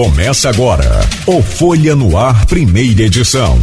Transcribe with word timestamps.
Começa 0.00 0.48
agora 0.48 1.02
o 1.26 1.42
Folha 1.42 1.94
no 1.94 2.16
Ar, 2.16 2.46
primeira 2.46 3.02
edição. 3.02 3.58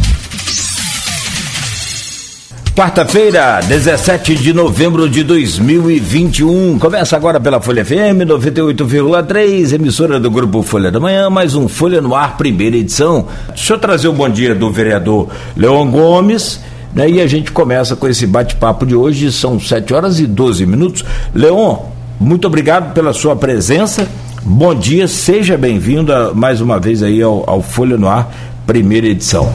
Quarta-feira, 2.76 3.58
17 3.66 4.36
de 4.36 4.52
novembro 4.52 5.08
de 5.08 5.24
2021. 5.24 6.78
Começa 6.78 7.16
agora 7.16 7.40
pela 7.40 7.60
Folha 7.60 7.84
FM 7.84 8.22
98,3, 8.24 9.72
emissora 9.72 10.20
do 10.20 10.30
grupo 10.30 10.62
Folha 10.62 10.92
da 10.92 11.00
Manhã, 11.00 11.28
mais 11.28 11.56
um 11.56 11.66
Folha 11.66 12.00
no 12.00 12.14
Ar, 12.14 12.36
primeira 12.36 12.76
edição. 12.76 13.26
Deixa 13.48 13.74
eu 13.74 13.78
trazer 13.80 14.06
o 14.06 14.12
bom 14.12 14.28
dia 14.28 14.54
do 14.54 14.70
vereador 14.70 15.28
Leon 15.56 15.90
Gomes. 15.90 16.60
Né, 16.94 17.10
e 17.10 17.20
a 17.20 17.26
gente 17.26 17.50
começa 17.50 17.96
com 17.96 18.06
esse 18.06 18.28
bate-papo 18.28 18.86
de 18.86 18.94
hoje, 18.94 19.32
são 19.32 19.58
7 19.58 19.92
horas 19.92 20.20
e 20.20 20.26
12 20.28 20.64
minutos. 20.66 21.04
Leon, 21.34 21.78
muito 22.20 22.46
obrigado 22.46 22.94
pela 22.94 23.12
sua 23.12 23.34
presença. 23.34 24.06
Bom 24.50 24.74
dia, 24.74 25.06
seja 25.06 25.58
bem-vindo 25.58 26.10
mais 26.34 26.62
uma 26.62 26.80
vez 26.80 27.02
aí 27.02 27.20
ao, 27.20 27.48
ao 27.48 27.60
Folha 27.60 27.98
no 27.98 28.08
Ar, 28.08 28.34
primeira 28.66 29.06
edição. 29.06 29.52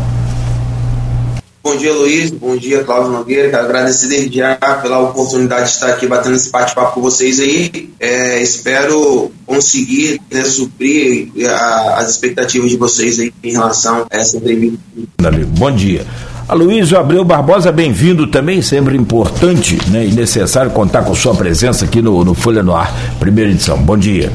Bom 1.64 1.76
dia, 1.76 1.92
Luiz. 1.92 2.30
Bom 2.30 2.56
dia, 2.56 2.84
Cláudio 2.84 3.12
Nogueira. 3.12 3.50
Quero 3.50 3.64
agradecer 3.64 4.08
desde 4.08 4.38
já 4.38 4.56
pela 4.56 5.00
oportunidade 5.00 5.66
de 5.66 5.72
estar 5.72 5.88
aqui 5.88 6.06
batendo 6.06 6.36
esse 6.36 6.52
bate-papo 6.52 6.94
com 6.94 7.02
vocês 7.02 7.40
aí. 7.40 7.90
É, 8.00 8.40
espero 8.40 9.32
conseguir 9.48 10.22
né, 10.32 10.44
suprir 10.44 11.32
a, 11.50 11.96
as 11.98 12.12
expectativas 12.12 12.70
de 12.70 12.78
vocês 12.78 13.20
aí 13.20 13.34
em 13.44 13.52
relação 13.52 14.06
a 14.12 14.16
essa 14.16 14.38
entrevista. 14.38 14.78
Bom 15.58 15.72
dia. 15.72 16.06
Aloysio 16.48 17.00
Abreu 17.00 17.26
Barbosa, 17.26 17.72
bem-vindo 17.72 18.28
também, 18.28 18.62
sempre 18.62 18.96
importante 18.96 19.80
né, 19.90 20.06
e 20.06 20.12
necessário 20.12 20.70
contar 20.70 21.02
com 21.02 21.16
sua 21.16 21.34
presença 21.34 21.86
aqui 21.86 22.00
no, 22.00 22.24
no 22.24 22.36
Folha 22.36 22.62
no 22.62 22.76
Ar, 22.76 22.94
primeira 23.20 23.50
edição. 23.50 23.80
Bom 23.80 23.98
dia 23.98 24.32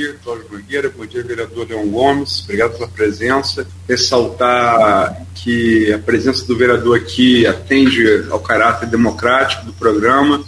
dia, 0.00 0.16
Cláudio 0.24 0.46
Nogueira, 0.50 0.90
bom 0.96 1.04
dia, 1.04 1.22
vereador 1.22 1.68
Leão 1.68 1.86
Gomes, 1.88 2.42
obrigado 2.44 2.72
pela 2.72 2.88
presença. 2.88 3.66
Ressaltar 3.86 5.26
que 5.34 5.92
a 5.92 5.98
presença 5.98 6.46
do 6.46 6.56
vereador 6.56 6.96
aqui 6.96 7.46
atende 7.46 8.02
ao 8.30 8.40
caráter 8.40 8.88
democrático 8.88 9.66
do 9.66 9.74
programa, 9.74 10.42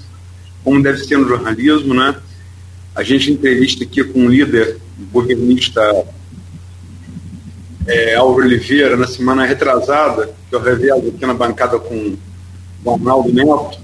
como 0.64 0.82
deve 0.82 1.04
ser 1.04 1.18
no 1.18 1.28
jornalismo, 1.28 1.92
né? 1.92 2.16
A 2.94 3.02
gente 3.02 3.30
entrevista 3.30 3.84
aqui 3.84 4.02
com 4.02 4.24
o 4.24 4.30
líder 4.30 4.78
governista 5.12 5.82
é, 7.86 8.14
Álvaro 8.14 8.46
Oliveira 8.46 8.96
na 8.96 9.06
semana 9.06 9.44
retrasada, 9.44 10.34
que 10.48 10.54
eu 10.54 10.62
revelo 10.62 11.08
aqui 11.08 11.26
na 11.26 11.34
bancada 11.34 11.78
com 11.78 12.16
o 12.84 12.90
Arnaldo 12.90 13.30
Neto, 13.30 13.78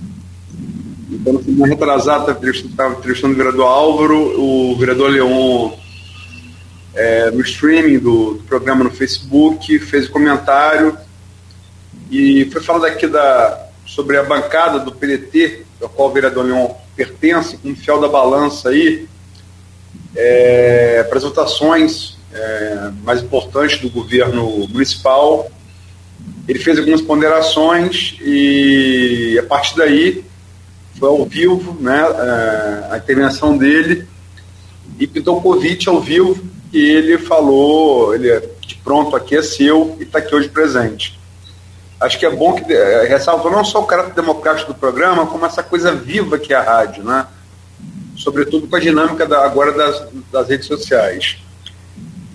na 1.25 1.43
semana 1.43 1.67
retrasada, 1.67 2.39
estava 2.51 2.95
entrevistando 2.95 3.35
o 3.35 3.37
vereador 3.37 3.67
Álvaro, 3.67 4.41
o 4.41 4.77
vereador 4.77 5.11
Leon, 5.11 5.73
é, 6.95 7.31
no 7.31 7.41
streaming 7.43 7.99
do, 7.99 8.35
do, 8.35 8.45
programa 8.45 8.85
no 8.85 8.91
Facebook, 8.91 9.79
fez 9.81 10.09
um 10.09 10.13
comentário 10.13 10.97
e 12.11 12.49
foi 12.53 12.63
falando 12.63 12.87
aqui 12.87 13.07
da, 13.07 13.69
sobre 13.87 14.17
a 14.17 14.23
bancada 14.23 14.79
do 14.79 14.93
PDT, 14.93 15.65
ao 15.83 15.89
qual 15.89 16.09
o 16.09 16.13
vereador 16.13 16.45
Leon 16.45 16.69
pertence, 16.97 17.57
como 17.57 17.77
fiel 17.77 18.01
da 18.01 18.09
balança 18.09 18.71
aí, 18.71 19.07
é, 20.17 21.05
para 21.05 21.19
as 21.19 21.25
votações 21.25 22.17
é, 22.33 22.91
mais 23.03 23.23
importantes 23.23 23.79
do 23.79 23.91
governo 23.91 24.67
municipal. 24.69 25.51
Ele 26.49 26.59
fez 26.59 26.79
algumas 26.79 27.01
ponderações 27.01 28.17
e, 28.21 29.39
a 29.39 29.43
partir 29.45 29.77
daí, 29.77 30.25
foi 30.99 31.09
ao 31.09 31.25
vivo, 31.25 31.77
né, 31.81 31.99
é, 31.99 32.95
a 32.95 32.97
intervenção 32.99 33.57
dele, 33.57 34.07
e 34.99 35.07
pintou 35.07 35.41
convite 35.41 35.89
ao 35.89 36.01
vivo, 36.01 36.39
e 36.73 36.79
ele 36.79 37.19
falou, 37.19 38.15
ele 38.15 38.31
é 38.31 38.41
de 38.67 38.75
pronto 38.77 39.17
aqui 39.17 39.35
é 39.35 39.43
seu 39.43 39.97
e 39.99 40.03
está 40.03 40.19
aqui 40.19 40.35
hoje 40.35 40.49
presente. 40.49 41.19
Acho 41.99 42.19
que 42.19 42.27
é 42.27 42.31
bom 42.31 42.53
que 42.53 42.73
é, 42.73 43.07
ressalva 43.07 43.51
não 43.51 43.65
só 43.65 43.81
o 43.81 43.87
caráter 43.87 44.15
democrático 44.15 44.73
do 44.73 44.79
programa, 44.79 45.27
como 45.27 45.47
essa 45.47 45.63
coisa 45.63 45.95
viva 45.95 46.39
que 46.39 46.53
é 46.53 46.57
a 46.57 46.63
rádio, 46.63 47.03
né? 47.03 47.27
Sobretudo 48.17 48.67
com 48.67 48.77
a 48.77 48.81
dinâmica 48.81 49.27
da, 49.27 49.45
agora 49.45 49.73
das, 49.73 50.07
das 50.31 50.49
redes 50.49 50.67
sociais. 50.67 51.39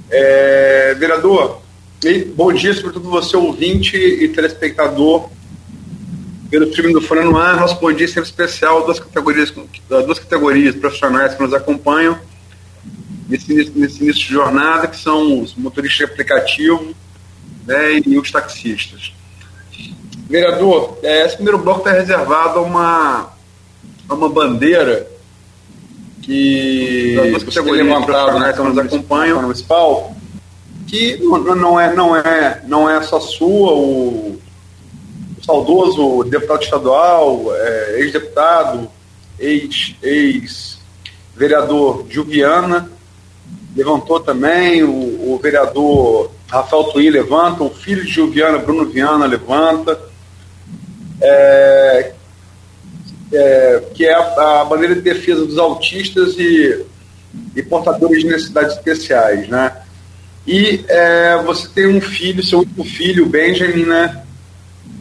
É, 0.09 0.95
vereador, 0.95 1.61
bom 2.35 2.51
dia, 2.51 2.73
sobretudo 2.73 3.09
você 3.09 3.37
ouvinte 3.37 3.95
e 3.95 4.27
telespectador 4.29 5.29
pelo 6.53 6.67
time 6.67 6.93
do 6.93 7.01
Fora 7.01 7.25
no 7.25 7.35
Ar, 7.35 7.59
nosso 7.59 7.79
bom 7.79 7.91
dia 7.91 8.07
sempre 8.07 8.29
especial, 8.29 8.85
duas 8.85 8.99
categorias, 8.99 9.51
duas 9.89 10.19
categorias 10.19 10.75
profissionais 10.75 11.33
que 11.33 11.41
nos 11.41 11.51
acompanham 11.51 12.15
nesse, 13.27 13.71
nesse 13.71 14.03
início 14.03 14.27
de 14.27 14.33
jornada, 14.33 14.87
que 14.87 14.95
são 14.95 15.41
os 15.41 15.55
motoristas 15.55 15.97
de 15.97 16.13
aplicativo 16.13 16.93
né, 17.65 17.99
e 18.05 18.19
os 18.19 18.31
taxistas. 18.31 19.11
Vereador, 20.29 20.99
é, 21.01 21.25
esse 21.25 21.37
primeiro 21.37 21.57
bloco 21.57 21.79
está 21.79 21.91
reservado 21.91 22.59
a 22.59 22.61
uma, 22.61 23.33
a 24.07 24.13
uma 24.13 24.29
bandeira 24.29 25.07
que 26.21 27.15
duas 27.31 27.43
categorias 27.45 27.87
né, 27.87 28.53
que 28.53 28.61
nos 28.61 28.77
acompanham 28.77 29.41
municipal, 29.41 30.15
que 30.85 31.17
não, 31.17 31.55
não, 31.55 31.79
é, 31.79 31.95
não, 31.95 32.15
é, 32.15 32.61
não 32.67 32.87
é 32.87 33.01
só 33.01 33.19
sua, 33.19 33.73
o 33.73 34.39
saudoso 35.45 36.23
deputado 36.23 36.63
estadual, 36.63 37.53
é, 37.55 37.99
ex-deputado, 37.99 38.89
ex-vereador 39.39 42.05
ex 42.05 42.13
Juviana, 42.13 42.89
levantou 43.75 44.19
também, 44.19 44.83
o, 44.83 45.33
o, 45.33 45.39
vereador 45.41 46.31
Rafael 46.47 46.83
Twin 46.85 47.09
levanta, 47.09 47.63
o 47.63 47.69
filho 47.69 48.05
de 48.05 48.11
Juviana, 48.11 48.59
Bruno 48.59 48.85
Viana, 48.85 49.25
levanta, 49.25 49.99
é, 51.19 52.13
é, 53.33 53.83
que 53.93 54.05
é 54.05 54.13
a, 54.13 54.61
a, 54.61 54.65
bandeira 54.65 54.95
de 54.95 55.01
defesa 55.01 55.45
dos 55.45 55.57
autistas 55.57 56.35
e, 56.37 56.85
e 57.55 57.63
portadores 57.63 58.21
de 58.21 58.27
necessidades 58.27 58.77
especiais, 58.77 59.49
né? 59.49 59.75
E 60.45 60.83
é, 60.87 61.41
você 61.43 61.67
tem 61.69 61.87
um 61.87 62.01
filho, 62.01 62.45
seu 62.45 62.59
último 62.59 62.83
filho, 62.83 63.25
Benjamin, 63.25 63.85
né? 63.85 64.22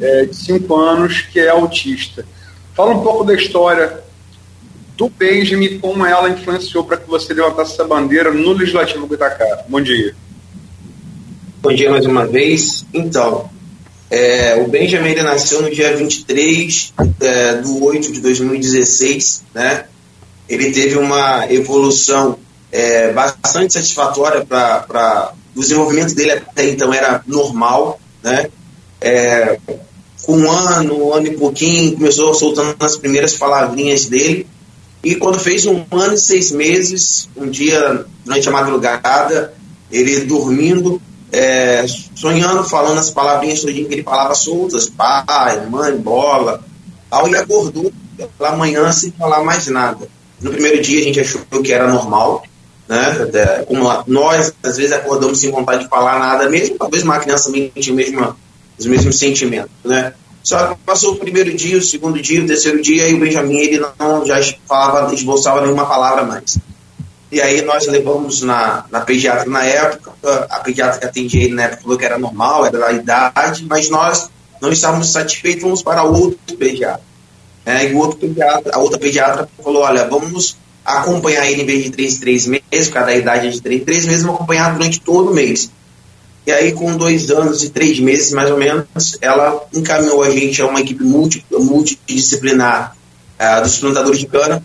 É, 0.01 0.25
de 0.27 0.37
5 0.37 0.75
anos 0.75 1.23
que 1.23 1.41
é 1.41 1.49
autista. 1.49 2.25
Fala 2.75 2.95
um 2.95 3.03
pouco 3.03 3.25
da 3.25 3.35
história 3.35 4.03
do 4.97 5.09
Benjamin, 5.09 5.79
como 5.79 6.05
ela 6.07 6.31
influenciou 6.31 6.85
para 6.85 6.97
que 6.97 7.09
você 7.09 7.33
levantasse 7.35 7.73
essa 7.73 7.85
bandeira 7.85 8.33
no 8.33 8.53
Legislativo 8.53 9.13
Itacá. 9.13 9.65
Bom 9.69 9.81
dia. 9.81 10.15
Bom 11.61 11.73
dia 11.73 11.91
mais 11.91 12.07
uma 12.07 12.27
vez. 12.27 12.85
Então, 12.93 13.51
é, 14.11 14.57
o 14.57 14.69
Benjamin 14.69 15.11
ele 15.11 15.23
nasceu 15.23 15.63
no 15.63 15.71
dia 15.71 15.97
23 15.97 16.93
é, 17.21 17.55
do 17.57 17.85
8 17.85 18.13
de 18.13 18.21
2016, 18.21 19.45
né? 19.55 19.87
Ele 20.49 20.71
teve 20.71 20.99
uma 20.99 21.51
evolução 21.51 22.39
é, 22.71 23.13
bastante 23.13 23.73
satisfatória 23.73 24.45
para 24.45 25.33
o 25.57 25.61
desenvolvimento 25.61 26.15
dele 26.15 26.33
até 26.33 26.69
então 26.69 26.93
era 26.93 27.23
normal, 27.27 27.99
né? 28.23 28.51
É, 29.03 29.59
com 30.25 30.37
um 30.37 30.51
ano, 30.51 31.09
um 31.09 31.15
ano 31.15 31.27
e 31.27 31.37
pouquinho, 31.37 31.97
começou 31.97 32.33
soltando 32.35 32.77
as 32.81 32.97
primeiras 32.97 33.35
palavrinhas 33.35 34.07
dele. 34.07 34.47
E 35.03 35.17
quando 35.17 35.39
fez 35.39 35.67
um 35.67 35.85
ano 35.91 36.15
e 36.15 36.19
seis 36.19 36.53
meses, 36.53 37.29
um 37.37 37.51
dia, 37.51 38.05
durante 38.25 38.49
a 38.49 38.53
madrugada, 38.53 39.53
ele 39.91 40.21
dormindo, 40.21 41.03
é, 41.33 41.85
sonhando, 42.15 42.62
falando 42.62 42.99
as 42.99 43.11
palavrinhas 43.11 43.61
que 43.61 43.71
ele 43.71 44.03
falava 44.03 44.35
soltas, 44.35 44.89
pai, 44.89 45.67
mãe, 45.69 45.97
bola, 45.97 46.62
tal, 47.11 47.29
e 47.29 47.37
acordou 47.37 47.93
pela 48.39 48.57
manhã 48.57 48.93
sem 48.93 49.11
falar 49.11 49.43
mais 49.43 49.67
nada. 49.67 50.09
No 50.41 50.53
primeiro 50.53 50.81
dia 50.81 51.01
a 51.01 51.05
gente 51.05 51.21
achou 51.21 51.41
que 51.62 51.73
era 51.73 51.89
normal, 51.89 52.44
né? 52.88 53.65
Como 53.67 53.85
nós, 54.06 54.53
às 54.62 54.76
vezes, 54.76 54.93
acordamos 54.93 55.41
sem 55.41 55.50
vontade 55.50 55.85
de 55.85 55.88
falar 55.88 56.19
nada 56.19 56.49
mesmo, 56.49 56.76
talvez 56.79 57.03
uma 57.03 57.19
criança 57.19 57.47
também 57.47 57.73
tinha 57.75 57.94
mesma 57.94 58.37
os 58.82 58.87
mesmos 58.87 59.19
sentimentos, 59.19 59.73
né? 59.84 60.12
Só 60.43 60.75
que 60.75 60.81
passou 60.84 61.12
o 61.12 61.17
primeiro 61.17 61.55
dia, 61.55 61.79
o 61.79 61.82
segundo 61.82 62.20
dia, 62.20 62.43
o 62.43 62.46
terceiro 62.46 62.82
dia, 62.82 63.08
e 63.08 63.14
o 63.14 63.20
Benjamin 63.20 63.58
ele 63.58 63.82
não 63.99 64.26
já 64.26 64.40
falava, 64.67 65.14
esboçava 65.14 65.61
nenhuma 65.61 65.87
palavra 65.87 66.25
mais. 66.25 66.58
E 67.31 67.40
aí 67.40 67.62
nós 67.62 67.87
levamos 67.87 68.43
na, 68.43 68.84
na 68.90 69.00
pediatra 69.00 69.49
na 69.49 69.64
época, 69.64 70.12
a 70.50 70.58
pediatra 70.61 70.99
que 70.99 71.06
atendia 71.06 71.44
ele 71.44 71.55
na 71.55 71.62
época 71.62 71.82
falou 71.82 71.96
que 71.96 72.05
era 72.05 72.19
normal, 72.19 72.67
era 72.67 72.79
da 72.79 72.93
idade, 72.93 73.64
mas 73.69 73.88
nós 73.88 74.29
não 74.61 74.70
estávamos 74.70 75.12
satisfeitos, 75.12 75.62
vamos 75.62 75.82
para 75.82 76.02
outro 76.02 76.56
pediatra. 76.56 77.00
É, 77.64 77.88
e 77.88 77.94
o 77.94 77.99
outro 77.99 78.19
pediatra, 78.19 78.73
a 78.75 78.78
outra 78.81 78.99
pediatra 78.99 79.49
falou, 79.62 79.82
olha, 79.82 80.08
vamos 80.08 80.58
acompanhar 80.85 81.49
ele 81.49 81.62
em 81.62 81.67
vez 81.67 81.85
de 81.85 82.19
três, 82.19 82.46
meses, 82.46 82.88
cada 82.93 83.14
idade 83.14 83.46
é 83.46 83.50
de 83.50 83.61
três 83.61 84.05
meses, 84.05 84.23
vamos 84.23 84.37
acompanhar 84.37 84.73
durante 84.73 85.00
todo 85.00 85.31
o 85.31 85.35
mês. 85.35 85.70
E 86.44 86.50
aí, 86.50 86.73
com 86.73 86.97
dois 86.97 87.31
anos 87.31 87.62
e 87.62 87.71
três 87.71 88.00
meses, 88.00 88.33
mais 88.33 88.50
ou 88.50 88.56
menos, 88.56 88.85
ela 89.21 89.65
encaminhou 89.73 90.23
a 90.23 90.31
gente 90.31 90.61
a 90.61 90.67
uma 90.67 90.81
equipe 90.81 91.05
multi, 91.05 91.44
multidisciplinar 91.50 92.97
uh, 93.39 93.62
dos 93.62 93.79
plantadores 93.79 94.19
de 94.19 94.27
cana, 94.27 94.62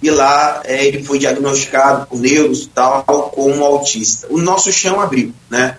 e 0.00 0.10
lá 0.10 0.62
é, 0.64 0.86
ele 0.86 1.02
foi 1.02 1.18
diagnosticado 1.18 2.06
por 2.06 2.20
neuro 2.20 2.54
tal 2.68 3.02
como 3.04 3.64
autista. 3.64 4.28
O 4.30 4.38
nosso 4.38 4.72
chão 4.72 5.00
abriu, 5.00 5.32
né? 5.50 5.76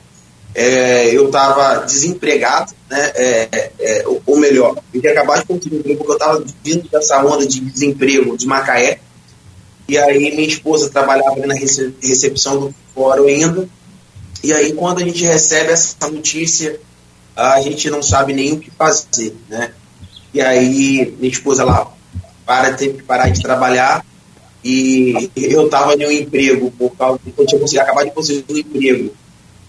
É, 0.53 1.15
eu 1.15 1.27
estava 1.27 1.85
desempregado, 1.85 2.73
né? 2.89 3.11
É, 3.15 3.71
é, 3.79 4.03
ou 4.25 4.37
melhor, 4.37 4.75
eu 4.93 4.99
tinha 4.99 5.13
acabado 5.13 5.41
de 5.41 5.45
conseguir 5.45 5.77
emprego 5.77 5.99
porque 5.99 6.11
eu 6.11 6.17
estava 6.17 6.43
vindo 6.63 6.89
dessa 6.89 7.23
onda 7.23 7.45
de 7.47 7.61
desemprego 7.61 8.37
de 8.37 8.45
Macaé. 8.45 8.99
E 9.87 9.97
aí 9.97 10.19
minha 10.35 10.47
esposa 10.47 10.89
trabalhava 10.89 11.45
na 11.47 11.55
recepção 11.55 12.59
do 12.59 12.75
fórum 12.93 13.25
ainda. 13.25 13.69
E 14.43 14.53
aí 14.53 14.73
quando 14.73 14.99
a 14.99 15.03
gente 15.03 15.23
recebe 15.25 15.71
essa 15.71 16.09
notícia, 16.09 16.79
a 17.35 17.61
gente 17.61 17.89
não 17.89 18.01
sabe 18.01 18.33
nem 18.33 18.53
o 18.53 18.59
que 18.59 18.71
fazer, 18.71 19.35
né? 19.47 19.71
E 20.33 20.41
aí 20.41 21.13
minha 21.19 21.31
esposa 21.31 21.63
lá 21.63 21.91
para 22.45 22.73
teve 22.73 22.97
que 22.97 23.03
parar 23.03 23.29
de 23.29 23.41
trabalhar 23.41 24.05
e 24.63 25.29
eu 25.35 25.65
estava 25.65 25.93
em 25.93 26.05
um 26.05 26.11
emprego 26.11 26.71
por 26.71 26.91
causa 26.97 27.19
que 27.23 27.33
eu 27.37 27.45
tinha 27.45 27.61
conseguido, 27.61 27.83
acabar 27.83 28.03
de 28.03 28.11
conseguir 28.11 28.45
um 28.49 28.57
emprego 28.57 29.13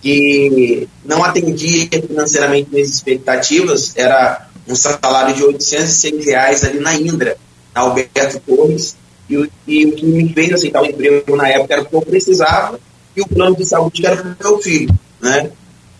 que 0.02 0.88
não 1.04 1.22
atendia 1.22 1.88
financeiramente 2.06 2.70
minhas 2.70 2.88
expectativas, 2.88 3.92
era 3.96 4.48
um 4.66 4.74
salário 4.74 5.34
de 5.34 5.44
806 5.44 6.24
reais 6.24 6.64
ali 6.64 6.80
na 6.80 6.94
Indra, 6.94 7.36
na 7.74 7.82
Alberto 7.82 8.40
Torres, 8.40 8.96
e, 9.28 9.34
e 9.66 9.86
o 9.86 9.92
que 9.92 10.06
me 10.06 10.32
fez 10.32 10.52
aceitar 10.52 10.82
o 10.82 10.86
emprego 10.86 11.36
na 11.36 11.48
época 11.48 11.74
era 11.74 11.82
o 11.82 11.86
que 11.86 11.94
eu 11.94 12.02
precisava 12.02 12.80
e 13.16 13.20
o 13.20 13.26
plano 13.26 13.56
de 13.56 13.64
saúde 13.64 14.04
era 14.04 14.16
para 14.16 14.48
o 14.48 14.52
meu 14.52 14.62
filho, 14.62 14.94
né? 15.20 15.50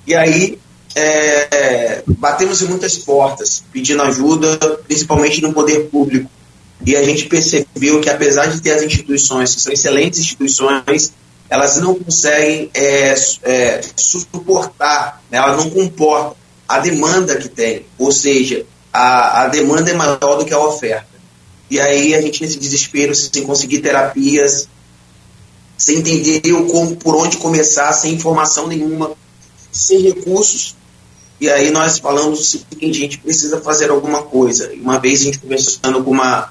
E 0.06 0.14
aí 0.14 0.58
é, 0.94 2.02
batemos 2.06 2.62
em 2.62 2.66
muitas 2.66 2.98
portas, 2.98 3.62
pedindo 3.72 4.02
ajuda, 4.02 4.58
principalmente 4.86 5.40
no 5.42 5.52
poder 5.52 5.88
público, 5.88 6.30
e 6.84 6.96
a 6.96 7.02
gente 7.02 7.26
percebeu 7.26 8.00
que 8.00 8.08
apesar 8.08 8.46
de 8.46 8.60
ter 8.60 8.72
as 8.72 8.82
instituições, 8.82 9.54
que 9.54 9.60
são 9.60 9.72
excelentes 9.72 10.18
instituições, 10.20 11.12
elas 11.48 11.78
não 11.78 11.94
conseguem 11.94 12.70
é, 12.72 13.14
é, 13.42 13.80
suportar, 13.96 15.22
né? 15.30 15.38
elas 15.38 15.56
não 15.56 15.70
comportam 15.70 16.36
a 16.66 16.78
demanda 16.78 17.36
que 17.36 17.48
tem, 17.48 17.84
ou 17.98 18.12
seja, 18.12 18.64
a, 18.92 19.42
a 19.42 19.48
demanda 19.48 19.90
é 19.90 19.94
maior 19.94 20.38
do 20.38 20.44
que 20.44 20.54
a 20.54 20.58
oferta. 20.58 21.10
E 21.68 21.78
aí 21.78 22.14
a 22.14 22.20
gente 22.20 22.42
nesse 22.42 22.58
desespero, 22.58 23.14
sem 23.14 23.44
conseguir 23.44 23.80
terapias, 23.80 24.68
sem 25.80 25.96
entender 25.96 26.42
como, 26.70 26.94
por 26.96 27.16
onde 27.16 27.38
começar, 27.38 27.90
sem 27.94 28.12
informação 28.12 28.66
nenhuma, 28.66 29.12
sem 29.72 30.02
recursos, 30.02 30.76
e 31.40 31.48
aí 31.48 31.70
nós 31.70 31.98
falamos 31.98 32.38
o 32.38 32.44
seguinte, 32.44 32.98
a 32.98 33.00
gente 33.00 33.18
precisa 33.18 33.62
fazer 33.62 33.88
alguma 33.88 34.22
coisa. 34.24 34.70
Uma 34.74 34.98
vez 34.98 35.22
a 35.22 35.24
gente 35.24 35.38
conversando 35.38 36.04
com 36.04 36.10
uma 36.10 36.50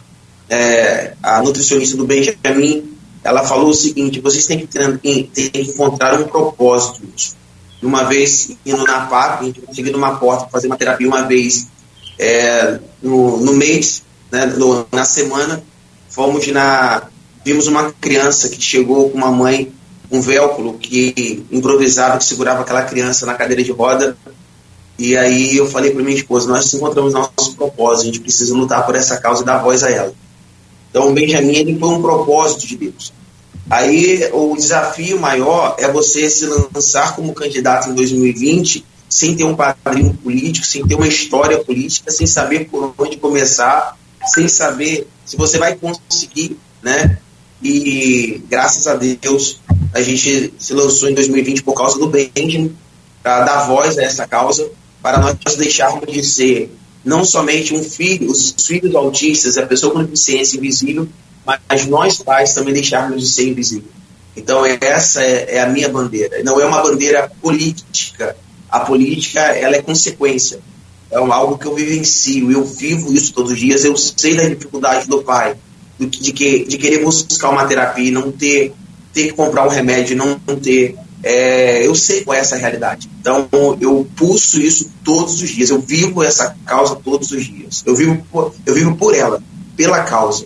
é, 0.50 1.14
a 1.22 1.44
nutricionista 1.44 1.96
do 1.96 2.08
Benjamin, 2.08 2.98
ela 3.24 3.46
falou 3.46 3.70
o 3.70 3.74
seguinte: 3.74 4.20
vocês 4.20 4.48
têm 4.48 4.66
que, 4.66 4.68
ter, 4.68 4.98
que 4.98 5.62
encontrar 5.62 6.20
um 6.20 6.28
propósito. 6.28 7.04
Uma 7.84 8.06
vez 8.06 8.50
indo 8.66 8.84
na 8.84 9.06
PAP, 9.06 9.42
a 9.42 9.46
gente 9.46 9.62
conseguiu 9.62 9.96
uma 9.96 10.16
porta 10.18 10.50
fazer 10.50 10.66
uma 10.66 10.76
terapia 10.76 11.08
uma 11.08 11.22
vez 11.22 11.68
é, 12.18 12.80
no, 13.00 13.38
no 13.38 13.54
mês, 13.54 14.02
né, 14.32 14.48
no, 14.48 14.88
na 14.92 15.06
semana, 15.06 15.62
fomos 16.10 16.48
na. 16.48 17.04
Vimos 17.44 17.68
uma 17.68 17.92
criança 17.92 18.50
que 18.50 18.62
chegou 18.62 19.10
com 19.10 19.18
uma 19.18 19.32
mãe, 19.32 19.72
um 20.12 20.22
véuculo 20.22 20.78
que 20.78 21.46
improvisava, 21.52 22.18
que 22.18 22.26
segurava 22.26 22.62
aquela 22.62 22.84
criança 22.84 23.26
na 23.26 23.34
cadeira 23.34 23.64
de 23.64 23.72
roda. 23.72 24.18
E 24.98 25.16
aí 25.16 25.56
eu 25.56 25.68
falei 25.70 25.92
para 25.92 26.04
minha 26.04 26.18
esposa: 26.18 26.50
nós 26.50 26.74
encontramos 26.74 27.14
nosso 27.14 27.56
propósito, 27.56 28.02
a 28.02 28.06
gente 28.06 28.20
precisa 28.20 28.54
lutar 28.54 28.86
por 28.86 28.96
essa 28.96 29.18
causa 29.18 29.44
e 29.44 29.46
dar 29.46 29.60
voz 29.60 29.84
a 29.84 29.90
ela. 29.90 30.14
Então, 30.90 31.10
o 31.10 31.14
Benjamin 31.14 31.56
ele 31.56 31.80
foi 31.80 31.90
um 31.90 32.02
propósito 32.02 32.68
de 32.68 32.76
Deus. 32.76 33.14
Aí, 33.70 34.28
o 34.34 34.56
desafio 34.56 35.20
maior 35.20 35.76
é 35.78 35.88
você 35.92 36.28
se 36.30 36.46
lançar 36.46 37.16
como 37.16 37.34
candidato 37.34 37.90
em 37.90 37.94
2020 37.94 38.84
sem 39.08 39.36
ter 39.36 39.44
um 39.44 39.56
padrinho 39.56 40.14
político, 40.14 40.66
sem 40.66 40.86
ter 40.86 40.96
uma 40.96 41.08
história 41.08 41.58
política, 41.64 42.12
sem 42.12 42.28
saber 42.28 42.70
por 42.70 42.94
onde 42.98 43.18
começar, 43.18 43.98
sem 44.28 44.48
saber 44.48 45.08
se 45.26 45.36
você 45.36 45.58
vai 45.58 45.76
conseguir, 45.76 46.58
né? 46.82 47.18
E 47.62 48.42
graças 48.50 48.88
a 48.88 48.96
Deus 48.96 49.60
a 49.94 50.02
gente 50.02 50.54
se 50.58 50.74
lançou 50.74 51.10
em 51.10 51.14
2020 51.14 51.64
por 51.64 51.74
causa 51.74 51.98
do 52.00 52.08
Benjamin, 52.08 52.76
para 53.22 53.44
dar 53.44 53.68
voz 53.68 53.98
a 53.98 54.04
essa 54.04 54.28
causa, 54.28 54.70
para 55.02 55.20
nós 55.20 55.56
deixarmos 55.56 56.12
de 56.12 56.24
ser 56.24 56.72
não 57.04 57.24
somente 57.24 57.74
um 57.74 57.84
filho, 57.84 58.30
os 58.30 58.54
filhos 58.58 58.94
autistas, 58.96 59.58
a 59.58 59.66
pessoa 59.66 59.94
com 59.94 60.04
deficiência 60.04 60.58
invisível, 60.58 61.08
mas 61.46 61.86
nós 61.88 62.18
pais 62.18 62.54
também 62.54 62.74
deixarmos 62.74 63.22
de 63.22 63.30
ser 63.30 63.48
invisível. 63.48 63.90
Então 64.36 64.66
essa 64.66 65.22
é, 65.22 65.56
é, 65.56 65.62
a 65.62 65.68
minha 65.68 65.90
bandeira. 65.90 66.42
Não 66.44 66.60
é 66.60 66.66
uma 66.66 66.82
bandeira 66.82 67.32
política. 67.42 68.36
A 68.70 68.82
política 68.82 69.40
ela 69.40 69.76
é 69.76 69.82
consequência. 69.82 70.60
É 71.12 71.18
algo 71.18 71.58
que 71.58 71.66
eu 71.66 71.74
vivencio. 71.74 72.52
Eu 72.52 72.64
vivo 72.64 73.12
isso 73.14 73.34
todos 73.34 73.52
os 73.52 73.60
dias. 73.60 73.84
Eu 73.84 73.98
sei 73.98 74.36
da 74.36 74.48
dificuldade 74.48 75.08
do 75.08 75.24
pai, 75.24 75.56
de, 76.00 76.32
que, 76.32 76.66
de 76.66 76.78
querer 76.78 77.04
buscar 77.04 77.50
uma 77.50 77.66
terapia, 77.66 78.12
não 78.12 78.32
ter, 78.32 78.74
ter 79.14 79.28
que 79.28 79.34
comprar 79.34 79.66
um 79.66 79.70
remédio, 79.70 80.16
não 80.16 80.40
ter 80.56 80.96
é, 81.22 81.86
eu 81.86 81.94
sei 81.96 82.24
qual 82.24 82.38
é 82.38 82.40
essa 82.40 82.56
realidade. 82.56 83.10
Então, 83.20 83.48
eu 83.82 84.08
pulso 84.16 84.60
isso 84.60 84.90
todos 85.04 85.42
os 85.42 85.50
dias. 85.50 85.70
Eu 85.70 85.82
vivo 85.82 86.24
essa 86.24 86.56
causa 86.66 86.96
todos 86.96 87.32
os 87.32 87.46
dias. 87.46 87.84
Eu 87.86 87.96
vivo 87.96 88.24
por, 88.32 88.54
eu 88.66 88.74
vivo 88.74 88.96
por 88.96 89.14
ela, 89.14 89.42
pela 89.76 90.04
causa. 90.04 90.46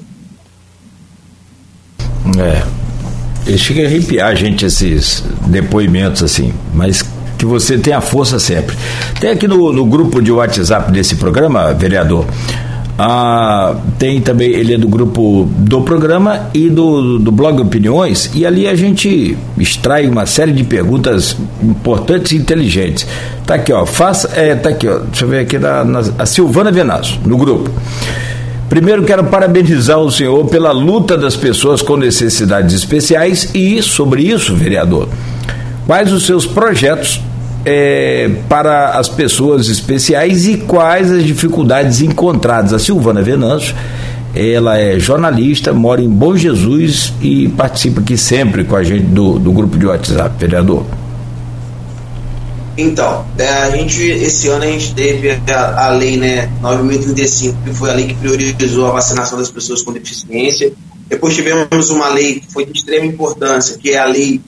É. 2.38 2.64
E 3.46 3.58
chega 3.58 3.84
a 3.84 3.86
arrepiar 3.86 4.30
a 4.30 4.36
gente 4.36 4.66
esses 4.66 5.24
depoimentos 5.46 6.24
assim, 6.24 6.54
mas 6.74 7.04
que 7.38 7.46
você 7.46 7.78
tenha 7.78 8.00
força 8.00 8.40
sempre. 8.40 8.76
Tem 9.20 9.32
aqui 9.32 9.48
no, 9.48 9.72
no 9.72 9.86
grupo 9.86 10.22
de 10.22 10.32
WhatsApp 10.32 10.92
desse 10.92 11.18
programa, 11.18 11.74
vereador, 11.74 12.26
ah, 12.98 13.76
tem 13.98 14.22
também, 14.22 14.50
ele 14.52 14.76
é 14.76 14.78
do 14.78 14.88
grupo 14.88 15.50
do 15.58 15.82
programa 15.82 16.50
e 16.54 16.70
do, 16.70 17.18
do 17.18 17.32
blog 17.32 17.60
Opiniões, 17.60 18.30
e 18.36 18.46
ali 18.46 18.68
a 18.68 18.76
gente 18.76 19.36
extrai 19.58 20.08
uma 20.08 20.26
série 20.26 20.52
de 20.52 20.64
perguntas 20.64 21.36
importantes 21.62 22.34
e 22.34 22.36
inteligentes. 22.36 23.08
Tá 23.46 23.56
aqui, 23.56 23.74
ó. 23.74 23.86
Faça. 23.86 24.30
É, 24.36 24.56
tá 24.56 24.70
aqui, 24.70 24.88
ó. 24.88 25.00
Deixa 25.00 25.26
eu 25.26 25.30
ver 25.30 25.40
aqui 25.40 25.58
da, 25.58 25.84
na, 25.84 26.02
a 26.20 26.26
Silvana 26.26 26.72
Venazo, 26.72 27.20
no 27.26 27.38
grupo. 27.38 27.72
Primeiro 28.70 29.04
quero 29.04 29.24
parabenizar 29.26 30.00
o 30.00 30.12
senhor 30.12 30.46
pela 30.46 30.72
luta 30.72 31.18
das 31.18 31.36
pessoas 31.36 31.82
com 31.82 31.98
necessidades 31.98 32.74
especiais 32.76 33.50
e, 33.54 33.82
sobre 33.82 34.24
isso, 34.24 34.56
vereador, 34.56 35.10
quais 35.86 36.12
os 36.12 36.26
seus 36.26 36.46
projetos 36.46 37.22
é, 37.66 38.30
para 38.50 38.98
as 38.98 39.08
pessoas 39.08 39.68
especiais 39.68 40.48
e 40.48 40.58
quais 40.58 41.12
as 41.12 41.24
dificuldades 41.24 42.02
encontradas. 42.02 42.74
A 42.74 42.80
Silvana 42.80 43.22
Venâncio, 43.22 43.76
ela 44.36 44.78
é 44.78 45.00
jornalista, 45.00 45.72
mora 45.72 46.02
em 46.02 46.10
Bom 46.10 46.36
Jesus 46.36 47.14
e 47.22 47.48
participa 47.50 48.02
aqui 48.02 48.18
sempre 48.18 48.64
com 48.64 48.76
a 48.76 48.84
gente 48.84 49.06
do, 49.06 49.40
do 49.40 49.52
grupo 49.52 49.78
de 49.78 49.86
WhatsApp, 49.86 50.36
vereador. 50.38 50.86
Então, 52.76 53.26
é, 53.38 53.48
a 53.48 53.70
gente, 53.70 54.02
esse 54.02 54.48
ano 54.48 54.64
a 54.64 54.68
gente 54.68 54.96
teve 54.96 55.30
a, 55.30 55.86
a 55.86 55.90
lei 55.90 56.18
né, 56.18 56.50
9.035, 56.60 57.56
que 57.64 57.74
foi 57.74 57.92
a 57.92 57.94
lei 57.94 58.08
que 58.08 58.16
priorizou 58.16 58.88
a 58.88 58.92
vacinação 58.92 59.38
das 59.38 59.52
pessoas 59.52 59.84
com 59.84 59.94
deficiência. 59.94 60.74
Depois 61.08 61.36
tivemos 61.36 61.92
uma 61.92 62.10
lei 62.10 62.40
que 62.40 62.52
foi 62.52 62.66
de 62.66 62.72
extrema 62.72 63.06
importância, 63.06 63.78
que 63.78 63.92
é 63.92 64.00
a 64.00 64.06
lei 64.06 64.42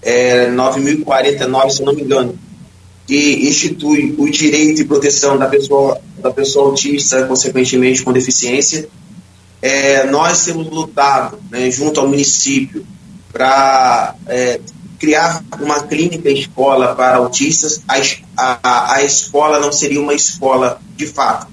é, 0.00 0.48
9.049, 0.50 1.70
se 1.70 1.82
não 1.82 1.92
me 1.92 2.02
engano, 2.02 2.38
que 3.06 3.48
institui 3.48 4.14
o 4.16 4.30
direito 4.30 4.80
e 4.80 4.84
proteção 4.84 5.38
da 5.38 5.46
pessoa, 5.46 6.00
da 6.18 6.30
pessoa 6.30 6.68
autista, 6.68 7.26
consequentemente 7.26 8.02
com 8.02 8.12
deficiência. 8.12 8.88
É, 9.60 10.06
nós 10.06 10.44
temos 10.44 10.68
lutado 10.68 11.38
né, 11.50 11.70
junto 11.70 12.00
ao 12.00 12.08
município 12.08 12.84
para 13.32 14.14
é, 14.26 14.60
criar 14.98 15.44
uma 15.60 15.82
clínica 15.82 16.30
escola 16.30 16.94
para 16.94 17.16
autistas. 17.16 17.82
A, 17.88 18.00
a, 18.36 18.94
a 18.94 19.04
escola 19.04 19.58
não 19.58 19.72
seria 19.72 20.00
uma 20.00 20.14
escola 20.14 20.80
de 20.96 21.06
fato, 21.06 21.48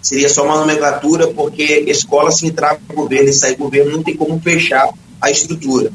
seria 0.00 0.28
só 0.28 0.44
uma 0.44 0.58
nomenclatura, 0.58 1.28
porque 1.28 1.84
escola 1.86 2.30
se 2.30 2.46
entrar 2.46 2.78
no 2.88 2.94
governo 2.94 3.28
e 3.28 3.32
sair 3.32 3.56
governo 3.56 3.92
não 3.92 4.02
tem 4.02 4.16
como 4.16 4.40
fechar 4.40 4.88
a 5.20 5.30
estrutura. 5.30 5.92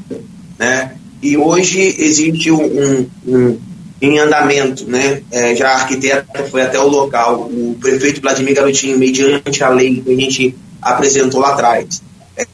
Né? 0.58 0.96
E 1.22 1.36
hoje 1.36 1.80
existe 1.98 2.50
um, 2.50 3.08
um, 3.26 3.60
em 4.00 4.18
andamento, 4.18 4.88
né? 4.88 5.22
É, 5.30 5.54
já 5.54 5.70
a 5.70 5.74
arquiteta 5.74 6.44
foi 6.44 6.62
até 6.62 6.78
o 6.78 6.88
local, 6.88 7.42
o 7.42 7.76
prefeito 7.78 8.20
Vladimir 8.20 8.54
Garotinho, 8.54 8.98
mediante 8.98 9.62
a 9.62 9.68
lei 9.68 10.00
que 10.00 10.12
a 10.12 10.16
gente 10.16 10.56
apresentou 10.80 11.40
lá 11.40 11.50
atrás, 11.50 12.02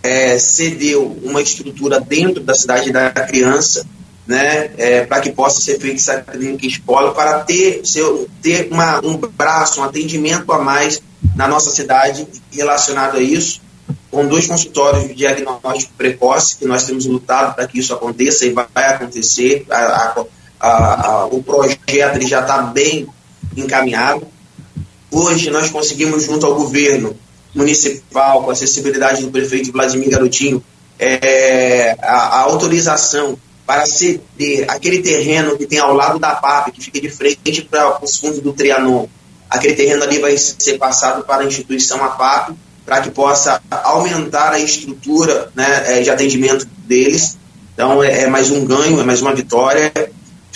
é, 0.02 0.38
cedeu 0.38 1.16
uma 1.22 1.40
estrutura 1.40 2.00
dentro 2.00 2.42
da 2.42 2.54
cidade 2.54 2.90
da 2.90 3.10
criança, 3.10 3.86
né? 4.26 4.70
É, 4.76 5.04
para 5.04 5.20
que 5.20 5.30
possa 5.30 5.60
ser 5.60 5.78
feita 5.78 5.96
essa 5.96 6.20
clínica 6.20 6.66
escola, 6.66 7.14
para 7.14 7.40
ter, 7.40 7.80
ser, 7.84 8.04
ter 8.42 8.68
uma, 8.72 8.98
um 9.04 9.16
braço, 9.16 9.80
um 9.80 9.84
atendimento 9.84 10.52
a 10.52 10.58
mais 10.58 11.00
na 11.36 11.46
nossa 11.46 11.70
cidade 11.70 12.26
relacionado 12.50 13.18
a 13.18 13.20
isso, 13.20 13.60
com 14.10 14.26
dois 14.26 14.46
consultórios 14.46 15.06
de 15.06 15.14
diagnóstico 15.14 15.92
precoce, 15.96 16.56
que 16.56 16.66
nós 16.66 16.84
temos 16.84 17.06
lutado 17.06 17.54
para 17.54 17.66
que 17.68 17.78
isso 17.78 17.92
aconteça 17.94 18.46
e 18.46 18.50
vai 18.52 18.66
acontecer. 18.74 19.64
A, 19.70 19.76
a, 19.76 20.24
a, 20.66 21.26
o 21.26 21.42
projeto 21.42 22.16
ele 22.16 22.26
já 22.26 22.40
está 22.40 22.62
bem 22.62 23.06
encaminhado. 23.56 24.26
Hoje 25.10 25.50
nós 25.50 25.70
conseguimos, 25.70 26.24
junto 26.24 26.44
ao 26.46 26.54
governo 26.54 27.16
municipal, 27.54 28.42
com 28.42 28.50
a 28.50 28.52
acessibilidade 28.52 29.22
do 29.22 29.30
prefeito 29.30 29.72
Vladimir 29.72 30.10
Garotinho, 30.10 30.62
é, 30.98 31.96
a, 32.00 32.40
autorização 32.40 33.38
para 33.66 33.86
ceder 33.86 34.66
aquele 34.68 35.02
terreno 35.02 35.56
que 35.56 35.66
tem 35.66 35.78
ao 35.78 35.92
lado 35.92 36.18
da 36.18 36.34
PAP, 36.34 36.72
que 36.72 36.82
fica 36.82 37.00
de 37.00 37.10
frente 37.10 37.62
para 37.62 38.02
os 38.02 38.16
fundos 38.18 38.40
do 38.40 38.52
Trianon. 38.52 39.06
Aquele 39.48 39.74
terreno 39.74 40.02
ali 40.02 40.18
vai 40.18 40.36
ser 40.36 40.78
passado 40.78 41.24
para 41.24 41.42
a 41.42 41.46
instituição 41.46 42.02
APAP, 42.04 42.54
para 42.84 43.00
que 43.00 43.10
possa 43.10 43.60
aumentar 43.70 44.52
a 44.52 44.58
estrutura 44.58 45.50
né, 45.54 45.98
é, 45.98 46.02
de 46.02 46.10
atendimento 46.10 46.66
deles. 46.86 47.36
Então, 47.74 48.02
é, 48.02 48.22
é 48.22 48.26
mais 48.26 48.50
um 48.50 48.64
ganho, 48.64 49.00
é 49.00 49.04
mais 49.04 49.20
uma 49.20 49.34
vitória. 49.34 49.92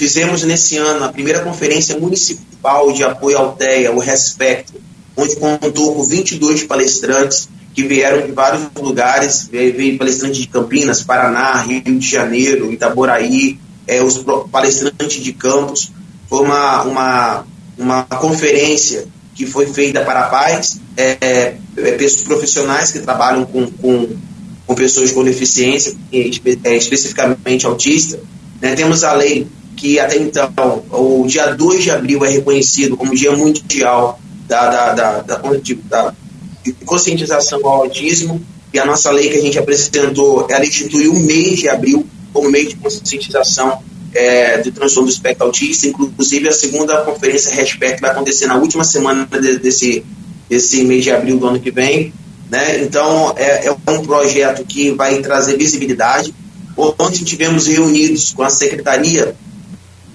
Fizemos 0.00 0.42
nesse 0.44 0.78
ano 0.78 1.04
a 1.04 1.10
primeira 1.10 1.40
conferência 1.40 1.94
municipal 1.98 2.90
de 2.90 3.04
apoio 3.04 3.36
ao 3.36 3.52
TEA, 3.52 3.92
o 3.92 3.98
Respect, 3.98 4.72
onde 5.14 5.36
contou 5.36 5.94
com 5.94 6.04
22 6.04 6.64
palestrantes 6.64 7.50
que 7.74 7.82
vieram 7.82 8.26
de 8.26 8.32
vários 8.32 8.62
lugares, 8.76 9.46
veio 9.52 9.98
palestrante 9.98 10.40
de 10.40 10.48
Campinas, 10.48 11.02
Paraná, 11.02 11.60
Rio 11.60 11.82
de 11.82 12.10
Janeiro, 12.10 12.72
Itaboraí, 12.72 13.60
é, 13.86 14.02
os 14.02 14.24
palestrantes 14.50 15.22
de 15.22 15.34
Campos. 15.34 15.92
Foi 16.30 16.46
uma, 16.46 16.82
uma, 16.84 17.46
uma 17.76 18.02
conferência 18.04 19.06
que 19.34 19.44
foi 19.44 19.66
feita 19.66 20.00
para 20.00 20.28
pais, 20.28 20.80
é, 20.96 21.18
é, 21.20 21.56
é 21.76 21.98
profissionais 22.24 22.90
que 22.90 23.00
trabalham 23.00 23.44
com, 23.44 23.66
com, 23.66 24.08
com 24.66 24.74
pessoas 24.74 25.12
com 25.12 25.22
deficiência, 25.22 25.94
espe, 26.10 26.58
é, 26.64 26.74
especificamente 26.74 27.66
autista. 27.66 28.18
Né? 28.62 28.74
Temos 28.74 29.04
a 29.04 29.12
lei 29.12 29.46
que 29.80 29.98
até 29.98 30.18
então, 30.18 30.84
o 30.90 31.26
dia 31.26 31.54
2 31.54 31.82
de 31.82 31.90
abril 31.90 32.22
é 32.22 32.28
reconhecido 32.28 32.98
como 32.98 33.14
Dia 33.14 33.34
Mundial 33.34 34.20
da, 34.46 34.68
da, 34.68 34.92
da, 34.92 35.20
da, 35.22 35.40
da 35.88 36.14
conscientização 36.84 37.60
ao 37.64 37.84
autismo, 37.84 38.44
e 38.74 38.78
a 38.78 38.84
nossa 38.84 39.10
lei 39.10 39.30
que 39.30 39.38
a 39.38 39.40
gente 39.40 39.58
apresentou, 39.58 40.46
ela 40.50 40.64
instituiu 40.64 41.14
o 41.14 41.20
mês 41.20 41.60
de 41.60 41.68
abril 41.68 42.06
como 42.30 42.50
mês 42.50 42.68
de 42.68 42.76
conscientização 42.76 43.82
é, 44.14 44.58
do 44.58 44.70
transtorno 44.70 45.08
do 45.08 45.12
espectro 45.12 45.46
autista, 45.46 45.86
inclusive 45.86 46.46
a 46.46 46.52
segunda 46.52 46.98
conferência 46.98 47.54
Respect 47.54 48.02
vai 48.02 48.10
acontecer 48.10 48.46
na 48.46 48.56
última 48.56 48.84
semana 48.84 49.26
de, 49.26 49.58
desse, 49.58 50.04
desse 50.48 50.84
mês 50.84 51.02
de 51.02 51.10
abril 51.10 51.38
do 51.38 51.46
ano 51.46 51.58
que 51.58 51.70
vem, 51.70 52.12
né? 52.50 52.82
Então, 52.82 53.32
é, 53.36 53.66
é 53.66 53.90
um 53.90 54.02
projeto 54.02 54.62
que 54.64 54.90
vai 54.90 55.20
trazer 55.22 55.56
visibilidade. 55.56 56.34
Ontem 56.76 57.24
tivemos 57.24 57.66
reunidos 57.66 58.32
com 58.32 58.42
a 58.42 58.50
Secretaria 58.50 59.34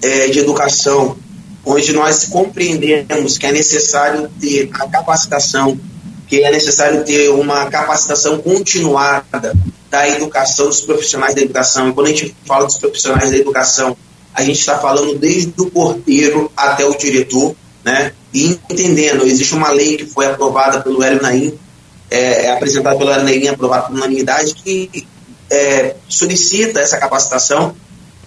é, 0.02 0.28
de 0.28 0.38
Educação, 0.38 1.16
onde 1.64 1.92
nós 1.92 2.26
compreendemos 2.26 3.38
que 3.38 3.46
é 3.46 3.52
necessário 3.52 4.30
ter 4.40 4.70
a 4.72 4.88
capacitação 4.88 5.78
que 6.28 6.42
é 6.42 6.50
necessário 6.50 7.04
ter 7.04 7.30
uma 7.30 7.66
capacitação 7.66 8.38
continuada 8.38 9.54
da 9.88 10.08
educação, 10.08 10.66
dos 10.66 10.80
profissionais 10.80 11.34
da 11.34 11.40
educação. 11.40 11.88
E 11.88 11.92
quando 11.92 12.06
a 12.08 12.10
gente 12.10 12.34
fala 12.44 12.66
dos 12.66 12.78
profissionais 12.78 13.30
da 13.30 13.36
educação, 13.36 13.96
a 14.34 14.42
gente 14.42 14.58
está 14.58 14.78
falando 14.78 15.16
desde 15.16 15.52
o 15.58 15.70
porteiro 15.70 16.50
até 16.56 16.84
o 16.84 16.96
diretor, 16.96 17.54
né? 17.84 18.12
E 18.34 18.58
entendendo, 18.68 19.24
existe 19.24 19.54
uma 19.54 19.70
lei 19.70 19.96
que 19.96 20.06
foi 20.06 20.26
aprovada 20.26 20.80
pelo 20.80 21.02
Hélio 21.02 21.22
Naim, 21.22 21.56
é, 22.10 22.46
é 22.46 22.52
apresentada 22.52 22.96
pelo 22.96 23.10
Hélio 23.10 23.24
Naim, 23.24 23.48
aprovada 23.48 23.86
por 23.86 23.94
unanimidade, 23.94 24.54
que 24.54 25.06
é, 25.50 25.94
solicita 26.08 26.80
essa 26.80 26.98
capacitação, 26.98 27.74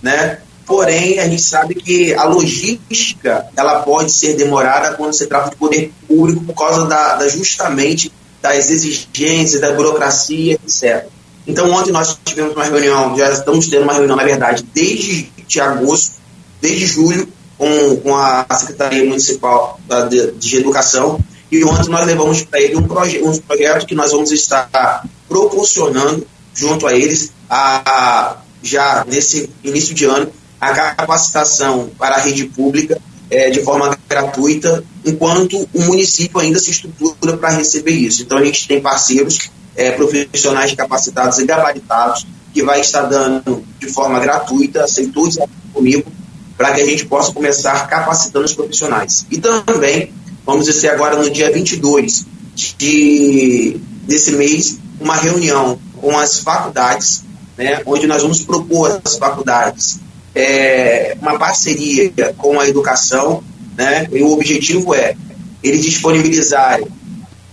né? 0.01 0.39
Porém, 0.69 1.17
a 1.17 1.27
gente 1.27 1.41
sabe 1.41 1.73
que 1.73 2.13
a 2.13 2.25
logística 2.25 3.47
ela 3.57 3.81
pode 3.81 4.11
ser 4.11 4.35
demorada 4.35 4.95
quando 4.95 5.13
se 5.13 5.25
trata 5.25 5.49
de 5.49 5.55
poder 5.55 5.91
público 6.07 6.45
por 6.45 6.53
causa 6.53 6.85
da, 6.85 7.15
da 7.15 7.27
justamente 7.27 8.13
das 8.39 8.69
exigências, 8.69 9.59
da 9.59 9.71
burocracia, 9.71 10.59
etc. 10.63 11.07
Então, 11.47 11.71
ontem 11.71 11.91
nós 11.91 12.15
tivemos 12.23 12.53
uma 12.55 12.65
reunião, 12.65 13.17
já 13.17 13.31
estamos 13.31 13.67
tendo 13.67 13.81
uma 13.81 13.93
reunião, 13.93 14.15
na 14.15 14.23
verdade, 14.23 14.63
desde 14.71 15.31
de 15.47 15.59
agosto, 15.59 16.17
desde 16.61 16.85
julho, 16.85 17.27
com, 17.57 17.95
com 18.03 18.15
a 18.15 18.45
Secretaria 18.51 19.03
Municipal 19.05 19.79
de, 20.07 20.33
de 20.33 20.57
Educação, 20.57 21.19
e 21.51 21.63
ontem 21.63 21.89
nós 21.89 22.05
levamos 22.05 22.43
para 22.43 22.61
ele 22.61 22.75
um, 22.75 22.83
proje 22.83 23.23
um 23.23 23.35
projeto 23.39 23.87
que 23.87 23.95
nós 23.95 24.11
vamos 24.11 24.31
estar 24.31 25.03
proporcionando, 25.27 26.27
junto 26.53 26.85
a 26.85 26.93
eles, 26.93 27.33
a, 27.49 28.37
já 28.61 29.03
nesse 29.07 29.49
início 29.63 29.95
de 29.95 30.05
ano, 30.05 30.31
a 30.59 30.73
capacitação 30.95 31.89
para 31.97 32.15
a 32.15 32.19
rede 32.19 32.45
pública 32.45 32.99
é, 33.29 33.49
de 33.49 33.61
forma 33.61 33.97
gratuita, 34.07 34.83
enquanto 35.05 35.67
o 35.73 35.81
município 35.81 36.39
ainda 36.39 36.59
se 36.59 36.71
estrutura 36.71 37.37
para 37.37 37.49
receber 37.49 37.91
isso. 37.91 38.23
Então 38.23 38.37
a 38.37 38.43
gente 38.43 38.67
tem 38.67 38.81
parceiros 38.81 39.51
é, 39.75 39.91
profissionais 39.91 40.73
capacitados 40.73 41.37
e 41.37 41.45
gabaritados 41.45 42.25
que 42.53 42.63
vai 42.63 42.81
estar 42.81 43.03
dando 43.03 43.63
de 43.79 43.87
forma 43.87 44.19
gratuita, 44.19 44.83
aceitou 44.83 45.27
isso 45.27 45.39
comigo, 45.71 46.11
para 46.57 46.73
que 46.73 46.81
a 46.81 46.85
gente 46.85 47.05
possa 47.05 47.31
começar 47.31 47.87
capacitando 47.87 48.45
os 48.45 48.53
profissionais. 48.53 49.25
E 49.29 49.37
também 49.37 50.11
vamos 50.45 50.67
ter 50.67 50.89
agora 50.89 51.15
no 51.15 51.29
dia 51.29 51.51
22 51.51 52.25
de, 52.55 53.79
desse 54.03 54.31
mês 54.31 54.79
uma 54.99 55.15
reunião 55.15 55.79
com 55.95 56.17
as 56.17 56.39
faculdades, 56.39 57.23
né, 57.57 57.81
onde 57.85 58.07
nós 58.07 58.21
vamos 58.21 58.41
propor 58.41 58.99
às 59.03 59.17
faculdades 59.17 59.99
é, 60.33 61.17
uma 61.21 61.37
parceria 61.37 62.11
com 62.37 62.59
a 62.59 62.67
educação, 62.67 63.43
né? 63.77 64.07
E 64.11 64.21
o 64.21 64.31
objetivo 64.31 64.93
é 64.93 65.15
eles 65.63 65.83
disponibilizarem 65.83 66.87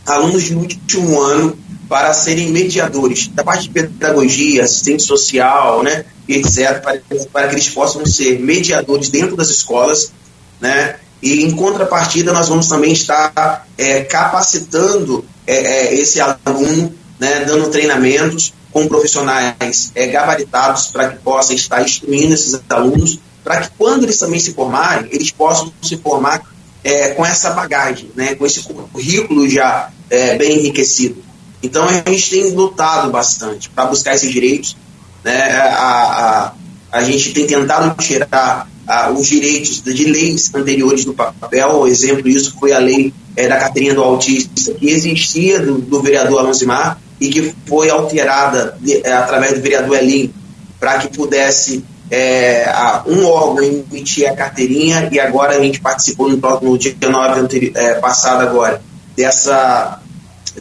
alunos 0.06 0.44
de 0.44 0.54
último 0.54 1.20
ano 1.20 1.58
para 1.88 2.12
serem 2.12 2.50
mediadores 2.50 3.28
da 3.28 3.44
parte 3.44 3.64
de 3.64 3.70
pedagogia, 3.70 4.64
assistente 4.64 5.02
social, 5.02 5.82
né, 5.82 6.04
etc., 6.28 6.80
para, 6.80 7.00
para 7.32 7.48
que 7.48 7.54
eles 7.54 7.68
possam 7.68 8.04
ser 8.04 8.40
mediadores 8.40 9.08
dentro 9.08 9.36
das 9.36 9.48
escolas, 9.48 10.12
né, 10.60 10.96
e 11.22 11.44
em 11.44 11.52
contrapartida 11.52 12.32
nós 12.32 12.48
vamos 12.48 12.68
também 12.68 12.92
estar 12.92 13.66
é, 13.78 14.02
capacitando 14.02 15.24
é, 15.46 15.54
é, 15.54 15.94
esse 15.94 16.20
aluno, 16.20 16.92
né, 17.18 17.44
dando 17.44 17.70
treinamentos 17.70 18.52
com 18.76 18.86
profissionais 18.88 19.90
é, 19.94 20.06
gabaritados 20.08 20.88
para 20.88 21.08
que 21.08 21.16
possa 21.20 21.54
estar 21.54 21.82
instruindo 21.82 22.34
esses 22.34 22.60
alunos, 22.68 23.18
para 23.42 23.62
que 23.62 23.70
quando 23.78 24.02
eles 24.02 24.18
também 24.18 24.38
se 24.38 24.52
formarem, 24.52 25.08
eles 25.12 25.30
possam 25.30 25.72
se 25.80 25.96
formar 25.96 26.42
é, 26.84 27.14
com 27.14 27.24
essa 27.24 27.52
bagagem, 27.52 28.10
né, 28.14 28.34
com 28.34 28.44
esse 28.44 28.60
currículo 28.64 29.48
já 29.48 29.88
é, 30.10 30.36
bem 30.36 30.58
enriquecido. 30.58 31.24
Então 31.62 31.86
a 31.86 31.90
gente 31.90 32.28
tem 32.28 32.50
lutado 32.50 33.10
bastante 33.10 33.70
para 33.70 33.86
buscar 33.86 34.14
esses 34.14 34.30
direitos. 34.30 34.76
Né, 35.24 35.52
a, 35.52 36.52
a, 36.92 36.98
a 36.98 37.02
gente 37.02 37.32
tem 37.32 37.46
tentado 37.46 37.96
tirar 37.96 38.68
a, 38.86 39.10
os 39.10 39.26
direitos 39.26 39.82
de 39.82 40.04
leis 40.04 40.54
anteriores 40.54 41.06
do 41.06 41.14
papel. 41.14 41.80
O 41.80 41.86
exemplo 41.86 42.24
disso 42.24 42.54
foi 42.60 42.74
a 42.74 42.78
lei 42.78 43.10
é, 43.34 43.48
da 43.48 43.56
carteirinha 43.56 43.94
do 43.94 44.02
autista, 44.02 44.74
que 44.74 44.90
existia 44.90 45.60
do, 45.60 45.78
do 45.78 46.02
vereador 46.02 46.40
Alonzimar, 46.40 47.00
e 47.20 47.28
que 47.28 47.54
foi 47.66 47.90
alterada 47.90 48.76
de, 48.80 49.06
é, 49.06 49.12
através 49.12 49.54
do 49.54 49.62
vereador 49.62 49.96
Elim 49.96 50.32
para 50.78 50.98
que 50.98 51.08
pudesse 51.08 51.84
é, 52.10 52.66
um 53.06 53.24
órgão 53.26 53.64
emitir 53.64 54.30
a 54.30 54.36
carteirinha 54.36 55.08
e 55.10 55.18
agora 55.18 55.56
a 55.56 55.60
gente 55.60 55.80
participou 55.80 56.28
no, 56.28 56.36
no 56.36 56.78
dia 56.78 56.94
9 57.00 57.40
anteri, 57.40 57.72
é, 57.74 57.94
passado 57.94 58.42
agora 58.42 58.80
dessa, 59.16 60.00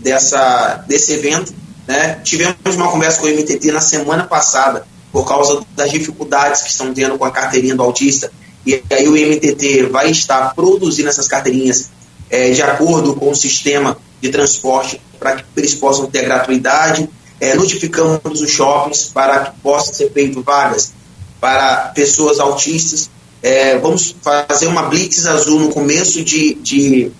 dessa, 0.01 0.83
desse 0.87 1.13
evento. 1.13 1.53
Né? 1.87 2.19
Tivemos 2.23 2.75
uma 2.75 2.89
conversa 2.89 3.19
com 3.19 3.27
o 3.27 3.29
MTT 3.29 3.71
na 3.71 3.81
semana 3.81 4.23
passada 4.23 4.87
por 5.11 5.27
causa 5.27 5.61
das 5.75 5.91
dificuldades 5.91 6.61
que 6.61 6.69
estão 6.69 6.93
tendo 6.93 7.17
com 7.17 7.25
a 7.25 7.31
carteirinha 7.31 7.75
do 7.75 7.83
autista 7.83 8.31
e 8.65 8.81
aí 8.91 9.07
o 9.07 9.11
MTT 9.11 9.83
vai 9.91 10.09
estar 10.09 10.55
produzindo 10.55 11.09
essas 11.09 11.27
carteirinhas 11.27 11.91
é, 12.29 12.49
de 12.49 12.61
acordo 12.63 13.15
com 13.15 13.29
o 13.29 13.35
sistema 13.35 13.97
de 14.19 14.29
transporte 14.29 14.99
para 15.19 15.37
que 15.37 15.43
eles 15.57 15.75
possam 15.75 16.07
ter 16.07 16.23
gratuidade. 16.23 17.09
É, 17.39 17.53
notificamos 17.55 18.41
os 18.41 18.49
shoppings 18.49 19.09
para 19.13 19.45
que 19.45 19.59
possam 19.59 19.93
ser 19.93 20.11
feitas 20.11 20.43
vagas 20.43 20.93
para 21.39 21.91
pessoas 21.93 22.39
autistas. 22.39 23.09
É, 23.43 23.77
vamos 23.77 24.15
fazer 24.21 24.67
uma 24.67 24.83
Blitz 24.83 25.25
Azul 25.25 25.59
no 25.59 25.69
começo 25.69 26.23
de, 26.23 26.55
de, 26.55 27.11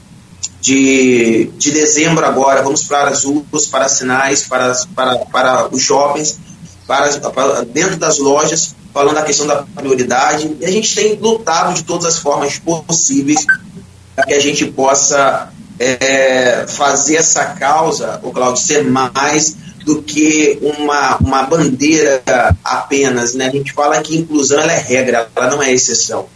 de, 0.60 1.52
de 1.58 1.72
dezembro 1.72 2.25
agora. 2.25 2.64
Vamos 2.64 2.84
para 2.84 3.10
as 3.10 3.24
ruas, 3.24 3.68
para 3.68 3.88
sinais, 3.88 4.44
para, 4.44 4.74
para, 4.96 5.18
para 5.25 5.68
os 5.68 5.82
shoppings, 5.82 6.40
para, 6.88 7.20
para 7.30 7.62
dentro 7.66 7.98
das 7.98 8.18
lojas, 8.18 8.75
falando 8.94 9.16
da 9.16 9.22
questão 9.22 9.46
da 9.46 9.64
prioridade. 9.75 10.56
E 10.60 10.66
a 10.66 10.72
gente 10.72 10.96
tem 10.96 11.16
lutado 11.16 11.75
de 11.75 11.84
todas 11.84 12.06
as 12.06 12.18
formas 12.18 12.58
possíveis 12.58 13.46
para 14.16 14.25
que 14.25 14.34
a 14.34 14.40
gente 14.40 14.66
possa 14.66 15.52
é, 15.79 16.65
fazer 16.67 17.17
essa 17.17 17.46
causa, 17.46 18.20
o 18.24 18.32
Claudio, 18.32 18.62
ser 18.62 18.84
mais 18.84 19.55
do 19.86 20.01
que 20.01 20.58
uma, 20.62 21.17
uma 21.17 21.44
bandeira 21.44 22.22
apenas. 22.63 23.34
Né? 23.34 23.48
A 23.48 23.51
gente 23.51 23.72
fala 23.72 24.01
que 24.01 24.17
inclusão 24.17 24.60
é 24.62 24.77
regra, 24.77 25.29
ela 25.36 25.50
não 25.50 25.62
é 25.62 25.72
exceção. 25.72 26.27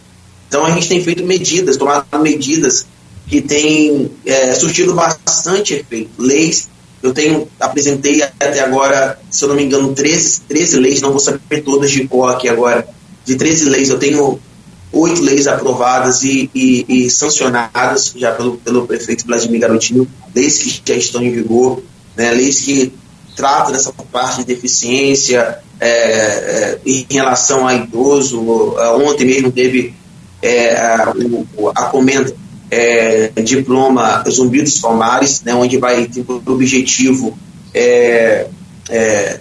Então 0.48 0.66
a 0.66 0.72
gente 0.72 0.88
tem 0.88 1.04
feito 1.04 1.24
medidas, 1.24 1.78
tomado 1.78 2.06
medidas 2.20 2.86
que 3.28 3.42
têm 3.42 4.12
é, 4.26 4.54
surtido 4.54 4.94
bastante 4.94 5.76
efeito. 5.76 6.10
Leis, 6.18 6.68
eu 7.02 7.14
tenho, 7.14 7.48
apresentei 7.60 8.22
até 8.22 8.60
agora, 8.60 9.20
se 9.30 9.44
eu 9.44 9.50
não 9.50 9.56
me 9.56 9.64
engano, 9.64 9.94
13, 9.94 10.42
13 10.48 10.80
leis, 10.80 11.02
não 11.02 11.12
vou 11.12 11.20
saber 11.20 11.62
todas 11.64 11.92
de 11.92 12.08
cor 12.08 12.34
aqui 12.34 12.50
agora, 12.50 12.88
de 13.26 13.36
13 13.36 13.70
leis, 13.70 13.90
eu 13.90 14.00
tenho 14.00 14.40
oito 14.92 15.22
leis 15.22 15.48
aprovadas 15.48 16.24
e, 16.24 16.50
e, 16.54 16.86
e, 16.88 17.10
sancionadas 17.10 18.14
já 18.16 18.32
pelo, 18.32 18.58
pelo 18.58 18.88
prefeito 18.88 19.26
Vladimir 19.26 19.62
Garotinho, 19.62 20.08
leis 20.36 20.58
que 20.58 20.82
já 20.84 20.96
estão 20.96 21.22
em 21.22 21.32
vigor, 21.32 21.82
né, 22.18 22.32
leis 22.32 22.60
que 22.60 22.92
tratam 23.36 23.72
dessa 23.72 23.94
parte 24.12 24.40
de 24.40 24.46
deficiência 24.46 25.60
é, 25.80 25.90
é, 25.90 26.80
em 26.86 27.06
relação 27.10 27.68
a 27.68 27.74
idoso. 27.74 28.42
Ontem 29.06 29.26
mesmo 29.26 29.52
teve 29.52 29.94
é, 30.42 30.76
a, 30.76 31.14
a 31.76 31.86
comenda 31.86 32.36
é, 32.70 33.32
diploma 33.42 34.24
Zumbi 34.30 34.62
dos 34.62 34.80
Palmares, 34.80 35.42
né, 35.44 35.54
onde 35.54 35.78
vai 35.78 36.06
ter 36.06 36.24
por 36.24 36.42
objetivo 36.48 37.38
é, 37.74 38.48
é, 38.90 39.40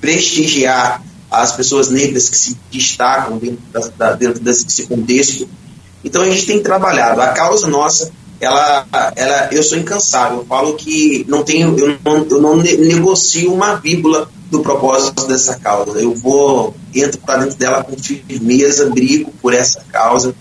prestigiar 0.00 1.02
as 1.30 1.52
pessoas 1.52 1.90
negras 1.90 2.28
que 2.28 2.36
se 2.36 2.56
destacam 2.70 3.38
dentro, 3.38 3.60
da, 3.96 4.12
dentro 4.12 4.40
desse 4.40 4.86
contexto. 4.86 5.48
Então 6.02 6.22
a 6.22 6.30
gente 6.30 6.46
tem 6.46 6.62
trabalhado. 6.62 7.20
A 7.20 7.28
causa 7.28 7.66
nossa, 7.66 8.10
ela, 8.40 8.86
ela, 9.14 9.48
eu 9.52 9.62
sou 9.62 9.76
incansável. 9.76 10.38
Eu 10.38 10.46
falo 10.46 10.74
que 10.74 11.24
não 11.28 11.42
tenho, 11.42 11.76
eu 11.78 11.98
não, 12.04 12.26
eu 12.30 12.40
não 12.40 12.56
negocio 12.56 13.52
uma 13.52 13.74
vírgula 13.74 14.28
do 14.50 14.60
propósito 14.60 15.26
dessa 15.26 15.58
causa. 15.58 15.98
Eu 15.98 16.14
vou 16.14 16.74
entro 16.94 17.20
para 17.20 17.40
dentro 17.40 17.58
dela 17.58 17.84
com 17.84 17.96
firmeza, 17.96 18.88
brigo 18.90 19.32
por 19.42 19.52
essa 19.52 19.84
causa. 19.92 20.34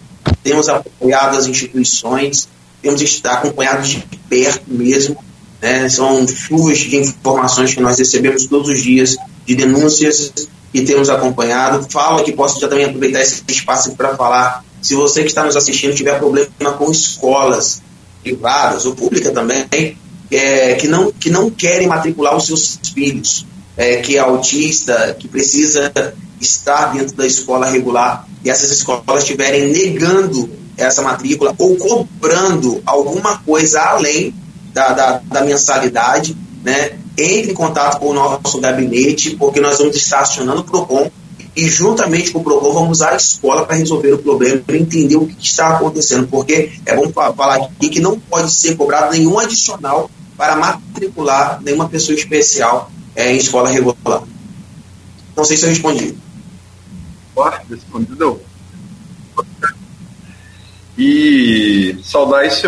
Temos 0.44 0.70
apoiado 0.70 1.38
as 1.38 1.48
instituições, 1.48 2.48
temos 2.82 3.22
acompanhado 3.26 3.86
de 3.86 4.08
perto 4.30 4.64
mesmo. 4.68 5.18
Né? 5.62 5.90
São 5.90 6.26
chuvas 6.28 6.78
de 6.78 6.96
informações 6.98 7.74
que 7.74 7.82
nós 7.82 7.98
recebemos 7.98 8.46
todos 8.46 8.70
os 8.70 8.82
dias, 8.82 9.18
de 9.46 9.56
denúncias 9.56 10.32
que 10.78 10.86
temos 10.86 11.10
acompanhado. 11.10 11.88
Falo 11.90 12.24
que 12.24 12.32
posso 12.32 12.60
já 12.60 12.68
também 12.68 12.86
aproveitar 12.86 13.22
esse 13.22 13.44
espaço 13.48 13.96
para 13.96 14.16
falar. 14.16 14.64
Se 14.82 14.94
você 14.94 15.22
que 15.22 15.28
está 15.28 15.44
nos 15.44 15.56
assistindo 15.56 15.96
tiver 15.96 16.18
problema 16.20 16.74
com 16.78 16.92
escolas 16.92 17.82
privadas 18.22 18.86
ou 18.86 18.94
públicas 18.94 19.34
também, 19.34 19.98
é, 20.30 20.76
que, 20.76 20.88
não, 20.88 21.12
que 21.12 21.30
não 21.30 21.50
querem 21.50 21.88
matricular 21.88 22.36
os 22.36 22.46
seus 22.46 22.80
filhos, 22.94 23.46
é, 23.76 23.98
que 23.98 24.18
é 24.18 24.20
autista, 24.20 25.16
que 25.18 25.28
precisa 25.28 25.92
estar 26.40 26.94
dentro 26.94 27.16
da 27.16 27.26
escola 27.26 27.66
regular 27.66 28.28
e 28.44 28.50
essas 28.50 28.70
escolas 28.70 29.24
estiverem 29.24 29.72
negando 29.72 30.50
essa 30.78 31.02
matrícula 31.02 31.56
ou 31.58 31.76
cobrando 31.76 32.82
alguma 32.86 33.40
coisa 33.40 33.82
além 33.82 34.34
da, 34.74 34.90
da, 34.90 35.22
da 35.26 35.42
mensalidade, 35.42 36.38
né? 36.64 37.00
Entre 37.18 37.52
em 37.52 37.56
contato 37.56 38.00
com 38.00 38.10
o 38.10 38.14
nosso 38.14 38.60
gabinete, 38.60 39.36
porque 39.36 39.60
nós 39.60 39.78
vamos 39.80 39.96
estar 39.96 40.20
acionando 40.20 40.62
o 40.62 40.64
PROCON 40.64 41.10
e, 41.56 41.68
juntamente 41.68 42.32
com 42.32 42.40
o 42.40 42.44
PROCON, 42.44 42.72
vamos 42.72 43.02
a 43.02 43.16
escola 43.16 43.66
para 43.66 43.78
resolver 43.78 44.14
o 44.14 44.20
problema, 44.20 44.62
para 44.62 44.78
entender 44.78 45.16
o 45.16 45.26
que 45.26 45.44
está 45.44 45.70
acontecendo, 45.70 46.28
porque 46.28 46.74
é 46.86 46.96
bom 46.96 47.12
falar 47.12 47.56
aqui 47.56 47.90
que 47.90 48.00
não 48.00 48.20
pode 48.20 48.52
ser 48.52 48.76
cobrado 48.76 49.12
nenhum 49.12 49.40
adicional 49.40 50.12
para 50.38 50.56
matricular 50.56 51.60
nenhuma 51.64 51.90
pessoa 51.90 52.16
especial 52.16 52.92
é, 53.16 53.34
em 53.34 53.38
escola 53.38 53.70
regular. 53.70 54.22
Não 55.36 55.44
sei 55.44 55.58
se 55.58 55.66
eu 55.66 55.70
respondi. 55.70 56.16
Respondido. 57.70 58.40
E 60.98 62.00
saudar 62.04 62.46
isso 62.46 62.68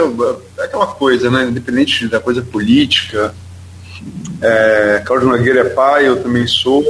é 0.58 0.64
aquela 0.64 0.88
coisa, 0.88 1.32
né? 1.32 1.46
Independente 1.46 2.08
da 2.08 2.20
coisa 2.20 2.44
política, 2.44 3.34
é, 4.41 5.02
Cláudio 5.06 5.30
Nogueira 5.30 5.62
é 5.62 5.69
pai, 5.69 6.08
eu 6.08 6.22
também 6.22 6.48
sou. 6.48 6.84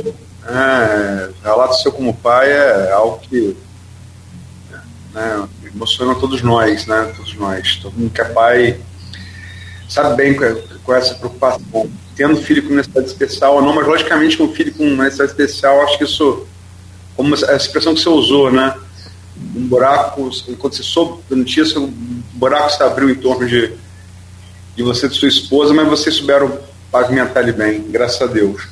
É, 0.47 1.29
relato 1.43 1.75
seu 1.75 1.91
como 1.91 2.13
pai 2.13 2.51
é 2.51 2.91
algo 2.91 3.19
que 3.19 3.55
né, 5.13 5.47
emociona 5.73 6.15
todos 6.15 6.41
nós, 6.41 6.85
né? 6.85 7.11
Todos 7.15 7.33
nós. 7.35 7.75
Todo 7.77 7.93
mundo 7.93 8.11
que 8.11 8.21
é 8.21 8.25
pai 8.25 8.79
sabe 9.87 10.15
bem 10.15 10.35
com, 10.35 10.43
com 10.83 10.93
essa 10.93 11.15
preocupação. 11.15 11.89
Tendo 12.15 12.37
filho 12.37 12.63
com 12.63 12.73
necessidade 12.73 13.07
especial 13.07 13.55
ou 13.55 13.61
não, 13.61 13.73
mas 13.73 13.87
logicamente 13.87 14.37
com 14.37 14.53
filho 14.53 14.73
com 14.73 14.83
necessidade 14.95 15.31
especial, 15.31 15.81
acho 15.83 15.97
que 15.97 16.03
isso, 16.03 16.45
como 17.15 17.33
a 17.33 17.55
expressão 17.55 17.93
que 17.93 18.01
você 18.01 18.09
usou, 18.09 18.51
né? 18.51 18.75
Um 19.55 19.67
buraco, 19.67 20.29
quando 20.57 20.75
você 20.75 20.83
soube 20.83 21.23
da 21.29 21.35
notícia, 21.35 21.79
um 21.79 22.21
buraco 22.33 22.71
se 22.71 22.83
abriu 22.83 23.09
em 23.09 23.15
torno 23.15 23.47
de, 23.47 23.73
de 24.75 24.83
você 24.83 25.05
e 25.05 25.09
de 25.09 25.15
sua 25.15 25.29
esposa, 25.29 25.73
mas 25.73 25.87
vocês 25.87 26.15
souberam 26.15 26.59
pavimentar 26.91 27.43
ele 27.43 27.51
bem, 27.51 27.83
graças 27.89 28.21
a 28.21 28.25
Deus. 28.25 28.67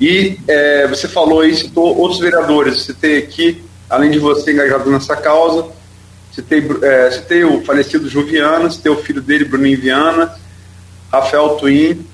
E 0.00 0.38
é, 0.46 0.86
você 0.86 1.08
falou 1.08 1.40
aí, 1.40 1.54
citou 1.54 1.96
outros 1.96 2.20
vereadores, 2.20 2.82
citei 2.82 3.18
aqui, 3.18 3.64
além 3.90 4.10
de 4.10 4.18
você 4.18 4.52
engajado 4.52 4.90
nessa 4.90 5.16
causa, 5.16 5.66
citei, 6.32 6.64
é, 6.82 7.10
citei 7.10 7.44
o 7.44 7.64
falecido 7.64 8.08
Juviana, 8.08 8.70
citei 8.70 8.92
o 8.92 9.02
filho 9.02 9.20
dele, 9.20 9.44
Bruninho 9.44 9.80
Viana, 9.80 10.34
Rafael 11.10 11.50
Twin, 11.56 12.06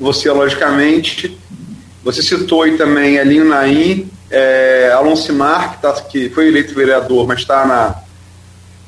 você, 0.00 0.30
logicamente, 0.30 1.38
você 2.02 2.22
citou 2.22 2.62
aí 2.62 2.76
também 2.76 3.16
Elinho 3.16 3.44
Naim, 3.44 4.10
é, 4.30 4.90
Alonso 4.92 5.32
Mar, 5.32 5.76
que, 5.76 5.82
tá, 5.82 5.92
que 5.92 6.28
foi 6.30 6.48
eleito 6.48 6.74
vereador, 6.74 7.26
mas 7.26 7.40
está 7.40 7.64
na, 7.64 7.94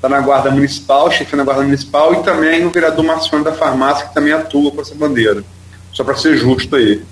tá 0.01 0.09
na 0.09 0.21
Guarda 0.21 0.51
Municipal, 0.51 1.11
chefe 1.11 1.37
na 1.37 1.45
Guarda 1.45 1.63
Municipal, 1.63 2.15
e 2.15 2.23
também 2.25 2.67
o 2.67 2.71
vereador 2.71 3.05
Marciano 3.05 3.45
da 3.45 3.53
Farmácia, 3.53 4.07
que 4.07 4.15
também 4.15 4.33
atua 4.33 4.73
com 4.73 4.81
essa 4.81 4.95
bandeira. 4.95 5.45
Só 5.99 6.05
para 6.05 6.17
ser 6.17 6.37
justo 6.37 6.77
aí. 6.77 7.03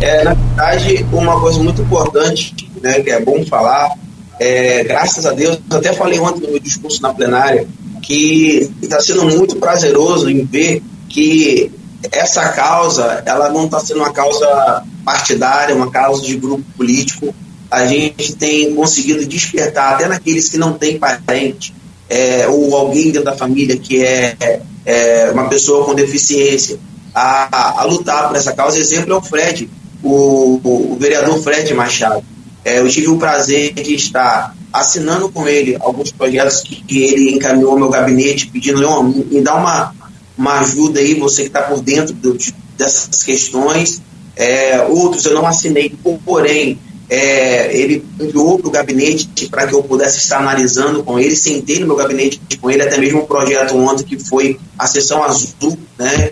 É, 0.00 0.24
na 0.24 0.32
verdade, 0.32 1.04
uma 1.12 1.38
coisa 1.38 1.62
muito 1.62 1.82
importante, 1.82 2.54
né, 2.80 3.02
que 3.02 3.10
é 3.10 3.20
bom 3.20 3.44
falar, 3.44 3.98
é, 4.40 4.82
graças 4.82 5.26
a 5.26 5.32
Deus, 5.32 5.60
eu 5.70 5.76
até 5.76 5.92
falei 5.92 6.18
ontem 6.18 6.40
no 6.40 6.52
meu 6.52 6.58
discurso 6.58 7.02
na 7.02 7.12
plenária, 7.12 7.68
que 8.00 8.70
está 8.80 8.98
sendo 9.00 9.26
muito 9.26 9.56
prazeroso 9.56 10.30
em 10.30 10.42
ver 10.42 10.82
que 11.06 11.70
essa 12.10 12.48
causa, 12.48 13.22
ela 13.26 13.50
não 13.50 13.66
está 13.66 13.78
sendo 13.80 14.00
uma 14.00 14.10
causa 14.10 14.82
partidária, 15.04 15.74
uma 15.74 15.90
causa 15.90 16.22
de 16.22 16.34
grupo 16.34 16.64
político. 16.78 17.34
A 17.70 17.86
gente 17.86 18.36
tem 18.36 18.74
conseguido 18.74 19.26
despertar 19.26 19.96
até 19.96 20.08
naqueles 20.08 20.48
que 20.48 20.56
não 20.56 20.72
têm 20.72 20.98
parente, 20.98 21.74
é, 22.08 22.48
ou 22.48 22.74
alguém 22.74 23.10
dentro 23.10 23.24
da 23.24 23.36
família 23.36 23.76
que 23.76 24.02
é, 24.02 24.62
é 24.86 25.30
uma 25.30 25.46
pessoa 25.50 25.84
com 25.84 25.94
deficiência, 25.94 26.78
a, 27.18 27.80
a, 27.80 27.84
lutar 27.84 28.28
por 28.28 28.36
essa 28.36 28.52
causa. 28.52 28.78
Exemplo 28.78 29.12
é 29.12 29.16
o 29.16 29.22
Fred, 29.22 29.68
o, 30.02 30.60
o, 30.62 30.96
vereador 30.98 31.42
Fred 31.42 31.72
Machado. 31.74 32.22
É, 32.64 32.78
eu 32.78 32.88
tive 32.88 33.08
o 33.08 33.18
prazer 33.18 33.72
de 33.72 33.94
estar 33.94 34.54
assinando 34.72 35.28
com 35.28 35.48
ele 35.48 35.76
alguns 35.80 36.12
projetos 36.12 36.60
que, 36.60 36.82
que 36.82 37.02
ele 37.02 37.34
encaminhou 37.34 37.72
ao 37.72 37.78
meu 37.78 37.88
gabinete, 37.88 38.48
pedindo, 38.48 38.78
Leon, 38.78 39.02
me 39.02 39.40
dá 39.40 39.54
uma, 39.56 39.94
uma 40.36 40.60
ajuda 40.60 41.00
aí, 41.00 41.14
você 41.14 41.42
que 41.42 41.48
está 41.48 41.62
por 41.62 41.80
dentro 41.80 42.14
do, 42.14 42.36
de, 42.36 42.54
dessas 42.76 43.22
questões. 43.22 44.00
É, 44.36 44.82
outros 44.82 45.24
eu 45.24 45.34
não 45.34 45.46
assinei, 45.46 45.92
porém, 46.24 46.78
é, 47.10 47.76
ele 47.76 48.04
enviou 48.20 48.58
para 48.58 48.68
o 48.68 48.70
gabinete 48.70 49.48
para 49.48 49.66
que 49.66 49.74
eu 49.74 49.82
pudesse 49.82 50.18
estar 50.18 50.38
analisando 50.38 51.02
com 51.02 51.18
ele, 51.18 51.34
sentei 51.34 51.80
no 51.80 51.86
meu 51.86 51.96
gabinete 51.96 52.40
com 52.60 52.70
ele, 52.70 52.82
até 52.82 52.98
mesmo 52.98 53.22
um 53.22 53.26
projeto 53.26 53.76
ontem 53.76 54.04
que 54.04 54.18
foi 54.18 54.60
a 54.78 54.86
sessão 54.86 55.24
azul, 55.24 55.76
né, 55.98 56.30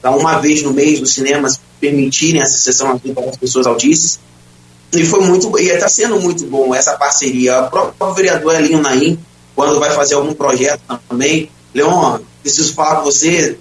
para 0.00 0.10
uma 0.10 0.38
vez 0.38 0.62
no 0.62 0.72
mês 0.72 1.00
os 1.00 1.12
cinemas 1.12 1.60
permitirem 1.80 2.40
essa 2.40 2.58
sessão 2.58 2.88
azul 2.88 3.14
para 3.14 3.30
as 3.30 3.36
pessoas 3.36 3.66
autistas. 3.66 4.18
E 4.92 5.04
foi 5.04 5.20
muito, 5.20 5.56
e 5.58 5.68
está 5.68 5.88
sendo 5.88 6.20
muito 6.20 6.44
bom 6.46 6.74
essa 6.74 6.96
parceria. 6.96 7.62
O 7.62 7.70
próprio 7.70 8.14
vereador 8.14 8.54
Elinho 8.56 8.80
Naim, 8.80 9.18
quando 9.54 9.78
vai 9.78 9.90
fazer 9.92 10.14
algum 10.14 10.34
projeto 10.34 10.80
também, 11.08 11.48
Leon, 11.72 12.18
preciso 12.42 12.74
falar 12.74 12.96
com 12.96 13.04
você, 13.04 13.56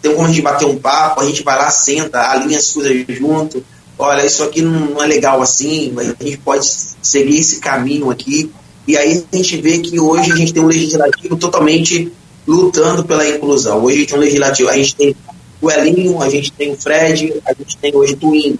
tem 0.00 0.14
como 0.14 0.26
a 0.26 0.28
gente 0.28 0.42
bater 0.42 0.66
um 0.66 0.78
papo, 0.78 1.20
a 1.20 1.26
gente 1.26 1.42
vai 1.42 1.56
lá, 1.56 1.70
senta, 1.70 2.30
alinha 2.30 2.58
as 2.58 2.70
coisas 2.70 3.04
junto. 3.08 3.64
Olha, 3.98 4.24
isso 4.24 4.42
aqui 4.42 4.62
não, 4.62 4.72
não 4.72 5.02
é 5.02 5.06
legal 5.06 5.40
assim, 5.40 5.94
a 5.98 6.24
gente 6.24 6.38
pode 6.38 6.66
seguir 7.02 7.38
esse 7.38 7.60
caminho 7.60 8.10
aqui. 8.10 8.50
E 8.86 8.96
aí 8.96 9.24
a 9.32 9.36
gente 9.36 9.56
vê 9.60 9.78
que 9.78 9.98
hoje 9.98 10.32
a 10.32 10.36
gente 10.36 10.52
tem 10.52 10.62
um 10.62 10.66
legislativo 10.66 11.36
totalmente 11.36 12.12
lutando 12.46 13.04
pela 13.04 13.26
inclusão. 13.26 13.82
Hoje 13.82 13.96
a 13.96 13.98
gente 14.00 14.08
tem 14.08 14.18
um 14.18 14.22
legislativo, 14.22 14.68
a 14.68 14.76
gente 14.76 14.94
tem 14.94 15.16
o 15.64 15.70
Elinho, 15.70 16.20
a 16.22 16.28
gente 16.28 16.52
tem 16.52 16.72
o 16.72 16.76
Fred, 16.76 17.42
a 17.46 17.54
gente 17.54 17.76
tem 17.78 17.94
hoje 17.94 18.14
o 18.14 18.16
Twin 18.16 18.58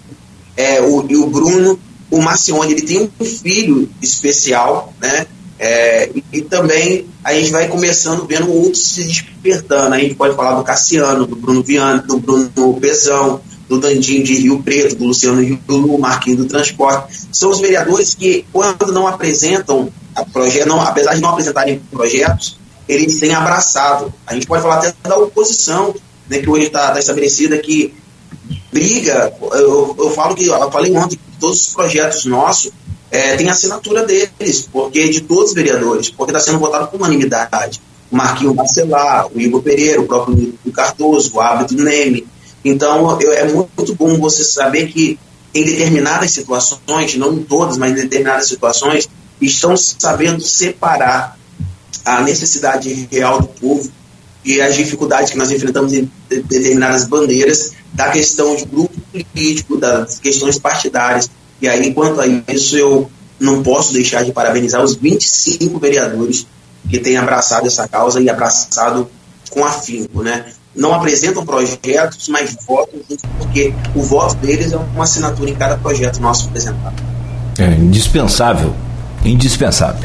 é, 0.56 0.80
o, 0.80 1.04
e 1.08 1.16
o 1.16 1.26
Bruno. 1.26 1.78
O 2.10 2.22
Marcione, 2.22 2.72
ele 2.72 2.82
tem 2.82 3.10
um 3.18 3.24
filho 3.24 3.90
especial, 4.00 4.92
né? 5.00 5.26
É, 5.58 6.10
e, 6.14 6.24
e, 6.32 6.42
também 6.42 7.06
a 7.22 7.32
gente 7.32 7.50
vai 7.50 7.68
começando 7.68 8.26
vendo 8.26 8.52
outros 8.52 8.86
se 8.88 9.04
despertando. 9.04 9.94
A 9.94 9.98
gente 9.98 10.14
pode 10.14 10.36
falar 10.36 10.54
do 10.54 10.64
Cassiano, 10.64 11.26
do 11.26 11.36
Bruno 11.36 11.62
Viana, 11.62 12.02
do 12.02 12.18
Bruno 12.18 12.80
Pezão, 12.80 13.40
do 13.68 13.78
Dandinho 13.78 14.22
de 14.22 14.34
Rio 14.34 14.62
Preto, 14.62 14.96
do 14.96 15.06
Luciano 15.06 15.40
Rio 15.40 15.58
do 15.66 15.98
Marquinhos 15.98 16.38
do 16.38 16.46
Transporte. 16.46 17.20
São 17.32 17.50
os 17.50 17.60
vereadores 17.60 18.14
que, 18.14 18.44
quando 18.52 18.92
não 18.92 19.06
apresentam 19.06 19.90
projeto, 20.32 20.68
não, 20.68 20.80
apesar 20.80 21.14
de 21.14 21.20
não 21.20 21.30
apresentarem 21.30 21.80
projetos, 21.90 22.58
eles 22.88 23.18
têm 23.18 23.34
abraçado. 23.34 24.12
A 24.26 24.34
gente 24.34 24.46
pode 24.46 24.62
falar 24.62 24.76
até 24.76 24.94
da 25.02 25.16
oposição, 25.16 25.94
né, 26.28 26.38
que 26.38 26.48
hoje 26.48 26.66
está 26.66 26.92
tá 26.92 26.98
estabelecida, 26.98 27.58
que 27.58 27.94
briga. 28.72 29.32
Eu, 29.52 29.94
eu 29.98 30.10
falo 30.10 30.34
que, 30.34 30.46
eu 30.46 30.70
falei 30.70 30.94
ontem, 30.96 31.16
que 31.16 31.38
todos 31.38 31.68
os 31.68 31.74
projetos 31.74 32.24
nossos 32.24 32.72
é, 33.10 33.36
têm 33.36 33.48
assinatura 33.48 34.04
deles, 34.04 34.68
porque 34.72 35.08
de 35.08 35.20
todos 35.20 35.50
os 35.50 35.54
vereadores, 35.54 36.10
porque 36.10 36.32
está 36.32 36.40
sendo 36.40 36.58
votado 36.58 36.88
por 36.88 37.00
unanimidade. 37.00 37.80
O 38.10 38.16
Marquinho 38.16 38.54
Marcelar, 38.54 39.28
o 39.32 39.40
Igor 39.40 39.62
Pereira, 39.62 40.00
o 40.00 40.06
próprio 40.06 40.36
Nilo 40.36 40.72
Cardoso, 40.72 41.32
o 41.34 41.40
Hábito 41.40 41.74
Neme. 41.74 42.26
Então, 42.64 43.20
eu, 43.20 43.32
é 43.32 43.44
muito 43.44 43.94
bom 43.94 44.18
você 44.18 44.44
saber 44.44 44.88
que 44.88 45.18
em 45.54 45.64
determinadas 45.64 46.32
situações, 46.32 47.14
não 47.16 47.32
em 47.34 47.42
todas, 47.42 47.76
mas 47.76 47.92
em 47.92 48.02
determinadas 48.02 48.48
situações, 48.48 49.08
estão 49.40 49.76
sabendo 49.76 50.40
separar 50.40 51.38
a 52.04 52.20
necessidade 52.22 53.08
real 53.10 53.40
do 53.40 53.48
povo 53.48 53.90
e 54.44 54.60
as 54.60 54.76
dificuldades 54.76 55.30
que 55.30 55.38
nós 55.38 55.50
enfrentamos 55.50 55.92
em 55.92 56.10
determinadas 56.28 57.04
bandeiras 57.04 57.72
da 57.92 58.10
questão 58.10 58.54
de 58.54 58.64
grupo 58.64 58.94
político, 59.10 59.76
das 59.76 60.18
questões 60.18 60.58
partidárias. 60.58 61.30
E 61.62 61.68
aí, 61.68 61.88
enquanto 61.88 62.20
a 62.20 62.26
isso, 62.52 62.76
eu 62.76 63.10
não 63.40 63.62
posso 63.62 63.92
deixar 63.92 64.24
de 64.24 64.32
parabenizar 64.32 64.82
os 64.82 64.96
25 64.96 65.78
vereadores 65.78 66.46
que 66.88 66.98
têm 66.98 67.16
abraçado 67.16 67.66
essa 67.66 67.88
causa 67.88 68.20
e 68.20 68.28
abraçado 68.28 69.08
com 69.50 69.64
afinco, 69.64 70.22
né? 70.22 70.46
Não 70.74 70.92
apresentam 70.92 71.44
projetos, 71.46 72.28
mas 72.28 72.56
votam 72.66 73.00
junto, 73.08 73.22
porque 73.38 73.72
o 73.94 74.02
voto 74.02 74.34
deles 74.36 74.72
é 74.72 74.76
uma 74.76 75.04
assinatura 75.04 75.50
em 75.50 75.54
cada 75.54 75.76
projeto 75.76 76.20
nosso 76.20 76.48
apresentado. 76.48 77.00
É 77.58 77.74
indispensável, 77.74 78.74
indispensável. 79.24 80.02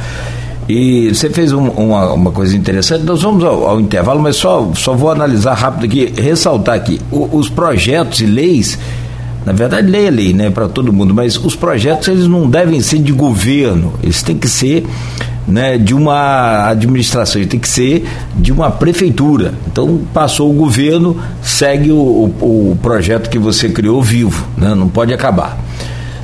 E 0.69 1.09
você 1.11 1.31
fez 1.31 1.51
um, 1.51 1.67
uma, 1.69 2.13
uma 2.13 2.31
coisa 2.31 2.55
interessante. 2.55 3.03
Nós 3.03 3.23
vamos 3.23 3.43
ao, 3.43 3.67
ao, 3.67 3.81
intervalo, 3.81 4.21
mas 4.21 4.35
só, 4.35 4.71
só 4.75 4.93
vou 4.93 5.09
analisar 5.09 5.55
rápido 5.55 5.85
aqui, 5.85 6.13
ressaltar 6.21 6.75
aqui. 6.75 7.01
O, 7.11 7.37
os 7.37 7.49
projetos 7.49 8.21
e 8.21 8.27
leis, 8.27 8.77
na 9.43 9.51
verdade, 9.51 9.89
lei 9.89 10.05
é 10.05 10.11
lei, 10.11 10.31
né, 10.31 10.51
para 10.51 10.67
todo 10.67 10.93
mundo, 10.93 11.11
mas 11.11 11.37
os 11.37 11.55
projetos 11.55 12.07
eles 12.07 12.27
não 12.27 12.47
devem 12.47 12.81
ser 12.81 12.99
de 12.99 13.11
governo, 13.11 13.95
eles 14.03 14.21
têm 14.21 14.37
que 14.37 14.47
ser 14.47 14.85
né, 15.47 15.75
de 15.75 15.95
uma 15.95 16.69
administração, 16.69 17.43
tem 17.45 17.59
que 17.59 17.67
ser 17.67 18.07
de 18.35 18.51
uma 18.51 18.69
prefeitura. 18.69 19.55
Então, 19.65 20.01
passou 20.13 20.51
o 20.51 20.53
governo, 20.53 21.17
segue 21.41 21.91
o, 21.91 21.95
o, 21.95 22.71
o 22.73 22.79
projeto 22.79 23.27
que 23.27 23.39
você 23.39 23.69
criou 23.69 24.03
vivo, 24.03 24.45
né, 24.55 24.75
não 24.75 24.87
pode 24.87 25.11
acabar. 25.11 25.57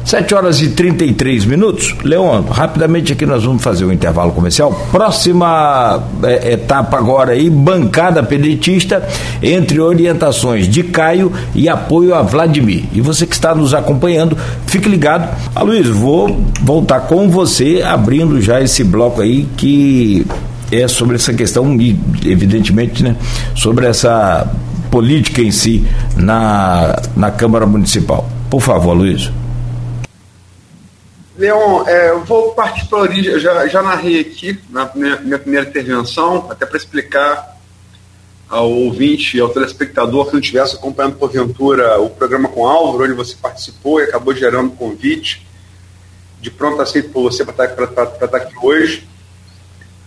7 0.06 0.36
horas 0.36 0.62
e 0.62 0.70
33 0.70 1.46
minutos. 1.46 1.96
Leon, 2.04 2.44
rapidamente 2.44 3.12
aqui 3.12 3.26
nós 3.26 3.44
vamos 3.44 3.64
fazer 3.64 3.86
o 3.86 3.88
um 3.88 3.92
intervalo 3.92 4.32
comercial. 4.32 4.72
Próxima 4.92 6.04
é, 6.22 6.54
etapa 6.54 6.96
agora 6.98 7.32
aí, 7.32 7.50
bancada 7.50 8.22
pedetista, 8.22 9.06
entre 9.42 9.80
orientações 9.80 10.70
de 10.70 10.84
Caio 10.84 11.34
e 11.56 11.68
apoio 11.68 12.14
a 12.14 12.22
Vladimir. 12.22 12.84
E 12.94 13.02
você 13.02 13.26
que 13.26 13.34
está 13.34 13.56
nos 13.56 13.74
acompanhando, 13.74 14.38
fique 14.68 14.88
ligado. 14.88 15.28
Ah, 15.56 15.64
Luiz, 15.64 15.88
vou 15.88 16.40
voltar 16.62 17.02
com 17.02 17.28
você, 17.28 17.82
abrindo 17.84 18.40
já 18.40 18.62
esse 18.62 18.84
bloco 18.84 19.22
aí 19.22 19.48
que 19.58 20.24
é 20.72 20.88
sobre 20.88 21.16
essa 21.16 21.34
questão 21.34 21.76
e, 21.82 22.00
evidentemente, 22.24 23.04
né, 23.04 23.16
sobre 23.56 23.88
essa 23.88 24.48
política 24.92 25.42
em 25.42 25.52
si 25.52 25.84
na, 26.16 27.02
na 27.16 27.32
Câmara 27.32 27.66
Municipal. 27.66 28.30
Por 28.52 28.62
favor, 28.62 28.94
Luiz. 28.94 29.32
Leon, 31.38 31.84
é, 31.86 32.12
eu 32.12 32.24
vou 32.24 32.54
partir 32.54 32.86
para 32.88 33.00
a 33.00 33.02
origem, 33.02 33.34
eu 33.34 33.40
já, 33.40 33.68
já 33.68 33.82
narrei 33.82 34.22
aqui 34.22 34.58
na 34.70 34.90
minha, 34.96 35.18
minha 35.18 35.40
primeira 35.40 35.68
intervenção, 35.68 36.48
até 36.50 36.66
para 36.66 36.78
explicar 36.78 37.56
ao 38.48 38.72
ouvinte 38.72 39.36
e 39.36 39.40
ao 39.42 39.50
telespectador 39.50 40.28
que 40.28 40.34
não 40.34 40.40
estivesse 40.40 40.76
acompanhando 40.76 41.18
porventura 41.18 42.00
o 42.00 42.10
programa 42.10 42.48
com 42.48 42.66
Álvaro, 42.66 43.04
onde 43.04 43.14
você 43.14 43.36
participou 43.36 44.00
e 44.00 44.04
acabou 44.04 44.34
gerando 44.34 44.72
convite, 44.72 45.46
de 46.40 46.50
pronto 46.50 46.82
aceito 46.82 47.10
por 47.10 47.24
você 47.24 47.44
para 47.44 47.66
estar, 47.66 47.88
tá, 47.88 48.26
estar 48.26 48.38
aqui 48.38 48.54
hoje. 48.62 49.08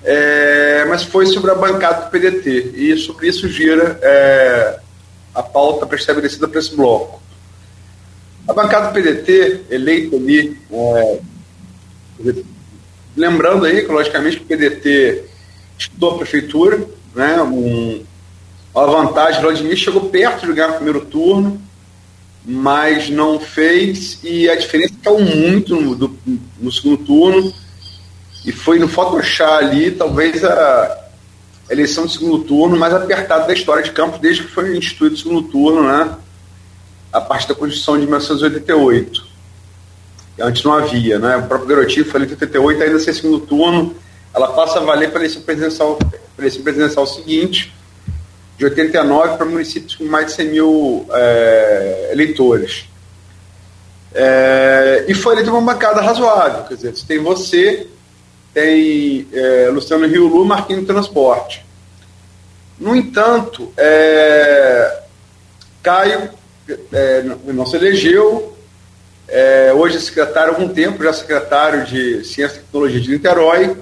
É, 0.03 0.87
mas 0.89 1.03
foi 1.03 1.27
sobre 1.27 1.51
a 1.51 1.55
bancada 1.55 2.07
do 2.07 2.11
PDT, 2.11 2.73
e 2.75 2.97
sobre 2.97 3.29
isso 3.29 3.49
gira 3.49 3.99
é, 4.01 4.79
a 5.35 5.43
pauta 5.43 5.87
pré-estabelecida 5.87 6.49
para 6.49 6.61
esse 6.61 6.75
bloco. 6.75 7.21
A 8.49 8.55
bancada 8.55 8.89
do 8.89 8.95
PDT, 8.95 9.67
eleita 9.69 10.17
ali, 10.17 10.57
é, 10.73 11.21
lembrando 13.15 13.67
aí, 13.67 13.87
logicamente, 13.87 14.39
que 14.39 14.43
o 14.43 14.47
PDT 14.47 15.25
estudou 15.79 16.13
a 16.13 16.19
prefeitura, 16.19 16.83
né, 17.15 17.43
um, 17.43 18.03
vantagem, 18.73 19.41
o 19.41 19.43
Vladimir 19.43 19.77
chegou 19.77 20.09
perto 20.09 20.47
de 20.47 20.55
ganhar 20.55 20.71
o 20.71 20.77
primeiro 20.77 21.05
turno, 21.05 21.61
mas 22.43 23.11
não 23.11 23.39
fez, 23.39 24.19
e 24.25 24.49
a 24.49 24.57
diferença 24.57 24.95
caiu 25.03 25.21
muito 25.21 25.79
no, 25.79 25.95
do, 25.95 26.19
no 26.59 26.73
segundo 26.73 27.05
turno, 27.05 27.53
e 28.47 28.53
foi 28.53 28.79
no 28.79 28.89
Photoshop 28.89 29.65
ali, 29.65 29.91
talvez 29.91 30.43
a 30.43 31.05
eleição 31.69 32.07
do 32.07 32.11
segundo 32.11 32.39
turno 32.45 32.79
mais 32.79 32.95
apertada 32.95 33.47
da 33.47 33.53
história 33.53 33.83
de 33.83 33.93
Campos, 33.93 34.21
desde 34.21 34.45
que 34.45 34.49
foi 34.53 34.75
instituído 34.75 35.17
o 35.17 35.19
segundo 35.19 35.43
turno, 35.43 35.83
né? 35.83 36.17
A 37.13 37.21
partir 37.21 37.49
da 37.49 37.55
Constituição 37.55 37.95
de 37.95 38.03
1988. 38.03 39.27
Antes 40.41 40.63
não 40.63 40.73
havia, 40.73 41.19
né? 41.19 41.37
O 41.37 41.43
próprio 41.45 41.69
Garotinho 41.69 42.05
foi 42.05 42.21
em 42.21 42.25
88, 42.25 42.83
ainda 42.83 42.99
sem 43.01 43.13
segundo 43.13 43.41
turno, 43.41 43.95
ela 44.35 44.53
passa 44.53 44.79
a 44.79 44.83
valer 44.83 45.11
para 45.11 45.21
eleição 45.21 45.43
presidencial, 45.43 45.99
eleição 46.39 46.63
presidencial 46.63 47.07
seguinte, 47.07 47.75
de 48.57 48.65
89 48.65 49.37
para 49.37 49.47
municípios 49.47 49.97
com 49.97 50.05
mais 50.05 50.27
de 50.27 50.33
100 50.33 50.49
mil 50.49 51.07
é, 51.11 52.11
eleitores. 52.13 52.85
É, 54.15 55.05
e 55.09 55.15
foi 55.15 55.35
eleita 55.35 55.51
uma 55.51 55.73
bancada 55.73 56.01
razoável, 56.01 56.65
quer 56.65 56.75
dizer, 56.75 56.95
tem 57.07 57.19
você, 57.19 57.87
tem 58.55 59.29
é, 59.33 59.69
Luciano 59.71 60.07
Rio 60.07 60.27
Lu, 60.27 60.45
Marquinhos 60.45 60.87
Transporte. 60.87 61.65
No 62.79 62.95
entanto, 62.95 63.73
é, 63.77 65.03
Caio 65.83 66.31
é, 66.93 67.23
não 67.47 67.67
se 67.67 67.77
elegeu, 67.77 68.57
é, 69.29 69.73
hoje 69.75 69.99
é 69.99 70.01
secretário 70.01 70.53
há 70.53 70.57
algum 70.57 70.73
tempo, 70.73 71.03
já 71.03 71.13
secretário 71.13 71.85
de 71.85 72.25
Ciência 72.25 72.57
e 72.57 72.61
Tecnologia 72.61 73.01
de 73.01 73.11
Niterói, 73.11 73.77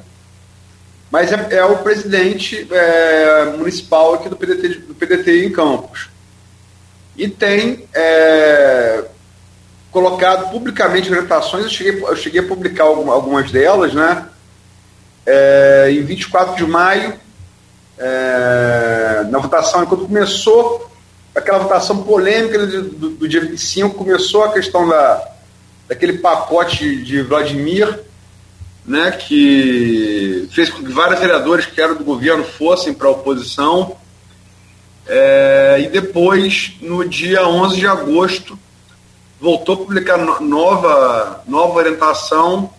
mas 1.10 1.32
é, 1.32 1.46
é 1.50 1.64
o 1.64 1.78
presidente 1.78 2.66
é, 2.70 3.44
municipal 3.56 4.14
aqui 4.14 4.28
do 4.28 4.36
PDT, 4.36 4.68
do 4.80 4.94
PDT 4.94 5.46
em 5.46 5.52
Campos. 5.52 6.08
E 7.16 7.28
tem 7.28 7.88
é, 7.94 9.04
colocado 9.92 10.50
publicamente 10.50 11.08
orientações, 11.08 11.64
eu 11.64 11.70
cheguei, 11.70 12.02
eu 12.02 12.16
cheguei 12.16 12.40
a 12.40 12.46
publicar 12.46 12.84
algumas 12.84 13.50
delas, 13.52 13.94
né? 13.94 14.26
É, 15.24 15.88
em 15.90 16.02
24 16.02 16.56
de 16.56 16.66
maio, 16.66 17.14
na 19.30 19.38
votação, 19.38 19.86
quando 19.86 20.06
começou 20.06 20.90
aquela 21.36 21.58
votação 21.58 22.02
polêmica 22.02 22.66
do, 22.66 22.82
do, 22.82 23.10
do 23.10 23.28
dia 23.28 23.42
25, 23.42 23.94
começou 23.94 24.44
a 24.44 24.52
questão 24.52 24.88
da, 24.88 25.28
daquele 25.86 26.14
pacote 26.14 26.96
de 27.04 27.20
Vladimir, 27.22 28.00
né, 28.84 29.10
que 29.10 30.48
fez 30.52 30.70
com 30.70 30.82
que 30.82 30.92
vários 30.92 31.20
vereadores 31.20 31.66
que 31.66 31.80
eram 31.80 31.96
do 31.96 32.04
governo 32.04 32.44
fossem 32.44 32.94
para 32.94 33.08
a 33.08 33.10
oposição. 33.10 33.96
É, 35.06 35.82
e 35.84 35.88
depois, 35.88 36.72
no 36.80 37.06
dia 37.08 37.46
11 37.46 37.76
de 37.76 37.86
agosto, 37.86 38.58
voltou 39.40 39.74
a 39.74 39.78
publicar 39.78 40.16
nova, 40.40 41.44
nova 41.46 41.78
orientação 41.78 42.70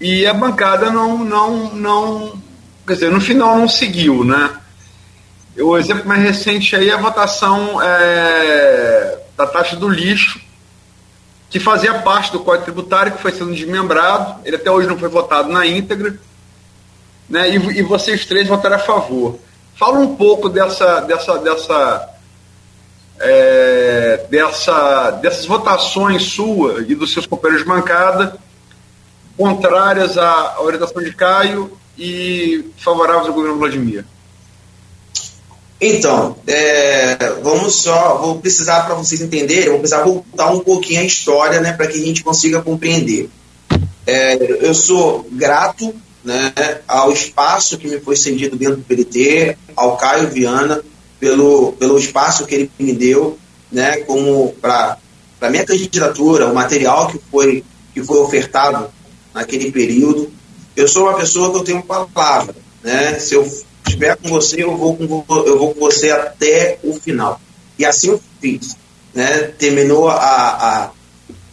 e 0.00 0.26
a 0.26 0.34
bancada 0.34 0.90
não, 0.90 1.24
não, 1.24 1.74
não, 1.74 2.42
quer 2.86 2.94
dizer, 2.94 3.10
no 3.10 3.20
final 3.20 3.58
não 3.58 3.68
seguiu, 3.68 4.22
né? 4.22 4.57
O 5.60 5.76
exemplo 5.76 6.06
mais 6.06 6.22
recente 6.22 6.76
aí 6.76 6.88
é 6.88 6.94
a 6.94 6.98
votação 6.98 7.82
é, 7.82 9.18
da 9.36 9.46
taxa 9.46 9.74
do 9.74 9.88
lixo, 9.88 10.40
que 11.50 11.58
fazia 11.58 11.94
parte 11.94 12.30
do 12.30 12.40
Código 12.40 12.64
Tributário, 12.64 13.12
que 13.12 13.22
foi 13.22 13.32
sendo 13.32 13.52
desmembrado, 13.52 14.40
ele 14.44 14.56
até 14.56 14.70
hoje 14.70 14.86
não 14.86 14.98
foi 14.98 15.08
votado 15.08 15.48
na 15.48 15.66
íntegra, 15.66 16.18
né, 17.28 17.50
e, 17.50 17.56
e 17.78 17.82
vocês 17.82 18.24
três 18.24 18.46
votaram 18.46 18.76
a 18.76 18.80
favor. 18.80 19.38
Fala 19.74 19.98
um 19.98 20.14
pouco 20.14 20.48
dessa, 20.48 21.00
dessa, 21.00 21.38
dessa, 21.38 22.08
é, 23.18 24.26
dessa, 24.30 25.10
dessas 25.12 25.46
votações 25.46 26.22
sua 26.24 26.82
e 26.86 26.94
dos 26.94 27.12
seus 27.12 27.26
companheiros 27.26 27.64
de 27.64 27.68
bancada, 27.68 28.36
contrárias 29.36 30.18
à 30.18 30.60
orientação 30.60 31.02
de 31.02 31.12
Caio 31.12 31.76
e 31.96 32.70
favoráveis 32.76 33.28
ao 33.28 33.34
governo 33.34 33.58
Vladimir. 33.58 34.04
Então, 35.80 36.36
é, 36.46 37.16
vamos 37.42 37.76
só, 37.76 38.18
vou 38.18 38.40
precisar 38.40 38.82
para 38.82 38.96
vocês 38.96 39.20
entenderem, 39.20 39.70
vou 39.70 39.78
precisar 39.78 40.02
voltar 40.02 40.50
um 40.50 40.60
pouquinho 40.60 41.00
a 41.00 41.04
história, 41.04 41.60
né, 41.60 41.72
para 41.72 41.86
que 41.86 42.02
a 42.02 42.04
gente 42.04 42.24
consiga 42.24 42.60
compreender. 42.60 43.30
É, 44.04 44.66
eu 44.66 44.74
sou 44.74 45.24
grato, 45.30 45.94
né, 46.24 46.52
ao 46.88 47.12
espaço 47.12 47.78
que 47.78 47.86
me 47.86 48.00
foi 48.00 48.16
cedido 48.16 48.56
dentro 48.56 48.76
do 48.76 48.82
PDT, 48.82 49.56
ao 49.76 49.96
Caio 49.96 50.28
Viana 50.28 50.82
pelo 51.20 51.72
pelo 51.72 51.98
espaço 51.98 52.46
que 52.46 52.54
ele 52.54 52.70
me 52.78 52.92
deu, 52.92 53.38
né, 53.70 53.98
como 53.98 54.52
para 54.60 54.98
para 55.38 55.50
minha 55.50 55.64
candidatura, 55.64 56.48
o 56.48 56.54
material 56.54 57.08
que 57.08 57.20
foi 57.30 57.64
que 57.94 58.02
foi 58.02 58.18
ofertado 58.18 58.88
naquele 59.32 59.70
período. 59.70 60.32
Eu 60.74 60.88
sou 60.88 61.04
uma 61.04 61.16
pessoa 61.16 61.50
que 61.50 61.56
eu 61.56 61.64
tenho 61.64 61.82
palavra, 61.82 62.54
né? 62.82 63.18
Se 63.18 63.34
eu 63.34 63.48
estiver 63.88 64.16
com 64.16 64.28
você, 64.28 64.62
eu 64.62 64.76
vou 64.76 64.96
com, 64.96 65.24
eu 65.46 65.58
vou 65.58 65.74
com 65.74 65.80
você 65.80 66.10
até 66.10 66.78
o 66.82 66.94
final. 66.94 67.40
E 67.78 67.84
assim 67.84 68.08
eu 68.08 68.20
fiz. 68.40 68.76
Né? 69.14 69.52
Terminou 69.58 70.08
a, 70.08 70.16
a 70.16 70.90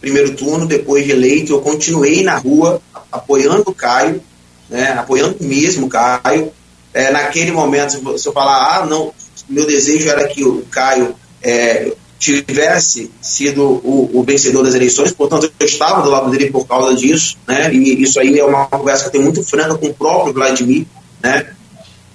primeiro 0.00 0.34
turno, 0.34 0.66
depois 0.66 1.04
de 1.04 1.12
eleito, 1.12 1.52
eu 1.52 1.60
continuei 1.60 2.22
na 2.22 2.36
rua 2.36 2.80
apoiando 3.10 3.64
o 3.66 3.74
Caio, 3.74 4.22
né? 4.68 4.92
apoiando 4.92 5.36
mesmo 5.40 5.86
o 5.86 5.88
Caio. 5.88 6.52
É, 6.94 7.10
naquele 7.10 7.50
momento, 7.50 8.18
se 8.18 8.26
eu 8.26 8.32
falar, 8.32 8.78
ah, 8.78 8.86
não, 8.86 9.12
meu 9.48 9.66
desejo 9.66 10.08
era 10.08 10.26
que 10.28 10.42
o 10.44 10.64
Caio 10.70 11.14
é, 11.42 11.92
tivesse 12.18 13.10
sido 13.20 13.62
o, 13.62 14.10
o, 14.14 14.22
vencedor 14.22 14.62
das 14.62 14.74
eleições, 14.74 15.12
portanto 15.12 15.52
eu 15.58 15.66
estava 15.66 16.02
do 16.02 16.10
lado 16.10 16.30
dele 16.30 16.50
por 16.50 16.66
causa 16.66 16.94
disso, 16.96 17.36
né? 17.46 17.72
E 17.72 18.02
isso 18.02 18.18
aí 18.18 18.38
é 18.38 18.44
uma 18.44 18.66
conversa 18.66 19.02
que 19.02 19.08
eu 19.08 19.12
tenho 19.12 19.24
muito 19.24 19.42
franca 19.44 19.76
com 19.76 19.86
o 19.86 19.94
próprio 19.94 20.32
Vladimir, 20.32 20.86
né? 21.22 21.46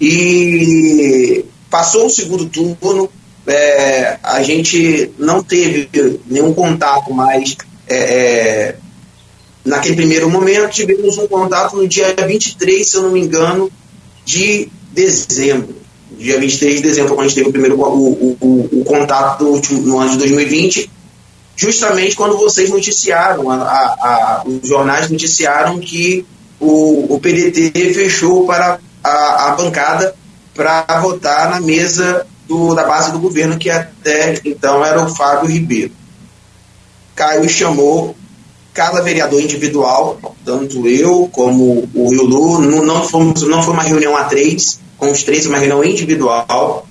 E 0.02 1.46
passou 1.70 2.08
o 2.08 2.10
segundo 2.10 2.48
turno, 2.48 3.08
é, 3.46 4.18
a 4.24 4.42
gente 4.42 5.12
não 5.20 5.44
teve 5.44 5.88
nenhum 6.26 6.54
contato 6.56 7.14
mais. 7.14 7.56
É, 7.88 7.96
é, 7.96 8.76
naquele 9.64 9.96
primeiro 9.96 10.28
momento, 10.28 10.72
tivemos 10.72 11.20
um 11.20 11.28
contato 11.28 11.76
no 11.76 11.88
dia 11.88 12.16
23, 12.16 12.88
se 12.88 12.98
eu 12.98 13.04
não 13.04 13.12
me 13.12 13.22
engano, 13.22 13.72
de 14.26 14.70
dezembro. 14.92 15.76
Dia 16.18 16.40
23 16.40 16.78
de 16.78 16.82
dezembro, 16.82 17.14
quando 17.14 17.26
a 17.26 17.28
gente 17.28 17.36
teve 17.36 17.50
o 17.50 17.52
primeiro 17.52 17.80
o, 17.80 18.38
o, 18.42 18.70
o, 18.82 18.84
contato 18.84 19.44
no, 19.44 19.52
último, 19.52 19.82
no 19.82 20.00
ano 20.00 20.12
de 20.14 20.18
2020, 20.18 20.90
justamente 21.56 22.16
quando 22.16 22.38
vocês 22.38 22.72
noticiaram, 22.72 23.50
a, 23.52 23.56
a, 23.64 24.44
os 24.46 24.68
jornais 24.68 25.10
noticiaram 25.10 25.80
que 25.80 26.26
o, 26.60 27.16
o 27.16 27.20
PDT 27.20 27.94
fechou 27.94 28.46
para 28.46 28.80
a, 29.04 29.48
a 29.48 29.52
bancada 29.56 30.16
para 30.54 30.84
votar 31.02 31.50
na 31.50 31.62
mesa 31.62 32.26
do, 32.48 32.76
da 32.76 32.84
base 32.84 33.12
do 33.12 33.20
governo, 33.20 33.58
que 33.58 33.70
até 33.70 34.40
então 34.44 34.84
era 34.84 35.02
o 35.02 35.16
Fábio 35.16 35.50
Ribeiro. 35.50 35.92
Caio 37.16 37.48
chamou 37.50 38.16
cada 38.74 39.02
vereador 39.02 39.42
individual, 39.42 40.18
tanto 40.46 40.88
eu 40.88 41.30
como 41.32 41.90
o 41.94 42.14
Yulu, 42.14 42.60
não, 42.60 42.84
não, 42.84 43.08
fomos, 43.08 43.42
não 43.44 43.62
foi 43.64 43.74
uma 43.74 43.84
reunião 43.84 44.16
a 44.16 44.26
três, 44.26 44.80
com 44.98 45.12
os 45.12 45.24
três, 45.24 45.46
uma 45.46 45.58
reunião 45.58 45.84
individual. 45.84 46.88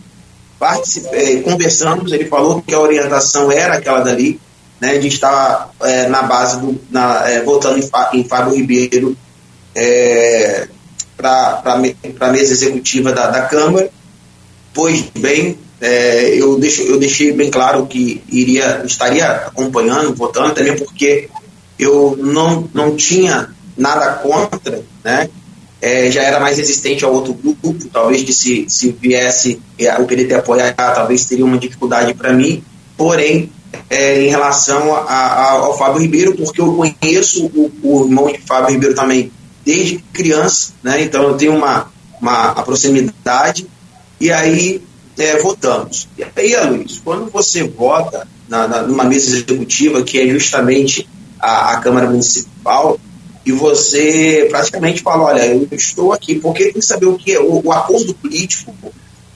Participei, 0.58 1.42
conversamos, 1.42 2.12
ele 2.12 2.26
falou 2.26 2.60
que 2.60 2.74
a 2.74 2.80
orientação 2.80 3.50
era 3.50 3.74
aquela 3.74 4.00
dali, 4.00 4.38
né, 4.78 4.98
de 4.98 5.08
estar 5.08 5.70
é, 5.82 6.06
na 6.08 6.22
base, 6.22 6.60
do, 6.60 6.78
na, 6.90 7.28
é, 7.28 7.42
votando 7.42 7.78
em, 7.78 8.18
em 8.18 8.24
Fábio 8.24 8.54
Ribeiro, 8.54 9.16
é, 9.74 10.68
para 11.20 11.62
a 12.20 12.30
mesa 12.30 12.52
executiva 12.52 13.12
da, 13.12 13.30
da 13.30 13.42
Câmara. 13.42 13.90
Pois 14.72 15.04
bem, 15.18 15.59
é, 15.80 16.35
eu, 16.35 16.59
deixo, 16.59 16.83
eu 16.83 16.98
deixei 16.98 17.33
bem 17.33 17.50
claro 17.50 17.87
que 17.87 18.22
iria, 18.28 18.83
estaria 18.85 19.26
acompanhando, 19.30 20.14
votando, 20.14 20.54
também 20.54 20.76
porque 20.76 21.28
eu 21.78 22.16
não, 22.20 22.68
não 22.74 22.94
tinha 22.94 23.48
nada 23.76 24.12
contra, 24.14 24.83
né? 25.02 25.28
É, 25.80 26.11
já 26.11 26.22
era 26.22 26.38
mais 26.38 26.59
resistente 26.59 27.06
ao 27.06 27.12
outro 27.14 27.33
grupo, 27.33 27.74
talvez 27.90 28.22
que 28.22 28.35
se, 28.35 28.66
se 28.68 28.94
viesse 29.00 29.62
é, 29.78 29.90
o 29.98 30.04
PDT 30.04 30.35
apoiar, 30.35 30.74
talvez 30.74 31.24
teria 31.24 31.44
uma 31.44 31.56
dificuldade 31.56 32.12
para 32.12 32.35
mim, 32.35 32.62
porém, 32.98 33.50
é, 33.88 34.22
em 34.22 34.28
relação 34.28 34.94
a, 34.94 35.00
a, 35.00 35.50
ao 35.52 35.78
Fábio 35.78 36.02
Ribeiro, 36.02 36.35
porque 36.35 36.61
eu 36.61 36.74
conheço 36.74 37.46
o, 37.46 37.72
o 37.83 38.04
irmão 38.04 38.30
de 38.30 38.38
Fábio 38.42 38.74
Ribeiro 38.74 38.94
também 38.94 39.33
desde 39.64 39.98
criança, 40.12 40.72
né? 40.82 41.02
Então 41.02 41.22
eu 41.24 41.36
tenho 41.36 41.54
uma, 41.54 41.90
uma 42.20 42.54
proximidade 42.62 43.66
e 44.20 44.30
aí 44.30 44.82
é, 45.18 45.36
votamos. 45.38 46.08
E 46.16 46.24
aí, 46.24 46.68
Luiz, 46.68 47.00
quando 47.04 47.30
você 47.30 47.62
vota 47.64 48.26
na, 48.48 48.66
na, 48.66 48.82
numa 48.82 49.04
mesa 49.04 49.30
executiva, 49.30 50.02
que 50.02 50.20
é 50.20 50.26
justamente 50.28 51.08
a, 51.38 51.72
a 51.72 51.80
Câmara 51.80 52.08
Municipal, 52.08 52.98
e 53.44 53.52
você 53.52 54.46
praticamente 54.50 55.02
fala, 55.02 55.24
olha, 55.24 55.46
eu 55.46 55.66
estou 55.72 56.12
aqui, 56.12 56.34
porque 56.34 56.64
tem 56.64 56.74
que 56.74 56.82
saber 56.82 57.06
o 57.06 57.16
que 57.16 57.32
é 57.32 57.40
o, 57.40 57.62
o 57.64 57.72
acordo 57.72 58.14
político, 58.14 58.74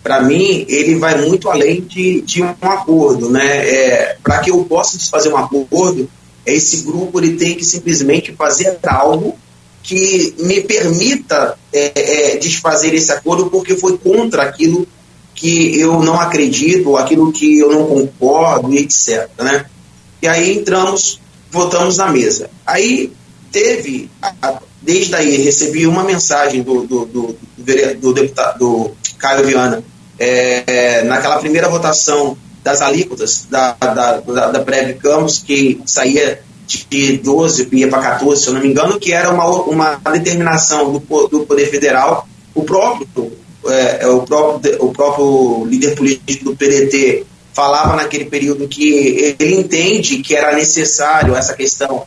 para 0.03 0.23
mim, 0.23 0.67
ele 0.69 0.97
vai 0.97 1.19
muito 1.23 1.49
além 1.49 1.81
de, 1.81 2.21
de 2.21 2.43
um 2.43 2.55
acordo, 2.61 3.31
né? 3.31 3.67
É, 3.67 4.17
para 4.23 4.41
que 4.41 4.51
eu 4.51 4.63
possa 4.65 4.99
desfazer 4.99 5.33
um 5.33 5.37
acordo, 5.39 6.09
esse 6.45 6.83
grupo 6.83 7.19
ele 7.19 7.37
tem 7.37 7.55
que 7.55 7.65
simplesmente 7.65 8.35
fazer 8.35 8.79
algo 8.87 9.35
que 9.85 10.35
me 10.39 10.63
permita 10.63 11.59
é, 11.71 11.93
é, 12.33 12.37
desfazer 12.39 12.95
esse 12.95 13.13
acordo 13.13 13.51
porque 13.51 13.77
foi 13.77 13.99
contra 13.99 14.43
aquilo 14.43 14.89
que 15.35 15.79
eu 15.79 16.03
não 16.03 16.19
acredito, 16.19 16.97
aquilo 16.97 17.31
que 17.31 17.59
eu 17.59 17.71
não 17.71 17.87
concordo, 17.87 18.75
etc. 18.75 19.29
Né? 19.39 19.67
E 20.23 20.27
aí 20.27 20.57
entramos, 20.57 21.21
votamos 21.51 21.99
na 21.99 22.09
mesa. 22.09 22.49
Aí 22.67 23.13
teve, 23.53 24.11
desde 24.81 25.15
aí, 25.15 25.37
recebi 25.37 25.87
uma 25.87 26.03
mensagem 26.03 26.63
do, 26.63 26.87
do, 26.87 27.05
do, 27.05 27.37
do 28.01 28.15
deputado 28.15 28.59
do 28.59 28.91
Caio 29.19 29.45
Viana, 29.45 29.85
é, 30.19 31.03
naquela 31.03 31.39
primeira 31.39 31.69
votação 31.69 32.39
das 32.63 32.81
alíquotas 32.81 33.47
da, 33.51 33.73
da, 33.73 34.21
da, 34.21 34.51
da 34.51 34.59
Breve 34.61 34.95
Campos, 34.95 35.41
que 35.47 35.79
saía 35.85 36.43
de 36.67 37.19
12 37.19 37.69
ia 37.73 37.89
para 37.89 38.01
14, 38.01 38.43
se 38.43 38.49
eu 38.49 38.55
não 38.55 38.61
me 38.61 38.69
engano, 38.69 38.99
que 38.99 39.13
era 39.13 39.31
uma, 39.31 39.47
uma 39.47 39.97
determinação 40.13 40.93
do, 40.93 40.99
do 41.29 41.41
Poder 41.47 41.71
Federal. 41.71 42.27
O 42.55 42.63
próprio, 42.63 43.33
é, 43.67 44.05
é, 44.05 44.09
o, 44.09 44.23
próprio, 44.23 44.85
o 44.85 44.93
próprio 44.93 45.65
líder 45.67 45.95
político 45.95 46.45
do 46.45 46.57
PDT 46.57 47.27
falava 47.53 47.97
naquele 47.97 48.25
período 48.25 48.67
que 48.67 49.37
ele 49.39 49.55
entende 49.55 50.19
que 50.19 50.35
era 50.35 50.55
necessário 50.55 51.37
essa 51.37 51.55
questão, 51.55 52.05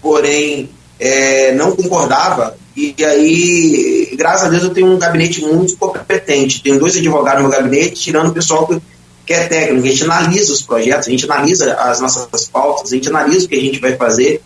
porém 0.00 0.70
é, 0.98 1.52
não 1.54 1.74
concordava. 1.74 2.56
E 2.76 2.94
aí, 3.04 4.14
graças 4.16 4.46
a 4.46 4.50
Deus, 4.50 4.62
eu 4.62 4.70
tenho 4.70 4.86
um 4.86 4.98
gabinete 4.98 5.44
muito 5.44 5.76
competente. 5.76 6.62
Tenho 6.62 6.78
dois 6.78 6.96
advogados 6.96 7.42
no 7.42 7.48
meu 7.48 7.58
gabinete, 7.58 7.96
tirando 7.96 8.28
o 8.28 8.32
pessoal 8.32 8.66
que 8.66 8.80
que 9.28 9.34
é 9.34 9.46
técnico, 9.46 9.86
a 9.86 9.90
gente 9.90 10.04
analisa 10.04 10.50
os 10.54 10.62
projetos, 10.62 11.06
a 11.06 11.10
gente 11.10 11.30
analisa 11.30 11.74
as 11.74 12.00
nossas 12.00 12.46
pautas, 12.46 12.90
a 12.90 12.94
gente 12.94 13.10
analisa 13.10 13.44
o 13.44 13.48
que 13.50 13.56
a 13.56 13.60
gente 13.60 13.78
vai 13.78 13.94
fazer. 13.94 14.40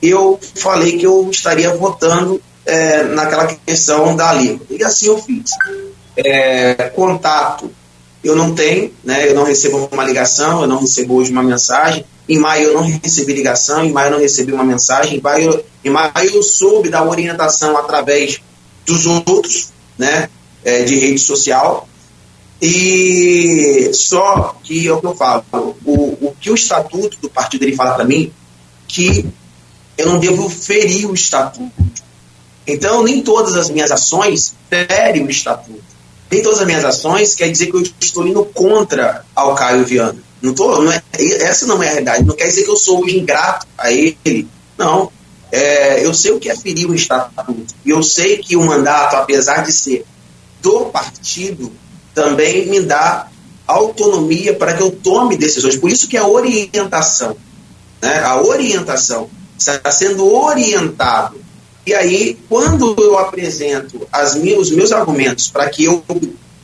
Eu 0.00 0.38
falei 0.54 0.96
que 0.96 1.04
eu 1.04 1.28
estaria 1.28 1.74
votando 1.74 2.40
é, 2.64 3.02
naquela 3.02 3.48
questão 3.48 4.14
da 4.14 4.30
alíquota. 4.30 4.72
E 4.72 4.84
assim 4.84 5.06
eu 5.06 5.18
fiz. 5.18 5.50
É, 6.16 6.74
contato 6.94 7.68
eu 8.22 8.36
não 8.36 8.54
tenho, 8.54 8.92
né, 9.02 9.28
eu 9.28 9.34
não 9.34 9.42
recebo 9.42 9.88
uma 9.90 10.04
ligação, 10.04 10.62
eu 10.62 10.68
não 10.68 10.78
recebo 10.78 11.14
hoje 11.16 11.32
uma 11.32 11.42
mensagem. 11.42 12.04
Em 12.28 12.38
maio 12.38 12.68
eu 12.68 12.74
não 12.74 12.82
recebi 12.82 13.32
ligação, 13.32 13.84
em 13.84 13.90
maio 13.90 14.08
eu 14.08 14.12
não 14.12 14.20
recebi 14.20 14.52
uma 14.52 14.64
mensagem, 14.64 15.18
em 15.18 15.20
maio, 15.20 15.64
em 15.84 15.90
maio 15.90 16.30
eu 16.32 16.42
soube 16.44 16.90
da 16.90 17.02
orientação 17.02 17.76
através 17.76 18.40
dos 18.86 19.04
outros, 19.04 19.70
né, 19.98 20.28
é, 20.64 20.84
de 20.84 20.96
rede 20.96 21.18
social, 21.18 21.87
e 22.60 23.90
só 23.94 24.56
que 24.62 24.86
é 24.86 24.92
o 24.92 25.00
que 25.00 25.06
eu 25.06 25.14
falo, 25.14 25.44
o, 25.84 26.26
o 26.26 26.36
que 26.40 26.50
o 26.50 26.54
estatuto 26.54 27.16
do 27.20 27.30
partido 27.30 27.64
ele 27.64 27.76
fala 27.76 27.94
para 27.94 28.04
mim, 28.04 28.32
que 28.86 29.24
eu 29.96 30.06
não 30.06 30.18
devo 30.18 30.48
ferir 30.48 31.08
o 31.08 31.14
estatuto. 31.14 31.72
Então, 32.66 33.02
nem 33.02 33.22
todas 33.22 33.56
as 33.56 33.70
minhas 33.70 33.90
ações 33.90 34.54
ferem 34.68 35.24
o 35.24 35.30
estatuto. 35.30 35.82
Nem 36.30 36.42
todas 36.42 36.60
as 36.60 36.66
minhas 36.66 36.84
ações 36.84 37.34
quer 37.34 37.50
dizer 37.50 37.66
que 37.66 37.76
eu 37.76 37.82
estou 38.00 38.26
indo 38.26 38.44
contra 38.44 39.24
ao 39.34 39.54
Caio 39.54 39.86
Viana. 39.86 40.18
Não 40.42 40.52
tô, 40.52 40.82
não 40.82 40.92
é, 40.92 41.02
essa 41.40 41.66
não 41.66 41.82
é 41.82 41.88
a 41.88 41.92
realidade. 41.92 42.24
Não 42.24 42.36
quer 42.36 42.46
dizer 42.46 42.64
que 42.64 42.70
eu 42.70 42.76
sou 42.76 43.08
ingrato 43.08 43.66
a 43.76 43.90
ele. 43.90 44.46
Não. 44.76 45.10
É, 45.50 46.04
eu 46.04 46.12
sei 46.12 46.32
o 46.32 46.38
que 46.38 46.50
é 46.50 46.56
ferir 46.56 46.88
o 46.88 46.94
estatuto. 46.94 47.74
E 47.84 47.90
eu 47.90 48.02
sei 48.02 48.38
que 48.38 48.56
o 48.56 48.66
mandato, 48.66 49.16
apesar 49.16 49.62
de 49.62 49.72
ser 49.72 50.04
do 50.60 50.86
partido, 50.86 51.72
também 52.18 52.66
me 52.66 52.80
dá 52.80 53.28
autonomia 53.64 54.52
para 54.52 54.74
que 54.74 54.82
eu 54.82 54.90
tome 54.90 55.36
decisões. 55.36 55.76
Por 55.76 55.88
isso 55.88 56.08
que 56.08 56.16
a 56.16 56.26
orientação, 56.26 57.36
né? 58.02 58.24
a 58.24 58.42
orientação 58.42 59.30
está 59.56 59.92
sendo 59.92 60.28
orientado. 60.34 61.36
E 61.86 61.94
aí, 61.94 62.36
quando 62.48 62.96
eu 62.98 63.16
apresento 63.16 64.04
as 64.10 64.34
os 64.34 64.70
meus 64.72 64.90
argumentos 64.90 65.48
para 65.48 65.70
que 65.70 65.84
eu 65.84 66.04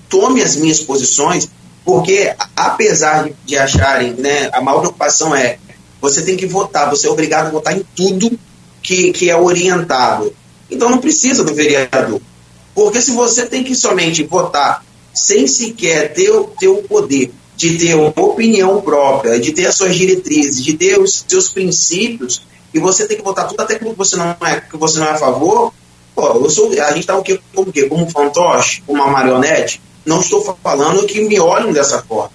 tome 0.09 0.43
as 0.43 0.57
minhas 0.57 0.81
posições, 0.81 1.49
porque 1.85 2.35
apesar 2.57 3.31
de 3.45 3.57
acharem, 3.57 4.15
né, 4.15 4.51
a 4.53 4.61
maior 4.61 4.81
preocupação 4.81 5.35
é 5.35 5.59
você 6.01 6.21
tem 6.23 6.37
que 6.37 6.47
votar, 6.47 6.91
você 6.91 7.07
é 7.07 7.11
obrigado 7.11 7.47
a 7.47 7.51
votar 7.51 7.77
em 7.77 7.85
tudo 7.95 8.39
que, 8.83 9.13
que 9.13 9.31
é 9.31 9.37
orientado. 9.37 10.35
Então 10.69 10.91
não 10.91 10.99
precisa 10.99 11.45
do 11.45 11.55
vereador. 11.55 12.21
Porque 12.75 13.01
se 13.01 13.13
você 13.13 13.47
tem 13.47 13.63
que 13.63 13.75
somente 13.77 14.25
votar 14.25 14.85
sem 15.15 15.47
sequer 15.47 16.13
ter, 16.13 16.31
ter 16.59 16.69
o 16.69 16.83
poder 16.83 17.33
de 17.57 17.79
ter 17.79 17.95
uma 17.95 18.09
opinião 18.09 18.81
própria, 18.81 19.39
de 19.39 19.53
ter 19.53 19.67
as 19.67 19.77
suas 19.77 19.95
diretrizes, 19.95 20.63
de 20.63 20.75
ter 20.75 20.99
os 20.99 21.25
seus 21.27 21.49
princípios, 21.49 22.43
e 22.73 22.79
você 22.79 23.07
tem 23.07 23.17
que 23.17 23.23
votar 23.23 23.47
tudo 23.47 23.61
até 23.61 23.79
que 23.79 23.85
você 23.85 24.17
não 24.17 24.37
é, 24.45 24.61
que 24.61 24.77
você 24.77 24.99
não 24.99 25.07
é 25.07 25.11
a 25.11 25.17
favor, 25.17 25.73
pô, 26.15 26.27
eu 26.27 26.51
sou, 26.51 26.71
a 26.73 26.89
gente 26.89 27.01
está 27.01 27.17
o 27.17 27.23
quê? 27.23 27.39
Como, 27.55 27.73
quê? 27.73 27.85
como 27.85 28.05
um 28.05 28.11
fantoche, 28.11 28.83
como 28.87 29.01
uma 29.01 29.11
marionete? 29.11 29.81
Não 30.05 30.21
estou 30.21 30.43
falando 30.63 31.07
que 31.07 31.21
me 31.23 31.39
olhem 31.39 31.73
dessa 31.73 32.03
forma, 32.03 32.31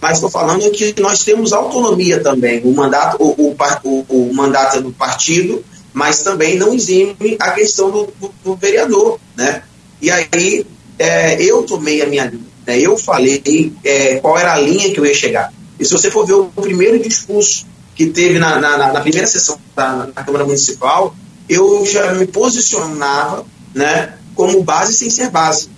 mas 0.00 0.16
estou 0.16 0.28
falando 0.28 0.68
que 0.72 1.00
nós 1.00 1.24
temos 1.24 1.52
autonomia 1.52 2.20
também, 2.20 2.60
o 2.64 2.72
mandato, 2.74 3.16
o, 3.22 3.56
o, 3.84 4.06
o, 4.08 4.34
mandato 4.34 4.80
do 4.82 4.92
partido, 4.92 5.64
mas 5.92 6.22
também 6.22 6.56
não 6.58 6.74
exime 6.74 7.36
a 7.38 7.52
questão 7.52 7.90
do, 7.90 8.12
do, 8.20 8.34
do 8.42 8.56
vereador, 8.56 9.18
né? 9.36 9.62
E 10.02 10.10
aí 10.10 10.66
é, 10.98 11.42
eu 11.42 11.62
tomei 11.62 12.02
a 12.02 12.06
minha 12.06 12.24
linha, 12.24 12.44
né? 12.66 12.78
eu 12.78 12.96
falei 12.96 13.42
é, 13.84 14.16
qual 14.16 14.38
era 14.38 14.54
a 14.54 14.60
linha 14.60 14.92
que 14.92 14.98
eu 14.98 15.06
ia 15.06 15.14
chegar. 15.14 15.52
E 15.78 15.84
se 15.84 15.92
você 15.92 16.10
for 16.10 16.26
ver 16.26 16.34
o 16.34 16.46
primeiro 16.46 16.98
discurso 16.98 17.66
que 17.94 18.06
teve 18.06 18.38
na, 18.38 18.60
na, 18.60 18.92
na 18.92 19.00
primeira 19.00 19.26
sessão 19.26 19.58
da, 19.74 20.08
Câmara 20.24 20.44
Municipal, 20.44 21.14
eu 21.48 21.84
já 21.86 22.12
me 22.14 22.26
posicionava 22.26 23.44
né, 23.74 24.14
como 24.34 24.62
base 24.62 24.94
sem 24.94 25.10
ser 25.10 25.30
base. 25.30 25.68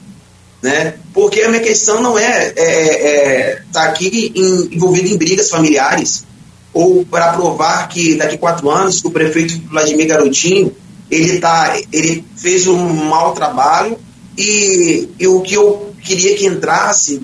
Né? 0.62 0.94
Porque 1.12 1.42
a 1.42 1.48
minha 1.48 1.62
questão 1.62 2.00
não 2.00 2.18
é 2.18 2.48
estar 2.48 2.62
é, 2.62 3.50
é, 3.50 3.62
tá 3.72 3.84
aqui 3.84 4.32
em, 4.34 4.74
envolvido 4.74 5.08
em 5.08 5.16
brigas 5.16 5.50
familiares 5.50 6.24
ou 6.72 7.04
para 7.06 7.32
provar 7.32 7.88
que 7.88 8.16
daqui 8.16 8.36
quatro 8.36 8.70
anos 8.70 9.02
o 9.04 9.10
prefeito 9.10 9.58
Vladimir 9.68 10.08
Garotinho 10.08 10.74
ele, 11.10 11.38
tá, 11.38 11.78
ele 11.92 12.24
fez 12.36 12.66
um 12.66 12.76
mau 12.76 13.32
trabalho 13.32 13.98
e, 14.36 15.08
e 15.18 15.26
o 15.26 15.40
que 15.40 15.54
eu 15.54 15.94
queria 16.02 16.36
que 16.36 16.46
entrasse 16.46 17.22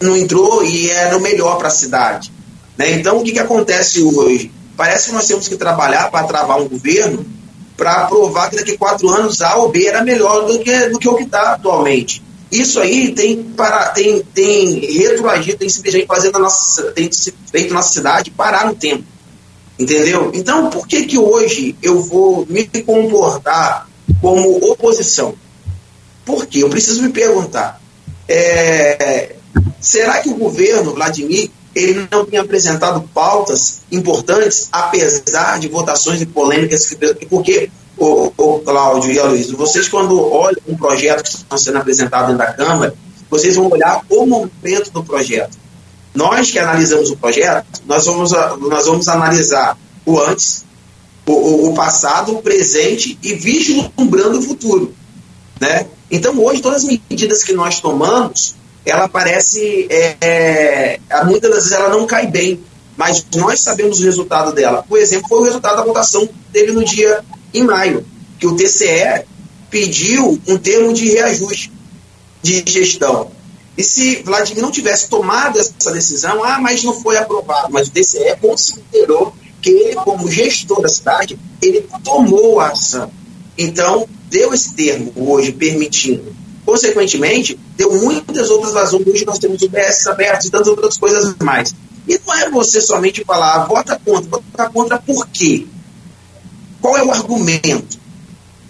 não 0.00 0.16
entrou 0.16 0.64
e 0.64 0.90
era 0.90 1.16
o 1.16 1.20
melhor 1.20 1.58
para 1.58 1.68
a 1.68 1.70
cidade. 1.70 2.32
Né? 2.76 2.92
Então, 2.92 3.18
o 3.18 3.22
que, 3.22 3.32
que 3.32 3.38
acontece 3.38 4.02
hoje? 4.02 4.50
Parece 4.76 5.08
que 5.08 5.14
nós 5.14 5.26
temos 5.26 5.46
que 5.46 5.56
trabalhar 5.56 6.10
para 6.10 6.26
travar 6.26 6.60
um 6.60 6.68
governo 6.68 7.24
para 7.76 8.06
provar 8.06 8.50
que 8.50 8.56
daqui 8.56 8.72
a 8.72 8.78
quatro 8.78 9.08
anos 9.08 9.40
A 9.42 9.56
ou 9.56 9.68
B 9.68 9.86
era 9.86 10.04
melhor 10.04 10.46
do 10.46 10.58
que, 10.60 10.88
do 10.88 10.98
que 10.98 11.08
o 11.08 11.16
que 11.16 11.24
está 11.24 11.54
atualmente. 11.54 12.22
Isso 12.50 12.78
aí 12.78 13.12
tem, 13.12 13.42
para, 13.42 13.88
tem, 13.88 14.22
tem 14.34 14.78
retroagido, 14.98 15.58
tem 15.58 15.68
simplesmente 15.68 16.06
fazendo 16.06 16.36
a 16.36 16.40
nossa, 16.40 16.92
tem 16.92 17.10
feito 17.50 17.72
nossa 17.72 17.92
cidade 17.92 18.30
parar 18.30 18.66
no 18.66 18.74
tempo. 18.74 19.04
Entendeu? 19.78 20.30
Então, 20.34 20.68
por 20.68 20.86
que, 20.86 21.06
que 21.06 21.18
hoje 21.18 21.74
eu 21.82 22.00
vou 22.02 22.46
me 22.48 22.64
comportar 22.66 23.88
como 24.20 24.70
oposição? 24.70 25.34
Porque 26.24 26.62
eu 26.62 26.68
preciso 26.68 27.02
me 27.02 27.10
perguntar: 27.10 27.80
é, 28.28 29.36
será 29.80 30.20
que 30.20 30.28
o 30.28 30.34
governo, 30.34 30.94
Vladimir, 30.94 31.50
ele 31.74 32.06
não 32.10 32.24
tem 32.24 32.38
apresentado 32.38 33.02
pautas 33.14 33.80
importantes, 33.90 34.68
apesar 34.70 35.58
de 35.58 35.68
votações 35.68 36.20
e 36.20 36.26
polêmicas? 36.26 36.94
Porque, 37.28 37.70
o, 37.96 38.32
o 38.36 38.58
Cláudio 38.60 39.12
e 39.12 39.18
a 39.18 39.24
Luiz, 39.24 39.50
vocês, 39.50 39.88
quando 39.88 40.20
olham 40.20 40.60
um 40.66 40.76
projeto 40.76 41.22
que 41.22 41.36
está 41.36 41.58
sendo 41.58 41.78
apresentado 41.78 42.28
dentro 42.28 42.38
da 42.38 42.52
Câmara, 42.52 42.94
vocês 43.30 43.56
vão 43.56 43.70
olhar 43.70 44.02
o 44.08 44.26
momento 44.26 44.90
do 44.92 45.02
projeto. 45.04 45.56
Nós 46.14 46.50
que 46.50 46.58
analisamos 46.58 47.10
o 47.10 47.16
projeto, 47.16 47.82
nós 47.86 48.04
vamos, 48.04 48.32
nós 48.32 48.86
vamos 48.86 49.08
analisar 49.08 49.78
o 50.04 50.20
antes, 50.20 50.64
o, 51.26 51.68
o 51.68 51.74
passado, 51.74 52.32
o 52.32 52.42
presente 52.42 53.18
e 53.22 53.34
vislumbrando 53.34 54.38
o 54.38 54.42
futuro. 54.42 54.94
Né? 55.60 55.86
Então, 56.12 56.38
hoje, 56.38 56.60
todas 56.60 56.84
as 56.84 56.98
medidas 57.08 57.42
que 57.42 57.54
nós 57.54 57.80
tomamos, 57.80 58.54
ela 58.84 59.08
parece, 59.08 59.86
é, 59.88 60.16
é, 60.20 61.24
muitas 61.24 61.50
das 61.50 61.64
vezes 61.64 61.72
ela 61.72 61.88
não 61.88 62.06
cai 62.06 62.26
bem, 62.26 62.60
mas 62.98 63.24
nós 63.34 63.60
sabemos 63.60 63.98
o 63.98 64.04
resultado 64.04 64.52
dela. 64.52 64.84
Por 64.86 64.98
exemplo, 64.98 65.26
foi 65.26 65.38
o 65.38 65.44
resultado 65.44 65.76
da 65.76 65.84
votação 65.84 66.28
dele 66.52 66.72
no 66.72 66.84
dia 66.84 67.24
em 67.54 67.64
maio, 67.64 68.04
que 68.38 68.46
o 68.46 68.54
TCE 68.54 69.24
pediu 69.70 70.38
um 70.46 70.58
termo 70.58 70.92
de 70.92 71.08
reajuste 71.08 71.72
de 72.42 72.62
gestão. 72.66 73.30
E 73.78 73.82
se 73.82 74.16
Vladimir 74.16 74.62
não 74.62 74.70
tivesse 74.70 75.08
tomado 75.08 75.58
essa 75.58 75.90
decisão, 75.92 76.44
ah, 76.44 76.60
mas 76.60 76.84
não 76.84 77.00
foi 77.00 77.16
aprovado, 77.16 77.72
mas 77.72 77.88
o 77.88 77.90
TCE 77.90 78.36
considerou 78.38 79.34
que 79.62 79.70
ele, 79.70 79.94
como 79.94 80.30
gestor 80.30 80.82
da 80.82 80.88
cidade, 80.88 81.38
ele 81.62 81.88
tomou 82.04 82.60
a 82.60 82.68
ação. 82.68 83.10
Então, 83.56 84.06
deu 84.32 84.54
esse 84.54 84.72
termo 84.72 85.12
hoje 85.14 85.52
permitindo. 85.52 86.34
Consequentemente, 86.64 87.58
deu 87.76 88.00
muitas 88.00 88.50
outras 88.50 88.72
razões. 88.72 89.06
Hoje 89.06 89.26
nós 89.26 89.38
temos 89.38 89.60
o 89.60 89.68
BS 89.68 90.06
aberto 90.06 90.46
e 90.46 90.50
tantas 90.50 90.68
outras 90.68 90.96
coisas 90.96 91.34
mais. 91.42 91.74
E 92.08 92.18
não 92.26 92.34
é 92.34 92.50
você 92.50 92.80
somente 92.80 93.22
falar, 93.24 93.66
vota 93.66 94.00
contra, 94.02 94.30
vota 94.30 94.70
contra 94.70 94.98
por 94.98 95.28
quê? 95.28 95.66
Qual 96.80 96.96
é 96.96 97.04
o 97.04 97.12
argumento? 97.12 98.00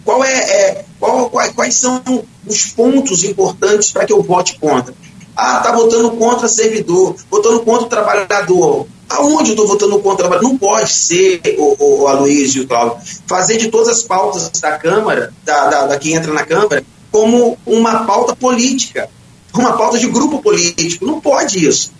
Qual 0.04 0.24
é, 0.24 0.34
é 0.34 0.84
qual, 0.98 1.30
quais, 1.30 1.52
quais 1.52 1.74
são 1.76 2.02
os 2.44 2.66
pontos 2.66 3.22
importantes 3.22 3.92
para 3.92 4.04
que 4.04 4.12
eu 4.12 4.22
vote 4.22 4.58
contra? 4.58 4.92
Ah, 5.36 5.58
está 5.58 5.72
votando 5.72 6.10
contra 6.12 6.48
servidor, 6.48 7.14
votando 7.30 7.60
contra 7.60 7.86
o 7.86 7.88
trabalhador. 7.88 8.86
Aonde 9.16 9.50
eu 9.50 9.54
estou 9.54 9.66
votando 9.66 9.98
contra? 9.98 10.40
Não 10.40 10.56
pode 10.56 10.90
ser, 10.90 11.40
o, 11.58 12.02
o 12.02 12.08
Aloysio 12.08 12.62
e 12.62 12.64
o 12.64 12.68
Cláudio, 12.68 12.98
fazer 13.26 13.58
de 13.58 13.68
todas 13.68 13.88
as 13.88 14.02
pautas 14.02 14.48
da 14.60 14.78
Câmara, 14.78 15.32
da, 15.44 15.68
da, 15.68 15.86
da 15.86 15.98
que 15.98 16.12
entra 16.12 16.32
na 16.32 16.44
Câmara, 16.44 16.84
como 17.10 17.58
uma 17.66 18.04
pauta 18.04 18.34
política, 18.34 19.08
uma 19.54 19.76
pauta 19.76 19.98
de 19.98 20.08
grupo 20.08 20.40
político. 20.40 21.04
Não 21.04 21.20
pode 21.20 21.66
isso. 21.66 21.92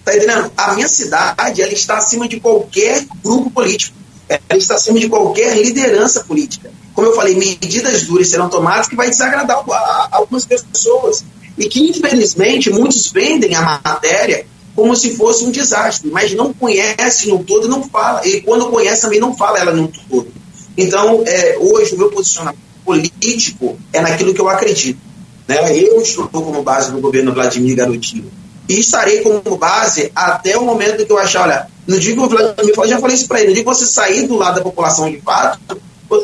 Está 0.00 0.16
entendendo? 0.16 0.52
A 0.56 0.74
minha 0.74 0.88
cidade 0.88 1.62
ela 1.62 1.72
está 1.72 1.98
acima 1.98 2.28
de 2.28 2.40
qualquer 2.40 3.06
grupo 3.22 3.50
político. 3.50 3.96
Ela 4.28 4.58
está 4.58 4.74
acima 4.74 4.98
de 4.98 5.08
qualquer 5.08 5.56
liderança 5.56 6.24
política. 6.24 6.70
Como 6.94 7.06
eu 7.06 7.14
falei, 7.14 7.34
medidas 7.34 8.04
duras 8.04 8.28
serão 8.28 8.48
tomadas 8.48 8.88
que 8.88 8.96
vai 8.96 9.08
desagradar 9.08 9.64
algumas 10.10 10.44
pessoas 10.44 11.24
e 11.56 11.68
que, 11.68 11.90
infelizmente, 11.90 12.70
muitos 12.70 13.10
vendem 13.10 13.54
a 13.54 13.80
matéria 13.84 14.46
como 14.74 14.94
se 14.96 15.16
fosse 15.16 15.44
um 15.44 15.50
desastre, 15.50 16.10
mas 16.10 16.34
não 16.34 16.52
conhece 16.52 17.28
no 17.28 17.42
todo 17.44 17.68
não 17.68 17.82
fala. 17.82 18.26
E 18.26 18.40
quando 18.40 18.70
conhece 18.70 19.02
também 19.02 19.20
não 19.20 19.36
fala 19.36 19.58
ela 19.58 19.72
no 19.72 19.88
todo. 19.88 20.28
Então, 20.76 21.22
é, 21.26 21.58
hoje, 21.58 21.94
o 21.94 21.98
meu 21.98 22.10
posicionamento 22.10 22.60
político 22.84 23.78
é 23.92 24.00
naquilo 24.00 24.32
que 24.32 24.40
eu 24.40 24.48
acredito. 24.48 24.98
Né? 25.46 25.76
Eu 25.76 26.00
estou 26.00 26.28
como 26.28 26.62
base 26.62 26.92
do 26.92 27.00
governo 27.00 27.34
Vladimir 27.34 27.76
Garotinho. 27.76 28.30
E 28.68 28.78
estarei 28.78 29.20
como 29.20 29.56
base 29.56 30.12
até 30.14 30.56
o 30.56 30.64
momento 30.64 31.04
que 31.04 31.12
eu 31.12 31.18
achar, 31.18 31.42
olha, 31.42 31.66
no 31.86 31.98
dia 31.98 32.14
que 32.14 32.20
o 32.20 32.28
Vladimir 32.28 32.74
falou, 32.74 32.88
já 32.88 33.00
falei 33.00 33.16
isso 33.16 33.26
para 33.26 33.40
ele, 33.40 33.48
no 33.48 33.54
dia 33.54 33.64
que 33.64 33.68
você 33.68 33.84
sair 33.84 34.28
do 34.28 34.36
lado 34.36 34.56
da 34.56 34.62
população 34.62 35.10
de 35.10 35.20
fato, 35.20 35.58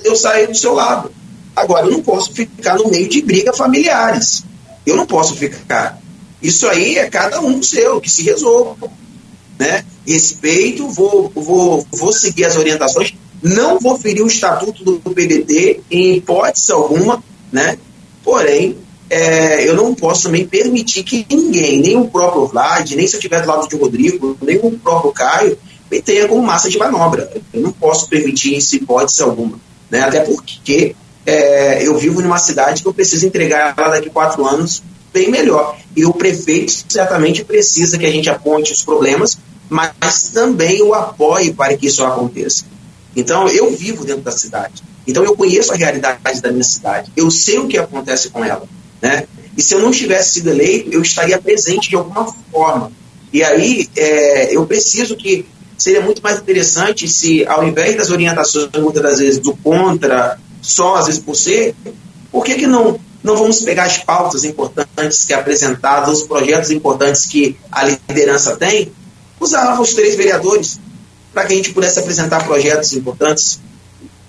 eu 0.04 0.14
saio 0.14 0.48
do 0.48 0.56
seu 0.56 0.72
lado. 0.72 1.11
Agora, 1.54 1.87
eu 1.87 1.92
não 1.92 2.02
posso 2.02 2.32
ficar 2.32 2.76
no 2.76 2.88
meio 2.88 3.09
de 3.09 3.22
brigas 3.22 3.56
familiares. 3.56 4.44
Eu 4.85 4.94
não 4.94 5.06
posso 5.06 5.35
ficar. 5.35 5.98
Isso 6.42 6.66
aí 6.68 6.99
é 6.99 7.09
cada 7.09 7.40
um 7.40 7.62
seu, 7.62 8.01
que 8.01 8.11
se 8.11 8.22
resolva. 8.22 8.90
Né? 9.59 9.85
Respeito, 10.07 10.88
vou, 10.88 11.33
vou, 11.35 11.87
vou 11.90 12.12
seguir 12.12 12.44
as 12.44 12.57
orientações, 12.57 13.14
não 13.42 13.79
vou 13.79 13.99
ferir 13.99 14.22
o 14.22 14.27
estatuto 14.27 14.85
do 14.85 14.99
PDT 14.99 15.81
em 15.90 16.16
hipótese 16.16 16.72
alguma, 16.72 17.22
né? 17.51 17.79
porém, 18.22 18.77
é, 19.09 19.68
eu 19.68 19.75
não 19.75 19.94
posso 19.94 20.25
também 20.25 20.46
permitir 20.46 21.05
que 21.05 21.25
ninguém, 21.31 21.81
nem 21.81 21.96
o 21.96 22.09
próprio 22.09 22.47
Vlad, 22.47 22.91
nem 22.93 23.07
se 23.07 23.14
eu 23.14 23.18
estiver 23.18 23.41
do 23.41 23.49
lado 23.49 23.68
de 23.68 23.76
Rodrigo, 23.76 24.37
nem 24.43 24.57
o 24.57 24.72
próprio 24.72 25.12
Caio, 25.12 25.59
me 25.91 26.03
tenha 26.03 26.26
como 26.26 26.43
massa 26.43 26.68
de 26.68 26.76
manobra. 26.76 27.32
Eu 27.53 27.61
não 27.62 27.72
posso 27.72 28.09
permitir 28.09 28.57
isso 28.57 28.74
em 28.74 28.80
hipótese 28.80 29.22
alguma. 29.22 29.61
Né? 29.89 30.01
Até 30.01 30.20
porque 30.20 30.97
é, 31.24 31.87
eu 31.87 31.97
vivo 31.97 32.20
numa 32.20 32.39
cidade 32.39 32.82
que 32.82 32.89
eu 32.89 32.95
preciso 32.95 33.26
entregar 33.26 33.74
ela 33.76 33.91
daqui 33.91 34.11
quatro 34.11 34.45
anos 34.45 34.82
bem 35.16 35.30
melhor. 35.30 35.78
E 35.96 36.04
o 36.04 36.12
prefeito 36.12 36.70
certamente 36.90 37.42
precisa 37.42 37.96
que 37.96 38.04
a 38.04 38.10
gente 38.10 38.28
aponte 38.28 38.70
os 38.70 38.82
problemas, 38.82 39.38
mas 39.70 40.28
também 40.28 40.82
o 40.82 40.92
apoie 40.92 41.54
para 41.54 41.74
que 41.74 41.86
isso 41.86 42.04
aconteça. 42.04 42.66
Então, 43.16 43.48
eu 43.48 43.74
vivo 43.74 44.04
dentro 44.04 44.20
da 44.20 44.30
cidade. 44.30 44.82
Então, 45.06 45.24
eu 45.24 45.34
conheço 45.34 45.72
a 45.72 45.76
realidade 45.76 46.42
da 46.42 46.52
minha 46.52 46.62
cidade. 46.62 47.10
Eu 47.16 47.30
sei 47.30 47.58
o 47.58 47.66
que 47.66 47.78
acontece 47.78 48.28
com 48.28 48.44
ela. 48.44 48.68
Né? 49.00 49.26
E 49.56 49.62
se 49.62 49.74
eu 49.74 49.80
não 49.80 49.90
tivesse 49.90 50.34
sido 50.34 50.50
eleito, 50.50 50.90
eu 50.92 51.00
estaria 51.00 51.40
presente 51.40 51.88
de 51.88 51.96
alguma 51.96 52.30
forma. 52.52 52.92
E 53.32 53.42
aí, 53.42 53.88
é, 53.96 54.54
eu 54.54 54.66
preciso 54.66 55.16
que. 55.16 55.46
Seria 55.78 56.00
muito 56.00 56.22
mais 56.22 56.38
interessante 56.38 57.06
se, 57.06 57.44
ao 57.46 57.62
invés 57.62 57.94
das 57.96 58.10
orientações, 58.10 58.70
muitas 58.78 59.02
das 59.02 59.18
vezes, 59.18 59.38
do 59.38 59.54
contra, 59.54 60.38
só 60.62 60.96
às 60.96 61.04
vezes 61.04 61.20
por 61.20 61.34
ser, 61.34 61.74
por 62.32 62.42
que, 62.42 62.54
que 62.54 62.66
não 62.66 62.98
não 63.27 63.37
vamos 63.37 63.61
pegar 63.61 63.85
as 63.85 63.99
pautas 63.99 64.45
importantes 64.45 65.24
que 65.24 65.35
é 65.35 65.37
apresentadas, 65.37 66.20
os 66.20 66.27
projetos 66.27 66.70
importantes 66.70 67.27
que 67.27 67.57
a 67.72 67.85
liderança 67.85 68.57
tem, 68.57 68.93
usar 69.41 69.79
os 69.81 69.95
três 69.95 70.14
vereadores 70.14 70.79
para 71.35 71.45
que 71.45 71.53
a 71.53 71.57
gente 71.57 71.72
pudesse 71.72 71.99
apresentar 71.99 72.47
projetos 72.47 72.93
importantes. 72.93 73.61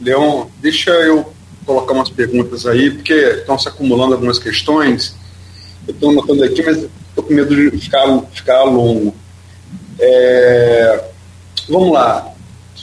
Leon, 0.02 0.48
deixa 0.60 0.90
eu 0.90 1.32
colocar 1.64 1.94
umas 1.94 2.10
perguntas 2.10 2.66
aí, 2.66 2.90
porque 2.90 3.14
estão 3.14 3.58
se 3.60 3.68
acumulando 3.68 4.16
algumas 4.16 4.40
questões. 4.40 5.16
Eu 5.88 5.94
estou 5.94 6.10
anotando 6.10 6.44
aqui, 6.44 6.64
mas 6.64 6.78
estou 6.78 7.24
com 7.24 7.34
medo 7.34 7.56
de 7.56 7.78
ficar, 7.78 8.22
ficar 8.34 8.64
longo. 8.64 9.14
É, 10.00 11.04
vamos 11.70 11.92
lá. 11.94 12.34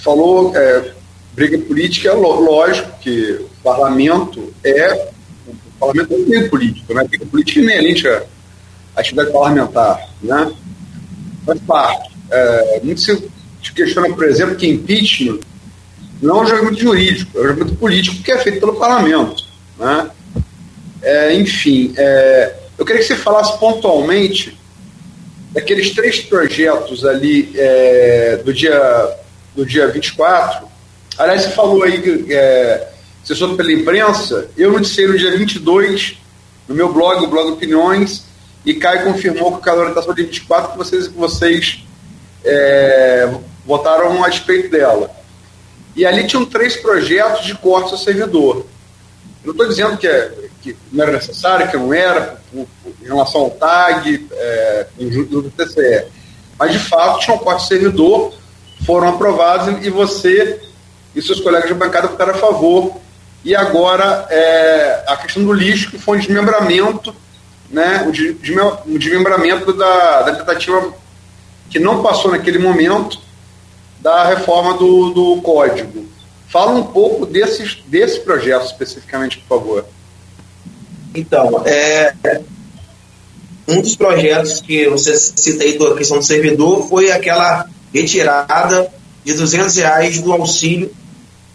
Falou 0.03 0.57
é, 0.57 0.93
briga 1.33 1.59
política, 1.59 2.11
é 2.11 2.12
lógico 2.12 2.99
que 3.01 3.33
o 3.33 3.51
parlamento 3.65 4.55
é 4.62 5.09
parlamento 5.87 6.12
é 6.12 6.16
um 6.16 6.28
meio 6.28 6.51
político, 6.51 6.95
né? 6.95 7.05
Briga 7.05 7.26
política 7.26 7.61
é 7.61 7.62
inerente 7.62 8.09
à 8.09 8.22
atividade 8.97 9.32
parlamentar, 9.32 10.09
né? 10.22 10.53
Faz 11.47 11.61
parte. 11.61 12.11
É, 12.30 12.80
muito 12.82 13.01
se 13.01 13.30
questiona, 13.74 14.14
por 14.14 14.24
exemplo, 14.24 14.57
que 14.57 14.66
impeachment 14.66 15.41
não 16.20 16.39
é 16.39 16.43
um 16.43 16.47
julgamento 16.47 16.80
jurídico, 16.80 17.39
é 17.39 17.41
um 17.41 17.49
julgamento 17.49 17.76
político 17.76 18.22
que 18.22 18.32
é 18.32 18.39
feito 18.39 18.61
pelo 18.61 18.76
parlamento, 18.76 19.45
né? 19.78 20.11
É, 21.03 21.35
enfim, 21.35 21.93
é, 21.97 22.55
eu 22.78 22.85
queria 22.85 23.01
que 23.01 23.07
você 23.07 23.16
falasse 23.16 23.59
pontualmente 23.59 24.59
daqueles 25.53 25.91
três 25.91 26.20
projetos 26.20 27.05
ali 27.05 27.53
é, 27.57 28.41
do 28.45 28.53
dia 28.53 29.16
do 29.55 29.64
dia 29.64 29.87
24. 29.89 30.66
Aliás, 31.16 31.43
você 31.43 31.51
falou 31.51 31.85
aí 31.85 32.26
é, 32.30 32.89
você 33.25 33.35
soube 33.35 33.57
pela 33.57 33.72
imprensa, 33.72 34.51
eu 34.57 34.70
noticiei 34.70 35.07
no 35.07 35.16
dia 35.16 35.37
22, 35.37 36.18
no 36.68 36.75
meu 36.75 36.93
blog, 36.93 37.25
o 37.25 37.27
blog 37.27 37.53
Opiniões, 37.53 38.25
e 38.66 38.75
Caio 38.75 39.05
confirmou 39.05 39.53
que 39.53 39.59
o 39.59 39.62
calor 39.62 39.89
está 39.89 40.01
dia 40.01 40.25
24 40.25 40.72
que 40.72 40.79
vocês, 40.79 41.09
vocês 41.09 41.85
é, 42.45 43.35
votaram 43.64 44.22
a 44.22 44.27
respeito 44.27 44.70
dela. 44.70 45.11
E 45.97 46.05
ali 46.05 46.27
tinham 46.27 46.45
três 46.45 46.77
projetos 46.77 47.47
de 47.47 47.55
corte 47.55 47.93
ao 47.93 47.99
servidor. 47.99 48.66
Eu 49.43 49.49
não 49.49 49.53
estou 49.53 49.68
dizendo 49.68 49.97
que, 49.97 50.07
é, 50.07 50.33
que, 50.62 50.77
não 50.93 51.03
era 51.03 51.12
necessário, 51.12 51.70
que 51.70 51.77
não 51.77 51.95
era, 51.95 52.43
por, 52.51 52.66
por, 52.83 52.93
em 53.03 53.07
relação 53.07 53.43
ao 53.43 53.51
TAG, 53.51 54.29
é, 54.33 54.87
do 54.99 55.51
TCE. 55.51 56.07
Mas, 56.59 56.72
de 56.72 56.79
fato, 56.79 57.20
tinha 57.20 57.37
um 57.37 57.39
corte 57.39 57.62
ao 57.62 57.68
servidor, 57.68 58.35
foram 58.85 59.09
aprovados 59.09 59.85
e 59.85 59.91
você 59.91 60.61
e 61.14 61.22
seus 61.22 61.41
colegas 61.41 61.68
de 61.68 61.75
bancada 61.75 62.09
votaram 62.09 62.35
a 62.35 62.39
favor. 62.39 63.03
E 63.45 63.55
agora 63.55 64.26
é, 64.30 65.05
a 65.07 65.16
questão 65.18 65.45
do 65.45 65.53
lixo, 65.53 65.90
que 65.90 65.99
foi 65.99 66.16
um 66.16 66.20
desmembramento, 66.20 67.14
né, 67.68 68.07
o 68.86 68.99
desmembramento 68.99 69.72
da, 69.74 70.22
da 70.22 70.36
tentativa 70.36 70.95
que 71.68 71.78
não 71.78 72.03
passou 72.03 72.30
naquele 72.30 72.59
momento 72.59 73.18
da 74.01 74.24
reforma 74.24 74.74
do, 74.74 75.11
do 75.11 75.42
código. 75.42 76.07
Fala 76.49 76.72
um 76.72 76.84
pouco 76.84 77.26
desses, 77.26 77.82
desse 77.86 78.20
projeto 78.20 78.64
especificamente, 78.64 79.38
por 79.38 79.59
favor. 79.59 79.86
Então, 81.14 81.62
é, 81.66 82.14
um 83.68 83.80
dos 83.80 83.97
projetos 83.97 84.61
que 84.61 84.88
você 84.88 85.14
cita 85.16 85.64
aí 85.64 85.78
da 85.78 85.95
questão 85.95 86.18
do 86.18 86.24
servidor 86.24 86.88
foi 86.88 87.11
aquela 87.11 87.66
retirada 87.92 88.90
de 89.24 89.34
200 89.34 89.76
reais 89.76 90.20
do 90.20 90.32
auxílio 90.32 90.95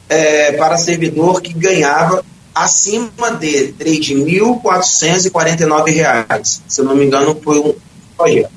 é, 0.10 0.52
para 0.54 0.78
servidor 0.78 1.42
que 1.42 1.54
ganhava 1.54 2.26
acima 2.54 3.32
de 3.40 3.68
R$ 3.68 3.74
3.449. 3.80 6.62
Se 6.68 6.82
eu 6.82 6.86
não 6.86 6.96
me 6.96 7.06
engano, 7.06 7.40
foi 7.42 7.60
um 7.60 7.74
projeto. 8.18 8.52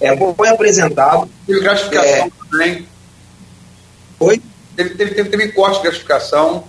É, 0.00 0.16
foi 0.16 0.48
apresentado. 0.48 1.30
E 1.46 1.60
gratificação 1.60 2.10
é, 2.10 2.28
também. 2.50 2.88
Oi? 4.18 4.42
Teve, 4.74 4.90
teve, 4.90 5.14
teve, 5.14 5.28
teve 5.28 5.52
corte 5.52 5.76
de 5.76 5.82
gratificação. 5.82 6.64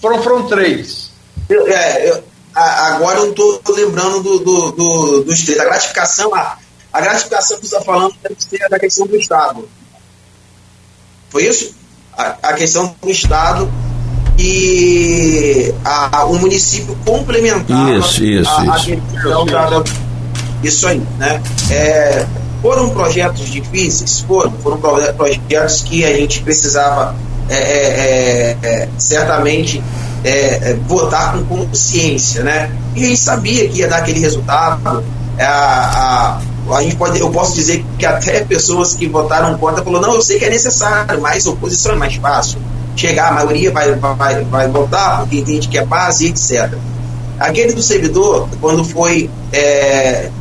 Foram, 0.00 0.20
foram 0.22 0.48
três. 0.48 1.12
Eu, 1.48 1.68
é, 1.68 2.10
eu, 2.10 2.24
agora 2.54 3.20
eu 3.20 3.30
estou 3.30 3.62
lembrando 3.68 4.20
do, 4.22 4.40
do, 4.40 4.72
do, 4.72 5.24
dos 5.24 5.44
três. 5.44 5.60
A 5.60 5.64
gratificação, 5.64 6.34
a, 6.34 6.58
a 6.92 7.00
gratificação 7.00 7.58
que 7.58 7.66
você 7.66 7.76
está 7.76 7.84
falando 7.84 8.14
deve 8.22 8.36
ser 8.38 8.68
da 8.68 8.78
questão 8.78 9.06
do 9.06 9.16
Estado. 9.16 9.66
Foi 11.34 11.48
isso? 11.48 11.74
A, 12.16 12.36
a 12.44 12.52
questão 12.52 12.94
do 13.02 13.10
Estado 13.10 13.68
e 14.38 15.74
o 16.28 16.38
município 16.38 16.96
complementava 17.04 17.90
isso, 17.90 18.24
isso, 18.24 18.48
a, 18.48 18.76
isso. 18.76 18.92
a 18.92 19.84
isso 20.62 20.86
aí, 20.86 21.02
né? 21.18 21.42
É, 21.72 22.24
foram 22.62 22.90
projetos 22.90 23.48
difíceis? 23.48 24.20
Foram. 24.20 24.52
Foram 24.62 24.78
projetos 24.78 25.82
que 25.82 26.04
a 26.04 26.14
gente 26.14 26.40
precisava 26.40 27.16
é, 27.48 27.56
é, 27.56 28.56
é, 28.62 28.68
é 28.68 28.88
certamente 28.96 29.82
é, 30.22 30.76
votar 30.86 31.36
com 31.36 31.66
consciência, 31.66 32.44
né? 32.44 32.70
E 32.94 33.06
a 33.06 33.08
gente 33.08 33.18
sabia 33.18 33.68
que 33.68 33.80
ia 33.80 33.88
dar 33.88 33.98
aquele 33.98 34.20
resultado. 34.20 35.02
A, 35.40 35.42
a, 35.42 36.53
a 36.70 36.82
gente 36.82 36.96
pode, 36.96 37.18
eu 37.20 37.30
posso 37.30 37.54
dizer 37.54 37.84
que 37.98 38.06
até 38.06 38.44
pessoas 38.44 38.94
que 38.94 39.06
votaram 39.06 39.58
contra 39.58 39.84
falou 39.84 40.00
não, 40.00 40.14
eu 40.14 40.22
sei 40.22 40.38
que 40.38 40.44
é 40.44 40.50
necessário, 40.50 41.20
mas 41.20 41.46
oposição 41.46 41.92
é 41.92 41.96
mais 41.96 42.14
fácil. 42.16 42.58
Chegar, 42.96 43.28
a 43.28 43.32
maioria 43.32 43.72
vai, 43.72 43.92
vai, 43.94 44.44
vai 44.44 44.68
votar 44.68 45.20
porque 45.20 45.38
entende 45.38 45.68
que 45.68 45.76
é 45.76 45.84
base, 45.84 46.28
etc. 46.28 46.72
Aquele 47.38 47.72
do 47.72 47.82
servidor, 47.82 48.48
quando 48.60 48.84
foi 48.84 49.28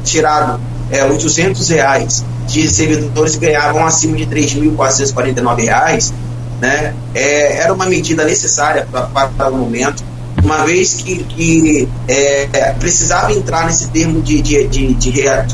tirado 0.03 0.59
é, 0.91 1.03
800 1.03 1.69
reais 1.69 2.23
de 2.47 2.67
servidores 2.69 3.35
que 3.35 3.45
ganhavam 3.45 3.85
acima 3.85 4.15
de 4.15 4.25
3.449 4.27 5.63
reais, 5.63 6.13
né, 6.61 6.93
é, 7.15 7.57
era 7.57 7.73
uma 7.73 7.85
medida 7.85 8.23
necessária 8.23 8.87
para 8.91 9.49
o 9.49 9.57
momento, 9.57 10.03
uma 10.43 10.65
vez 10.65 10.93
que, 10.95 11.23
que 11.23 11.89
é, 12.07 12.73
precisava 12.73 13.31
entrar 13.31 13.65
nesse 13.65 13.89
termo 13.89 14.21
de, 14.21 14.41
de, 14.41 14.67
de, 14.67 14.93
de, 14.93 15.11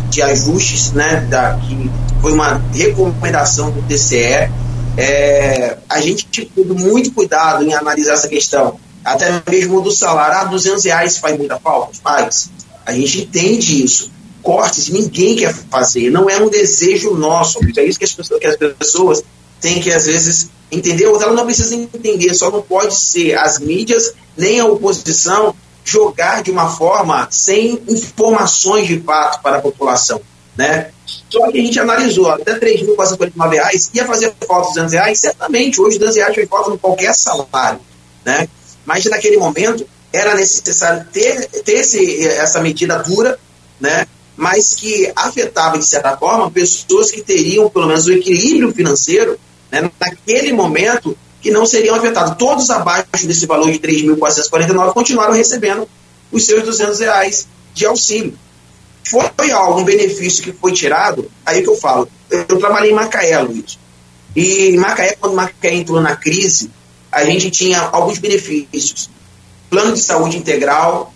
de 0.09 0.21
ajustes, 0.21 0.91
né, 0.93 1.27
da, 1.29 1.55
que 1.55 1.89
foi 2.21 2.33
uma 2.33 2.61
recomendação 2.73 3.71
do 3.71 3.81
TCE. 3.83 4.49
É, 4.97 5.77
a 5.87 6.01
gente 6.01 6.25
teve 6.25 6.73
muito 6.73 7.13
cuidado 7.13 7.63
em 7.63 7.73
analisar 7.73 8.13
essa 8.13 8.27
questão, 8.27 8.79
até 9.05 9.41
mesmo 9.49 9.81
do 9.81 9.91
salário. 9.91 10.39
Ah, 10.39 10.43
200 10.45 10.83
reais 10.83 11.17
faz 11.17 11.37
muita 11.37 11.59
falta? 11.59 11.93
Faz. 12.03 12.49
A 12.85 12.91
gente 12.91 13.21
entende 13.21 13.83
isso 13.83 14.11
cortes, 14.41 14.89
ninguém 14.89 15.35
quer 15.35 15.53
fazer, 15.53 16.09
não 16.09 16.29
é 16.29 16.41
um 16.41 16.49
desejo 16.49 17.13
nosso. 17.13 17.59
É 17.77 17.83
isso 17.83 17.99
que 17.99 18.05
as 18.05 18.13
pessoas, 18.13 18.39
que 18.39 18.47
as 18.47 18.55
pessoas 18.55 19.23
têm 19.59 19.81
que, 19.81 19.91
às 19.91 20.05
vezes, 20.05 20.49
entender, 20.71 21.07
ou 21.07 21.21
ela 21.21 21.33
não 21.33 21.45
precisa 21.45 21.75
entender, 21.75 22.33
só 22.33 22.51
não 22.51 22.61
pode 22.61 22.95
ser 22.95 23.37
as 23.37 23.59
mídias 23.59 24.13
nem 24.37 24.59
a 24.59 24.65
oposição 24.65 25.55
jogar 25.83 26.43
de 26.43 26.51
uma 26.51 26.69
forma 26.69 27.27
sem 27.31 27.81
informações 27.87 28.87
de 28.87 28.99
fato 29.01 29.41
para 29.41 29.57
a 29.57 29.61
população. 29.61 30.21
Né? 30.55 30.91
Só 31.29 31.51
que 31.51 31.59
a 31.59 31.63
gente 31.63 31.79
analisou, 31.79 32.29
até 32.29 32.59
3.449 32.59 33.51
reais 33.51 33.89
ia 33.93 34.05
fazer 34.05 34.33
falta 34.47 34.69
200 34.69 34.93
reais, 34.93 35.19
certamente, 35.19 35.81
hoje 35.81 35.97
200 35.97 36.17
reais 36.17 36.35
faz 36.35 36.49
falta 36.49 36.71
em 36.71 36.77
qualquer 36.77 37.13
salário. 37.13 37.79
Né? 38.23 38.47
Mas 38.85 39.05
naquele 39.05 39.37
momento 39.37 39.87
era 40.11 40.35
necessário 40.35 41.05
ter, 41.11 41.47
ter 41.47 41.79
esse, 41.79 42.27
essa 42.27 42.61
medida 42.61 42.99
dura, 42.99 43.39
né? 43.79 44.05
mas 44.35 44.73
que 44.73 45.11
afetava, 45.15 45.77
de 45.77 45.85
certa 45.85 46.15
forma, 46.17 46.51
pessoas 46.51 47.11
que 47.11 47.21
teriam, 47.21 47.69
pelo 47.69 47.87
menos, 47.87 48.07
o 48.07 48.13
equilíbrio 48.13 48.73
financeiro, 48.73 49.39
né, 49.71 49.89
naquele 49.99 50.53
momento, 50.53 51.17
que 51.41 51.51
não 51.51 51.65
seriam 51.65 51.95
afetados. 51.95 52.35
Todos 52.37 52.69
abaixo 52.69 53.25
desse 53.25 53.45
valor 53.45 53.71
de 53.71 53.79
3.449 53.79 54.93
continuaram 54.93 55.33
recebendo 55.33 55.87
os 56.31 56.45
seus 56.45 56.63
200 56.63 56.99
reais 56.99 57.47
de 57.73 57.85
auxílio. 57.85 58.37
Foi 59.09 59.51
algum 59.51 59.83
benefício 59.83 60.43
que 60.43 60.51
foi 60.51 60.71
tirado, 60.73 61.31
aí 61.45 61.63
que 61.63 61.69
eu 61.69 61.75
falo. 61.75 62.07
Eu 62.29 62.45
trabalhei 62.59 62.91
em 62.91 62.93
Macaé, 62.93 63.39
Luiz. 63.39 63.79
E 64.35 64.69
em 64.69 64.77
Macaé, 64.77 65.15
quando 65.19 65.35
Macaé 65.35 65.73
entrou 65.73 65.99
na 65.99 66.15
crise, 66.15 66.69
a 67.11 67.23
gente 67.25 67.49
tinha 67.49 67.79
alguns 67.79 68.19
benefícios. 68.19 69.09
Plano 69.69 69.93
de 69.93 70.01
saúde 70.01 70.37
integral, 70.37 71.13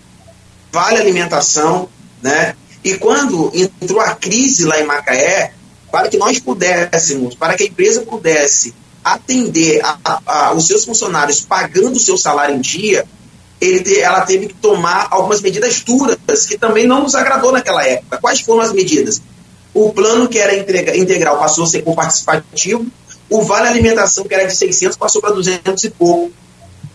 vale 0.71 0.97
alimentação, 0.97 1.87
né? 2.21 2.55
E 2.83 2.95
quando 2.95 3.51
entrou 3.53 4.01
a 4.01 4.15
crise 4.15 4.65
lá 4.65 4.79
em 4.79 4.85
Macaé, 4.85 5.53
para 5.93 6.09
que 6.09 6.17
nós 6.17 6.39
pudéssemos, 6.39 7.35
para 7.35 7.53
que 7.53 7.61
a 7.61 7.65
empresa 7.67 8.01
pudesse 8.01 8.73
atender 9.03 9.79
a, 9.85 10.19
a, 10.25 10.53
os 10.55 10.65
seus 10.65 10.83
funcionários 10.85 11.41
pagando 11.41 11.97
o 11.97 11.99
seu 11.99 12.17
salário 12.17 12.55
em 12.55 12.61
dia, 12.61 13.05
ele, 13.61 13.99
ela 13.99 14.21
teve 14.21 14.47
que 14.47 14.55
tomar 14.55 15.07
algumas 15.11 15.39
medidas 15.39 15.81
duras, 15.81 16.17
que 16.47 16.57
também 16.57 16.87
não 16.87 17.03
nos 17.03 17.13
agradou 17.13 17.51
naquela 17.51 17.85
época. 17.85 18.17
Quais 18.17 18.41
foram 18.41 18.61
as 18.61 18.73
medidas? 18.73 19.21
O 19.71 19.93
plano 19.93 20.27
que 20.27 20.39
era 20.39 20.57
integral 20.97 21.37
passou 21.37 21.63
a 21.63 21.67
ser 21.67 21.83
participativo, 21.83 22.87
o 23.29 23.43
vale 23.43 23.67
alimentação 23.67 24.23
que 24.23 24.33
era 24.33 24.47
de 24.47 24.55
600 24.55 24.97
passou 24.97 25.21
para 25.21 25.29
200 25.29 25.83
e 25.83 25.91
pouco, 25.91 26.33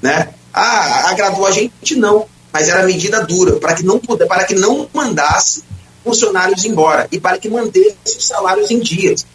né? 0.03 0.30
Ah, 0.53 1.09
agradou 1.11 1.46
a 1.46 1.53
gente? 1.53 1.94
Não. 1.94 2.26
Mas 2.53 2.68
era 2.68 2.82
medida 2.82 3.24
dura, 3.24 3.61
para 3.61 3.74
que 3.74 3.84
não 3.84 4.01
puder, 4.01 4.26
para 4.26 4.42
que 4.42 4.57
não 4.57 4.88
mandasse 4.92 5.62
funcionários 6.05 6.64
embora 6.64 7.09
e 7.11 7.20
para 7.20 7.38
que 7.38 7.49
mantesse 7.49 7.96
os 8.05 8.26
salários 8.26 8.70
em 8.70 8.78
dias. 8.78 9.26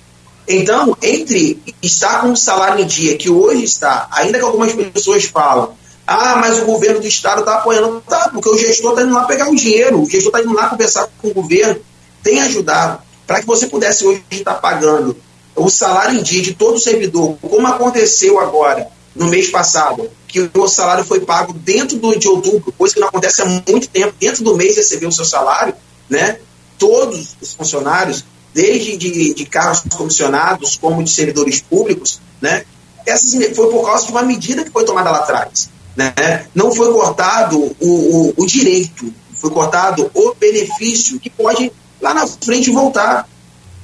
Então, 0.47 0.97
entre 1.01 1.61
estar 1.81 2.21
com 2.21 2.31
o 2.31 2.37
salário 2.37 2.83
em 2.83 2.87
dia, 2.87 3.17
que 3.17 3.29
hoje 3.29 3.63
está, 3.63 4.07
ainda 4.11 4.37
que 4.37 4.43
algumas 4.43 4.73
pessoas 4.73 5.23
falam, 5.25 5.73
ah, 6.05 6.35
mas 6.35 6.61
o 6.61 6.65
governo 6.65 6.99
do 6.99 7.07
estado 7.07 7.39
está 7.39 7.55
apoiando. 7.55 8.01
Tá, 8.01 8.29
porque 8.29 8.49
o 8.49 8.57
gestor 8.57 8.91
está 8.91 9.03
indo 9.03 9.13
lá 9.13 9.23
pegar 9.23 9.49
o 9.49 9.55
dinheiro, 9.55 10.01
o 10.01 10.09
gestor 10.09 10.31
está 10.31 10.41
indo 10.41 10.53
lá 10.53 10.69
conversar 10.69 11.07
com 11.21 11.29
o 11.29 11.33
governo, 11.33 11.79
tem 12.21 12.41
ajudado 12.41 13.01
para 13.25 13.39
que 13.39 13.47
você 13.47 13.67
pudesse 13.67 14.05
hoje 14.05 14.23
estar 14.31 14.55
pagando 14.55 15.15
o 15.55 15.69
salário 15.69 16.19
em 16.19 16.23
dia 16.23 16.41
de 16.41 16.53
todo 16.53 16.79
servidor, 16.79 17.37
como 17.41 17.67
aconteceu 17.67 18.39
agora, 18.39 18.87
no 19.15 19.27
mês 19.27 19.49
passado, 19.49 20.09
que 20.27 20.49
o 20.53 20.67
salário 20.67 21.05
foi 21.05 21.19
pago 21.19 21.53
dentro 21.53 21.97
do, 21.97 22.17
de 22.17 22.27
outubro, 22.27 22.73
coisa 22.75 22.95
que 22.95 22.99
não 22.99 23.07
acontece 23.07 23.41
há 23.41 23.45
muito 23.45 23.87
tempo, 23.87 24.13
dentro 24.19 24.43
do 24.43 24.57
mês 24.57 24.75
recebeu 24.75 25.09
o 25.09 25.11
seu 25.11 25.23
salário, 25.23 25.75
né? 26.09 26.39
Todos 26.83 27.37
os 27.41 27.53
funcionários, 27.53 28.25
desde 28.53 28.97
de, 28.97 29.33
de 29.33 29.45
cargos 29.45 29.83
comissionados 29.95 30.75
como 30.75 31.01
de 31.01 31.09
servidores 31.09 31.61
públicos, 31.61 32.19
né? 32.41 32.65
Essas, 33.05 33.33
foi 33.55 33.71
por 33.71 33.85
causa 33.85 34.05
de 34.05 34.11
uma 34.11 34.21
medida 34.23 34.65
que 34.65 34.69
foi 34.69 34.83
tomada 34.83 35.09
lá 35.09 35.19
atrás. 35.19 35.69
Né? 35.95 36.13
Não 36.53 36.75
foi 36.75 36.91
cortado 36.91 37.57
o, 37.57 37.87
o, 37.87 38.33
o 38.35 38.45
direito, 38.45 39.13
foi 39.37 39.49
cortado 39.49 40.11
o 40.13 40.33
benefício 40.35 41.17
que 41.21 41.29
pode 41.29 41.71
lá 42.01 42.13
na 42.13 42.27
frente 42.27 42.69
voltar. 42.69 43.29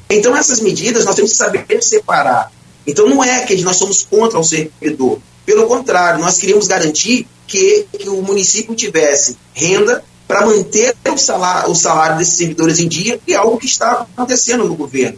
Então, 0.09 0.35
essas 0.35 0.59
medidas 0.59 1.05
nós 1.05 1.15
temos 1.15 1.31
que 1.31 1.37
saber 1.37 1.65
separar. 1.81 2.51
Então, 2.85 3.07
não 3.07 3.23
é 3.23 3.45
que 3.45 3.61
nós 3.61 3.77
somos 3.77 4.03
contra 4.03 4.37
o 4.37 4.43
servidor. 4.43 5.19
Pelo 5.45 5.67
contrário, 5.67 6.19
nós 6.19 6.37
queríamos 6.37 6.67
garantir 6.67 7.25
que, 7.47 7.87
que 7.97 8.09
o 8.09 8.21
município 8.21 8.75
tivesse 8.75 9.37
renda 9.53 10.03
para 10.29 10.45
manter 10.45 10.95
o 11.11 11.17
salário, 11.17 11.71
o 11.71 11.75
salário 11.75 12.19
desses 12.19 12.35
servidores 12.35 12.77
em 12.77 12.87
dia, 12.87 13.19
que 13.25 13.33
é 13.33 13.35
algo 13.35 13.57
que 13.57 13.65
está 13.65 14.05
acontecendo 14.15 14.63
no 14.63 14.75
governo. 14.75 15.17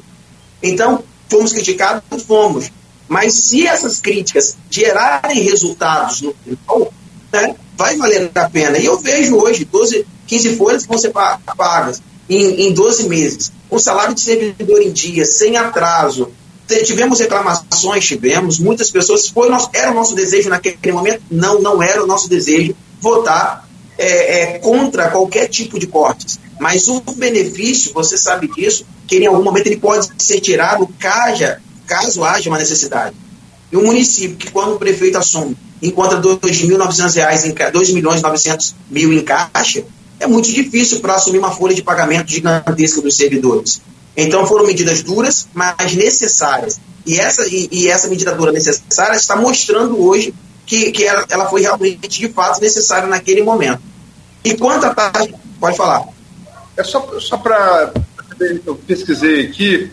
Então, 0.64 1.03
fomos 1.30 1.51
criticados? 1.51 2.24
Fomos. 2.24 2.72
Mas 3.09 3.34
se 3.34 3.68
essas 3.68 3.99
críticas 3.99 4.55
gerarem 4.70 5.41
resultados 5.41 6.22
no 6.22 6.34
final, 6.34 6.93
né, 7.34 7.55
vai 7.76 7.97
valer 7.97 8.32
a 8.34 8.49
pena. 8.49 8.78
E 8.78 8.86
eu 8.86 8.97
vejo 9.01 9.36
hoje 9.36 9.66
12, 9.66 10.07
15 10.28 10.55
folhas 10.55 10.84
que 10.84 10.88
vão 10.88 10.97
ser 10.97 11.12
pagas 11.12 12.01
em, 12.30 12.68
em 12.68 12.74
12 12.74 13.09
meses, 13.09 13.51
com 13.70 13.78
salário 13.78 14.16
de 14.16 14.22
servidor 14.22 14.82
em 14.82 14.93
dia, 14.93 15.26
sem 15.26 15.57
atraso. 15.57 16.32
Tivemos 16.86 17.20
reclamações, 17.20 18.05
tivemos, 18.05 18.59
muitas 18.59 18.89
pessoas. 18.89 19.28
Foi 19.28 19.49
nosso, 19.49 19.70
era 19.74 19.91
o 19.91 19.93
nosso 19.93 20.16
desejo 20.16 20.47
naquele 20.47 20.93
momento? 20.93 21.22
Não, 21.30 21.62
não 21.62 21.84
era 21.84 22.01
o 22.01 22.07
nosso 22.07 22.30
desejo 22.30 22.74
votar 23.01 23.70
é, 23.98 24.42
é, 24.42 24.60
contra 24.60 25.10
qualquer 25.10 25.48
tipo 25.48 25.80
de 25.80 25.88
cortes. 25.88 26.39
Mas 26.60 26.88
o 26.88 27.02
benefício, 27.16 27.94
você 27.94 28.18
sabe 28.18 28.48
disso, 28.48 28.86
que 29.08 29.18
em 29.18 29.28
algum 29.28 29.44
momento 29.44 29.68
ele 29.68 29.78
pode 29.78 30.08
ser 30.18 30.39
tirado 30.39 30.88
caso, 31.00 31.44
caso 31.86 32.24
haja 32.24 32.50
uma 32.50 32.60
necessidade. 32.60 33.16
E 33.72 33.78
um 33.78 33.86
município 33.86 34.38
que, 34.38 34.52
quando 34.52 34.76
o 34.76 34.80
prefeito 34.80 35.18
assume, 35.18 35.58
encontra 35.82 36.18
R$ 36.18 36.24
2.900, 36.24 37.46
em, 37.46 37.72
2 37.72 37.92
milhões 37.92 38.22
mil 38.89 39.14
em 39.14 39.22
caixa, 39.22 39.84
é 40.20 40.28
muito 40.28 40.52
difícil 40.52 41.00
para 41.00 41.16
assumir 41.16 41.39
uma 41.39 41.52
folha 41.52 41.74
de 41.74 41.82
pagamento 41.82 42.30
gigantesca 42.30 43.02
dos 43.02 43.16
servidores. 43.16 43.82
Então 44.16 44.46
foram 44.46 44.68
medidas 44.68 45.02
duras, 45.02 45.48
mas 45.54 45.96
necessárias. 45.96 46.80
E 47.06 47.20
essa, 47.20 47.48
e, 47.48 47.68
e 47.72 47.88
essa 47.88 48.08
medida 48.08 48.36
dura 48.36 48.52
necessária 48.52 49.16
está 49.16 49.36
mostrando 49.36 50.00
hoje 50.00 50.34
que, 50.72 50.89
que 50.93 51.03
ela, 51.03 51.26
ela, 51.30 51.49
foi 51.49 51.63
realmente 51.63 52.07
de 52.07 52.30
fato 52.30 52.61
necessária 52.61 53.05
naquele 53.05 53.43
momento. 53.43 53.82
E 54.41 54.55
quanto 54.55 54.86
à 54.86 54.95
taxa, 54.95 55.34
pode 55.59 55.76
falar. 55.76 56.07
É 56.78 56.84
só, 56.84 57.19
só 57.19 57.36
para. 57.36 57.91
Eu 58.65 58.76
pesquisei 58.76 59.47
aqui, 59.47 59.91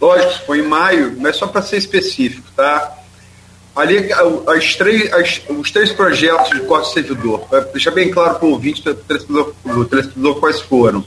lógico, 0.00 0.46
foi 0.46 0.60
em 0.60 0.62
maio, 0.62 1.16
mas 1.18 1.34
só 1.34 1.48
para 1.48 1.60
ser 1.60 1.78
específico, 1.78 2.48
tá? 2.54 2.98
Ali, 3.74 4.10
as 4.46 4.76
três, 4.76 5.12
as, 5.12 5.40
os 5.48 5.72
três 5.72 5.90
projetos 5.90 6.50
de 6.50 6.60
corte 6.66 6.92
servidor, 6.92 7.40
para 7.48 7.60
deixar 7.60 7.90
bem 7.90 8.08
claro 8.12 8.36
para 8.36 8.46
o 8.46 8.52
ouvinte 8.52 8.80
do 8.80 8.94
telespectador, 8.94 10.36
quais 10.38 10.60
foram. 10.60 11.04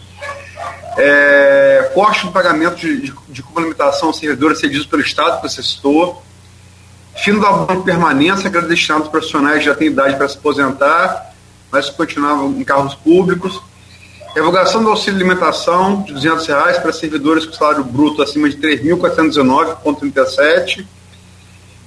É, 0.97 1.89
corte 1.93 2.25
no 2.25 2.33
pagamento 2.33 2.75
de, 2.75 2.99
de, 2.99 3.13
de 3.29 3.41
complementação 3.41 4.09
aos 4.09 4.17
servidores 4.17 4.59
cedidos 4.59 4.85
pelo 4.85 5.01
Estado, 5.01 5.41
que 5.41 5.49
você 5.49 5.63
citou. 5.63 6.21
Fim 7.17 7.39
da 7.39 7.49
abono 7.49 7.83
permanência, 7.83 8.49
que 8.49 8.57
era 8.57 8.67
destinado 8.67 9.03
aos 9.03 9.11
profissionais 9.11 9.59
que 9.59 9.65
já 9.65 9.75
têm 9.75 9.87
idade 9.87 10.17
para 10.17 10.27
se 10.27 10.37
aposentar, 10.37 11.33
mas 11.71 11.89
continuavam 11.89 12.51
em 12.51 12.63
cargos 12.63 12.95
públicos. 12.95 13.61
Revogação 14.35 14.83
do 14.83 14.89
auxílio 14.89 15.19
alimentação 15.19 16.03
de 16.03 16.13
200 16.13 16.45
reais 16.45 16.77
para 16.77 16.91
servidores 16.91 17.45
com 17.45 17.53
salário 17.53 17.85
bruto 17.85 18.21
acima 18.21 18.49
de 18.49 18.57
3.419,37 18.57 20.85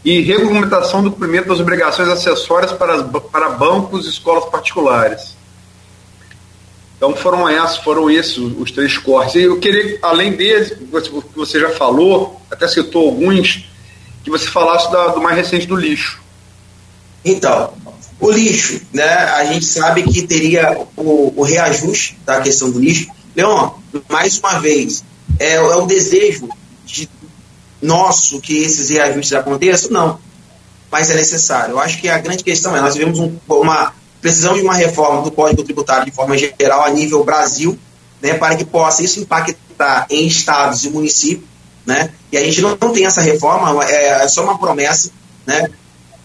e 0.05 0.21
regulamentação 0.21 1.03
do 1.03 1.11
cumprimento 1.11 1.49
das 1.49 1.59
obrigações 1.61 2.09
acessórias 2.09 2.73
para, 2.73 3.03
para 3.05 3.49
bancos 3.51 4.07
e 4.07 4.09
escolas 4.09 4.47
particulares. 4.47 5.37
Então 6.97 7.15
foram 7.15 7.47
esses, 7.49 7.77
foram 7.77 8.11
esses 8.11 8.39
os 8.39 8.73
três 8.73 8.99
cortes. 8.99 9.37
E 9.37 9.43
eu 9.43 9.61
queria, 9.61 9.99
além 10.03 10.33
deles, 10.33 10.71
que 10.71 10.85
você 11.37 11.61
já 11.61 11.71
falou, 11.71 12.41
até 12.51 12.67
citou 12.67 13.07
alguns, 13.07 13.69
que 14.29 14.39
você 14.39 14.47
falasse 14.51 14.91
da, 14.93 15.09
do 15.09 15.21
mais 15.21 15.37
recente 15.37 15.67
do 15.67 15.75
lixo. 15.75 16.21
Então, 17.25 17.73
o 18.21 18.31
lixo, 18.31 18.81
né? 18.93 19.05
A 19.05 19.45
gente 19.45 19.65
sabe 19.65 20.03
que 20.03 20.27
teria 20.27 20.87
o, 20.97 21.33
o 21.37 21.43
reajuste 21.43 22.19
da 22.25 22.41
questão 22.41 22.71
do 22.71 22.79
lixo. 22.79 23.09
Leon, 23.35 23.71
mais 24.09 24.39
uma 24.39 24.59
vez, 24.59 25.05
é, 25.39 25.55
é 25.55 25.61
o 25.61 25.87
desejo 25.87 26.49
de 26.85 27.09
nosso 27.81 28.41
que 28.41 28.59
esses 28.59 28.91
reajustes 28.91 29.33
aconteçam? 29.33 29.91
Não. 29.91 30.19
Mas 30.91 31.11
é 31.11 31.15
necessário. 31.15 31.73
Eu 31.73 31.79
acho 31.79 32.01
que 32.01 32.09
a 32.09 32.19
grande 32.19 32.43
questão 32.43 32.77
é: 32.77 32.81
nós 32.81 32.95
vivemos 32.95 33.19
um, 33.19 33.37
uma. 33.49 33.95
Precisamos 34.21 34.59
de 34.59 34.65
uma 34.65 34.75
reforma 34.75 35.23
do 35.23 35.31
Código 35.31 35.63
Tributário 35.63 36.07
de 36.07 36.11
forma 36.11 36.37
geral 36.37 36.83
a 36.83 36.91
nível 36.91 37.23
Brasil, 37.23 37.79
né, 38.21 38.35
para 38.35 38.57
que 38.57 38.65
possa 38.65 39.03
isso 39.03 39.21
impactar 39.21 40.07
em 40.11 40.27
estados 40.27 40.85
e 40.85 40.91
municípios. 40.91 41.49
Né? 41.89 42.13
E 42.31 42.37
a 42.37 42.45
gente 42.45 42.61
não, 42.61 42.77
tem 42.77 43.07
essa 43.07 43.23
reforma, 43.23 43.83
é, 43.85 44.25
é 44.25 44.29
só 44.29 44.45
uma 44.45 44.59
promessa. 44.59 45.11
Né? 45.47 45.71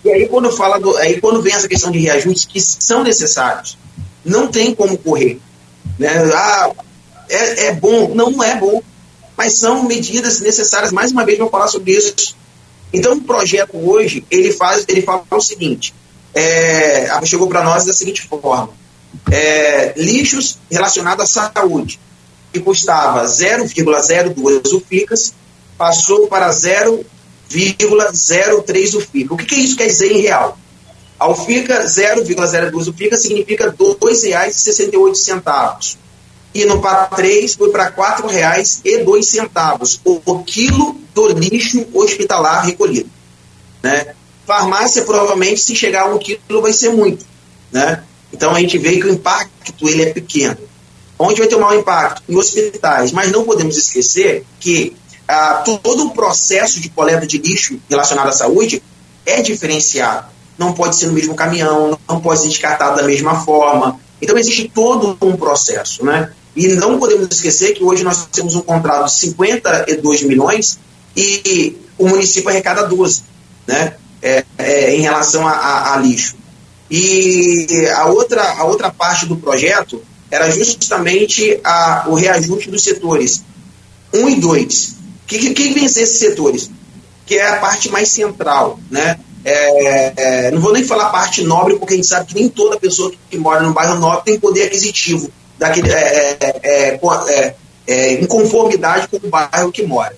E 0.03 0.11
aí 0.11 0.27
quando 0.27 0.51
fala 0.51 0.77
do, 0.77 0.93
aí 0.97 1.21
quando 1.21 1.41
vem 1.41 1.53
essa 1.53 1.69
questão 1.69 1.89
de 1.89 1.99
reajustes 1.99 2.43
que 2.43 2.59
são 2.59 3.01
necessários, 3.01 3.77
não 4.25 4.47
tem 4.47 4.75
como 4.75 4.97
correr. 4.97 5.39
Né? 5.97 6.09
Ah, 6.33 6.71
é, 7.29 7.67
é 7.67 7.73
bom, 7.73 8.13
não, 8.13 8.29
não 8.29 8.43
é 8.43 8.57
bom 8.57 8.83
mas 9.35 9.57
são 9.57 9.83
medidas 9.83 10.39
necessárias, 10.41 10.91
mais 10.91 11.11
uma 11.11 11.25
vez, 11.25 11.37
vou 11.39 11.49
falar 11.49 11.67
sobre 11.67 11.91
isso. 11.91 12.35
Então, 12.91 13.13
o 13.13 13.21
projeto 13.21 13.77
hoje, 13.77 14.23
ele 14.29 14.51
faz, 14.51 14.85
ele 14.87 15.01
fala 15.01 15.25
o 15.29 15.41
seguinte, 15.41 15.93
é, 16.33 17.07
chegou 17.25 17.47
para 17.47 17.63
nós 17.63 17.85
da 17.85 17.93
seguinte 17.93 18.21
forma, 18.21 18.69
é, 19.31 19.93
lixos 19.97 20.59
relacionados 20.69 21.37
à 21.37 21.51
saúde, 21.51 21.99
que 22.51 22.59
custava 22.59 23.25
0,02 23.25 24.73
UFICAS, 24.73 25.33
passou 25.83 26.27
para 26.29 26.49
0,03 26.49 28.95
UFICA. 28.95 29.33
O 29.33 29.37
que, 29.37 29.45
que 29.45 29.55
isso 29.55 29.75
quer 29.75 29.87
dizer 29.87 30.13
em 30.13 30.21
real? 30.21 30.57
A 31.19 31.29
UFICA 31.29 31.83
0,02 31.83 32.87
UFICA 32.87 33.17
significa 33.17 33.65
R$ 33.65 33.73
2,68 33.75 35.97
e 36.53 36.63
no 36.63 36.81
PA 36.81 37.07
3 37.07 37.53
foi 37.55 37.69
para 37.69 37.87
R$ 37.87 37.95
4,02 37.97 39.99
o, 40.05 40.21
o 40.25 40.41
quilo 40.45 40.95
do 41.13 41.27
lixo 41.27 41.85
hospitalar 41.93 42.65
recolhido. 42.65 43.09
Né? 43.81 44.15
Farmácia, 44.47 45.03
provavelmente, 45.03 45.59
se 45.59 45.75
chegar 45.75 46.03
a 46.03 46.15
um 46.15 46.17
quilo, 46.17 46.61
vai 46.61 46.71
ser 46.71 46.91
muito. 46.91 47.25
Né? 47.73 48.01
Então 48.31 48.55
a 48.55 48.59
gente 48.61 48.77
vê 48.77 48.99
que 48.99 49.07
o 49.07 49.13
impacto 49.13 49.89
ele 49.89 50.03
é 50.03 50.13
pequeno. 50.13 50.59
Onde 51.19 51.41
vai 51.41 51.49
ter 51.49 51.55
o 51.55 51.59
maior 51.59 51.77
impacto? 51.77 52.23
Em 52.29 52.37
hospitais. 52.37 53.11
Mas 53.11 53.33
não 53.33 53.43
podemos 53.43 53.77
esquecer 53.77 54.45
que 54.61 54.95
ah, 55.27 55.63
todo 55.65 56.07
o 56.07 56.11
processo 56.11 56.79
de 56.79 56.89
coleta 56.89 57.25
de 57.25 57.37
lixo 57.37 57.79
relacionado 57.89 58.29
à 58.29 58.31
saúde 58.31 58.83
é 59.25 59.41
diferenciado. 59.41 60.27
Não 60.57 60.73
pode 60.73 60.95
ser 60.95 61.07
no 61.07 61.13
mesmo 61.13 61.35
caminhão, 61.35 61.97
não 62.07 62.19
pode 62.19 62.41
ser 62.41 62.49
descartado 62.49 62.97
da 62.97 63.03
mesma 63.03 63.43
forma. 63.43 63.99
Então 64.21 64.37
existe 64.37 64.71
todo 64.73 65.17
um 65.21 65.35
processo, 65.35 66.05
né? 66.05 66.31
E 66.55 66.67
não 66.69 66.99
podemos 66.99 67.27
esquecer 67.29 67.73
que 67.73 67.83
hoje 67.83 68.03
nós 68.03 68.27
temos 68.31 68.55
um 68.55 68.61
contrato 68.61 69.05
de 69.05 69.19
52 69.19 70.23
milhões 70.23 70.79
e 71.15 71.77
o 71.97 72.07
município 72.07 72.49
arrecada 72.49 72.85
12, 72.85 73.23
né? 73.65 73.95
É, 74.21 74.45
é, 74.57 74.95
em 74.95 75.01
relação 75.01 75.47
a, 75.47 75.51
a, 75.51 75.93
a, 75.95 75.97
lixo. 75.97 76.35
E 76.89 77.87
a 77.95 78.05
outra, 78.05 78.41
a 78.53 78.63
outra 78.63 78.91
parte 78.91 79.25
do 79.25 79.35
projeto 79.35 80.01
era 80.31 80.49
justamente 80.49 81.59
a, 81.63 82.05
o 82.07 82.13
reajuste 82.13 82.69
dos 82.69 82.83
setores 82.83 83.43
1 84.13 84.19
um 84.19 84.29
e 84.29 84.39
2. 84.39 85.02
O 85.23 85.25
que, 85.25 85.39
que, 85.39 85.53
que 85.53 85.73
vem 85.73 85.87
ser 85.87 86.01
esses 86.01 86.19
setores? 86.19 86.69
Que 87.25 87.35
é 87.35 87.47
a 87.47 87.57
parte 87.57 87.89
mais 87.89 88.09
central, 88.09 88.79
né? 88.91 89.17
é, 89.45 90.13
é, 90.15 90.51
não 90.51 90.61
vou 90.61 90.71
nem 90.71 90.83
falar 90.83 91.09
parte 91.09 91.43
nobre, 91.43 91.75
porque 91.75 91.93
a 91.93 91.97
gente 91.97 92.07
sabe 92.07 92.27
que 92.27 92.35
nem 92.35 92.47
toda 92.47 92.79
pessoa 92.79 93.11
que 93.29 93.37
mora 93.37 93.61
no 93.61 93.73
bairro 93.73 93.99
nobre 93.99 94.23
tem 94.23 94.39
poder 94.39 94.63
aquisitivo 94.63 95.29
daquele, 95.57 95.91
é, 95.91 96.37
é, 96.61 97.55
é, 97.85 98.13
em 98.13 98.25
conformidade 98.25 99.07
com 99.09 99.17
o 99.17 99.29
bairro 99.29 99.71
que 99.71 99.83
mora. 99.83 100.15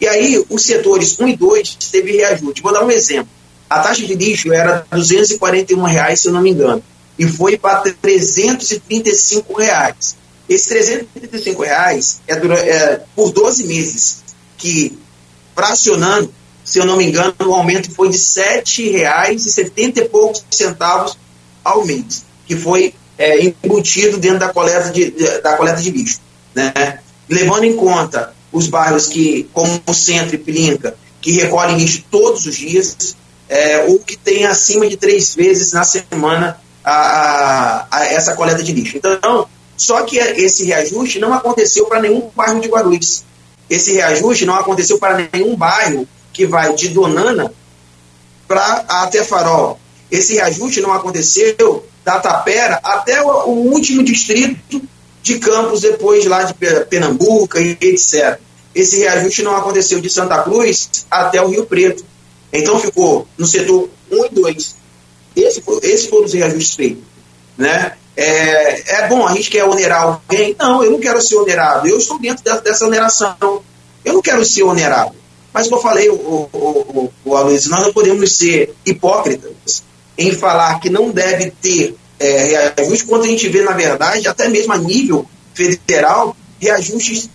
E 0.00 0.06
aí, 0.06 0.44
os 0.48 0.62
setores 0.62 1.18
1 1.18 1.28
e 1.28 1.36
2 1.36 1.76
teve 1.90 2.16
reajuste. 2.16 2.62
Vou 2.62 2.72
dar 2.72 2.84
um 2.84 2.90
exemplo. 2.90 3.30
A 3.68 3.80
taxa 3.80 4.06
de 4.06 4.14
lixo 4.14 4.52
era 4.52 4.86
241 4.90 5.82
reais, 5.82 6.20
se 6.20 6.28
eu 6.28 6.32
não 6.32 6.40
me 6.40 6.50
engano, 6.50 6.82
e 7.18 7.26
foi 7.26 7.58
para 7.58 7.92
335 8.00 9.54
reais. 9.54 10.16
Esses 10.48 10.66
335 10.68 11.62
reais 11.62 12.20
é, 12.26 12.34
é 12.34 13.00
por 13.14 13.30
12 13.32 13.66
meses, 13.66 14.24
que 14.58 14.98
fracionando, 15.54 16.32
se 16.64 16.78
eu 16.78 16.84
não 16.84 16.96
me 16.96 17.06
engano, 17.06 17.34
o 17.46 17.54
aumento 17.54 17.90
foi 17.92 18.10
de 18.10 18.18
R$ 18.18 18.62
7,70 18.62 19.98
e 19.98 20.04
poucos 20.08 20.44
centavos 20.50 21.16
ao 21.64 21.86
mês, 21.86 22.24
que 22.46 22.54
foi 22.54 22.94
é, 23.16 23.42
embutido 23.42 24.18
dentro 24.18 24.40
da 24.40 24.50
coleta 24.50 24.90
de, 24.90 25.10
da 25.40 25.56
coleta 25.56 25.80
de 25.80 25.90
lixo. 25.90 26.20
Né? 26.54 27.00
Levando 27.28 27.64
em 27.64 27.76
conta 27.76 28.34
os 28.52 28.68
bairros 28.68 29.06
que, 29.06 29.48
como 29.52 29.80
o 29.86 29.94
Centro 29.94 30.34
e 30.34 30.38
Pilinca, 30.38 30.96
que 31.20 31.32
recolhem 31.32 31.76
lixo 31.76 32.04
todos 32.10 32.46
os 32.46 32.56
dias, 32.56 33.16
é, 33.48 33.84
ou 33.88 33.98
que 33.98 34.16
tem 34.16 34.44
acima 34.46 34.86
de 34.86 34.96
três 34.96 35.34
vezes 35.34 35.72
na 35.72 35.84
semana 35.84 36.60
a, 36.84 36.92
a, 36.92 37.86
a 37.90 38.06
essa 38.06 38.34
coleta 38.34 38.62
de 38.62 38.72
lixo. 38.72 38.96
Então, 38.96 39.46
só 39.76 40.02
que 40.02 40.18
esse 40.18 40.64
reajuste 40.64 41.18
não 41.18 41.32
aconteceu 41.32 41.86
para 41.86 42.02
nenhum 42.02 42.30
bairro 42.34 42.60
de 42.60 42.68
Guarulhos. 42.68 43.24
Esse 43.68 43.92
reajuste 43.92 44.46
não 44.46 44.54
aconteceu 44.54 44.98
para 44.98 45.28
nenhum 45.32 45.56
bairro 45.56 46.08
que 46.32 46.46
vai 46.46 46.74
de 46.74 46.88
Donana 46.88 47.52
para 48.46 48.84
até 48.88 49.22
Farol. 49.22 49.78
Esse 50.10 50.34
reajuste 50.34 50.80
não 50.80 50.92
aconteceu 50.92 51.84
da 52.04 52.18
Tapera 52.18 52.80
até 52.82 53.22
o, 53.22 53.28
o 53.48 53.72
último 53.72 54.02
distrito 54.02 54.80
de 55.22 55.38
Campos, 55.38 55.82
depois 55.82 56.24
lá 56.24 56.44
de 56.44 56.54
Pernambuco 56.54 57.58
e 57.58 57.76
etc. 57.80 58.38
Esse 58.74 58.98
reajuste 58.98 59.42
não 59.42 59.56
aconteceu 59.56 60.00
de 60.00 60.08
Santa 60.08 60.42
Cruz 60.42 60.88
até 61.10 61.42
o 61.42 61.48
Rio 61.48 61.66
Preto. 61.66 62.04
Então 62.52 62.78
ficou 62.80 63.26
no 63.36 63.46
setor 63.46 63.90
1 64.10 64.24
e 64.24 64.28
2. 64.30 64.76
Esse, 65.36 65.62
esses 65.82 66.06
foram 66.06 66.24
os 66.24 66.32
reajustes 66.32 66.74
feitos. 66.74 67.04
Né? 67.56 67.92
É, 68.20 69.04
é 69.04 69.08
bom, 69.08 69.24
a 69.24 69.32
gente 69.32 69.48
quer 69.48 69.62
onerar 69.62 70.02
alguém? 70.02 70.56
Não, 70.58 70.82
eu 70.82 70.90
não 70.90 70.98
quero 70.98 71.22
ser 71.22 71.36
onerado. 71.36 71.86
Eu 71.86 71.98
estou 71.98 72.18
dentro 72.18 72.42
dessa, 72.42 72.84
oneração. 72.84 73.62
Eu 74.04 74.14
não 74.14 74.20
quero 74.20 74.44
ser 74.44 74.64
onerado. 74.64 75.14
Mas 75.54 75.68
como 75.68 75.78
eu 75.78 75.82
falei, 75.82 76.08
o, 76.08 76.14
o, 76.14 76.48
o, 76.52 77.12
o 77.24 77.36
Aloysio, 77.36 77.70
nós 77.70 77.80
não 77.80 77.92
podemos 77.92 78.36
ser 78.36 78.74
hipócritas 78.84 79.84
em 80.18 80.32
falar 80.32 80.80
que 80.80 80.90
não 80.90 81.10
deve 81.10 81.52
ter 81.62 81.94
é, 82.18 82.72
reajuste, 82.76 83.04
quando 83.04 83.22
a 83.22 83.28
gente 83.28 83.48
vê, 83.48 83.62
na 83.62 83.70
verdade, 83.70 84.26
até 84.26 84.48
mesmo 84.48 84.72
a 84.72 84.78
nível 84.78 85.24
federal, 85.54 86.36
reajustes 86.60 87.30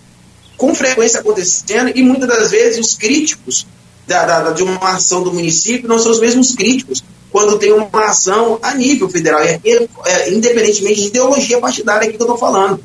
com 0.58 0.74
frequência 0.74 1.20
acontecendo 1.20 1.92
e 1.94 2.02
muitas 2.02 2.28
das 2.28 2.50
vezes 2.50 2.86
os 2.86 2.94
críticos 2.94 3.66
da, 4.06 4.26
da, 4.26 4.50
de 4.50 4.62
uma 4.62 4.90
ação 4.90 5.22
do 5.22 5.32
município 5.32 5.88
não 5.88 5.98
são 5.98 6.12
os 6.12 6.20
mesmos 6.20 6.54
críticos 6.54 7.02
quando 7.34 7.58
tem 7.58 7.72
uma 7.72 7.88
ação 8.04 8.60
a 8.62 8.72
nível 8.76 9.10
federal, 9.10 9.40
é, 9.40 9.60
é, 9.64 10.32
independentemente 10.32 11.00
de 11.00 11.08
ideologia 11.08 11.58
partidária 11.58 12.08
que 12.08 12.14
eu 12.14 12.20
estou 12.20 12.38
falando. 12.38 12.78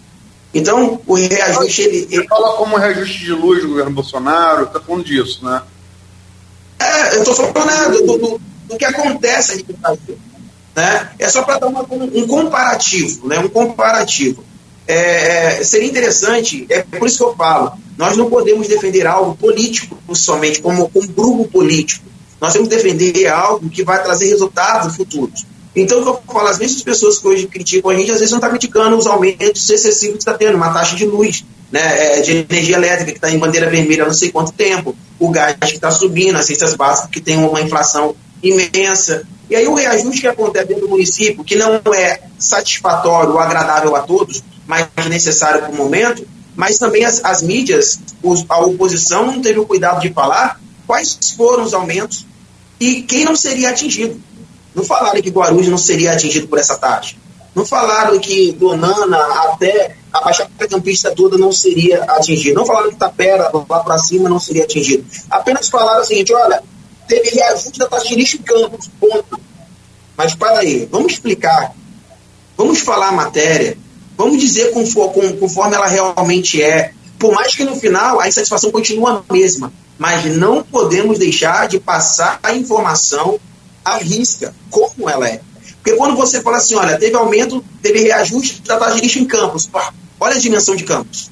Então, 0.52 1.00
o 1.06 1.14
reajuste. 1.14 1.84
Ele, 1.84 1.98
ele... 2.10 2.24
Você 2.24 2.28
fala 2.28 2.58
como 2.58 2.76
reajuste 2.76 3.20
de 3.26 3.32
luz 3.32 3.62
do 3.62 3.68
governo 3.68 3.92
Bolsonaro, 3.92 4.64
está 4.64 4.80
falando 4.80 5.04
disso, 5.04 5.46
né? 5.46 5.62
É, 6.80 7.16
eu 7.18 7.22
estou 7.22 7.36
falando 7.36 7.68
né, 7.68 7.90
do, 7.90 8.18
do, 8.18 8.42
do, 8.70 8.76
que 8.76 8.86
acontece 8.86 9.54
aqui 9.54 9.66
no 9.72 9.78
Brasil. 9.78 10.18
Né? 10.76 11.12
É 11.20 11.30
só 11.30 11.44
para 11.44 11.60
dar 11.60 11.68
uma, 11.68 11.86
um 11.92 12.26
comparativo, 12.26 13.28
né? 13.28 13.38
um 13.38 13.50
comparativo. 13.50 14.44
É, 14.88 15.60
é, 15.60 15.64
seria 15.64 15.88
interessante, 15.88 16.66
é 16.72 16.82
por 16.82 17.08
isso 17.08 17.20
que 17.20 17.24
eu 17.24 17.36
falo, 17.36 17.74
nós 17.96 18.18
não 18.18 18.32
podemos 18.32 18.68
defender 18.68 19.06
algo 19.06 19.36
político 19.36 19.96
somente, 20.16 20.60
como, 20.60 20.90
como 20.90 21.08
grupo 21.10 21.48
político. 21.48 22.10
Nós 22.40 22.54
temos 22.54 22.70
que 22.70 22.76
defender 22.76 23.28
algo 23.28 23.70
que 23.70 23.84
vai 23.84 24.02
trazer 24.02 24.30
resultados 24.30 24.96
futuros. 24.96 25.46
Então, 25.76 26.00
eu 26.00 26.22
falo, 26.26 26.48
as 26.48 26.58
mesmas 26.58 26.82
pessoas 26.82 27.20
que 27.20 27.28
hoje 27.28 27.48
criticam 27.48 27.92
a 27.92 27.96
gente, 27.96 28.12
às 28.12 28.20
vezes 28.20 28.32
não 28.32 28.38
estão 28.38 28.50
tá 28.50 28.58
criticando 28.58 28.98
os 28.98 29.06
aumentos 29.06 29.70
excessivos 29.70 30.16
que 30.16 30.22
está 30.22 30.34
tendo, 30.34 30.56
uma 30.56 30.74
taxa 30.74 30.96
de 30.96 31.06
luz, 31.06 31.46
né, 31.72 32.18
é, 32.18 32.22
de 32.22 32.38
energia 32.38 32.76
elétrica 32.76 33.12
que 33.12 33.18
está 33.18 33.30
em 33.30 33.38
bandeira 33.38 33.70
vermelha 33.70 34.04
há 34.04 34.08
não 34.08 34.14
sei 34.14 34.32
quanto 34.32 34.52
tempo, 34.52 34.96
o 35.20 35.30
gás 35.30 35.56
que 35.60 35.76
está 35.76 35.92
subindo, 35.92 36.38
as 36.38 36.46
cestas 36.46 36.76
básicas 36.76 37.12
que 37.12 37.22
tem 37.22 37.38
uma 37.38 37.62
inflação 37.62 38.16
imensa. 38.42 39.24
E 39.50 39.56
aí 39.56 39.68
o 39.68 39.76
reajuste 39.76 40.22
que 40.22 40.28
acontece 40.28 40.68
dentro 40.68 40.88
do 40.88 40.90
município, 40.90 41.44
que 41.44 41.56
não 41.56 41.82
é 41.94 42.22
satisfatório 42.38 43.34
ou 43.34 43.40
agradável 43.40 43.96
a 43.96 44.02
todos, 44.02 44.44
mas 44.66 44.88
necessário 45.08 45.62
para 45.62 45.72
o 45.72 45.76
momento, 45.76 46.28
mas 46.56 46.78
também 46.78 47.06
as, 47.06 47.24
as 47.24 47.42
mídias, 47.42 48.00
os, 48.24 48.46
a 48.50 48.60
oposição 48.60 49.26
não 49.26 49.42
teve 49.42 49.60
o 49.60 49.66
cuidado 49.66 50.02
de 50.02 50.12
falar 50.12 50.60
quais 50.86 51.18
foram 51.38 51.64
os 51.64 51.74
aumentos 51.74 52.26
e 52.80 53.02
quem 53.04 53.26
não 53.26 53.36
seria 53.36 53.70
atingido. 53.70 54.22
Não 54.74 54.84
falaram 54.84 55.22
que 55.22 55.30
Guarulhos 55.30 55.68
não 55.68 55.78
seria 55.78 56.14
atingido 56.14 56.48
por 56.48 56.60
essa 56.60 56.78
taxa. 56.78 57.16
Não 57.56 57.66
falaram 57.66 58.20
que 58.20 58.52
Donana 58.54 59.18
até 59.18 59.96
a 60.14 60.22
Baixada 60.22 60.68
Campista 60.70 61.14
toda 61.14 61.38
não 61.38 61.52
seria 61.52 62.04
atingida. 62.04 62.56
Não 62.56 62.66
falaram 62.66 62.90
que 62.90 62.96
Tapera 62.96 63.52
lá 63.68 63.80
para 63.84 63.98
cima 63.98 64.30
não 64.30 64.40
seria 64.40 64.64
atingido. 64.64 65.06
Apenas 65.30 65.68
falaram 65.68 66.02
o 66.02 66.06
seguinte: 66.06 66.34
olha, 66.34 66.64
teve 67.08 67.30
reajuste 67.32 67.80
da 67.80 67.88
taxa 67.88 68.08
de 68.08 68.16
lixo 68.16 68.38
em 68.38 68.42
Campos, 68.44 68.90
ponto. 69.00 69.40
Mas 70.16 70.36
para 70.36 70.60
aí, 70.60 70.88
vamos 70.90 71.14
explicar. 71.14 71.74
Vamos 72.56 72.80
falar 72.80 73.10
a 73.10 73.14
matéria. 73.14 73.78
Vamos 74.18 74.40
dizer 74.40 74.72
conforme, 74.72 75.34
conforme 75.34 75.76
ela 75.76 75.88
realmente 75.88 76.62
é. 76.62 76.94
Por 77.20 77.34
mais 77.34 77.54
que 77.54 77.66
no 77.66 77.76
final 77.76 78.20
a 78.22 78.28
insatisfação 78.28 78.72
continue 78.72 79.06
a 79.06 79.22
mesma. 79.32 79.72
Mas 79.98 80.26
não 80.38 80.64
podemos 80.64 81.20
deixar 81.20 81.68
de 81.68 81.78
passar 81.78 82.40
a 82.42 82.56
informação 82.56 83.38
à 83.84 83.98
risca, 83.98 84.56
como 84.70 85.10
ela 85.10 85.28
é. 85.28 85.42
Porque 85.76 85.98
quando 85.98 86.16
você 86.16 86.42
fala 86.42 86.58
assim, 86.58 86.76
olha, 86.76 86.98
teve 86.98 87.16
aumento, 87.18 87.64
teve 87.82 88.00
reajuste 88.00 88.62
da 88.62 88.78
taxa 88.78 88.96
de 88.96 89.02
lixo 89.02 89.20
em 89.20 89.26
campos, 89.26 89.68
pá, 89.68 89.94
olha 90.18 90.36
a 90.36 90.40
dimensão 90.40 90.76
de 90.76 90.86
campos. 90.86 91.30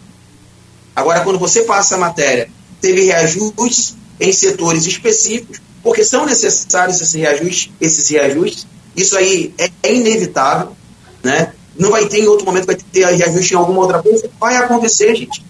Agora, 0.93 1.21
quando 1.21 1.39
você 1.39 1.61
passa 1.61 1.95
a 1.95 1.97
matéria, 1.97 2.49
teve 2.81 3.03
reajustes 3.03 3.95
em 4.19 4.31
setores 4.33 4.85
específicos, 4.85 5.61
porque 5.81 6.03
são 6.03 6.25
necessários 6.25 6.99
esses 6.99 7.13
reajustes, 7.13 7.71
esses 7.79 8.09
reajustes. 8.09 8.67
Isso 8.95 9.15
aí 9.15 9.53
é 9.57 9.93
inevitável, 9.93 10.75
né? 11.23 11.53
Não 11.77 11.91
vai 11.91 12.07
ter 12.07 12.19
em 12.19 12.27
outro 12.27 12.45
momento, 12.45 12.65
vai 12.65 12.75
ter 12.75 13.05
reajuste 13.05 13.53
em 13.53 13.57
alguma 13.57 13.81
outra 13.81 14.01
coisa. 14.01 14.29
Vai 14.39 14.57
acontecer, 14.57 15.15
gente. 15.15 15.46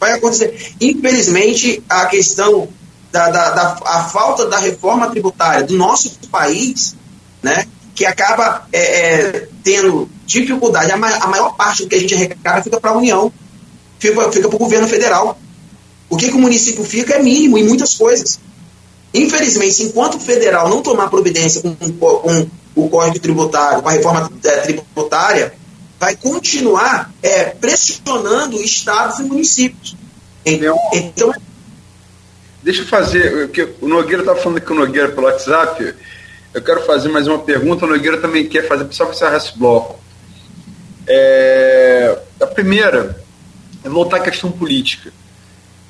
Vai 0.00 0.12
acontecer. 0.12 0.74
Infelizmente, 0.80 1.84
a 1.86 2.06
questão 2.06 2.68
da, 3.12 3.28
da, 3.28 3.50
da 3.50 3.80
a 3.84 4.04
falta 4.04 4.46
da 4.46 4.58
reforma 4.58 5.10
tributária 5.10 5.66
do 5.66 5.76
nosso 5.76 6.18
país, 6.30 6.96
né? 7.42 7.66
Que 7.94 8.06
acaba 8.06 8.66
é, 8.72 8.80
é, 8.80 9.48
tendo 9.62 10.08
dificuldade. 10.24 10.90
A, 10.90 10.96
ma 10.96 11.08
a, 11.16 11.26
maior 11.26 11.54
parte 11.54 11.82
do 11.82 11.88
que 11.90 11.96
a 11.96 12.00
gente 12.00 12.14
arrecada 12.14 12.62
fica 12.62 12.80
para 12.80 12.92
a 12.92 12.96
União, 12.96 13.30
fica, 13.98 14.32
fica 14.32 14.48
para 14.48 14.56
o 14.56 14.58
governo 14.58 14.88
federal. 14.88 15.38
O 16.08 16.16
que, 16.16 16.28
que 16.28 16.34
o 16.34 16.40
município 16.40 16.82
fica 16.82 17.14
é 17.14 17.22
mínimo 17.22 17.58
em 17.58 17.64
muitas 17.64 17.94
coisas. 17.94 18.40
Infelizmente, 19.12 19.82
enquanto 19.82 20.14
o 20.14 20.20
federal 20.20 20.68
não 20.68 20.82
tomar 20.82 21.10
providência 21.10 21.60
com, 21.60 21.74
com 21.74 22.48
o 22.74 22.88
Código 22.88 23.18
Tributário, 23.18 23.82
com 23.82 23.88
a 23.88 23.92
reforma 23.92 24.30
é, 24.44 24.56
tributária, 24.58 25.52
vai 26.00 26.16
continuar 26.16 27.12
é, 27.22 27.44
pressionando 27.50 28.56
estados 28.56 29.18
e 29.18 29.24
municípios. 29.24 29.94
Então, 30.46 30.74
então 30.94 31.32
Deixa 32.62 32.82
eu 32.82 32.86
fazer, 32.86 33.48
que 33.50 33.68
o 33.80 33.88
Nogueira 33.88 34.22
está 34.22 34.34
falando 34.34 34.60
com 34.62 34.72
o 34.74 34.76
Nogueira 34.76 35.10
pelo 35.10 35.26
WhatsApp, 35.26 35.94
eu 36.52 36.62
quero 36.62 36.84
fazer 36.84 37.08
mais 37.08 37.26
uma 37.26 37.38
pergunta, 37.38 37.84
o 37.84 37.88
Nogueira 37.88 38.18
também 38.18 38.46
quer 38.46 38.66
fazer, 38.66 38.86
só 38.90 39.04
para 39.04 39.14
encerrar 39.14 39.36
esse 39.36 39.58
bloco. 39.58 39.98
É, 41.06 42.18
a 42.40 42.46
primeira 42.46 43.22
é 43.82 43.88
voltar 43.88 44.18
à 44.18 44.20
questão 44.20 44.50
política. 44.50 45.12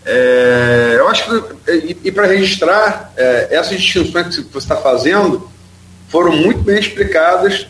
É, 0.05 0.95
eu 0.99 1.09
acho 1.09 1.25
que, 1.25 1.73
e, 1.73 1.99
e 2.05 2.13
para 2.13 2.27
registrar, 2.27 3.13
é, 3.17 3.49
essas 3.51 3.81
distinções 3.81 4.37
que 4.37 4.43
você 4.43 4.59
está 4.59 4.77
fazendo 4.77 5.51
foram 6.09 6.33
muito 6.33 6.63
bem 6.63 6.79
explicadas 6.79 7.67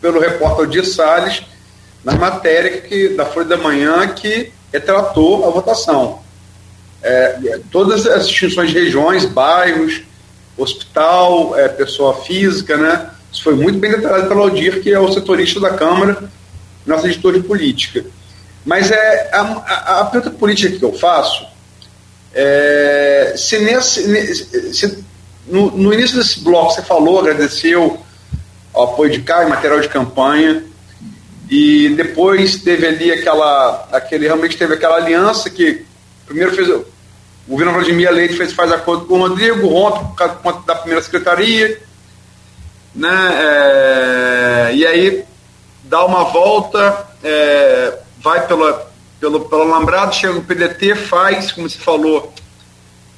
pelo 0.00 0.20
repórter 0.20 0.64
Aldir 0.64 0.86
Salles 0.86 1.42
na 2.04 2.14
matéria 2.14 2.80
que, 2.80 3.10
da 3.10 3.26
Folha 3.26 3.46
da 3.46 3.56
Manhã 3.56 4.08
que 4.08 4.52
retratou 4.72 5.46
a 5.46 5.50
votação. 5.50 6.20
É, 7.02 7.60
todas 7.70 8.06
as 8.06 8.28
distinções 8.28 8.70
de 8.70 8.78
regiões, 8.78 9.24
bairros, 9.24 10.02
hospital, 10.56 11.58
é, 11.58 11.68
pessoa 11.68 12.22
física, 12.22 12.76
né? 12.76 13.10
Isso 13.32 13.42
foi 13.42 13.54
muito 13.54 13.78
bem 13.78 13.90
detalhado 13.90 14.28
pelo 14.28 14.42
Aldir, 14.42 14.82
que 14.82 14.92
é 14.92 14.98
o 14.98 15.12
setorista 15.12 15.60
da 15.60 15.70
Câmara, 15.70 16.30
nosso 16.84 17.06
editor 17.06 17.34
de 17.34 17.40
política. 17.40 18.04
Mas 18.64 18.90
é 18.90 19.30
a, 19.32 19.40
a, 19.40 20.00
a 20.00 20.04
pergunta 20.06 20.36
política 20.36 20.76
que 20.76 20.84
eu 20.84 20.92
faço 20.92 21.50
é, 22.32 23.34
se, 23.36 23.58
nesse, 23.58 24.74
se 24.74 25.04
no, 25.46 25.70
no 25.70 25.92
início 25.92 26.16
desse 26.16 26.40
bloco 26.40 26.72
você 26.72 26.82
falou, 26.82 27.20
agradeceu 27.20 27.98
o 28.72 28.82
apoio 28.82 29.10
de 29.10 29.20
Caio, 29.22 29.48
material 29.48 29.80
de 29.80 29.88
campanha, 29.88 30.64
e 31.50 31.88
depois 31.96 32.56
teve 32.58 32.86
ali 32.86 33.10
aquela, 33.10 33.88
aquele, 33.90 34.26
realmente 34.26 34.56
teve 34.56 34.74
aquela 34.74 34.96
aliança 34.96 35.50
que 35.50 35.84
primeiro 36.24 36.54
fez, 36.54 36.68
o 36.68 36.86
governo 37.48 37.72
Vladimir 37.72 38.12
Leite 38.12 38.36
fez, 38.36 38.52
faz 38.52 38.70
acordo 38.70 39.06
com 39.06 39.14
o 39.14 39.18
Rodrigo, 39.26 39.66
rompe 39.66 40.16
por 40.16 40.36
conta 40.36 40.62
da 40.64 40.76
primeira 40.76 41.02
secretaria, 41.02 41.82
né, 42.94 43.08
é, 43.32 44.70
e 44.74 44.86
aí 44.86 45.24
dá 45.82 46.04
uma 46.04 46.22
volta, 46.24 47.08
é, 47.24 47.98
vai 48.20 48.46
pela, 48.46 48.88
pelo, 49.18 49.40
pelo 49.40 49.62
alambrado, 49.62 50.14
chega 50.14 50.34
no 50.34 50.42
PDT, 50.42 50.94
faz, 50.94 51.50
como 51.50 51.68
você 51.68 51.78
falou, 51.78 52.32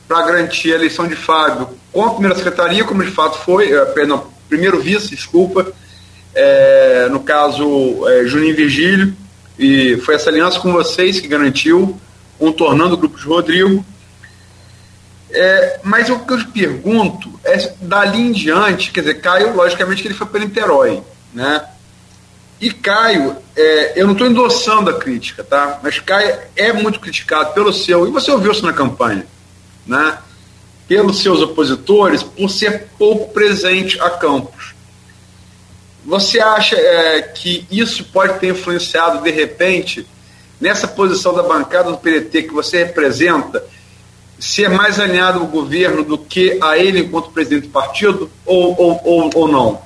para 0.09 0.23
garantir 0.23 0.73
a 0.73 0.77
eleição 0.77 1.07
de 1.07 1.17
Fábio 1.17 1.69
com 1.93 2.07
a 2.07 2.11
primeira 2.13 2.35
secretaria, 2.35 2.85
como 2.85 3.05
de 3.05 3.11
fato 3.11 3.39
foi, 3.41 3.73
é, 3.73 3.85
perdão, 3.87 4.27
primeiro 4.49 4.81
vice, 4.81 5.11
desculpa, 5.11 5.71
é, 6.35 7.09
no 7.11 7.21
caso 7.21 8.09
é, 8.09 8.25
Juninho 8.27 8.57
Virgílio, 8.57 9.15
e 9.59 9.97
foi 9.99 10.15
essa 10.15 10.31
aliança 10.31 10.59
com 10.61 10.73
vocês 10.73 11.21
que 11.21 11.29
garantiu, 11.29 11.99
contornando 12.39 12.95
o 12.95 12.97
grupo 12.97 13.19
de 13.19 13.25
Rodrigo. 13.25 13.85
É, 15.31 15.81
mas 15.83 16.11
o 16.11 16.19
que 16.19 16.33
eu 16.33 16.45
pergunto 16.53 17.41
é, 17.45 17.73
dali 17.81 18.21
em 18.21 18.33
diante, 18.33 18.91
quer 18.91 19.01
dizer, 19.01 19.15
Caio, 19.21 19.55
logicamente 19.55 20.03
que 20.03 20.09
ele 20.09 20.15
foi 20.15 20.27
para 20.27 20.41
Niterói, 20.41 21.03
né? 21.33 21.65
E 22.61 22.71
Caio, 22.71 23.37
é, 23.57 24.01
eu 24.01 24.07
não 24.07 24.13
estou 24.13 24.27
endossando 24.27 24.91
a 24.91 24.99
crítica, 24.99 25.43
tá? 25.43 25.81
Mas 25.83 25.99
Caio 25.99 26.39
é 26.55 26.73
muito 26.73 27.01
criticado 27.01 27.55
pelo 27.55 27.73
seu, 27.73 28.07
e 28.07 28.11
você 28.11 28.31
ouviu 28.31 28.53
isso 28.53 28.65
na 28.65 28.73
campanha, 28.73 29.27
né? 29.87 30.19
Pelos 30.87 31.23
seus 31.23 31.41
opositores 31.41 32.23
por 32.23 32.51
ser 32.51 32.89
pouco 32.99 33.33
presente 33.33 33.99
a 34.01 34.11
Campos. 34.11 34.72
Você 36.05 36.41
acha 36.41 36.77
é, 36.77 37.23
que 37.23 37.67
isso 37.71 38.05
pode 38.05 38.39
ter 38.41 38.49
influenciado, 38.49 39.23
de 39.23 39.31
repente, 39.31 40.07
nessa 40.61 40.89
posição 40.89 41.33
da 41.33 41.43
bancada 41.43 41.91
do 41.91 41.99
PDT 41.99 42.45
que 42.45 42.53
você 42.53 42.85
representa, 42.85 43.65
ser 44.39 44.69
mais 44.69 44.99
alinhado 44.99 45.39
ao 45.39 45.47
governo 45.47 46.03
do 46.03 46.19
que 46.19 46.59
a 46.61 46.77
ele 46.77 47.01
enquanto 47.01 47.31
presidente 47.31 47.69
do 47.69 47.73
partido, 47.73 48.31
ou, 48.45 48.75
ou, 48.81 49.01
ou, 49.05 49.31
ou 49.35 49.49
não? 49.49 49.81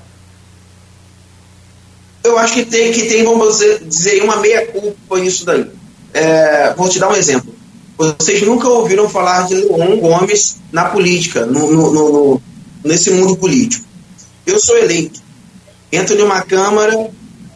Eu 2.24 2.38
acho 2.38 2.54
que 2.54 2.64
tem, 2.64 2.90
que 2.90 3.06
tem 3.06 3.22
vamos 3.22 3.58
dizer, 3.82 4.22
uma 4.22 4.36
meia-culpa 4.36 5.18
nisso 5.20 5.44
daí. 5.44 5.70
É, 6.14 6.72
vou 6.74 6.88
te 6.88 6.98
dar 6.98 7.10
um 7.10 7.14
exemplo. 7.14 7.54
Vocês 7.96 8.42
nunca 8.42 8.68
ouviram 8.68 9.08
falar 9.08 9.46
de 9.46 9.54
Leon 9.54 9.98
Gomes 9.98 10.58
na 10.72 10.86
política, 10.86 11.46
no, 11.46 11.70
no, 11.70 11.92
no, 11.92 12.42
nesse 12.82 13.10
mundo 13.10 13.36
político. 13.36 13.86
Eu 14.46 14.58
sou 14.58 14.76
eleito. 14.76 15.25
Entro 15.90 16.16
em 16.16 16.22
uma 16.22 16.42
Câmara 16.42 17.10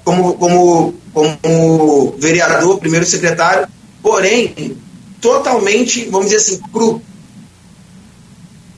como, 0.04 0.34
como, 0.34 0.94
como 1.12 2.16
vereador, 2.18 2.78
primeiro 2.78 3.06
secretário, 3.06 3.68
porém, 4.02 4.76
totalmente, 5.20 6.04
vamos 6.06 6.30
dizer 6.30 6.38
assim, 6.38 6.60
cru. 6.72 7.02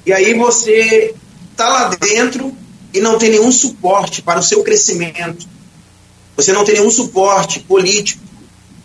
E 0.05 0.13
aí 0.13 0.35
você 0.35 1.15
está 1.53 1.69
lá 1.69 1.89
dentro 1.89 2.53
e 2.93 3.01
não 3.01 3.19
tem 3.19 3.31
nenhum 3.31 3.53
suporte 3.53 4.23
para 4.23 4.41
o 4.41 4.43
seu 4.43 4.63
crescimento. 4.63 5.47
Você 6.37 6.53
não 6.53 6.65
tem 6.65 6.75
nenhum 6.75 6.91
suporte 6.91 7.61
político 7.61 8.23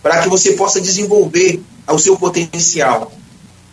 para 0.02 0.22
que 0.22 0.30
você 0.30 0.54
possa 0.54 0.80
desenvolver 0.80 1.62
o 1.88 1.98
seu 1.98 2.18
potencial. 2.18 3.12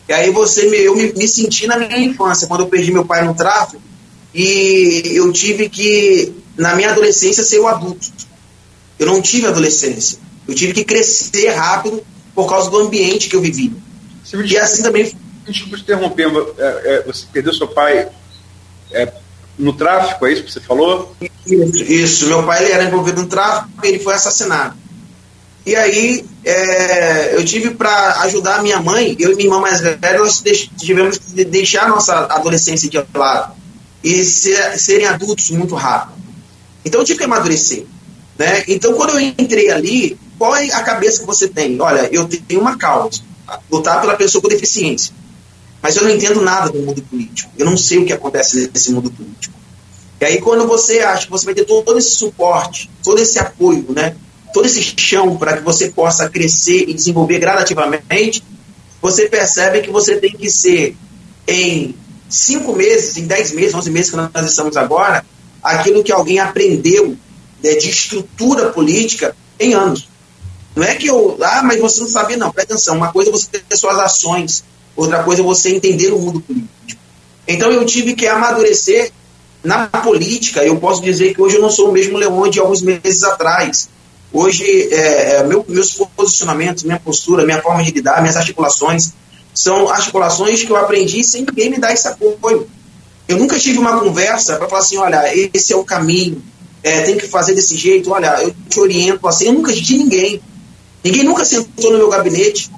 E 0.08 0.12
aí 0.12 0.30
você 0.30 0.66
eu 0.86 0.94
me, 0.94 1.12
me 1.12 1.28
senti 1.28 1.66
na 1.66 1.76
minha 1.76 1.98
infância, 1.98 2.46
quando 2.46 2.60
eu 2.60 2.66
perdi 2.66 2.92
meu 2.92 3.04
pai 3.04 3.24
no 3.24 3.34
tráfico, 3.34 3.82
e 4.34 5.12
eu 5.14 5.32
tive 5.32 5.68
que, 5.68 6.34
na 6.58 6.74
minha 6.74 6.90
adolescência, 6.90 7.44
ser 7.44 7.60
o 7.60 7.68
adulto. 7.68 8.08
Eu 8.98 9.06
não 9.06 9.22
tive 9.22 9.46
adolescência. 9.46 10.18
Eu 10.48 10.54
tive 10.54 10.72
que 10.72 10.84
crescer 10.84 11.50
rápido 11.50 12.04
por 12.34 12.48
causa 12.48 12.68
do 12.68 12.78
ambiente 12.78 13.28
que 13.28 13.36
eu 13.36 13.40
vivi. 13.40 13.72
e 14.44 14.58
assim 14.58 14.82
também. 14.82 15.16
Desculpa 15.46 15.76
te 15.76 15.82
interromper, 15.82 16.26
é, 16.58 16.62
é, 16.84 17.02
você 17.02 17.26
perdeu 17.32 17.52
seu 17.52 17.68
pai 17.68 18.08
é, 18.90 19.12
no 19.58 19.72
tráfico, 19.74 20.26
é 20.26 20.32
isso 20.32 20.42
que 20.42 20.50
você 20.50 20.60
falou? 20.60 21.14
Isso, 21.20 21.82
isso. 21.84 22.26
meu 22.26 22.42
pai 22.42 22.64
ele 22.64 22.72
era 22.72 22.84
envolvido 22.84 23.22
no 23.22 23.28
tráfico 23.28 23.70
e 23.84 23.88
ele 23.88 23.98
foi 23.98 24.14
assassinado. 24.14 24.74
E 25.66 25.76
aí 25.76 26.24
é, 26.44 27.36
eu 27.36 27.44
tive 27.44 27.70
para 27.70 28.22
ajudar 28.22 28.56
a 28.56 28.62
minha 28.62 28.80
mãe, 28.80 29.14
eu 29.18 29.32
e 29.32 29.34
minha 29.36 29.48
irmã 29.48 29.60
mais 29.60 29.80
velha, 29.80 30.18
nós 30.18 30.42
tivemos 30.80 31.18
que 31.18 31.44
deixar 31.44 31.84
a 31.84 31.88
nossa 31.88 32.26
adolescência 32.26 32.88
de 32.88 32.98
lado 33.14 33.63
e 34.04 34.22
ser, 34.22 34.78
serem 34.78 35.06
adultos 35.06 35.50
muito 35.50 35.74
rápido. 35.74 36.22
Então 36.84 37.00
eu 37.00 37.04
tive 37.04 37.18
que 37.18 37.24
amadurecer. 37.24 37.86
Né? 38.38 38.64
Então 38.68 38.92
quando 38.94 39.18
eu 39.18 39.20
entrei 39.20 39.70
ali, 39.70 40.18
qual 40.38 40.54
é 40.54 40.66
a 40.66 40.82
cabeça 40.82 41.20
que 41.20 41.26
você 41.26 41.48
tem? 41.48 41.80
Olha, 41.80 42.08
eu 42.12 42.28
tenho 42.28 42.60
uma 42.60 42.76
causa, 42.76 43.22
lutar 43.70 44.00
pela 44.00 44.14
pessoa 44.14 44.42
com 44.42 44.48
deficiência. 44.48 45.14
Mas 45.80 45.96
eu 45.96 46.02
não 46.02 46.10
entendo 46.10 46.40
nada 46.40 46.70
do 46.70 46.78
mundo 46.78 47.02
político. 47.02 47.50
Eu 47.58 47.66
não 47.66 47.76
sei 47.76 47.98
o 47.98 48.06
que 48.06 48.12
acontece 48.12 48.70
nesse 48.72 48.92
mundo 48.92 49.10
político. 49.10 49.54
E 50.20 50.24
aí, 50.24 50.40
quando 50.40 50.66
você 50.66 51.00
acha 51.00 51.26
que 51.26 51.30
você 51.30 51.44
vai 51.44 51.54
ter 51.54 51.64
todo 51.64 51.98
esse 51.98 52.16
suporte, 52.16 52.90
todo 53.02 53.20
esse 53.20 53.38
apoio, 53.38 53.84
né, 53.90 54.16
todo 54.54 54.64
esse 54.64 54.80
chão 54.96 55.36
para 55.36 55.58
que 55.58 55.62
você 55.62 55.90
possa 55.90 56.28
crescer 56.30 56.88
e 56.88 56.94
desenvolver 56.94 57.38
gradativamente, 57.38 58.42
você 59.02 59.28
percebe 59.28 59.82
que 59.82 59.90
você 59.90 60.16
tem 60.16 60.32
que 60.32 60.48
ser, 60.48 60.96
em 61.46 61.94
cinco 62.28 62.74
meses, 62.74 63.16
em 63.16 63.26
dez 63.26 63.52
meses, 63.52 63.74
onze 63.74 63.90
meses 63.90 64.10
que 64.10 64.16
nós 64.16 64.50
estamos 64.50 64.76
agora, 64.76 65.24
aquilo 65.62 66.04
que 66.04 66.12
alguém 66.12 66.38
aprendeu 66.38 67.16
né, 67.62 67.74
de 67.74 67.88
estrutura 67.88 68.70
política 68.70 69.34
em 69.58 69.74
anos. 69.74 70.08
Não 70.74 70.84
é 70.84 70.94
que 70.94 71.06
eu, 71.06 71.38
ah, 71.40 71.62
mas 71.62 71.80
você 71.80 72.00
não 72.00 72.08
sabia, 72.08 72.36
não, 72.36 72.50
presta 72.50 72.74
atenção. 72.74 72.96
Uma 72.96 73.12
coisa 73.12 73.30
é 73.30 73.32
você 73.32 73.46
ter 73.46 73.76
suas 73.76 73.98
ações, 73.98 74.64
outra 74.96 75.22
coisa 75.22 75.40
é 75.40 75.44
você 75.44 75.74
entender 75.74 76.12
o 76.12 76.18
mundo 76.18 76.40
político. 76.40 77.00
Então 77.46 77.70
eu 77.70 77.84
tive 77.86 78.14
que 78.14 78.26
amadurecer 78.26 79.12
na 79.62 79.86
política. 79.86 80.64
Eu 80.64 80.76
posso 80.76 81.02
dizer 81.02 81.34
que 81.34 81.40
hoje 81.40 81.56
eu 81.56 81.62
não 81.62 81.70
sou 81.70 81.90
o 81.90 81.92
mesmo 81.92 82.18
Leão 82.18 82.48
de 82.48 82.58
alguns 82.58 82.82
meses 82.82 83.22
atrás. 83.22 83.88
Hoje, 84.32 84.64
é, 84.92 85.36
é, 85.36 85.44
meu, 85.44 85.64
meus 85.68 85.92
posicionamentos, 86.16 86.82
minha 86.82 86.98
postura, 86.98 87.44
minha 87.44 87.62
forma 87.62 87.84
de 87.84 87.92
lidar, 87.92 88.20
minhas 88.20 88.36
articulações, 88.36 89.12
são 89.54 89.88
articulações 89.88 90.64
que 90.64 90.70
eu 90.70 90.76
aprendi 90.76 91.22
sem 91.22 91.44
ninguém 91.44 91.70
me 91.70 91.78
dar 91.78 91.92
esse 91.92 92.08
apoio. 92.08 92.68
Eu 93.28 93.38
nunca 93.38 93.58
tive 93.58 93.78
uma 93.78 93.98
conversa 93.98 94.56
para 94.56 94.68
falar 94.68 94.82
assim: 94.82 94.96
olha, 94.98 95.22
esse 95.54 95.72
é 95.72 95.76
o 95.76 95.84
caminho, 95.84 96.42
é, 96.82 97.02
tem 97.02 97.16
que 97.16 97.28
fazer 97.28 97.54
desse 97.54 97.76
jeito, 97.76 98.10
olha, 98.10 98.42
eu 98.42 98.54
te 98.68 98.80
oriento 98.80 99.26
assim. 99.28 99.46
Eu 99.46 99.54
nunca 99.54 99.72
de 99.72 99.96
ninguém. 99.96 100.42
Ninguém 101.02 101.22
nunca 101.22 101.44
sentou 101.44 101.92
no 101.92 101.98
meu 101.98 102.08
gabinete 102.08 102.70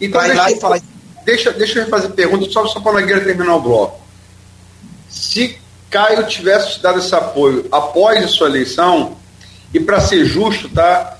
então, 0.00 0.20
vai 0.20 0.34
lá 0.34 0.50
e 0.50 0.60
falar. 0.60 0.80
Deixa, 1.24 1.52
deixa 1.52 1.80
eu 1.80 1.88
fazer 1.88 2.08
pergunta 2.10 2.50
só, 2.50 2.66
só 2.66 2.80
para 2.80 2.98
a 2.98 3.00
Nogueira 3.00 3.24
terminar 3.24 3.56
o 3.56 3.60
bloco. 3.60 4.00
Se 5.08 5.56
Caio 5.90 6.26
tivesse 6.26 6.80
dado 6.80 6.98
esse 6.98 7.14
apoio 7.14 7.66
após 7.72 8.22
a 8.22 8.28
sua 8.28 8.48
eleição, 8.48 9.16
e 9.72 9.80
para 9.80 10.00
ser 10.00 10.24
justo, 10.24 10.68
tá? 10.68 11.15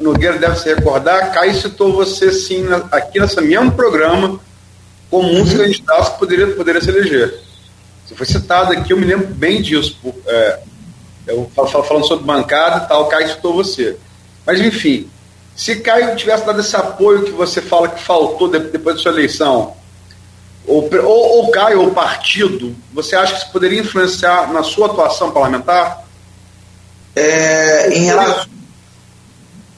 Nogueira 0.00 0.38
deve 0.38 0.56
se 0.58 0.72
recordar, 0.74 1.32
Caio 1.32 1.54
citou 1.54 1.92
você 1.92 2.30
sim 2.32 2.62
na, 2.62 2.76
aqui 2.90 3.18
nesse 3.18 3.40
mesmo 3.40 3.72
programa 3.72 4.38
como 5.10 5.28
um 5.30 5.44
dos 5.44 5.54
candidatos 5.54 6.10
que 6.10 6.18
poderia, 6.18 6.46
poderia 6.48 6.80
se 6.80 6.88
eleger. 6.88 7.40
Você 8.06 8.14
foi 8.14 8.26
citado 8.26 8.72
aqui, 8.72 8.92
eu 8.92 8.96
me 8.96 9.04
lembro 9.04 9.26
bem 9.28 9.60
disso. 9.60 9.98
É, 10.26 10.58
eu 11.26 11.50
falo, 11.54 11.68
falando 11.84 12.06
sobre 12.06 12.24
bancada 12.24 12.84
e 12.84 12.88
tal, 12.88 13.08
Caio 13.08 13.28
citou 13.28 13.54
você. 13.54 13.96
Mas 14.46 14.60
enfim, 14.60 15.08
se 15.54 15.76
Caio 15.76 16.16
tivesse 16.16 16.44
dado 16.46 16.60
esse 16.60 16.74
apoio 16.74 17.24
que 17.24 17.30
você 17.30 17.60
fala 17.60 17.88
que 17.88 18.02
faltou 18.02 18.48
depois 18.48 18.96
da 18.96 19.02
sua 19.02 19.12
eleição, 19.12 19.74
ou, 20.66 20.88
ou, 21.04 21.44
ou 21.44 21.50
Caio 21.50 21.82
ou 21.82 21.90
partido, 21.90 22.74
você 22.92 23.16
acha 23.16 23.34
que 23.34 23.42
isso 23.42 23.52
poderia 23.52 23.80
influenciar 23.80 24.52
na 24.52 24.62
sua 24.62 24.86
atuação 24.86 25.30
parlamentar? 25.30 26.04
É, 27.14 27.94
em 27.94 28.04
relação, 28.04 28.46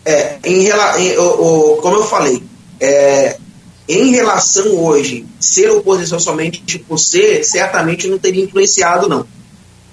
é, 0.04 0.38
em, 0.44 0.68
em 0.68 1.18
o, 1.18 1.22
o, 1.22 1.76
como 1.82 1.96
eu 1.96 2.04
falei, 2.04 2.42
é, 2.80 3.36
em 3.88 4.12
relação 4.12 4.66
hoje, 4.76 5.26
ser 5.38 5.70
oposição 5.70 6.18
somente 6.18 6.78
por 6.78 6.98
ser, 6.98 7.44
certamente 7.44 8.08
não 8.08 8.18
teria 8.18 8.44
influenciado, 8.44 9.08
não. 9.08 9.26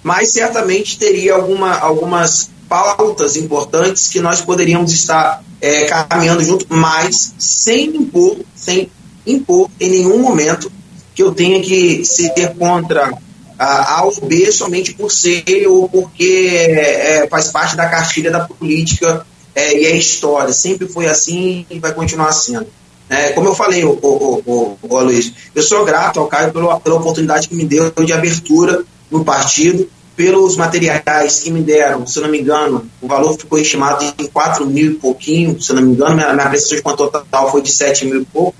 Mas 0.03 0.31
certamente 0.31 0.97
teria 0.97 1.35
alguma, 1.35 1.77
algumas 1.77 2.49
pautas 2.67 3.35
importantes 3.35 4.07
que 4.07 4.21
nós 4.21 4.41
poderíamos 4.41 4.93
estar 4.93 5.43
é, 5.59 5.85
caminhando 5.85 6.43
junto, 6.43 6.65
mas 6.69 7.33
sem 7.37 7.87
impor, 7.87 8.37
sem 8.55 8.89
impor 9.27 9.69
em 9.79 9.89
nenhum 9.89 10.19
momento 10.19 10.71
que 11.13 11.21
eu 11.21 11.33
tenha 11.33 11.61
que 11.61 12.03
ser 12.05 12.31
contra 12.57 13.11
a 13.59 13.99
A 13.99 14.05
ou 14.05 14.21
B 14.21 14.51
somente 14.51 14.93
por 14.93 15.11
ser 15.11 15.43
ou 15.67 15.87
porque 15.87 16.49
é, 16.49 17.27
faz 17.29 17.49
parte 17.49 17.75
da 17.75 17.87
cartilha 17.87 18.31
da 18.31 18.39
política 18.39 19.25
é, 19.55 19.77
e 19.77 19.85
é 19.85 19.95
história. 19.95 20.53
Sempre 20.53 20.87
foi 20.87 21.07
assim 21.07 21.65
e 21.69 21.79
vai 21.79 21.93
continuar 21.93 22.31
sendo. 22.31 22.67
É, 23.09 23.33
como 23.33 23.49
eu 23.49 23.55
falei, 23.55 23.83
o, 23.83 23.91
o, 23.91 24.77
o, 24.81 24.97
Aloysio, 24.97 25.33
eu 25.53 25.61
sou 25.61 25.83
grato 25.83 26.19
ao 26.19 26.27
Caio 26.27 26.53
pela, 26.53 26.79
pela 26.79 26.95
oportunidade 26.95 27.49
que 27.49 27.55
me 27.55 27.65
deu 27.65 27.91
de 27.91 28.13
abertura 28.13 28.85
no 29.09 29.25
partido, 29.25 29.89
pelos 30.15 30.55
materiais 30.55 31.41
que 31.41 31.51
me 31.51 31.61
deram, 31.61 32.07
se 32.07 32.21
não 32.21 32.29
me 32.29 32.39
engano, 32.39 32.89
o 33.01 33.07
valor 33.07 33.37
ficou 33.37 33.59
estimado 33.59 34.05
em 34.17 34.27
4 34.27 34.65
mil 34.65 34.91
e 34.91 34.95
pouquinho, 34.95 35.61
se 35.61 35.73
não 35.73 35.81
me 35.81 35.91
engano, 35.91 36.15
minha, 36.15 36.33
minha 36.33 36.49
prestação 36.49 36.77
de 36.77 36.83
total 36.83 37.51
foi 37.51 37.61
de 37.61 37.71
7 37.71 38.05
mil 38.05 38.21
e 38.21 38.25
pouco, 38.25 38.55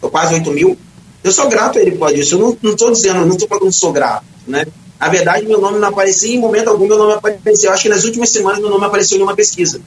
quase 0.00 0.34
8 0.34 0.50
mil. 0.52 0.78
Eu 1.22 1.32
sou 1.32 1.48
grato 1.48 1.78
a 1.78 1.82
ele 1.82 1.92
por 1.92 2.16
isso. 2.16 2.36
Eu 2.36 2.56
não 2.62 2.72
estou 2.72 2.92
dizendo, 2.92 3.26
não 3.26 3.34
estou 3.34 3.48
falando 3.48 3.66
que 3.66 3.72
sou 3.72 3.92
grato, 3.92 4.24
né? 4.46 4.66
A 4.98 5.08
verdade, 5.08 5.46
meu 5.46 5.60
nome 5.60 5.78
não 5.78 5.88
aparecia, 5.88 6.34
em 6.34 6.38
momento 6.38 6.68
algum 6.68 6.86
meu 6.86 6.98
nome 6.98 7.14
apareceu. 7.14 7.70
Eu 7.70 7.74
acho 7.74 7.82
que 7.84 7.88
nas 7.88 8.04
últimas 8.04 8.30
semanas 8.30 8.60
meu 8.60 8.70
nome 8.70 8.84
apareceu 8.84 9.18
em 9.18 9.22
uma 9.22 9.34
pesquisa. 9.34 9.80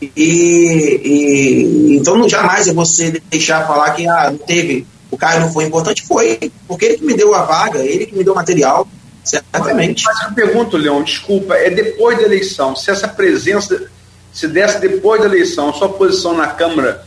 E, 0.00 1.00
e 1.04 1.96
então 1.96 2.16
não, 2.16 2.28
jamais 2.28 2.66
eu 2.66 2.74
vou 2.74 2.84
deixar 3.30 3.66
falar 3.66 3.90
que 3.90 4.06
ah, 4.06 4.30
não 4.30 4.38
teve, 4.38 4.86
o 5.10 5.16
Caio 5.16 5.40
não 5.40 5.52
foi 5.52 5.64
importante, 5.64 6.02
foi, 6.02 6.50
porque 6.66 6.86
ele 6.86 6.98
que 6.98 7.04
me 7.04 7.14
deu 7.14 7.34
a 7.34 7.42
vaga, 7.42 7.80
ele 7.80 8.06
que 8.06 8.16
me 8.16 8.24
deu 8.24 8.32
o 8.32 8.36
material, 8.36 8.88
certamente. 9.22 10.04
Mas 10.04 10.22
eu 10.22 10.34
pergunto, 10.34 10.76
Leão, 10.76 11.02
desculpa, 11.02 11.54
é 11.54 11.68
depois 11.68 12.16
da 12.16 12.24
eleição, 12.24 12.74
se 12.74 12.90
essa 12.90 13.06
presença 13.06 13.90
se 14.32 14.46
desse 14.46 14.78
depois 14.78 15.20
da 15.20 15.26
eleição, 15.26 15.70
a 15.70 15.72
sua 15.72 15.88
posição 15.88 16.36
na 16.36 16.46
Câmara 16.48 17.04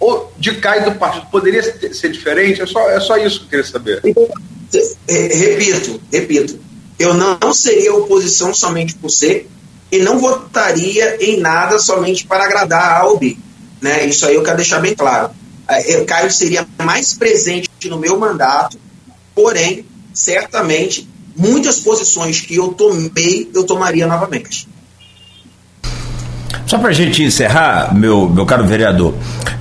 ou 0.00 0.32
de 0.36 0.54
Caio 0.56 0.84
do 0.84 0.98
partido 0.98 1.26
poderia 1.30 1.62
ser 1.62 2.10
diferente? 2.10 2.62
É 2.62 2.66
só, 2.66 2.90
é 2.90 3.00
só 3.00 3.16
isso 3.16 3.40
que 3.40 3.44
eu 3.44 3.50
queria 3.50 3.64
saber. 3.64 4.02
É, 5.08 5.34
repito, 5.34 6.00
repito, 6.12 6.58
eu 6.98 7.14
não 7.14 7.52
seria 7.54 7.94
oposição 7.94 8.52
somente 8.52 8.94
por 8.94 9.10
ser 9.10 9.48
e 9.90 9.98
não 9.98 10.18
votaria 10.18 11.16
em 11.24 11.38
nada 11.40 11.78
somente 11.78 12.26
para 12.26 12.44
agradar 12.44 12.80
a 12.80 12.98
Albi. 13.00 13.38
Né? 13.80 14.06
Isso 14.06 14.26
aí 14.26 14.34
eu 14.34 14.42
quero 14.42 14.56
deixar 14.56 14.80
bem 14.80 14.94
claro. 14.94 15.30
É, 15.68 15.94
eu, 15.94 16.04
Caio 16.04 16.30
seria 16.30 16.66
mais 16.82 17.14
presente 17.14 17.68
no 17.84 17.98
meu 17.98 18.18
mandato, 18.18 18.78
porém, 19.34 19.84
certamente, 20.12 21.08
muitas 21.36 21.80
posições 21.80 22.40
que 22.40 22.56
eu 22.56 22.68
tomei, 22.68 23.50
eu 23.54 23.64
tomaria 23.64 24.06
novamente. 24.06 24.68
Só 26.66 26.78
para 26.78 26.90
a 26.90 26.92
gente 26.92 27.22
encerrar, 27.22 27.94
meu, 27.94 28.28
meu 28.28 28.44
caro 28.44 28.66
vereador, 28.66 29.14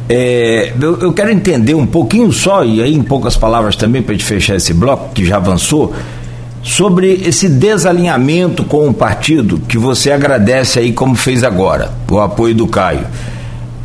é, 0.09 0.73
eu, 0.81 0.99
eu, 0.99 1.13
quero 1.13 1.31
entender 1.31 1.73
um 1.73 1.85
pouquinho 1.85 2.31
só, 2.31 2.63
e 2.63 2.81
aí 2.81 2.93
em 2.93 3.03
poucas 3.03 3.35
palavras 3.35 3.75
também, 3.75 4.01
para 4.01 4.13
a 4.13 4.17
gente 4.17 4.25
fechar 4.25 4.55
esse 4.55 4.73
bloco 4.73 5.13
que 5.13 5.25
já 5.25 5.37
avançou, 5.37 5.93
sobre 6.67 7.21
esse 7.25 7.47
desalinhamento 7.47 8.65
com 8.65 8.89
o 8.89 8.93
partido 8.93 9.57
que 9.57 9.77
você 9.77 10.11
agradece 10.11 10.77
aí 10.79 10.91
como 10.91 11.15
fez 11.15 11.41
agora, 11.41 11.93
o 12.11 12.19
apoio 12.19 12.53
do 12.53 12.67
Caio. 12.67 13.07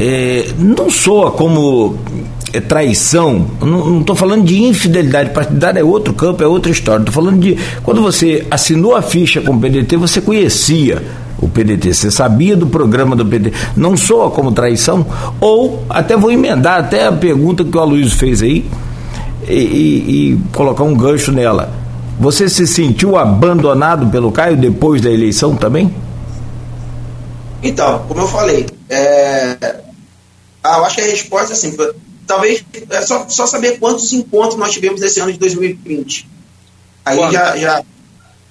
É, 0.01 0.49
não 0.59 0.91
soa 0.91 1.31
como 1.31 1.97
é, 2.53 2.61
traição, 2.61 3.47
não 3.61 4.01
estou 4.01 4.17
falando 4.17 4.43
de 4.43 4.61
infidelidade 4.61 5.31
partidária, 5.31 5.79
é 5.79 5.85
outro 5.85 6.13
campo, 6.13 6.43
é 6.43 6.47
outra 6.47 6.73
história. 6.73 7.03
Estou 7.03 7.15
falando 7.15 7.39
de 7.39 7.57
quando 7.85 8.03
você 8.03 8.45
assinou 8.51 8.97
a 8.97 9.01
ficha 9.01 9.41
com 9.41 9.53
o 9.53 9.61
PDT, 9.61 9.97
você 9.97 10.21
conhecia 10.21 11.01
o 11.41 11.49
PDT, 11.49 11.95
você 11.95 12.11
sabia 12.11 12.57
do 12.57 12.67
programa 12.67 13.15
do 13.15 13.25
PDT, 13.25 13.57
não 13.77 13.97
soa 13.97 14.29
como 14.29 14.51
traição? 14.51 15.07
Ou 15.41 15.85
até 15.89 16.17
vou 16.17 16.33
emendar 16.33 16.81
até 16.81 17.07
a 17.07 17.13
pergunta 17.13 17.63
que 17.63 17.77
o 17.77 17.81
Aloysio 17.81 18.19
fez 18.19 18.43
aí 18.43 18.67
e, 19.49 19.55
e, 19.55 20.33
e 20.33 20.39
colocar 20.53 20.83
um 20.83 20.97
gancho 20.97 21.31
nela 21.31 21.82
você 22.19 22.49
se 22.49 22.67
sentiu 22.67 23.17
abandonado 23.17 24.07
pelo 24.11 24.31
Caio 24.33 24.57
depois 24.57 25.01
da 25.01 25.11
eleição 25.11 25.57
também? 25.57 25.95
Então, 27.63 28.05
como 28.09 28.21
eu 28.21 28.29
falei, 28.29 28.67
é... 28.89 29.57
ah, 30.63 30.79
eu 30.79 30.85
acho 30.85 30.97
que 30.97 31.03
a 31.03 31.07
resposta 31.07 31.53
é 31.53 31.57
assim, 31.57 31.77
talvez 32.27 32.65
é 32.91 33.01
só, 33.03 33.29
só 33.29 33.47
saber 33.47 33.79
quantos 33.79 34.13
encontros 34.13 34.57
nós 34.57 34.73
tivemos 34.73 35.01
nesse 35.01 35.21
ano 35.21 35.33
de 35.33 35.39
2020. 35.39 36.29
Aí 37.05 37.19
já, 37.33 37.57
já. 37.57 37.83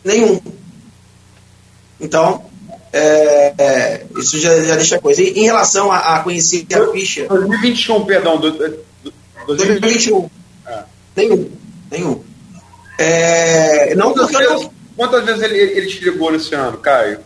Nenhum. 0.04 0.40
Então, 2.00 2.44
é, 2.92 3.54
é, 3.58 4.06
isso 4.18 4.40
já, 4.40 4.60
já 4.64 4.76
deixa 4.76 4.98
a 4.98 5.00
coisa. 5.00 5.22
E, 5.22 5.30
em 5.40 5.44
relação 5.44 5.92
a, 5.92 5.98
a 5.98 6.20
conhecer 6.20 6.66
a 6.74 6.92
ficha. 6.92 7.28
2021, 7.28 8.06
perdão. 8.06 8.38
Do, 8.38 8.52
do, 8.52 8.84
2021. 9.48 10.30
Ah. 10.66 10.84
Nenhum. 11.16 11.50
Nenhum. 11.90 12.24
É, 13.02 13.96
não 13.96 14.14
quantas, 14.14 14.38
vezes, 14.38 14.70
quantas 14.96 15.26
vezes 15.26 15.42
ele, 15.42 15.58
ele 15.58 15.88
te 15.88 16.04
ligou 16.04 16.32
nesse 16.32 16.54
ano, 16.54 16.78
Caio? 16.78 17.20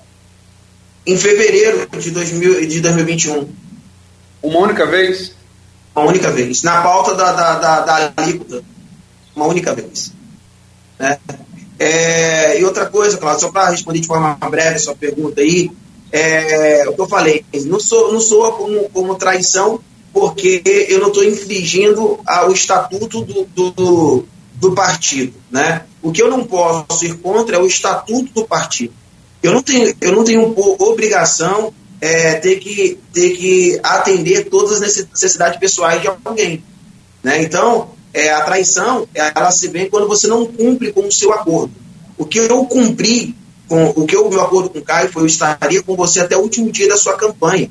Em 1.05 1.17
fevereiro 1.17 1.87
de, 1.99 2.11
2000, 2.11 2.67
de 2.67 2.79
2021. 2.79 3.49
Uma 4.41 4.59
única 4.59 4.85
vez? 4.85 5.35
Uma 5.93 6.05
única 6.05 6.31
vez. 6.31 6.63
Na 6.63 6.81
pauta 6.81 7.13
da, 7.13 7.33
da, 7.33 7.59
da, 7.59 7.79
da 7.81 8.13
alíquota. 8.15 8.63
Uma 9.35 9.47
única 9.47 9.73
vez. 9.75 10.13
Né? 10.97 11.19
É, 11.77 12.57
e 12.59 12.63
outra 12.63 12.85
coisa, 12.85 13.17
claro, 13.17 13.37
só 13.37 13.51
para 13.51 13.69
responder 13.69 13.99
de 13.99 14.07
forma 14.07 14.37
breve 14.49 14.75
a 14.75 14.79
sua 14.79 14.95
pergunta 14.95 15.41
aí, 15.41 15.69
é, 16.09 16.87
o 16.87 16.93
que 16.93 17.01
eu 17.01 17.07
falei, 17.07 17.43
não 17.65 17.81
sou, 17.81 18.13
não 18.13 18.21
sou 18.21 18.49
como, 18.53 18.89
como 18.89 19.15
traição, 19.15 19.81
porque 20.13 20.63
eu 20.87 20.99
não 20.99 21.09
estou 21.09 21.25
infringindo 21.25 22.21
o 22.47 22.51
estatuto 22.53 23.21
do, 23.25 23.71
do, 23.71 24.25
do 24.69 24.75
partido. 24.75 25.33
Né? 25.51 25.83
O 26.01 26.11
que 26.11 26.21
eu 26.21 26.29
não 26.29 26.43
posso 26.43 27.05
ir 27.05 27.15
contra 27.15 27.57
é 27.57 27.59
o 27.59 27.67
estatuto 27.67 28.31
do 28.33 28.45
partido. 28.45 28.93
Eu 29.41 29.53
não 29.53 29.61
tenho, 29.61 29.95
eu 30.01 30.11
não 30.11 30.23
tenho 30.23 30.53
obrigação 30.79 31.73
é, 32.01 32.35
ter, 32.35 32.57
que, 32.57 32.99
ter 33.13 33.31
que 33.31 33.79
atender 33.83 34.49
todas 34.49 34.81
as 34.81 35.07
necessidades 35.07 35.59
pessoais 35.59 36.01
de 36.01 36.07
alguém. 36.07 36.63
Né? 37.23 37.43
Então, 37.43 37.91
é, 38.13 38.31
a 38.31 38.41
traição 38.41 39.07
ela 39.13 39.51
se 39.51 39.67
vê 39.67 39.85
quando 39.87 40.07
você 40.07 40.27
não 40.27 40.45
cumpre 40.45 40.91
com 40.91 41.07
o 41.07 41.11
seu 41.11 41.31
acordo. 41.33 41.73
O 42.17 42.25
que 42.25 42.39
eu 42.39 42.65
cumpri 42.65 43.35
com 43.67 43.89
o 43.89 44.05
que 44.05 44.15
o 44.15 44.29
meu 44.29 44.41
acordo 44.41 44.69
com 44.69 44.79
o 44.79 44.83
Caio 44.83 45.11
foi 45.11 45.23
eu 45.23 45.27
estaria 45.27 45.81
com 45.81 45.95
você 45.95 46.21
até 46.21 46.37
o 46.37 46.41
último 46.41 46.71
dia 46.71 46.87
da 46.87 46.97
sua 46.97 47.15
campanha. 47.15 47.69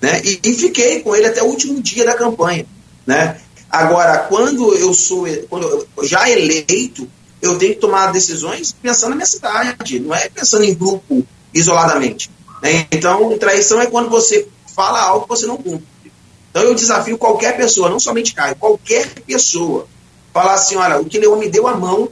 Né? 0.00 0.20
E, 0.24 0.40
e 0.42 0.54
fiquei 0.54 1.00
com 1.00 1.14
ele 1.14 1.26
até 1.26 1.42
o 1.42 1.46
último 1.46 1.80
dia 1.80 2.04
da 2.04 2.14
campanha. 2.14 2.66
Né? 3.06 3.38
Agora, 3.70 4.18
quando 4.18 4.74
eu 4.74 4.94
sou 4.94 5.26
quando 5.48 5.86
eu, 5.96 6.04
já 6.04 6.28
eleito, 6.30 7.08
eu 7.42 7.58
tenho 7.58 7.74
que 7.74 7.80
tomar 7.80 8.12
decisões 8.12 8.72
pensando 8.72 9.10
na 9.10 9.16
minha 9.16 9.26
cidade, 9.26 10.00
não 10.00 10.14
é 10.14 10.28
pensando 10.28 10.64
em 10.64 10.74
grupo 10.74 11.26
isoladamente. 11.52 12.30
Né? 12.62 12.86
Então, 12.90 13.36
traição 13.38 13.80
é 13.80 13.86
quando 13.86 14.08
você 14.08 14.48
fala 14.74 15.00
algo 15.00 15.22
que 15.22 15.28
você 15.28 15.46
não 15.46 15.56
cumpre. 15.56 15.86
Então, 16.50 16.62
eu 16.62 16.74
desafio 16.74 17.18
qualquer 17.18 17.56
pessoa, 17.56 17.90
não 17.90 18.00
somente 18.00 18.34
Caio, 18.34 18.56
qualquer 18.56 19.08
pessoa, 19.26 19.86
falar 20.32 20.54
assim: 20.54 20.76
olha, 20.76 20.98
o 21.00 21.04
que 21.04 21.18
Leão 21.18 21.38
me 21.38 21.48
deu 21.48 21.66
a 21.66 21.74
mão 21.74 22.08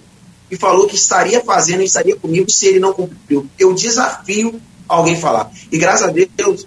e 0.51 0.57
falou 0.57 0.87
que 0.87 0.97
estaria 0.97 1.43
fazendo 1.43 1.83
e 1.83 1.87
estaria 1.87 2.17
comigo 2.17 2.51
se 2.51 2.67
ele 2.67 2.79
não 2.79 2.93
cumpriu. 2.93 3.49
Eu 3.59 3.73
desafio 3.73 4.61
alguém 4.89 5.19
falar. 5.19 5.51
E 5.73 5.79
graças 5.79 6.09
a 6.09 6.13
Deus, 6.13 6.67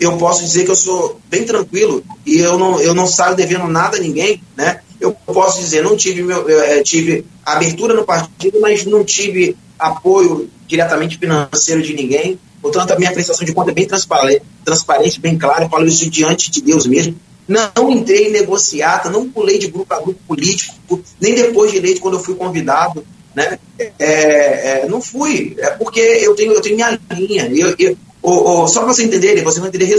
eu 0.00 0.16
posso 0.16 0.42
dizer 0.42 0.64
que 0.64 0.70
eu 0.70 0.76
sou 0.76 1.20
bem 1.28 1.44
tranquilo 1.44 2.04
e 2.24 2.38
eu 2.38 2.58
não, 2.58 2.80
eu 2.80 2.94
não 2.94 3.06
saio 3.06 3.34
devendo 3.34 3.66
nada 3.66 3.96
a 3.96 4.00
ninguém, 4.00 4.40
né? 4.56 4.80
Eu 5.00 5.12
posso 5.12 5.60
dizer, 5.60 5.82
não 5.82 5.96
tive, 5.96 6.22
meu, 6.22 6.48
é, 6.48 6.82
tive 6.82 7.24
abertura 7.44 7.94
no 7.94 8.04
partido, 8.04 8.60
mas 8.60 8.84
não 8.84 9.04
tive 9.04 9.56
apoio 9.78 10.50
diretamente 10.66 11.18
financeiro 11.18 11.82
de 11.82 11.94
ninguém. 11.94 12.38
Portanto, 12.60 12.92
a 12.92 12.98
minha 12.98 13.12
prestação 13.12 13.44
de 13.44 13.52
conta 13.52 13.70
é 13.70 13.74
bem 13.74 13.86
transparente, 13.86 14.42
transparente 14.64 15.20
bem 15.20 15.38
clara. 15.38 15.64
Eu 15.64 15.68
falo 15.68 15.86
isso 15.86 16.10
diante 16.10 16.50
de 16.50 16.60
Deus 16.60 16.86
mesmo. 16.86 17.16
Não 17.46 17.90
entrei 17.90 18.28
em 18.28 18.32
negociata, 18.32 19.08
não 19.08 19.30
pulei 19.30 19.58
de 19.58 19.68
grupo 19.68 19.94
a 19.94 20.00
grupo 20.00 20.20
político, 20.26 20.74
nem 21.20 21.34
depois 21.34 21.70
de 21.70 21.78
eleito, 21.78 22.00
quando 22.00 22.14
eu 22.14 22.22
fui 22.22 22.34
convidado. 22.34 23.06
Né? 23.34 23.58
É, 23.78 24.82
é, 24.82 24.88
não 24.88 25.00
fui, 25.00 25.54
é 25.58 25.70
porque 25.70 26.00
eu 26.00 26.34
tenho, 26.34 26.52
eu 26.52 26.60
tenho 26.60 26.74
minha 26.74 26.98
linha. 27.12 27.48
Eu, 27.54 27.74
eu, 27.78 27.96
Oh, 28.30 28.64
oh, 28.64 28.68
só 28.68 28.80
para 28.80 28.92
você 28.92 29.04
entender, 29.04 29.42
você 29.42 29.58
vai 29.58 29.70
entender, 29.70 29.96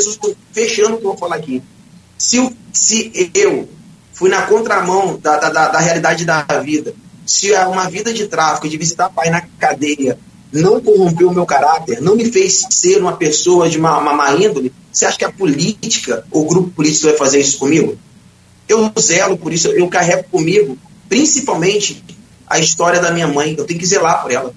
fechando 0.51 0.95
o 0.95 0.97
que 0.99 1.03
eu 1.03 1.09
vou 1.09 1.17
falar 1.17 1.37
aqui. 1.37 1.63
Se, 2.15 2.55
se 2.71 3.31
eu 3.33 3.67
fui 4.13 4.29
na 4.29 4.43
contramão 4.43 5.17
da, 5.19 5.37
da, 5.37 5.69
da, 5.69 5.79
realidade 5.79 6.25
da 6.25 6.43
vida, 6.63 6.93
se 7.25 7.51
uma 7.53 7.89
vida 7.89 8.13
de 8.13 8.27
tráfico, 8.27 8.69
de 8.69 8.77
visitar 8.77 9.09
pai 9.09 9.31
na 9.31 9.41
cadeia, 9.57 10.19
não 10.53 10.79
corrompeu 10.79 11.29
o 11.29 11.33
meu 11.33 11.43
caráter, 11.43 12.01
não 12.01 12.15
me 12.15 12.31
fez 12.31 12.67
ser 12.69 13.01
uma 13.01 13.13
pessoa 13.13 13.67
de 13.67 13.79
uma, 13.79 13.97
uma 13.97 14.13
má 14.13 14.31
índole, 14.35 14.71
você 14.91 15.07
acha 15.07 15.17
que 15.17 15.25
a 15.25 15.31
política, 15.31 16.23
o 16.29 16.45
grupo 16.45 16.69
político 16.69 17.07
vai 17.07 17.17
fazer 17.17 17.39
isso 17.39 17.57
comigo? 17.57 17.97
Eu 18.67 18.91
zelo 18.99 19.37
por 19.37 19.51
isso, 19.51 19.69
eu 19.69 19.87
carrego 19.87 20.25
comigo, 20.25 20.77
principalmente, 21.07 22.03
a 22.45 22.59
história 22.59 22.99
da 22.99 23.09
minha 23.09 23.27
mãe, 23.27 23.55
eu 23.57 23.65
tenho 23.65 23.79
que 23.79 23.87
zelar 23.87 24.21
por 24.21 24.31
ela. 24.31 24.53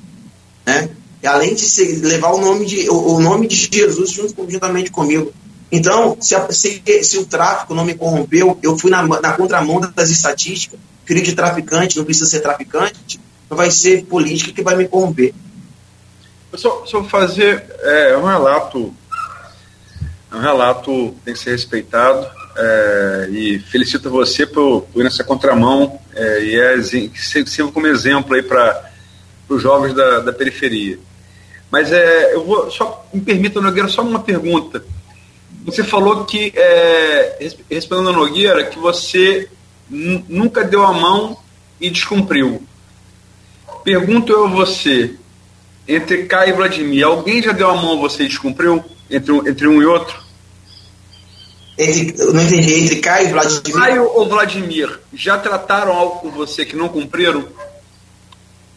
Né? 0.66 0.90
Além 1.26 1.54
de 1.54 1.94
levar 2.00 2.32
o 2.32 2.40
nome 2.40 2.66
de, 2.66 2.90
o, 2.90 3.20
nome 3.20 3.46
de 3.46 3.68
Jesus 3.72 4.10
junto, 4.10 4.50
juntamente 4.50 4.90
comigo. 4.90 5.32
Então, 5.70 6.16
se, 6.20 6.34
a, 6.34 6.52
se, 6.52 6.82
se, 7.02 7.18
o 7.18 7.24
tráfico 7.24 7.74
não 7.74 7.84
me 7.84 7.94
corrompeu, 7.94 8.58
eu 8.62 8.76
fui 8.76 8.90
na, 8.90 9.02
na 9.02 9.32
contramão 9.32 9.80
das 9.80 10.10
estatísticas, 10.10 10.78
filho 11.04 11.22
de 11.22 11.34
traficante 11.34 11.96
não 11.96 12.04
precisa 12.04 12.28
ser 12.28 12.40
traficante, 12.40 13.20
vai 13.48 13.70
ser 13.70 14.04
política 14.04 14.52
que 14.52 14.62
vai 14.62 14.76
me 14.76 14.88
corromper. 14.88 15.32
Eu 16.52 16.58
só, 16.58 16.84
só 16.84 17.02
fazer 17.04 17.64
é, 17.80 18.16
um 18.16 18.24
relato, 18.24 18.94
um 20.32 20.40
relato 20.40 21.14
tem 21.24 21.32
que 21.32 21.40
ser 21.40 21.52
respeitado. 21.52 22.28
é, 22.56 23.28
e 23.30 23.58
felicito 23.60 24.10
você 24.10 24.46
por, 24.46 24.82
por 24.82 25.00
ir 25.00 25.04
nessa 25.04 25.24
contramão 25.24 25.98
é, 26.14 26.44
e 26.44 26.60
é, 26.60 26.82
sirva 27.14 27.72
como 27.72 27.86
exemplo 27.86 28.34
aí 28.34 28.42
para 28.42 28.90
os 29.48 29.62
jovens 29.62 29.94
da, 29.94 30.20
da 30.20 30.32
periferia. 30.32 30.98
Mas 31.72 31.90
é, 31.90 32.34
eu 32.34 32.44
vou 32.44 32.70
só 32.70 33.02
me 33.14 33.22
permita, 33.22 33.58
Nogueira, 33.58 33.88
só 33.88 34.02
uma 34.02 34.20
pergunta. 34.20 34.84
Você 35.64 35.82
falou 35.82 36.26
que, 36.26 36.52
é, 36.54 37.50
respondendo 37.70 38.10
a 38.10 38.12
Nogueira, 38.12 38.66
que 38.66 38.78
você 38.78 39.48
nunca 39.88 40.64
deu 40.64 40.84
a 40.84 40.92
mão 40.92 41.38
e 41.80 41.88
descumpriu. 41.88 42.62
Pergunto 43.82 44.30
eu 44.30 44.44
a 44.44 44.48
você, 44.48 45.14
entre 45.88 46.24
Caio 46.24 46.50
e 46.50 46.52
Vladimir, 46.52 47.06
alguém 47.06 47.42
já 47.42 47.52
deu 47.52 47.70
a 47.70 47.74
mão 47.74 47.94
a 47.94 48.00
você 48.02 48.24
e 48.24 48.28
descumpriu? 48.28 48.84
Entre, 49.10 49.34
entre 49.34 49.66
um 49.66 49.80
e 49.80 49.86
outro? 49.86 50.20
Entre, 51.78 52.22
não 52.32 52.42
entendi, 52.42 52.84
entre 52.84 52.96
Caio 52.96 53.28
e 53.28 53.32
Vladimir? 53.32 53.72
Caio 53.72 54.10
ou 54.14 54.28
Vladimir, 54.28 55.00
já 55.14 55.38
trataram 55.38 55.92
algo 55.92 56.20
com 56.20 56.30
você 56.30 56.66
que 56.66 56.76
não 56.76 56.88
cumpriram? 56.88 57.48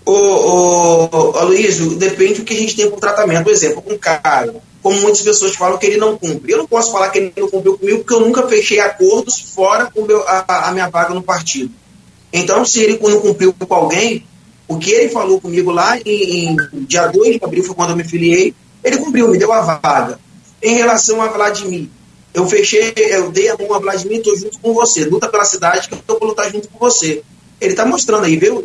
Ô, 0.06 1.10
ô 1.12 1.38
Aloysio, 1.38 1.96
depende 1.96 2.36
do 2.36 2.46
que 2.46 2.54
a 2.54 2.60
gente 2.60 2.76
tem 2.76 2.90
por 2.90 3.00
tratamento. 3.00 3.44
Por 3.44 3.52
exemplo, 3.52 3.82
com 3.82 3.98
Caio, 3.98 4.62
como 4.82 5.02
muitas 5.02 5.22
pessoas 5.22 5.56
falam 5.56 5.80
que 5.80 5.86
ele 5.88 5.98
não 5.98 6.16
cumpre. 6.18 6.52
Eu 6.52 6.60
não 6.60 6.68
posso 6.68 6.92
falar 6.92 7.10
que 7.10 7.18
ele 7.18 7.34
não 7.36 7.50
cumpriu 7.50 7.78
comigo 7.78 7.98
porque 8.00 8.14
eu 8.14 8.20
nunca 8.20 8.48
fechei 8.48 8.80
acordos 8.80 9.40
fora 9.40 9.90
com 9.92 10.04
meu, 10.04 10.22
a, 10.28 10.70
a 10.70 10.72
minha 10.72 10.90
vaga 10.90 11.14
no 11.14 11.24
partido. 11.24 11.74
Então, 12.32 12.64
se 12.64 12.82
ele 12.82 13.00
não 13.02 13.20
cumpriu 13.20 13.54
com 13.54 13.74
alguém, 13.74 14.24
o 14.68 14.78
que 14.78 14.92
ele 14.92 15.10
falou 15.10 15.42
comigo 15.42 15.72
lá 15.72 15.98
em, 16.06 16.50
em 16.50 16.84
dia 16.86 17.08
2 17.08 17.38
de 17.38 17.44
abril, 17.44 17.64
foi 17.64 17.76
quando 17.76 17.92
eu 17.92 17.96
me 17.96 18.04
filiei, 18.04 18.54
ele 18.84 18.98
cumpriu, 18.98 19.28
me 19.28 19.38
deu 19.38 19.52
a 19.52 19.62
vaga. 19.62 20.20
Em 20.62 20.76
relação 20.76 21.22
a 21.22 21.28
Vladimir, 21.28 21.90
eu 22.34 22.48
fechei, 22.48 22.94
eu 22.96 23.32
dei 23.32 23.50
a 23.50 23.58
mão 23.58 23.74
a 23.74 23.80
Vladimir, 23.80 24.18
estou 24.18 24.38
junto 24.38 24.60
com 24.60 24.74
você. 24.74 25.06
Luta 25.06 25.30
pela 25.30 25.46
cidade 25.46 25.88
que 25.88 25.94
eu 25.94 26.00
estou 26.00 26.20
lutar 26.22 26.52
junto 26.52 26.68
com 26.68 26.78
você. 26.78 27.24
Ele 27.60 27.72
está 27.72 27.86
mostrando 27.86 28.26
aí, 28.26 28.36
viu? 28.36 28.62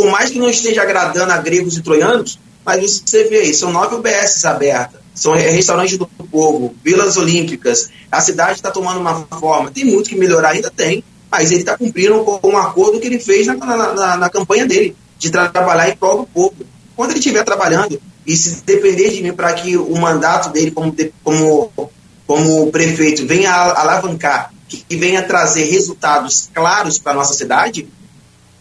Por 0.00 0.10
mais 0.10 0.30
que 0.30 0.38
não 0.38 0.48
esteja 0.48 0.80
agradando 0.80 1.30
a 1.30 1.36
gregos 1.36 1.76
e 1.76 1.82
troianos, 1.82 2.38
mas 2.64 3.02
você 3.04 3.24
vê 3.24 3.40
aí, 3.40 3.52
são 3.52 3.70
nove 3.70 3.96
UBSs 3.96 4.46
abertas. 4.46 4.98
São 5.14 5.34
restaurantes 5.34 5.98
do 5.98 6.06
povo, 6.06 6.74
vilas 6.82 7.18
olímpicas, 7.18 7.90
a 8.10 8.18
cidade 8.22 8.52
está 8.52 8.70
tomando 8.70 8.98
uma 8.98 9.26
forma, 9.38 9.70
tem 9.70 9.84
muito 9.84 10.08
que 10.08 10.16
melhorar, 10.16 10.52
ainda 10.52 10.70
tem, 10.70 11.04
mas 11.30 11.50
ele 11.50 11.60
está 11.60 11.76
cumprindo 11.76 12.24
com 12.24 12.48
um 12.48 12.56
acordo 12.56 12.98
que 12.98 13.08
ele 13.08 13.18
fez 13.18 13.46
na, 13.46 13.54
na, 13.56 14.16
na, 14.16 14.30
campanha 14.30 14.64
dele, 14.64 14.96
de 15.18 15.28
tra 15.28 15.50
trabalhar 15.50 15.90
em 15.90 15.96
prol 15.96 16.20
do 16.20 16.26
povo. 16.26 16.56
Quando 16.96 17.10
ele 17.10 17.18
estiver 17.18 17.44
trabalhando, 17.44 18.00
e 18.26 18.34
se 18.34 18.62
depender 18.64 19.10
de 19.10 19.22
mim 19.22 19.34
para 19.34 19.52
que 19.52 19.76
o 19.76 19.98
mandato 19.98 20.48
dele 20.48 20.70
como, 20.70 20.96
como, 21.22 21.90
como 22.26 22.72
prefeito 22.72 23.26
venha 23.26 23.52
alavancar, 23.52 24.50
que 24.66 24.96
venha 24.96 25.22
trazer 25.22 25.64
resultados 25.64 26.48
claros 26.54 26.98
para 26.98 27.12
a 27.12 27.16
nossa 27.16 27.34
cidade, 27.34 27.86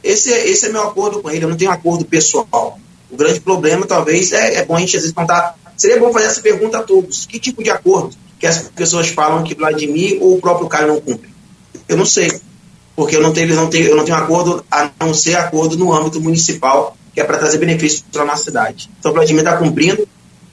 esse, 0.03 0.31
é, 0.33 0.49
esse 0.49 0.67
é 0.67 0.69
meu 0.69 0.83
acordo 0.83 1.21
com 1.21 1.29
ele, 1.29 1.45
eu 1.45 1.49
não 1.49 1.57
tenho 1.57 1.71
acordo 1.71 2.05
pessoal. 2.05 2.79
O 3.11 3.17
grande 3.17 3.39
problema, 3.39 3.85
talvez, 3.87 4.31
é, 4.31 4.55
é 4.55 4.65
bom 4.65 4.75
a 4.75 4.79
gente 4.79 4.95
às 4.95 5.01
vezes 5.01 5.15
contar 5.15 5.55
Seria 5.79 5.97
bom 5.97 6.11
fazer 6.11 6.25
essa 6.25 6.41
pergunta 6.41 6.79
a 6.79 6.83
todos. 6.83 7.25
Que 7.25 7.39
tipo 7.39 7.63
de 7.63 7.69
acordo 7.69 8.13
que 8.37 8.45
as 8.45 8.67
pessoas 8.75 9.07
falam 9.07 9.45
que 9.45 9.55
Vladimir 9.55 10.21
ou 10.21 10.35
o 10.35 10.41
próprio 10.41 10.67
Caio 10.67 10.89
não 10.89 10.99
cumprem? 10.99 11.33
Eu 11.87 11.95
não 11.95 12.05
sei, 12.05 12.29
porque 12.97 13.15
eu 13.15 13.21
não 13.21 13.31
tenho, 13.31 13.55
não 13.55 13.69
tenho, 13.69 13.87
eu 13.87 13.95
não 13.95 14.03
tenho 14.03 14.17
acordo 14.17 14.61
a 14.69 14.91
não 14.99 15.13
ser 15.13 15.37
acordo 15.37 15.77
no 15.77 15.93
âmbito 15.93 16.19
municipal, 16.19 16.97
que 17.13 17.21
é 17.21 17.23
para 17.23 17.37
trazer 17.37 17.59
benefícios 17.59 18.03
para 18.11 18.23
a 18.23 18.25
nossa 18.25 18.43
cidade. 18.43 18.89
Então, 18.99 19.13
Vladimir 19.13 19.41
está 19.41 19.55
cumprindo 19.55 20.05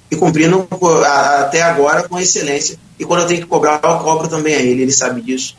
e 0.08 0.14
cumprindo 0.14 0.68
até 1.04 1.60
agora 1.60 2.08
com 2.08 2.20
excelência. 2.20 2.78
E 2.96 3.04
quando 3.04 3.22
eu 3.22 3.26
tenho 3.26 3.40
que 3.40 3.48
cobrar, 3.48 3.80
eu 3.82 3.98
cobro 3.98 4.28
também 4.28 4.54
a 4.54 4.60
ele, 4.60 4.82
ele 4.82 4.92
sabe 4.92 5.20
disso. 5.22 5.56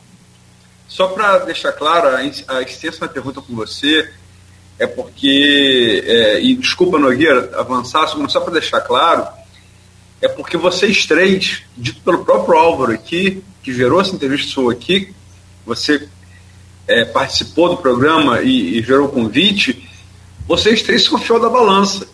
Só 0.88 1.08
para 1.08 1.40
deixar 1.40 1.74
claro, 1.74 2.08
a 2.48 2.62
extensa 2.62 3.08
pergunta 3.08 3.42
com 3.42 3.56
você 3.56 4.10
é 4.80 4.88
porque, 4.88 6.04
é, 6.06 6.42
e 6.42 6.56
desculpa, 6.56 7.00
Nogueira, 7.00 7.52
avançar, 7.60 8.08
só 8.08 8.40
para 8.40 8.54
deixar 8.54 8.82
claro, 8.82 9.28
é 10.22 10.28
porque 10.28 10.56
vocês 10.56 11.06
três, 11.06 11.64
dito 11.76 12.02
pelo 12.02 12.24
próprio 12.24 12.58
Álvaro 12.58 12.94
aqui, 12.94 13.44
que 13.62 13.74
gerou 13.74 14.00
essa 14.00 14.16
entrevista 14.16 14.52
sua 14.52 14.74
aqui, 14.74 15.14
você 15.66 16.08
é, 16.88 17.04
participou 17.06 17.70
do 17.70 17.78
programa 17.78 18.42
e, 18.42 18.80
e, 18.80 18.84
gerou 18.84 19.08
o 19.08 19.12
convite, 19.12 19.88
vocês 20.48 20.82
três 20.82 21.04
são 21.04 21.20
fiel 21.20 21.40
da 21.40 21.50
balança. 21.50 22.08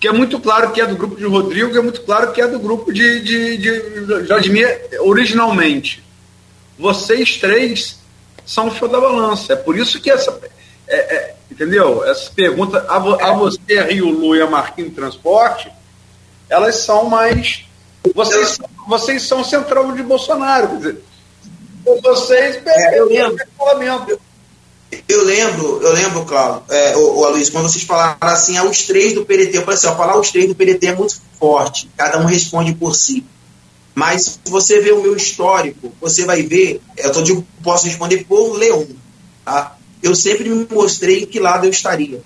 Que 0.00 0.08
é 0.08 0.12
muito 0.12 0.38
claro 0.38 0.72
que 0.72 0.80
é 0.80 0.86
do 0.86 0.96
grupo 0.96 1.16
de 1.16 1.24
Rodrigo, 1.24 1.76
é 1.76 1.80
muito 1.80 2.02
claro 2.02 2.32
que 2.32 2.40
é 2.40 2.46
do 2.46 2.58
grupo 2.58 2.92
de, 2.92 3.20
de, 3.20 3.56
de 3.56 4.98
originalmente. 5.00 6.05
Vocês 6.78 7.36
três 7.36 7.98
são 8.44 8.70
fiel 8.70 8.88
da 8.88 9.00
balança. 9.00 9.52
É 9.52 9.56
por 9.56 9.78
isso 9.78 10.00
que 10.00 10.10
essa. 10.10 10.38
É, 10.86 10.96
é, 10.96 11.34
entendeu? 11.50 12.04
Essa 12.04 12.30
pergunta 12.30 12.84
a, 12.88 12.96
a 12.96 13.32
você, 13.32 13.78
a 13.78 13.84
Rio 13.84 14.08
Lu 14.08 14.36
e 14.36 14.42
a 14.42 14.46
Marquinhos 14.46 14.94
Transporte 14.94 15.70
elas 16.48 16.76
são 16.76 17.06
mais. 17.06 17.64
Vocês, 18.14 18.58
vocês 18.86 19.22
são 19.22 19.42
central 19.42 19.92
de 19.92 20.02
Bolsonaro. 20.02 20.68
Quer 20.68 20.76
dizer, 20.76 21.04
vocês 22.02 22.60
é, 22.66 22.98
eu 22.98 23.06
lembro. 23.06 23.36
Eu 25.08 25.24
lembro, 25.24 25.80
eu 25.82 25.92
lembro, 25.92 26.24
Cláudio, 26.24 26.62
é, 26.70 26.96
o, 26.96 27.20
o 27.20 27.50
quando 27.50 27.68
vocês 27.68 27.82
falaram 27.82 28.16
assim, 28.22 28.56
ah, 28.56 28.64
os 28.64 28.86
três 28.86 29.14
do 29.14 29.24
PDT, 29.24 29.58
eu 29.58 29.62
falei 29.62 29.76
assim, 29.76 29.88
ó, 29.88 29.96
falar 29.96 30.18
os 30.18 30.30
três 30.30 30.46
do 30.46 30.54
PDT 30.54 30.86
é 30.86 30.94
muito 30.94 31.20
forte, 31.38 31.90
cada 31.96 32.18
um 32.18 32.24
responde 32.24 32.72
por 32.72 32.94
si. 32.94 33.26
Mas 33.96 34.38
se 34.44 34.50
você 34.50 34.78
vê 34.78 34.92
o 34.92 35.00
meu 35.00 35.16
histórico, 35.16 35.90
você 35.98 36.26
vai 36.26 36.42
ver, 36.42 36.82
eu 36.98 37.10
tô, 37.10 37.42
posso 37.62 37.86
responder 37.86 38.26
por 38.28 38.52
Leão. 38.52 38.86
Tá? 39.42 39.74
Eu 40.02 40.14
sempre 40.14 40.50
me 40.50 40.66
mostrei 40.70 41.22
em 41.22 41.26
que 41.26 41.40
lado 41.40 41.64
eu 41.64 41.70
estaria. 41.70 42.22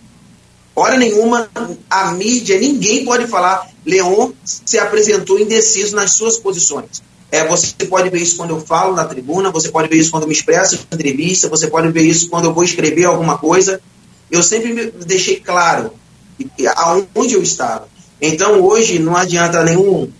Hora 0.74 0.96
nenhuma, 0.96 1.48
a 1.88 2.10
mídia, 2.10 2.58
ninguém 2.58 3.04
pode 3.04 3.28
falar. 3.28 3.70
Leon 3.86 4.32
se 4.44 4.80
apresentou 4.80 5.38
indeciso 5.38 5.94
nas 5.94 6.14
suas 6.14 6.38
posições. 6.38 7.02
É, 7.30 7.46
você 7.46 7.72
pode 7.88 8.10
ver 8.10 8.20
isso 8.20 8.36
quando 8.36 8.50
eu 8.50 8.60
falo 8.60 8.96
na 8.96 9.04
tribuna, 9.04 9.52
você 9.52 9.68
pode 9.68 9.88
ver 9.88 9.98
isso 9.98 10.10
quando 10.10 10.24
eu 10.24 10.28
me 10.28 10.34
expresso 10.34 10.74
em 10.74 10.94
entrevista, 10.96 11.48
você 11.48 11.68
pode 11.68 11.88
ver 11.92 12.02
isso 12.02 12.28
quando 12.28 12.46
eu 12.46 12.52
vou 12.52 12.64
escrever 12.64 13.04
alguma 13.04 13.38
coisa. 13.38 13.80
Eu 14.28 14.42
sempre 14.42 14.92
deixei 15.06 15.38
claro 15.38 15.92
aonde 16.74 17.34
eu 17.34 17.42
estava. 17.42 17.86
Então, 18.20 18.60
hoje, 18.60 18.98
não 18.98 19.16
adianta 19.16 19.62
nenhum, 19.62 20.10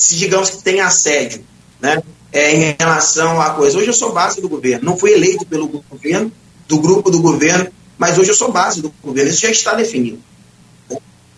se 0.00 0.16
digamos 0.16 0.48
que 0.48 0.62
tem 0.62 0.80
assédio, 0.80 1.44
né? 1.78 2.02
É, 2.32 2.54
em 2.54 2.76
relação 2.78 3.40
à 3.40 3.50
coisa. 3.50 3.76
Hoje 3.76 3.88
eu 3.88 3.92
sou 3.92 4.12
base 4.12 4.40
do 4.40 4.48
governo, 4.48 4.84
não 4.84 4.96
fui 4.96 5.12
eleito 5.12 5.44
pelo 5.44 5.68
governo, 5.68 6.32
do 6.66 6.78
grupo 6.78 7.10
do 7.10 7.20
governo, 7.20 7.68
mas 7.98 8.16
hoje 8.16 8.30
eu 8.30 8.34
sou 8.34 8.50
base 8.50 8.80
do 8.80 8.92
governo, 9.02 9.30
isso 9.30 9.42
já 9.42 9.50
está 9.50 9.74
definido. 9.74 10.18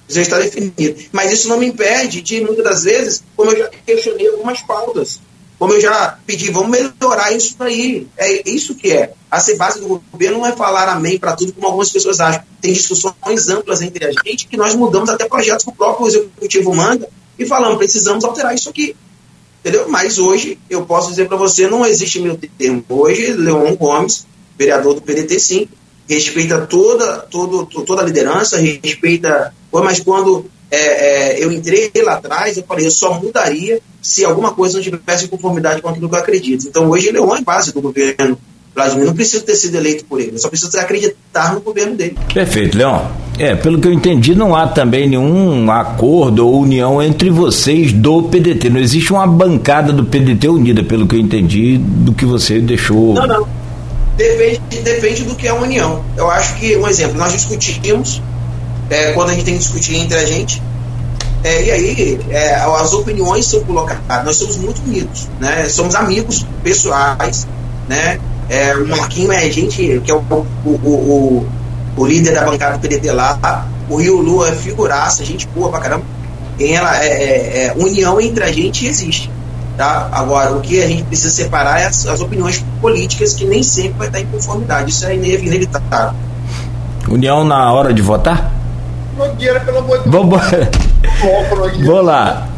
Isso 0.06 0.16
já 0.16 0.22
está 0.22 0.38
definido. 0.38 1.02
Mas 1.10 1.32
isso 1.32 1.48
não 1.48 1.58
me 1.58 1.66
impede 1.66 2.20
de, 2.20 2.40
muitas 2.42 2.64
das 2.64 2.84
vezes, 2.84 3.24
como 3.34 3.50
eu 3.50 3.58
já 3.58 3.70
questionei 3.84 4.28
algumas 4.28 4.60
pautas, 4.60 5.18
como 5.58 5.72
eu 5.72 5.80
já 5.80 6.18
pedi, 6.24 6.50
vamos 6.50 6.70
melhorar 6.70 7.32
isso 7.32 7.56
aí. 7.60 8.06
É 8.16 8.48
isso 8.48 8.74
que 8.74 8.92
é. 8.92 9.12
A 9.30 9.40
ser 9.40 9.56
base 9.56 9.80
do 9.80 10.02
governo 10.12 10.38
não 10.38 10.46
é 10.46 10.52
falar 10.52 10.88
amém 10.88 11.18
para 11.18 11.34
tudo, 11.34 11.52
como 11.52 11.66
algumas 11.66 11.90
pessoas 11.90 12.20
acham. 12.20 12.44
Tem 12.60 12.72
discussões 12.72 13.48
amplas 13.48 13.80
entre 13.82 14.04
a 14.04 14.12
gente 14.12 14.46
que 14.46 14.56
nós 14.56 14.74
mudamos 14.74 15.08
até 15.08 15.26
projetos 15.26 15.64
que 15.64 15.70
o 15.70 15.74
próprio 15.74 16.06
executivo 16.06 16.74
manda 16.74 17.08
e 17.38 17.46
falamos, 17.46 17.78
precisamos 17.78 18.24
alterar 18.24 18.54
isso 18.54 18.68
aqui. 18.68 18.96
Entendeu? 19.60 19.88
Mas 19.88 20.18
hoje, 20.18 20.58
eu 20.68 20.84
posso 20.84 21.10
dizer 21.10 21.28
para 21.28 21.36
você, 21.36 21.68
não 21.68 21.86
existe 21.86 22.20
meu 22.20 22.36
termo. 22.36 22.84
Hoje, 22.88 23.32
Leon 23.32 23.76
Gomes, 23.76 24.26
vereador 24.58 24.94
do 24.94 25.02
PDT, 25.02 25.38
sim, 25.38 25.68
respeita 26.08 26.66
toda, 26.66 27.18
todo, 27.18 27.66
toda 27.66 28.02
a 28.02 28.04
liderança, 28.04 28.58
respeita. 28.58 29.54
Mas 29.72 30.00
quando 30.00 30.46
é, 30.70 31.36
é, 31.36 31.44
eu 31.44 31.52
entrei 31.52 31.90
lá 32.02 32.14
atrás, 32.14 32.56
eu 32.56 32.64
falei, 32.64 32.86
eu 32.86 32.90
só 32.90 33.20
mudaria 33.20 33.80
se 34.00 34.24
alguma 34.24 34.52
coisa 34.52 34.78
não 34.78 34.82
tivesse 34.82 35.28
conformidade 35.28 35.80
com 35.80 35.88
aquilo 35.88 36.08
que 36.08 36.14
eu 36.14 36.18
acredito. 36.18 36.66
Então 36.66 36.88
hoje 36.88 37.08
ele 37.08 37.18
é 37.18 37.40
base 37.42 37.72
do 37.72 37.80
governo. 37.80 38.38
Vladimir 38.74 39.06
não 39.06 39.14
precisa 39.14 39.42
ter 39.42 39.54
sido 39.54 39.76
eleito 39.76 40.04
por 40.06 40.20
ele, 40.20 40.38
só 40.38 40.48
precisa 40.48 40.80
acreditar 40.80 41.54
no 41.54 41.60
governo 41.60 41.94
dele. 41.94 42.16
Perfeito, 42.32 42.76
Leão. 42.78 43.10
É, 43.38 43.54
pelo 43.54 43.80
que 43.80 43.88
eu 43.88 43.92
entendi, 43.92 44.34
não 44.34 44.54
há 44.54 44.66
também 44.66 45.08
nenhum 45.08 45.70
acordo 45.70 46.46
ou 46.46 46.60
união 46.60 47.02
entre 47.02 47.30
vocês 47.30 47.92
do 47.92 48.24
PDT. 48.24 48.70
Não 48.70 48.80
existe 48.80 49.12
uma 49.12 49.26
bancada 49.26 49.92
do 49.92 50.04
PDT 50.04 50.48
unida, 50.48 50.82
pelo 50.82 51.06
que 51.06 51.16
eu 51.16 51.20
entendi, 51.20 51.78
do 51.78 52.12
que 52.12 52.24
você 52.24 52.60
deixou. 52.60 53.14
Não, 53.14 53.26
não 53.26 53.62
Depende, 54.16 54.60
depende 54.82 55.24
do 55.24 55.34
que 55.34 55.48
é 55.48 55.52
união. 55.52 56.04
Eu 56.16 56.30
acho 56.30 56.54
que, 56.56 56.76
um 56.76 56.86
exemplo, 56.86 57.16
nós 57.16 57.32
discutimos, 57.32 58.22
é, 58.90 59.12
quando 59.12 59.30
a 59.30 59.32
gente 59.32 59.44
tem 59.44 59.54
que 59.54 59.60
discutir 59.60 59.96
entre 59.96 60.18
a 60.18 60.26
gente, 60.26 60.62
é, 61.42 61.64
e 61.64 61.70
aí 61.70 62.20
é, 62.30 62.54
as 62.54 62.92
opiniões 62.92 63.46
são 63.46 63.64
colocadas. 63.64 64.24
Nós 64.24 64.36
somos 64.36 64.56
muito 64.58 64.82
unidos, 64.82 65.28
né? 65.40 65.68
Somos 65.68 65.94
amigos 65.94 66.46
pessoais, 66.62 67.48
né? 67.88 68.20
É, 68.48 68.74
o 68.76 68.86
Marquinho 68.88 69.32
é 69.32 69.50
gente 69.50 70.00
que 70.04 70.10
é 70.10 70.14
o, 70.14 70.18
o, 70.64 70.68
o, 70.68 71.46
o, 71.96 72.06
líder 72.06 72.34
da 72.34 72.44
bancada 72.44 72.76
do 72.76 72.80
PDT 72.80 73.10
lá. 73.12 73.66
O 73.88 73.96
Rio 73.96 74.20
Lua 74.20 74.48
é 74.48 74.52
figuraça, 74.52 75.24
gente 75.24 75.46
boa 75.48 75.70
pra 75.70 75.80
caramba. 75.80 76.04
Em 76.58 76.74
ela, 76.74 77.02
é, 77.02 77.06
é, 77.06 77.66
é, 77.66 77.74
união 77.76 78.20
entre 78.20 78.44
a 78.44 78.52
gente 78.52 78.86
existe. 78.86 79.30
Tá? 79.76 80.08
Agora, 80.12 80.52
o 80.52 80.60
que 80.60 80.82
a 80.82 80.86
gente 80.86 81.04
precisa 81.04 81.30
separar 81.30 81.80
é 81.80 81.86
as, 81.86 82.06
as 82.06 82.20
opiniões 82.20 82.64
políticas 82.80 83.34
que 83.34 83.44
nem 83.44 83.62
sempre 83.62 83.94
vai 83.98 84.06
estar 84.08 84.20
em 84.20 84.26
conformidade. 84.26 84.90
Isso 84.90 85.06
é 85.06 85.14
inevitável. 85.14 86.14
União 87.08 87.44
na 87.44 87.72
hora 87.72 87.92
de 87.92 88.02
votar? 88.02 88.52
Nogueira, 89.16 89.60
pelo 89.60 89.78
amor 89.78 89.98
de 89.98 90.08
Deus. 90.08 90.14
Vou 91.84 92.02
lá. 92.02 92.48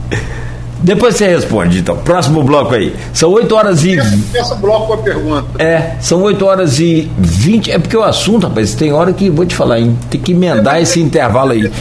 Depois 0.85 1.16
você 1.16 1.26
responde, 1.26 1.78
então. 1.78 1.97
Próximo 1.97 2.45
bloco 2.45 2.74
aí. 2.74 2.95
São 3.14 3.30
8 3.30 3.55
horas 3.55 3.85
e. 3.85 3.97
Essa 4.35 4.55
bloco 4.55 4.89
com 4.89 4.93
a 4.93 4.97
pergunta. 4.99 5.47
É, 5.59 5.97
são 5.99 6.20
8 6.20 6.45
horas 6.45 6.78
e 6.78 7.11
20. 7.16 7.72
É 7.72 7.78
porque 7.78 7.97
o 7.97 8.03
assunto, 8.03 8.47
rapaz, 8.47 8.74
tem 8.74 8.93
hora 8.93 9.11
que, 9.14 9.30
vou 9.30 9.47
te 9.47 9.57
falar, 9.57 9.80
hein? 9.80 9.99
Tem 10.11 10.20
que 10.20 10.32
emendar 10.32 10.78
esse 10.82 11.01
intervalo 11.01 11.53
aí. 11.53 11.72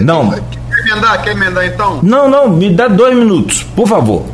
Não. 0.00 0.30
Quer 0.32 0.42
emendar? 0.80 1.22
Quer 1.22 1.30
emendar 1.30 1.64
então? 1.64 2.00
Não, 2.02 2.28
não, 2.28 2.50
me 2.50 2.70
dá 2.70 2.88
dois 2.88 3.16
minutos, 3.16 3.62
por 3.76 3.86
favor. 3.86 4.24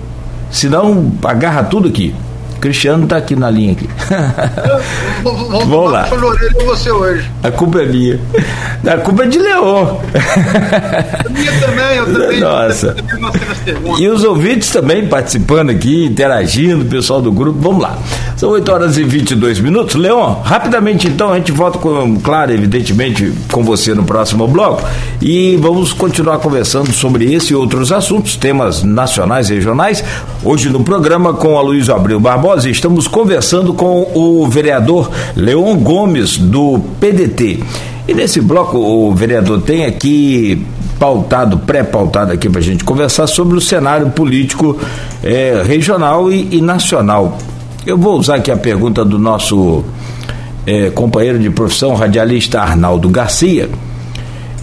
Senão, 0.51 1.13
agarra 1.23 1.65
tudo 1.65 1.89
aqui. 1.89 2.15
Cristiano 2.61 3.05
está 3.05 3.17
aqui 3.17 3.37
na 3.37 3.51
linha 3.51 3.73
aqui. 3.73 3.89
Vamos, 5.23 5.49
vamos 5.49 5.93
lá. 5.93 6.09
você 6.65 6.91
hoje. 6.91 7.31
A 7.43 7.51
culpa 7.51 7.83
é 7.83 7.87
minha. 7.87 8.21
A 8.87 8.97
culpa 8.99 9.25
é 9.25 9.27
de 9.27 9.39
Leon. 9.39 9.99
minha 11.31 11.61
também, 11.61 11.97
eu 11.97 12.13
também. 12.13 12.41
Nossa. 12.41 12.97
E 13.99 14.09
os 14.09 14.23
ouvintes 14.25 14.71
também 14.71 15.07
participando 15.07 15.71
aqui, 15.71 16.05
interagindo, 16.05 16.85
o 16.85 16.89
pessoal 16.89 17.21
do 17.21 17.33
grupo. 17.33 17.59
Vamos 17.61 17.83
lá. 17.83 17.99
São 18.37 18.51
8 18.51 18.71
horas 18.71 18.99
e 18.99 19.03
22 19.03 19.61
minutos. 19.61 19.95
Leon, 19.95 20.35
rapidamente 20.43 21.09
então, 21.09 21.33
a 21.33 21.37
gente 21.37 21.53
volta 21.53 21.79
com, 21.79 22.21
claro, 22.21 22.53
evidentemente, 22.53 23.33
com 23.51 23.65
você 23.65 23.95
no 23.95 24.05
próximo 24.05 24.47
bloco. 24.47 24.83
E 25.21 25.57
vamos 25.57 25.93
continuar 25.93 26.39
conversando 26.39 26.93
sobre 26.93 27.33
esse 27.33 27.53
e 27.53 27.57
outros 27.57 27.93
assuntos, 27.93 28.37
temas 28.37 28.83
nacionais 28.83 29.51
e 29.51 29.55
regionais. 29.55 30.05
Hoje 30.45 30.69
no 30.69 30.85
programa 30.85 31.35
com 31.35 31.59
a 31.59 31.63
Luiz 31.63 31.89
Abreu 31.89 32.21
Barbosa, 32.21 32.46
estamos 32.65 33.09
conversando 33.09 33.75
com 33.75 34.09
o 34.15 34.47
vereador 34.47 35.11
Leon 35.35 35.77
Gomes, 35.79 36.39
do 36.39 36.79
PDT. 37.01 37.59
E 38.07 38.15
nesse 38.15 38.41
bloco, 38.41 38.79
o 38.79 39.13
vereador 39.13 39.61
tem 39.63 39.85
aqui 39.85 40.65
pautado, 40.97 41.59
pré-pautado 41.59 42.33
aqui 42.33 42.49
para 42.49 42.61
a 42.61 42.63
gente 42.63 42.85
conversar 42.85 43.27
sobre 43.27 43.59
o 43.59 43.61
cenário 43.61 44.11
político 44.11 44.79
eh, 45.25 45.61
regional 45.67 46.31
e, 46.31 46.49
e 46.53 46.61
nacional. 46.61 47.37
Eu 47.85 47.99
vou 47.99 48.17
usar 48.17 48.37
aqui 48.37 48.53
a 48.53 48.57
pergunta 48.57 49.05
do 49.05 49.19
nosso 49.19 49.85
é, 50.65 50.91
companheiro 50.91 51.41
de 51.41 51.51
profissão, 51.51 51.95
radialista 51.95 52.61
Arnaldo 52.61 53.09
Garcia. 53.09 53.69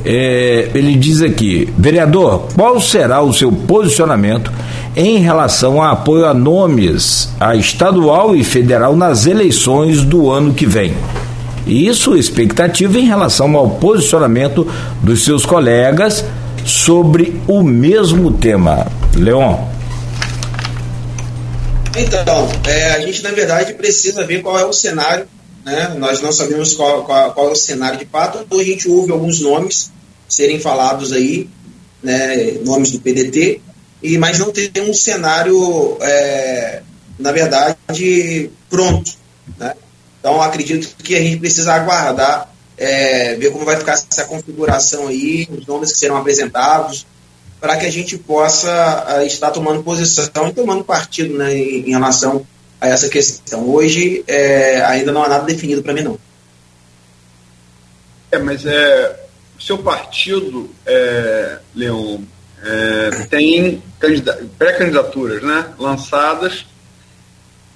É, 0.06 0.70
ele 0.74 0.96
diz 0.96 1.22
aqui, 1.22 1.68
vereador, 1.78 2.48
qual 2.56 2.80
será 2.80 3.22
o 3.22 3.34
seu 3.34 3.52
posicionamento 3.52 4.52
em 4.96 5.18
relação 5.18 5.82
a 5.82 5.92
apoio 5.92 6.26
a 6.26 6.34
nomes 6.34 7.30
a 7.40 7.56
estadual 7.56 8.36
e 8.36 8.44
federal 8.44 8.96
nas 8.96 9.26
eleições 9.26 10.04
do 10.04 10.30
ano 10.30 10.54
que 10.54 10.66
vem? 10.66 10.96
Isso 11.66 12.16
expectativa 12.16 13.00
em 13.00 13.06
relação 13.06 13.56
ao 13.56 13.70
posicionamento 13.72 14.68
dos 15.02 15.24
seus 15.24 15.46
colegas 15.46 16.24
sobre 16.66 17.42
o 17.48 17.64
mesmo 17.64 18.32
tema. 18.34 18.86
Leon. 19.16 19.58
Então, 21.96 22.50
é, 22.66 22.92
a 22.92 23.00
gente 23.02 23.22
na 23.22 23.32
verdade 23.32 23.74
precisa 23.74 24.26
ver 24.26 24.42
qual 24.42 24.58
é 24.58 24.66
o 24.66 24.74
cenário, 24.74 25.28
né? 25.64 25.96
Nós 25.98 26.22
não 26.22 26.32
sabemos 26.32 26.74
qual, 26.74 27.04
qual, 27.04 27.32
qual 27.34 27.50
é 27.50 27.52
o 27.52 27.56
cenário 27.56 28.00
de 28.00 28.06
fato, 28.06 28.40
então 28.44 28.60
a 28.60 28.64
gente 28.64 28.90
ouve 28.90 29.12
alguns 29.12 29.40
nomes 29.40 29.92
serem 30.28 30.60
falados 30.60 31.14
aí, 31.14 31.48
né? 32.02 32.58
Nomes 32.66 32.92
do 32.92 33.00
PDT, 33.00 33.62
e 34.04 34.18
mas 34.18 34.38
não 34.38 34.52
tem 34.52 34.70
um 34.82 34.94
cenário, 34.94 35.98
é, 36.02 36.82
na 37.18 37.32
verdade, 37.32 38.52
pronto, 38.70 39.14
né? 39.58 39.74
Então 40.20 40.42
acredito 40.42 40.96
que 41.02 41.16
a 41.16 41.22
gente 41.22 41.38
precisa 41.38 41.74
aguardar, 41.74 42.54
é, 42.78 43.36
ver 43.36 43.52
como 43.52 43.64
vai 43.64 43.78
ficar 43.78 43.94
essa 43.94 44.26
configuração 44.26 45.08
aí, 45.08 45.48
os 45.50 45.66
nomes 45.66 45.94
que 45.94 45.98
serão 45.98 46.18
apresentados, 46.18 47.08
para 47.62 47.78
que 47.78 47.86
a 47.86 47.92
gente 47.92 48.18
possa 48.18 49.06
uh, 49.20 49.26
estar 49.26 49.52
tomando 49.52 49.84
posição 49.84 50.50
e 50.50 50.54
tomando 50.54 50.84
partido 50.84 51.38
né, 51.38 51.56
em, 51.56 51.88
em 51.88 51.92
relação 51.92 52.46
a 52.82 52.90
essa 52.90 53.08
questão. 53.08 53.70
Hoje 53.70 54.22
é, 54.28 54.82
ainda 54.82 55.14
não 55.14 55.24
há 55.24 55.30
nada 55.30 55.46
definido 55.46 55.82
para 55.82 55.94
mim, 55.94 56.02
não. 56.02 56.20
É, 58.30 58.38
mas 58.38 58.66
é, 58.66 59.18
o 59.58 59.62
seu 59.62 59.78
partido, 59.78 60.70
é, 60.86 61.60
Leon, 61.74 62.20
é, 62.64 63.26
tem 63.30 63.84
pré-candidaturas 64.58 65.44
né, 65.44 65.74
lançadas. 65.78 66.66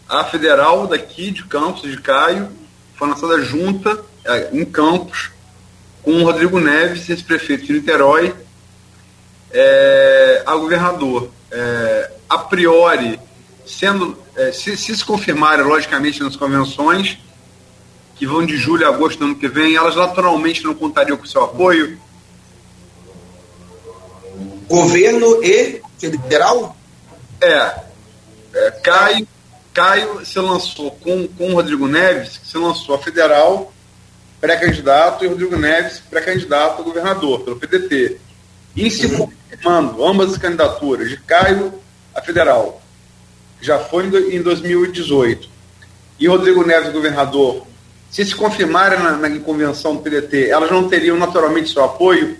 A 0.07 0.23
federal 0.23 0.88
daqui 0.88 1.31
de 1.31 1.43
Campos, 1.43 1.81
de 1.81 1.97
Caio, 1.97 2.49
foi 2.95 3.09
lançada 3.09 3.41
junta 3.41 4.01
é, 4.23 4.49
em 4.53 4.63
Campos 4.63 5.31
com 6.01 6.13
o 6.13 6.23
Rodrigo 6.23 6.57
Neves, 6.59 7.09
ex-prefeito 7.09 7.65
de 7.65 7.73
Niterói, 7.73 8.33
é, 9.51 10.43
a 10.45 10.55
governador. 10.55 11.29
É, 11.51 12.11
a 12.29 12.38
priori, 12.38 13.19
sendo 13.65 14.17
é, 14.35 14.53
se, 14.53 14.77
se, 14.77 14.95
se 14.95 15.03
confirmarem, 15.03 15.65
logicamente, 15.65 16.23
nas 16.23 16.38
convenções, 16.38 17.17
que 18.15 18.25
vão 18.25 18.45
de 18.45 18.55
julho 18.55 18.85
a 18.85 18.89
agosto 18.89 19.19
do 19.19 19.25
ano 19.25 19.35
que 19.35 19.47
vem, 19.49 19.75
elas 19.75 19.97
naturalmente 19.97 20.63
não 20.63 20.73
contariam 20.73 21.17
com 21.17 21.25
seu 21.25 21.43
apoio? 21.43 21.99
Governo 24.68 25.43
e 25.43 25.82
federal? 25.99 26.76
É. 27.41 27.76
é 28.53 28.72
Caio, 28.84 29.28
Caio 29.74 30.26
se 30.26 30.39
lançou 30.39 30.91
com, 30.91 31.28
com 31.28 31.51
o 31.51 31.53
Rodrigo 31.53 31.88
Neves, 31.88 32.38
que 32.38 32.47
se 32.47 32.57
lançou 32.57 32.95
a 32.95 32.99
federal, 32.99 33.74
pré-candidato, 34.41 35.24
e 35.24 35.28
Rodrigo 35.28 35.55
Neves, 35.55 36.01
pré-candidato 36.09 36.82
a 36.82 36.86
governador, 36.86 37.41
pelo 37.41 37.55
PDT. 37.55 38.18
E 38.76 38.89
se 38.91 39.07
uhum 39.07 39.32
confirmando 39.49 40.05
ambas 40.05 40.32
as 40.32 40.38
candidaturas, 40.38 41.09
de 41.09 41.18
Caio 41.18 41.74
a 42.13 42.22
federal, 42.22 42.82
já 43.61 43.80
foi 43.80 44.05
em 44.34 44.41
2018, 44.41 45.49
e 46.20 46.28
Rodrigo 46.28 46.65
Neves, 46.65 46.91
governador, 46.91 47.65
se 48.09 48.26
se 48.26 48.36
confirmarem 48.36 48.99
na, 48.99 49.11
na 49.13 49.39
convenção 49.39 49.95
do 49.95 50.01
PDT, 50.01 50.49
elas 50.49 50.72
não 50.72 50.88
teriam 50.89 51.18
naturalmente 51.18 51.72
seu 51.72 51.84
apoio? 51.84 52.38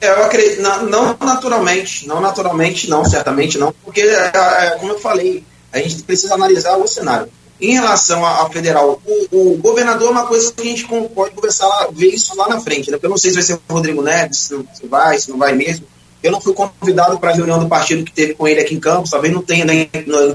Eu 0.00 0.24
acredito, 0.24 0.62
não, 0.62 1.16
naturalmente, 1.20 2.08
não 2.08 2.20
naturalmente, 2.20 2.88
não, 2.88 3.04
certamente 3.04 3.58
não, 3.58 3.72
porque, 3.84 4.00
é, 4.00 4.32
é, 4.34 4.70
como 4.80 4.92
eu 4.92 4.98
falei, 4.98 5.44
a 5.70 5.78
gente 5.78 6.02
precisa 6.02 6.34
analisar 6.34 6.76
o 6.78 6.88
cenário. 6.88 7.28
Em 7.60 7.74
relação 7.74 8.24
ao 8.24 8.50
federal, 8.50 9.02
o, 9.04 9.52
o, 9.52 9.56
governador 9.58 10.08
é 10.08 10.10
uma 10.10 10.26
coisa 10.26 10.50
que 10.50 10.62
a 10.62 10.64
gente 10.64 10.86
pode 10.86 11.34
conversar, 11.34 11.88
ver 11.92 12.08
isso 12.08 12.34
lá 12.34 12.48
na 12.48 12.58
frente, 12.58 12.90
né? 12.90 12.96
Porque 12.96 13.04
eu 13.04 13.10
não 13.10 13.18
sei 13.18 13.30
se 13.30 13.36
vai 13.36 13.44
ser 13.44 13.54
o 13.54 13.60
Rodrigo 13.68 14.00
Neves, 14.00 14.50
se 14.72 14.86
vai, 14.86 15.18
se 15.18 15.30
não 15.30 15.36
vai 15.36 15.52
mesmo. 15.52 15.84
Eu 16.22 16.32
não 16.32 16.40
fui 16.40 16.54
convidado 16.54 17.18
para 17.18 17.30
a 17.30 17.34
reunião 17.34 17.58
do 17.58 17.68
partido 17.68 18.04
que 18.04 18.12
teve 18.12 18.34
com 18.34 18.48
ele 18.48 18.60
aqui 18.60 18.74
em 18.74 18.80
Campos, 18.80 19.10
talvez 19.10 19.32
não 19.32 19.42
tenha, 19.42 19.66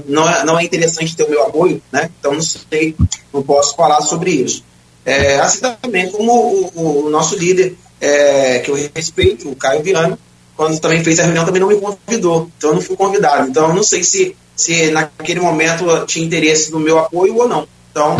não, 0.06 0.28
é, 0.28 0.44
não 0.44 0.58
é 0.58 0.64
interessante 0.64 1.16
ter 1.16 1.24
o 1.24 1.30
meu 1.30 1.42
apoio, 1.42 1.82
né? 1.90 2.08
Então 2.18 2.32
não 2.32 2.42
sei, 2.42 2.94
não 3.32 3.42
posso 3.42 3.74
falar 3.74 4.00
sobre 4.02 4.30
isso. 4.30 4.64
É, 5.04 5.38
assim 5.38 5.60
também 5.80 6.10
como 6.10 6.32
o, 6.32 7.06
o 7.06 7.10
nosso 7.10 7.36
líder, 7.36 7.76
é, 8.00 8.58
que 8.60 8.70
eu 8.70 8.90
respeito, 8.94 9.50
o 9.50 9.56
Caio 9.56 9.82
Viana, 9.82 10.18
quando 10.56 10.78
também 10.80 11.04
fez 11.04 11.18
a 11.18 11.24
reunião, 11.24 11.44
também 11.44 11.60
não 11.60 11.68
me 11.68 11.76
convidou, 11.76 12.50
então 12.56 12.70
eu 12.70 12.74
não 12.74 12.82
fui 12.82 12.96
convidado. 12.96 13.48
Então 13.48 13.68
eu 13.68 13.74
não 13.74 13.82
sei 13.82 14.02
se, 14.02 14.34
se 14.54 14.90
naquele 14.90 15.40
momento 15.40 15.84
tinha 16.06 16.24
interesse 16.24 16.72
no 16.72 16.80
meu 16.80 16.98
apoio 16.98 17.36
ou 17.36 17.48
não. 17.48 17.68
Então, 17.90 18.16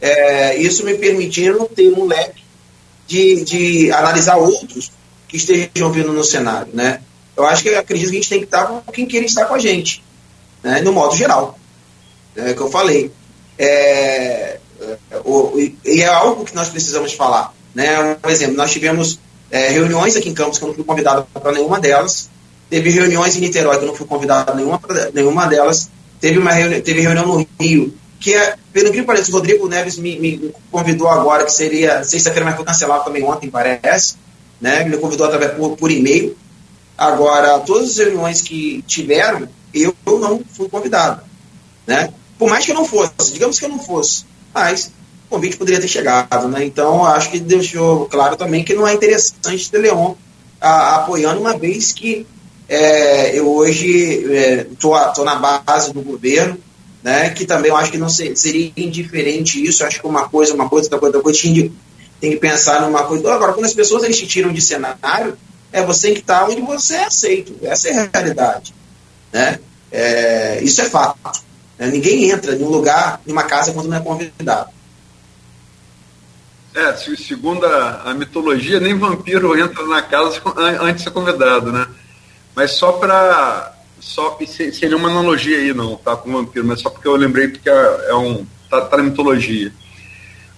é, 0.00 0.56
isso 0.56 0.84
me 0.84 0.94
permitindo 0.94 1.68
ter 1.74 1.92
um 1.92 2.06
leque 2.06 2.42
de, 3.06 3.44
de 3.44 3.92
analisar 3.92 4.36
outros 4.36 4.90
que 5.28 5.36
estejam 5.36 5.92
vindo 5.92 6.12
no 6.12 6.24
cenário, 6.24 6.72
né? 6.72 7.00
Eu 7.36 7.44
acho 7.44 7.62
que 7.62 7.68
acredito 7.74 8.10
que 8.10 8.16
a 8.16 8.20
gente 8.20 8.28
tem 8.28 8.38
que 8.38 8.44
estar 8.46 8.66
com 8.66 8.80
quem 8.92 9.06
queira 9.06 9.26
estar 9.26 9.44
com 9.44 9.54
a 9.54 9.58
gente, 9.58 10.02
né? 10.62 10.80
No 10.80 10.92
modo 10.92 11.14
geral, 11.16 11.58
é 12.34 12.54
que 12.54 12.60
eu 12.60 12.70
falei. 12.70 13.10
É, 13.58 14.58
o, 15.24 15.58
e 15.58 16.02
é 16.02 16.06
algo 16.06 16.44
que 16.44 16.54
nós 16.54 16.68
precisamos 16.68 17.12
falar, 17.12 17.54
né? 17.76 18.16
Um 18.24 18.30
exemplo, 18.30 18.56
nós 18.56 18.72
tivemos 18.72 19.20
é, 19.50 19.68
reuniões 19.68 20.16
aqui 20.16 20.30
em 20.30 20.34
Campos 20.34 20.58
que 20.58 20.64
eu 20.64 20.68
não 20.68 20.74
fui 20.74 20.84
convidado 20.84 21.26
para 21.32 21.52
nenhuma 21.52 21.78
delas. 21.78 22.30
Teve 22.70 22.90
reuniões 22.90 23.36
em 23.36 23.40
Niterói 23.40 23.76
que 23.76 23.84
eu 23.84 23.88
não 23.88 23.94
fui 23.94 24.06
convidado 24.06 24.46
para 24.46 24.54
nenhuma, 24.54 24.80
nenhuma 25.12 25.46
delas. 25.46 25.90
Teve 26.20 26.38
uma 26.38 26.50
reuni 26.50 26.80
teve 26.80 27.02
reunião 27.02 27.26
no 27.26 27.46
Rio 27.60 27.94
que 28.18 28.34
é, 28.34 28.56
pelo 28.72 28.90
que 28.90 29.02
parece, 29.02 29.30
o 29.30 29.34
Rodrigo 29.34 29.68
Neves 29.68 29.98
me, 29.98 30.18
me 30.18 30.54
convidou 30.72 31.06
agora, 31.06 31.44
que 31.44 31.52
seria 31.52 32.02
sexta-feira, 32.02 32.46
mas 32.46 32.56
foi 32.56 32.64
cancelado 32.64 33.04
também 33.04 33.22
ontem, 33.22 33.50
parece 33.50 34.16
né? 34.60 34.84
Me 34.84 34.96
convidou 34.96 35.26
através 35.26 35.52
por, 35.52 35.76
por 35.76 35.90
e-mail. 35.90 36.36
Agora, 36.96 37.58
todas 37.60 37.90
as 37.90 37.96
reuniões 37.98 38.40
que 38.40 38.82
tiveram, 38.86 39.48
eu 39.72 39.94
não 40.06 40.42
fui 40.50 40.68
convidado, 40.68 41.22
né? 41.86 42.12
Por 42.38 42.48
mais 42.48 42.64
que 42.64 42.72
eu 42.72 42.74
não 42.74 42.84
fosse, 42.84 43.32
digamos 43.32 43.58
que 43.58 43.64
eu 43.64 43.68
não 43.68 43.78
fosse, 43.78 44.24
mas 44.52 44.90
o 45.28 45.34
convite 45.34 45.56
poderia 45.56 45.80
ter 45.80 45.88
chegado, 45.88 46.48
né? 46.48 46.64
Então, 46.64 47.04
acho 47.04 47.30
que 47.30 47.40
deixou 47.40 48.06
claro 48.06 48.36
também 48.36 48.62
que 48.62 48.74
não 48.74 48.86
é 48.86 48.94
interessante 48.94 49.70
ter 49.70 49.78
Leon 49.78 50.14
a, 50.60 50.96
apoiando, 50.96 51.40
uma 51.40 51.56
vez 51.58 51.92
que 51.92 52.26
é, 52.68 53.38
eu 53.38 53.48
hoje 53.48 54.24
estou 54.72 54.96
é, 54.96 55.24
na 55.24 55.36
base 55.36 55.92
do 55.92 56.00
governo, 56.02 56.58
né, 57.02 57.30
que 57.30 57.44
também 57.44 57.70
eu 57.70 57.76
acho 57.76 57.92
que 57.92 57.98
não 57.98 58.08
ser, 58.08 58.36
seria 58.36 58.72
indiferente 58.76 59.64
isso, 59.64 59.84
acho 59.84 60.00
que 60.00 60.06
uma 60.06 60.28
coisa, 60.28 60.52
uma 60.54 60.68
coisa, 60.68 60.86
outra 60.86 60.98
coisa, 60.98 61.16
outra 61.18 61.22
coisa, 61.22 61.40
tem, 61.40 61.72
tem 62.20 62.30
que 62.32 62.36
pensar 62.38 62.80
numa 62.80 63.04
coisa. 63.04 63.32
Agora, 63.32 63.52
quando 63.52 63.66
as 63.66 63.74
pessoas 63.74 64.02
eles 64.02 64.18
te 64.18 64.26
tiram 64.26 64.52
de 64.52 64.60
cenário, 64.60 65.36
é 65.72 65.84
você 65.84 66.12
que 66.12 66.20
está 66.20 66.44
onde 66.44 66.60
você 66.60 66.94
é 66.94 67.04
aceito, 67.04 67.54
essa 67.62 67.88
é 67.88 67.98
a 67.98 68.10
realidade. 68.12 68.74
Né? 69.32 69.60
É, 69.92 70.60
isso 70.62 70.80
é 70.80 70.84
fato. 70.84 71.44
Né? 71.78 71.88
Ninguém 71.88 72.30
entra 72.30 72.56
em 72.56 72.62
um 72.62 72.68
lugar, 72.68 73.20
em 73.26 73.30
uma 73.30 73.44
casa, 73.44 73.72
quando 73.72 73.88
não 73.88 73.96
é 73.96 74.00
convidado. 74.00 74.70
É, 76.76 76.94
segundo 77.16 77.64
a, 77.64 78.02
a, 78.04 78.12
mitologia, 78.12 78.78
nem 78.78 78.98
vampiro 78.98 79.58
entra 79.58 79.82
na 79.86 80.02
casa 80.02 80.42
antes 80.78 80.96
de 80.96 81.02
ser 81.04 81.10
convidado, 81.10 81.72
né? 81.72 81.86
Mas 82.54 82.72
só 82.72 82.92
para. 82.92 83.72
Só, 83.98 84.38
seria 84.46 84.94
uma 84.94 85.08
analogia 85.08 85.56
aí, 85.56 85.72
não, 85.72 85.96
tá? 85.96 86.14
Com 86.14 86.30
vampiro, 86.30 86.66
mas 86.66 86.82
só 86.82 86.90
porque 86.90 87.08
eu 87.08 87.16
lembrei 87.16 87.48
porque 87.48 87.70
é, 87.70 88.06
é 88.10 88.14
um. 88.14 88.46
Tá, 88.68 88.82
tá, 88.82 88.98
na 88.98 89.04
mitologia. 89.04 89.72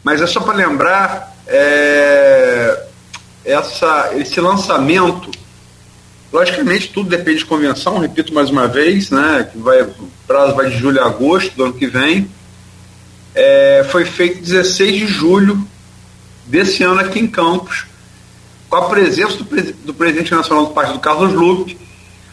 Mas 0.03 0.21
é 0.21 0.27
só 0.27 0.41
para 0.41 0.55
lembrar. 0.55 1.37
É, 1.47 2.87
essa, 3.45 4.11
esse 4.17 4.41
lançamento, 4.41 5.31
logicamente 6.33 6.89
tudo 6.93 7.09
depende 7.09 7.39
de 7.39 7.47
convenção, 7.47 7.99
repito 7.99 8.35
mais 8.35 8.51
uma 8.51 8.67
vez, 8.67 9.11
né? 9.11 9.49
Que 9.53 9.57
vai, 9.57 9.83
o 9.83 10.11
prazo 10.27 10.57
vai 10.57 10.69
de 10.69 10.77
julho 10.77 11.01
a 11.01 11.07
agosto 11.07 11.55
do 11.55 11.63
ano 11.63 11.75
que 11.75 11.87
vem. 11.87 12.29
É, 13.37 13.87
foi 13.89 14.05
feito 14.05 14.43
16 14.43 14.97
de 14.97 15.07
julho 15.07 15.65
desse 16.49 16.83
ano 16.83 17.01
aqui 17.01 17.21
em 17.21 17.27
Campos, 17.27 17.87
com 18.69 18.77
a 18.77 18.89
presença 18.89 19.37
do, 19.37 19.73
do 19.85 19.95
presidente 19.95 20.33
nacional 20.35 20.67
do 20.67 20.73
partido, 20.73 20.99
Carlos 20.99 21.33
Lupe, 21.33 21.79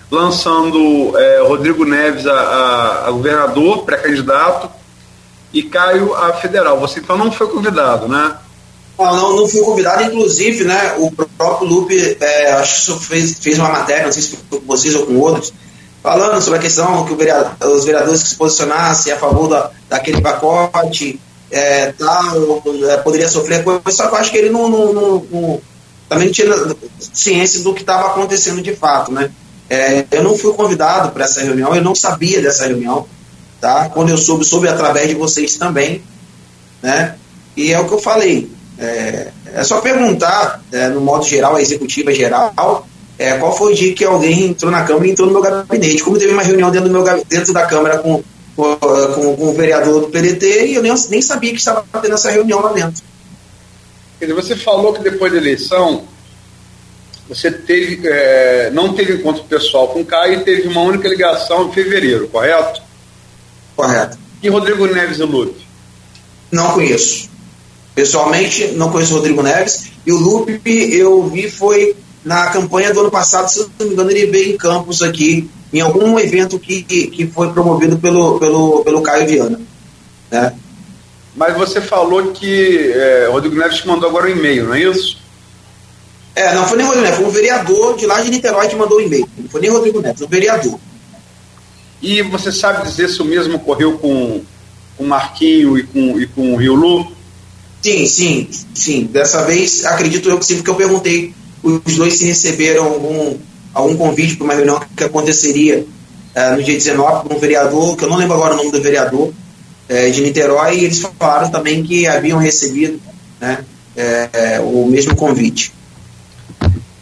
lançando 0.10 1.18
é, 1.18 1.42
Rodrigo 1.42 1.86
Neves 1.86 2.26
a, 2.26 2.34
a, 2.34 3.08
a 3.08 3.12
governador, 3.12 3.84
pré-candidato, 3.84 4.70
e 5.54 5.64
Caio 5.64 6.14
a 6.14 6.34
federal. 6.34 6.80
Você 6.80 7.00
então 7.00 7.18
não 7.18 7.32
foi 7.32 7.48
convidado, 7.48 8.08
né? 8.08 8.38
Não, 8.98 9.16
não, 9.16 9.36
não 9.38 9.48
fui 9.48 9.62
convidado, 9.62 10.04
inclusive, 10.04 10.64
né, 10.64 10.96
o 10.98 11.12
próprio 11.12 11.68
Lupe, 11.68 12.18
é, 12.20 12.54
acho 12.54 12.98
que 12.98 13.06
fez, 13.06 13.38
fez 13.40 13.60
uma 13.60 13.70
matéria, 13.70 14.06
não 14.06 14.12
sei 14.12 14.22
se 14.22 14.38
foi 14.38 14.60
com 14.60 14.66
vocês 14.66 14.96
ou 14.96 15.06
com 15.06 15.20
outros, 15.20 15.54
falando 16.02 16.42
sobre 16.42 16.60
a 16.60 16.62
questão 16.62 17.04
que 17.04 17.14
vereador, 17.14 17.52
os 17.76 17.84
vereadores 17.84 18.24
que 18.24 18.30
se 18.30 18.36
posicionassem 18.38 19.12
a 19.12 19.18
favor 19.18 19.50
da, 19.50 19.70
daquele 19.90 20.22
pacote, 20.22 21.20
é, 21.56 21.94
tal, 21.94 22.61
é, 22.90 22.98
poderia 22.98 23.30
sofrer 23.30 23.64
coisa, 23.64 23.82
só 23.90 24.07
que 24.07 24.14
eu 24.14 24.18
acho 24.18 24.30
que 24.30 24.38
ele 24.38 24.49
não, 24.49 24.68
não, 24.68 24.94
não, 24.94 25.27
não 25.32 25.61
também 26.10 26.30
tinha 26.30 26.53
ciência 26.99 27.64
do 27.64 27.73
que 27.73 27.80
estava 27.80 28.07
acontecendo 28.07 28.61
de 28.61 28.76
fato, 28.76 29.10
né? 29.14 29.32
É, 29.69 30.06
eu 30.11 30.22
não 30.22 30.38
fui 30.38 30.53
convidado 30.53 31.11
para 31.11 31.23
essa 31.23 31.41
reunião, 31.41 31.73
eu 31.73 31.82
não 31.82 31.95
sabia 31.95 32.41
dessa 32.41 32.68
reunião, 32.68 33.07
tá? 33.61 33.88
Quando 33.88 34.10
eu 34.10 34.18
soube, 34.18 34.44
soube 34.44 34.68
através 34.68 35.07
de 35.07 35.15
vocês 35.15 35.56
também, 35.56 36.03
né? 36.84 37.15
E 37.56 37.72
é 37.72 37.80
o 37.80 37.88
que 37.88 37.94
eu 37.94 37.99
falei, 37.99 38.52
é, 38.77 39.30
é 39.53 39.64
só 39.64 39.80
perguntar, 39.80 40.61
é, 40.73 40.90
no 40.90 40.99
modo 40.99 41.23
geral, 41.26 41.56
a 41.56 41.61
executiva 41.61 42.14
geral, 42.14 42.86
é, 43.18 43.38
qual 43.38 43.57
foi 43.57 43.72
o 43.72 43.76
dia 43.76 43.95
que 43.95 44.03
alguém 44.03 44.48
entrou 44.48 44.69
na 44.69 44.84
Câmara 44.84 45.07
e 45.07 45.11
entrou 45.11 45.26
no 45.27 45.34
meu 45.34 45.41
gabinete. 45.41 46.03
Como 46.03 46.18
teve 46.18 46.34
uma 46.34 46.44
reunião 46.44 46.69
dentro, 46.69 46.91
meu, 46.91 47.03
dentro 47.30 47.53
da 47.53 47.65
Câmara 47.65 47.99
com 47.99 48.22
com, 48.56 48.76
com, 48.77 49.49
o 49.49 49.53
vereador 49.53 50.02
do 50.02 50.07
PDT 50.07 50.68
e 50.68 50.76
eu 50.76 50.82
nem, 50.82 50.94
nem 51.10 51.22
sabia 51.22 51.52
que 51.52 51.57
estava 51.57 51.86
tendo 52.02 52.14
essa 52.14 52.32
reunião 52.32 52.61
lá 52.61 52.72
dentro. 52.72 53.03
Quer 54.19 54.26
dizer, 54.26 54.41
você 54.41 54.56
falou 54.56 54.94
que 54.94 55.03
depois 55.03 55.32
da 55.32 55.38
eleição 55.38 56.07
você 57.27 57.52
teve, 57.52 58.07
é, 58.07 58.69
não 58.72 58.94
teve 58.94 59.14
encontro 59.14 59.44
pessoal 59.45 59.88
com 59.90 60.02
o 60.02 60.06
Caio 60.06 60.41
e 60.41 60.44
teve 60.44 60.68
uma 60.68 60.82
única 60.82 61.07
ligação 61.07 61.68
em 61.68 61.72
fevereiro, 61.73 62.27
correto? 62.27 62.82
Correto. 63.76 64.18
E 64.41 64.48
Rodrigo 64.48 64.86
Neves 64.86 65.19
e 65.19 65.23
Lupe? 65.23 65.65
Não 66.52 66.73
conheço. 66.73 67.30
Pessoalmente, 67.95 68.68
não 68.73 68.91
conheço 68.91 69.14
o 69.14 69.18
Rodrigo 69.18 69.41
Neves. 69.41 69.91
E 70.06 70.11
o 70.11 70.18
Lupe, 70.18 70.61
eu 70.65 71.27
vi, 71.27 71.49
foi 71.49 71.95
na 72.26 72.48
campanha 72.48 72.92
do 72.92 73.02
ano 73.02 73.12
passado, 73.12 73.48
se 73.48 73.60
não 73.60 73.86
me 73.86 73.94
engano, 73.94 74.10
ele 74.10 74.26
veio 74.26 74.56
em 74.56 74.58
Campos 74.58 75.04
aqui 75.04 75.48
em 75.72 75.80
algum 75.80 76.18
evento 76.18 76.58
que, 76.58 76.82
que 76.82 77.28
foi 77.28 77.52
promovido 77.54 77.98
pelo, 77.98 78.40
pelo, 78.40 78.84
pelo 78.84 79.02
Caio 79.02 79.28
Viana. 79.28 79.62
Né? 80.32 80.54
Mas 81.36 81.56
você 81.56 81.80
falou 81.80 82.32
que 82.32 82.92
é, 82.94 83.28
Rodrigo 83.30 83.56
Neves 83.56 83.78
te 83.78 83.88
mandou 83.88 84.10
agora 84.10 84.26
um 84.26 84.32
e-mail, 84.32 84.66
não 84.66 84.74
é 84.74 84.82
isso? 84.82 85.18
É, 86.34 86.54
não 86.56 86.68
foi 86.68 86.78
nem 86.78 86.88
Rodrigo 86.88 87.06
Neves, 87.06 87.20
foi 87.20 87.28
um 87.28 87.32
vereador 87.32 87.96
de 87.96 88.06
lá 88.08 88.22
de 88.22 88.32
Niterói 88.32 88.68
que 88.68 88.76
mandou 88.76 88.98
o 88.98 89.02
um 89.02 89.06
e-mail. 89.06 89.30
Não 89.38 89.50
foi 89.50 89.62
nem 89.62 89.70
Rodrigo 89.70 90.02
Neves, 90.02 90.22
um 90.22 90.28
vereador. 90.28 90.80
E 92.02 92.22
você 92.24 92.52
sabe 92.52 92.88
dizer 92.88 93.10
se 93.10 93.22
o 93.22 93.26
mesmo 93.26 93.58
ocorreu 93.58 93.98
com, 94.00 94.42
com 94.98 95.04
Marquinho 95.06 95.78
e 95.78 95.84
com, 95.84 96.20
e 96.20 96.26
com 96.26 96.54
o 96.54 96.58
Rio 96.58 96.74
Lu? 96.74 97.12
Sim, 97.82 98.08
sim, 98.08 98.50
sim. 98.74 99.04
Dessa 99.04 99.44
vez 99.44 99.86
acredito 99.86 100.28
eu 100.30 100.40
que 100.40 100.46
sim, 100.46 100.56
porque 100.56 100.70
eu 100.70 100.76
perguntei 100.76 101.34
os 101.66 101.96
dois 101.96 102.18
se 102.18 102.26
receberam 102.26 102.86
algum 102.86 103.38
algum 103.74 103.98
convite 103.98 104.38
para 104.38 104.46
uma 104.46 104.54
reunião 104.54 104.80
que 104.96 105.04
aconteceria 105.04 105.80
uh, 106.36 106.56
no 106.56 106.64
dia 106.64 106.76
19 106.76 107.28
com 107.28 107.36
um 107.36 107.40
vereador, 107.40 107.98
que 107.98 108.06
eu 108.06 108.10
não 108.10 108.16
lembro 108.16 108.36
agora 108.36 108.54
o 108.54 108.58
nome 108.58 108.72
do 108.72 108.82
vereador, 108.82 109.28
uh, 109.28 110.12
de 110.12 110.22
Niterói, 110.22 110.78
e 110.78 110.86
eles 110.86 111.02
falaram 111.20 111.52
também 111.52 111.84
que 111.84 112.08
haviam 112.08 112.40
recebido 112.40 113.02
né, 113.40 113.66
uh, 114.62 114.64
o 114.64 114.88
mesmo 114.88 115.14
convite 115.16 115.74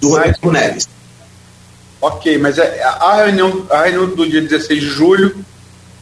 do 0.01 0.09
Rodrigo 0.09 0.51
Neves. 0.51 0.89
Ok, 2.01 2.37
mas 2.39 2.57
é, 2.57 2.83
a 2.83 3.17
reunião, 3.17 3.65
a 3.69 3.83
reunião 3.83 4.07
do 4.15 4.27
dia 4.27 4.41
16 4.41 4.81
de 4.81 4.87
julho, 4.87 5.45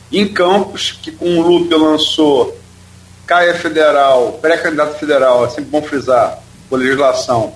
em 0.09 0.27
Campos, 0.27 0.97
que 1.01 1.11
com 1.11 1.37
o 1.37 1.41
Lupe 1.41 1.75
lançou 1.75 2.57
Caia 3.27 3.53
Federal, 3.53 4.39
pré-candidato 4.41 4.97
federal, 4.97 5.45
é 5.45 5.49
sempre 5.49 5.65
bom 5.65 5.81
frisar, 5.81 6.41
por 6.69 6.79
legislação, 6.79 7.53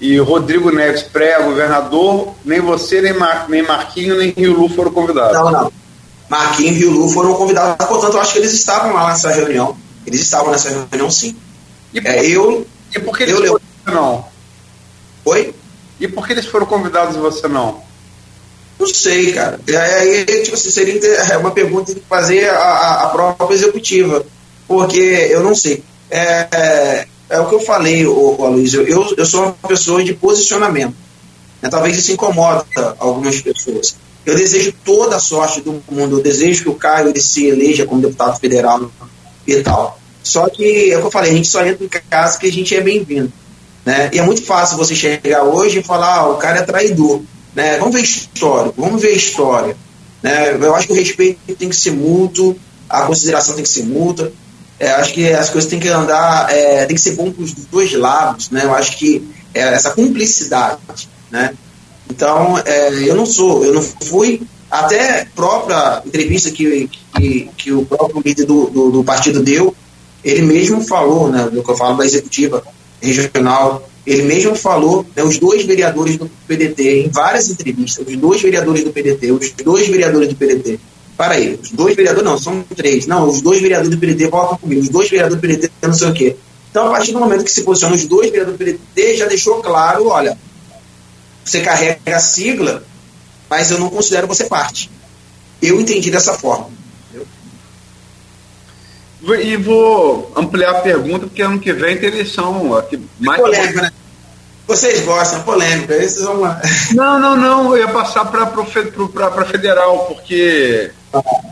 e 0.00 0.18
Rodrigo 0.18 0.70
Neves, 0.70 1.02
pré-governador, 1.02 2.34
nem 2.44 2.60
você, 2.60 3.00
nem, 3.00 3.14
Mar, 3.14 3.46
nem 3.48 3.62
Marquinho, 3.62 4.16
nem 4.16 4.30
Rio 4.30 4.52
Lu 4.52 4.68
foram 4.68 4.90
convidados. 4.90 5.32
Não, 5.32 5.50
não. 5.50 5.72
Marquinho 6.28 6.72
e 6.72 6.78
Rio 6.78 6.90
Lu 6.90 7.08
foram 7.08 7.34
convidados, 7.34 7.86
portanto, 7.86 8.14
eu 8.14 8.20
acho 8.20 8.32
que 8.32 8.38
eles 8.38 8.52
estavam 8.52 8.92
lá 8.92 9.08
nessa 9.08 9.30
reunião. 9.30 9.76
Eles 10.06 10.20
estavam 10.20 10.50
nessa 10.50 10.68
reunião, 10.68 11.10
sim. 11.10 11.36
E 11.94 12.00
por, 12.00 12.10
é, 12.10 12.26
eu, 12.26 12.66
e 12.94 12.98
por 12.98 13.16
que 13.16 13.22
eles 13.22 13.34
eu, 13.38 13.60
foram 13.84 14.02
não? 14.02 14.24
Oi? 15.24 15.54
E 15.98 16.06
por 16.06 16.26
que 16.26 16.32
eles 16.34 16.46
foram 16.46 16.66
convidados 16.66 17.16
e 17.16 17.18
você 17.18 17.48
não? 17.48 17.80
Não 18.78 18.86
sei, 18.86 19.32
cara. 19.32 19.58
Aí, 19.98 20.24
tipo 20.42 20.54
assim, 20.54 20.70
seria 20.70 21.00
é 21.32 21.38
uma 21.38 21.50
pergunta 21.50 21.94
que 21.94 22.02
fazer 22.06 22.50
a, 22.50 23.04
a 23.04 23.08
própria 23.08 23.54
executiva, 23.54 24.24
porque 24.68 24.98
eu 25.30 25.42
não 25.42 25.54
sei. 25.54 25.82
É, 26.10 27.06
é 27.28 27.40
o 27.40 27.48
que 27.48 27.54
eu 27.54 27.60
falei, 27.60 28.06
ô, 28.06 28.44
Aloysio, 28.44 28.82
eu, 28.82 29.14
eu 29.16 29.26
sou 29.26 29.44
uma 29.44 29.52
pessoa 29.68 30.02
de 30.02 30.14
posicionamento. 30.14 30.94
Né? 31.60 31.68
Talvez 31.68 31.96
isso 31.96 32.12
incomoda 32.12 32.64
algumas 32.98 33.40
pessoas. 33.40 33.96
Eu 34.24 34.36
desejo 34.36 34.72
toda 34.84 35.16
a 35.16 35.20
sorte 35.20 35.60
do 35.60 35.82
mundo, 35.90 36.18
eu 36.18 36.22
desejo 36.22 36.64
que 36.64 36.68
o 36.68 36.74
Caio 36.74 37.08
ele 37.08 37.20
se 37.20 37.46
eleja 37.46 37.86
como 37.86 38.00
deputado 38.00 38.38
federal 38.38 38.90
e 39.46 39.62
tal. 39.62 39.98
Só 40.22 40.48
que, 40.48 40.90
é 40.90 40.96
o 40.96 41.00
que 41.00 41.06
eu 41.06 41.10
falei, 41.10 41.30
a 41.30 41.34
gente 41.34 41.48
só 41.48 41.64
entra 41.64 41.84
em 41.84 41.88
casa 41.88 42.38
que 42.38 42.46
a 42.46 42.52
gente 42.52 42.74
é 42.74 42.80
bem-vindo. 42.80 43.32
Né? 43.84 44.10
E 44.12 44.18
é 44.18 44.22
muito 44.22 44.42
fácil 44.44 44.76
você 44.76 44.96
chegar 44.96 45.44
hoje 45.44 45.78
e 45.78 45.82
falar, 45.82 46.16
ah, 46.16 46.28
o 46.28 46.36
cara 46.36 46.58
é 46.58 46.62
traidor. 46.62 47.22
Né? 47.54 47.78
Vamos 47.78 47.94
ver 47.94 48.02
história, 48.02 48.72
vamos 48.76 49.00
ver 49.00 49.12
história. 49.12 49.76
Né? 50.20 50.56
Eu 50.60 50.74
acho 50.74 50.88
que 50.88 50.92
o 50.92 50.96
respeito 50.96 51.54
tem 51.54 51.68
que 51.68 51.76
ser 51.76 51.92
mútuo, 51.92 52.56
a 52.88 53.02
consideração 53.02 53.54
tem 53.54 53.62
que 53.62 53.70
ser 53.70 53.84
mútua. 53.84 54.32
É, 54.78 54.90
acho 54.90 55.14
que 55.14 55.30
as 55.30 55.48
coisas 55.48 55.70
têm 55.70 55.80
que 55.80 55.88
andar, 55.88 56.52
é, 56.52 56.84
tem 56.84 56.94
que 56.94 57.00
ser 57.00 57.14
bom 57.14 57.30
para 57.30 57.42
os 57.42 57.52
dois 57.52 57.92
lados, 57.94 58.50
né? 58.50 58.64
Eu 58.64 58.74
acho 58.74 58.96
que 58.98 59.26
é, 59.54 59.60
essa 59.60 59.90
cumplicidade, 59.92 61.08
né? 61.30 61.54
Então, 62.10 62.58
é, 62.58 62.92
eu 63.08 63.14
não 63.14 63.26
sou, 63.26 63.64
eu 63.64 63.72
não 63.72 63.82
fui, 63.82 64.42
até 64.70 65.26
própria 65.34 66.02
entrevista 66.04 66.50
que, 66.50 66.88
que, 67.16 67.50
que 67.56 67.72
o 67.72 67.84
próprio 67.84 68.22
líder 68.24 68.44
do, 68.44 68.66
do, 68.70 68.90
do, 68.90 69.04
partido 69.04 69.42
deu, 69.42 69.74
ele 70.24 70.42
mesmo 70.42 70.82
falou, 70.86 71.30
né, 71.30 71.48
do 71.50 71.62
que 71.62 71.70
eu 71.70 71.76
falo 71.76 71.96
da 71.96 72.04
executiva 72.04 72.62
regional, 73.00 73.88
ele 74.06 74.22
mesmo 74.22 74.54
falou, 74.54 75.04
né, 75.16 75.22
os 75.22 75.38
dois 75.38 75.64
vereadores 75.64 76.16
do 76.16 76.30
PDT, 76.46 77.06
em 77.06 77.08
várias 77.08 77.48
entrevistas, 77.48 78.06
os 78.06 78.16
dois 78.16 78.40
vereadores 78.42 78.84
do 78.84 78.90
PDT, 78.90 79.32
os 79.32 79.52
dois 79.52 79.88
vereadores 79.88 80.28
do 80.28 80.36
PDT, 80.36 80.78
para 81.16 81.34
aí, 81.34 81.58
os 81.60 81.70
dois 81.70 81.96
vereadores, 81.96 82.28
não, 82.28 82.38
são 82.38 82.62
três. 82.62 83.06
Não, 83.06 83.28
os 83.28 83.40
dois 83.40 83.60
vereadores 83.60 83.94
do 83.94 83.98
PDT 83.98 84.28
votam 84.28 84.58
comigo, 84.58 84.82
os 84.82 84.88
dois 84.88 85.08
vereadores 85.08 85.40
do 85.40 85.40
PDT 85.40 85.70
não 85.82 85.94
sei 85.94 86.08
o 86.08 86.14
quê. 86.14 86.36
Então, 86.70 86.88
a 86.88 86.90
partir 86.90 87.12
do 87.12 87.20
momento 87.20 87.44
que 87.44 87.50
se 87.50 87.62
posiciona 87.62 87.94
os 87.94 88.04
dois 88.04 88.30
vereadores 88.30 88.58
do 88.58 88.64
PDT, 88.64 89.16
já 89.16 89.26
deixou 89.26 89.62
claro, 89.62 90.08
olha, 90.08 90.36
você 91.44 91.60
carrega 91.60 91.98
a 92.06 92.18
sigla, 92.18 92.82
mas 93.48 93.70
eu 93.70 93.78
não 93.78 93.88
considero 93.88 94.26
você 94.26 94.44
parte. 94.44 94.90
Eu 95.62 95.80
entendi 95.80 96.10
dessa 96.10 96.34
forma. 96.34 96.68
E 99.22 99.56
vou 99.56 100.30
ampliar 100.36 100.70
a 100.70 100.80
pergunta, 100.80 101.26
porque 101.26 101.42
ano 101.42 101.58
que 101.58 101.72
vem 101.72 101.96
tem 101.96 102.10
eleição. 102.10 102.76
Aqui, 102.76 103.00
mais 103.18 103.40
polêmica, 103.40 103.82
né? 103.82 103.90
Vocês 104.66 105.04
gostam, 105.04 105.42
polêmica, 105.42 105.94
esses 105.94 106.22
vão 106.22 106.40
lá. 106.40 106.60
Não, 106.92 107.18
não, 107.18 107.36
não, 107.36 107.76
eu 107.76 107.86
ia 107.86 107.88
passar 107.88 108.24
para 108.24 109.44
federal, 109.46 110.06
porque, 110.06 110.90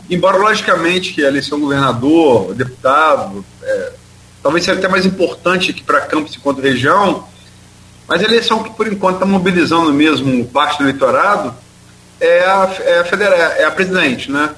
embora 0.09 0.37
logicamente 0.37 1.13
que 1.13 1.23
a 1.23 1.27
eleição 1.27 1.59
governador, 1.59 2.53
deputado, 2.53 3.45
é, 3.63 3.91
talvez 4.41 4.63
seja 4.63 4.77
até 4.77 4.87
mais 4.87 5.05
importante 5.05 5.71
aqui 5.71 5.83
para 5.83 6.01
Campos 6.01 6.35
enquanto 6.35 6.61
região, 6.61 7.27
mas 8.07 8.21
a 8.21 8.25
eleição 8.25 8.63
que 8.63 8.69
por 8.71 8.87
enquanto 8.87 9.15
está 9.15 9.25
mobilizando 9.25 9.91
mesmo 9.91 10.45
parte 10.45 10.77
do 10.77 10.83
eleitorado 10.83 11.53
é 12.19 12.45
a, 12.45 12.75
é 12.79 12.99
a 12.99 13.05
federal, 13.05 13.37
é 13.37 13.63
a 13.63 13.71
presidente, 13.71 14.31
né? 14.31 14.53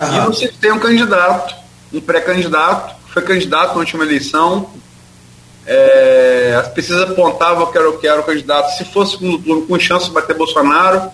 Aham. 0.00 0.16
E 0.16 0.26
você 0.26 0.48
tem 0.48 0.72
um 0.72 0.78
candidato, 0.78 1.54
um 1.92 2.00
pré-candidato, 2.00 2.96
foi 3.12 3.22
candidato 3.22 3.74
na 3.74 3.80
última 3.80 4.04
eleição, 4.04 4.70
é, 5.66 6.56
as 6.60 6.68
pesquisas 6.68 7.10
apontavam 7.10 7.70
que 7.72 7.76
era, 7.76 7.92
que 7.92 8.06
era 8.06 8.20
o 8.20 8.24
candidato, 8.24 8.76
se 8.76 8.84
fosse 8.84 9.12
segundo 9.12 9.38
turno, 9.38 9.66
com 9.66 9.78
chance 9.78 10.06
de 10.06 10.12
bater 10.12 10.36
Bolsonaro, 10.36 11.10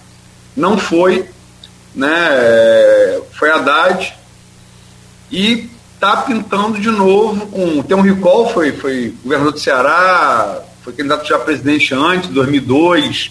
não 0.55 0.77
foi, 0.77 1.29
né? 1.95 2.29
É, 2.31 3.23
foi 3.33 3.51
Haddad. 3.51 4.15
E 5.31 5.71
tá 5.99 6.17
pintando 6.19 6.81
de 6.81 6.91
novo 6.91 7.47
com. 7.47 7.83
Tem 7.83 7.97
um 7.97 8.01
recall, 8.01 8.49
foi, 8.53 8.73
foi 8.73 9.15
governador 9.23 9.53
do 9.53 9.61
Ceará, 9.61 10.61
foi 10.83 10.93
candidato 10.93 11.27
já 11.27 11.39
presidente 11.39 11.95
antes, 11.95 12.29
2002, 12.31 13.31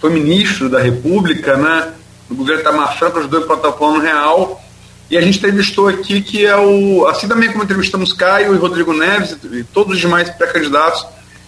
foi 0.00 0.10
ministro 0.10 0.68
da 0.68 0.80
República, 0.80 1.56
né? 1.56 1.92
No 2.28 2.36
governo 2.36 2.62
Itamar 2.62 2.98
Franco, 2.98 3.18
ajudou 3.18 3.42
em 3.42 3.46
protocolo 3.46 4.00
real. 4.00 4.62
E 5.08 5.16
a 5.16 5.20
gente 5.20 5.38
entrevistou 5.38 5.86
aqui 5.86 6.20
que 6.20 6.44
é 6.44 6.56
o. 6.56 7.06
Assim 7.06 7.28
também 7.28 7.52
como 7.52 7.62
entrevistamos 7.62 8.12
Caio 8.12 8.54
e 8.54 8.58
Rodrigo 8.58 8.92
Neves 8.92 9.36
e 9.52 9.62
todos 9.62 9.94
os 9.94 10.00
demais 10.00 10.28
pré-candidatos, 10.30 11.06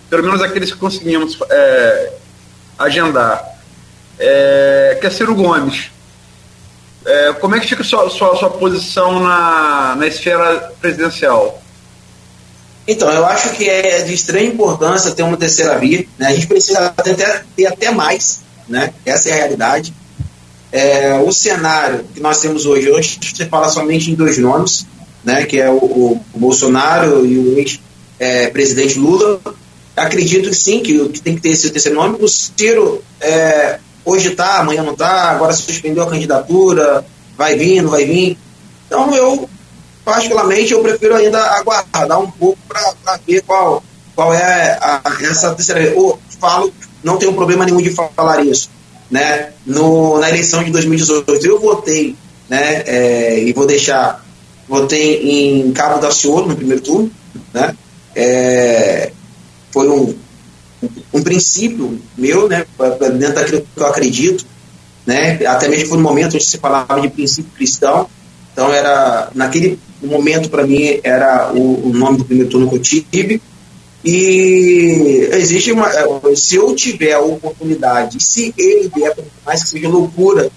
pelo 0.08 0.22
menos 0.22 0.40
aqueles 0.40 0.70
que 0.70 0.78
conseguimos 0.78 1.38
é, 1.50 2.12
agendar, 2.78 3.44
é, 4.18 4.98
que 5.00 5.06
é 5.06 5.10
Ciro 5.10 5.34
Gomes. 5.34 5.90
É, 7.08 7.32
como 7.32 7.54
é 7.54 7.60
que 7.60 7.66
fica 7.66 7.80
a 7.80 7.84
sua, 7.84 8.10
sua, 8.10 8.36
sua 8.36 8.50
posição 8.50 9.18
na, 9.18 9.96
na 9.96 10.06
esfera 10.06 10.74
presidencial? 10.78 11.62
Então, 12.86 13.10
eu 13.10 13.24
acho 13.24 13.54
que 13.54 13.66
é 13.66 14.02
de 14.02 14.12
extrema 14.12 14.52
importância 14.52 15.12
ter 15.12 15.22
uma 15.22 15.36
terceira 15.38 15.78
via. 15.78 16.06
Né? 16.18 16.26
A 16.26 16.34
gente 16.34 16.46
precisa 16.46 16.92
até, 16.94 17.42
ter 17.56 17.66
até 17.66 17.90
mais, 17.90 18.40
né? 18.68 18.92
essa 19.06 19.30
é 19.30 19.32
a 19.32 19.36
realidade. 19.36 19.94
É, 20.70 21.14
o 21.14 21.32
cenário 21.32 22.04
que 22.14 22.20
nós 22.20 22.42
temos 22.42 22.66
hoje, 22.66 22.90
hoje 22.90 23.18
você 23.22 23.46
fala 23.46 23.70
somente 23.70 24.10
em 24.10 24.14
dois 24.14 24.36
nomes, 24.36 24.86
né, 25.24 25.46
que 25.46 25.58
é 25.58 25.70
o, 25.70 25.76
o 25.76 26.20
Bolsonaro 26.34 27.24
e 27.24 27.38
o 27.38 27.58
ex-presidente 27.58 28.98
é, 28.98 29.00
Lula. 29.00 29.40
Acredito 29.96 30.52
sim, 30.52 30.80
que, 30.80 31.08
que, 31.08 31.22
tem 31.22 31.36
que 31.36 31.40
ter 31.40 31.48
esse 31.48 31.70
terceiro 31.70 31.98
nome. 31.98 32.18
O 32.20 32.28
Ciro 32.28 33.02
é, 33.18 33.78
hoje 34.08 34.30
está, 34.30 34.58
amanhã 34.58 34.82
não 34.82 34.92
está, 34.92 35.30
agora 35.30 35.52
suspendeu 35.52 36.02
a 36.02 36.10
candidatura, 36.10 37.04
vai 37.36 37.56
vir, 37.56 37.82
não 37.82 37.90
vai 37.90 38.04
vir. 38.04 38.38
Então 38.86 39.14
eu, 39.14 39.48
particularmente, 40.04 40.72
eu 40.72 40.82
prefiro 40.82 41.14
ainda 41.14 41.42
aguardar 41.52 42.20
um 42.20 42.30
pouco 42.30 42.58
para 42.68 43.20
ver 43.26 43.42
qual, 43.42 43.82
qual 44.14 44.32
é 44.32 44.78
a, 44.80 45.02
essa 45.22 45.54
terceira. 45.54 45.82
Eu 45.82 46.18
falo, 46.40 46.72
não 47.02 47.18
tenho 47.18 47.34
problema 47.34 47.64
nenhum 47.64 47.82
de 47.82 47.90
falar 47.90 48.44
isso 48.44 48.70
né, 49.10 49.50
no, 49.66 50.18
na 50.18 50.28
eleição 50.28 50.62
de 50.62 50.70
2018. 50.70 51.46
Eu 51.46 51.60
votei, 51.60 52.16
né, 52.48 52.82
é, 52.86 53.40
e 53.40 53.52
vou 53.52 53.66
deixar, 53.66 54.24
votei 54.68 55.22
em 55.22 55.72
Cabo 55.72 56.00
da 56.00 56.10
Ciolo 56.10 56.48
no 56.48 56.56
primeiro 56.56 56.82
turno, 56.82 57.10
né, 57.52 57.74
é, 58.14 59.12
foi 59.70 59.88
um, 59.88 60.14
um 61.12 61.22
princípio 61.22 62.00
meu, 62.16 62.48
né, 62.48 62.64
dentro 63.18 63.34
daquilo 63.34 63.62
que 63.62 63.80
eu 63.80 63.86
acredito, 63.86 64.44
né, 65.06 65.44
até 65.46 65.68
mesmo 65.68 65.96
um 65.96 66.00
momento 66.00 66.34
onde 66.34 66.44
se 66.44 66.58
falava 66.58 67.00
de 67.00 67.08
princípio 67.08 67.50
cristão, 67.54 68.08
então 68.52 68.72
era, 68.72 69.30
naquele 69.34 69.78
momento 70.02 70.48
para 70.50 70.66
mim 70.66 71.00
era 71.02 71.52
o, 71.52 71.88
o 71.88 71.92
nome 71.92 72.18
do 72.18 72.24
primeiro 72.24 72.50
turno 72.50 72.68
que 72.68 72.76
eu 72.76 72.80
tive, 72.80 73.40
e 74.04 75.28
existe 75.32 75.72
uma. 75.72 75.88
Eh, 75.90 76.36
se 76.36 76.56
eu 76.56 76.74
tiver 76.74 77.14
a 77.14 77.20
oportunidade, 77.20 78.22
se 78.22 78.54
ele 78.56 78.90
vier, 78.94 79.14
por 79.14 79.24
mais 79.44 79.64
que 79.64 79.70
seja 79.70 79.88
loucura 79.88 80.50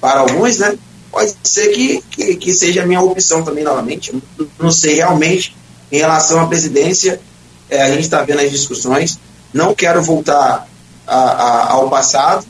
para 0.00 0.20
alguns, 0.20 0.58
né? 0.58 0.76
Pode 1.10 1.34
ser 1.44 1.68
que, 1.68 2.02
que, 2.10 2.36
que 2.36 2.54
seja 2.54 2.82
a 2.82 2.86
minha 2.86 3.00
opção 3.00 3.42
também 3.42 3.64
novamente. 3.64 4.12
Eu 4.38 4.48
não 4.58 4.70
sei 4.70 4.94
realmente 4.94 5.54
em 5.92 5.98
relação 5.98 6.40
à 6.40 6.46
presidência. 6.46 7.20
É, 7.68 7.82
a 7.82 7.90
gente 7.90 8.02
está 8.02 8.22
vendo 8.22 8.40
as 8.40 8.50
discussões. 8.50 9.18
Não 9.52 9.74
quero 9.74 10.02
voltar 10.02 10.68
a, 11.06 11.16
a, 11.16 11.72
ao 11.72 11.88
passado, 11.88 12.44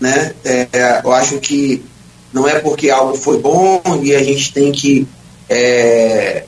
né? 0.00 0.34
É, 0.44 1.00
eu 1.04 1.12
acho 1.12 1.38
que 1.38 1.84
não 2.32 2.46
é 2.46 2.58
porque 2.58 2.90
algo 2.90 3.16
foi 3.16 3.38
bom 3.38 3.80
e 4.02 4.14
a 4.14 4.22
gente 4.22 4.52
tem 4.52 4.72
que 4.72 5.08
é, 5.48 6.44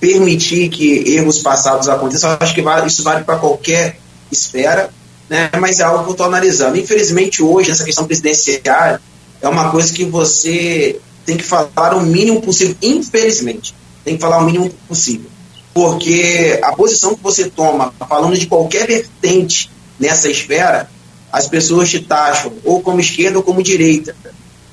permitir 0.00 0.68
que 0.68 1.14
erros 1.14 1.38
passados 1.40 1.88
aconteçam. 1.88 2.30
Eu 2.30 2.38
acho 2.40 2.54
que 2.54 2.62
isso 2.86 3.02
vale 3.02 3.24
para 3.24 3.38
qualquer 3.38 3.98
esfera, 4.30 4.90
né? 5.28 5.50
mas 5.58 5.80
é 5.80 5.84
algo 5.84 6.04
que 6.04 6.10
eu 6.10 6.12
estou 6.12 6.26
analisando. 6.26 6.78
Infelizmente, 6.78 7.42
hoje, 7.42 7.70
essa 7.70 7.84
questão 7.84 8.06
presidencial 8.06 8.98
é 9.40 9.48
uma 9.48 9.70
coisa 9.70 9.92
que 9.92 10.04
você 10.04 11.00
tem 11.24 11.36
que 11.36 11.44
falar 11.44 11.94
o 11.94 12.02
mínimo 12.02 12.40
possível. 12.40 12.76
Infelizmente, 12.82 13.74
tem 14.04 14.16
que 14.16 14.20
falar 14.20 14.38
o 14.38 14.44
mínimo 14.44 14.70
possível. 14.86 15.30
Porque 15.78 16.58
a 16.62 16.72
posição 16.72 17.14
que 17.14 17.22
você 17.22 17.48
toma, 17.50 17.92
falando 18.08 18.36
de 18.36 18.46
qualquer 18.46 18.86
vertente 18.86 19.70
nessa 19.98 20.30
esfera, 20.30 20.90
as 21.32 21.46
pessoas 21.46 21.90
te 21.90 22.00
taxam 22.00 22.52
ou 22.64 22.80
como 22.80 23.00
esquerda 23.00 23.38
ou 23.38 23.44
como 23.44 23.62
direita. 23.62 24.14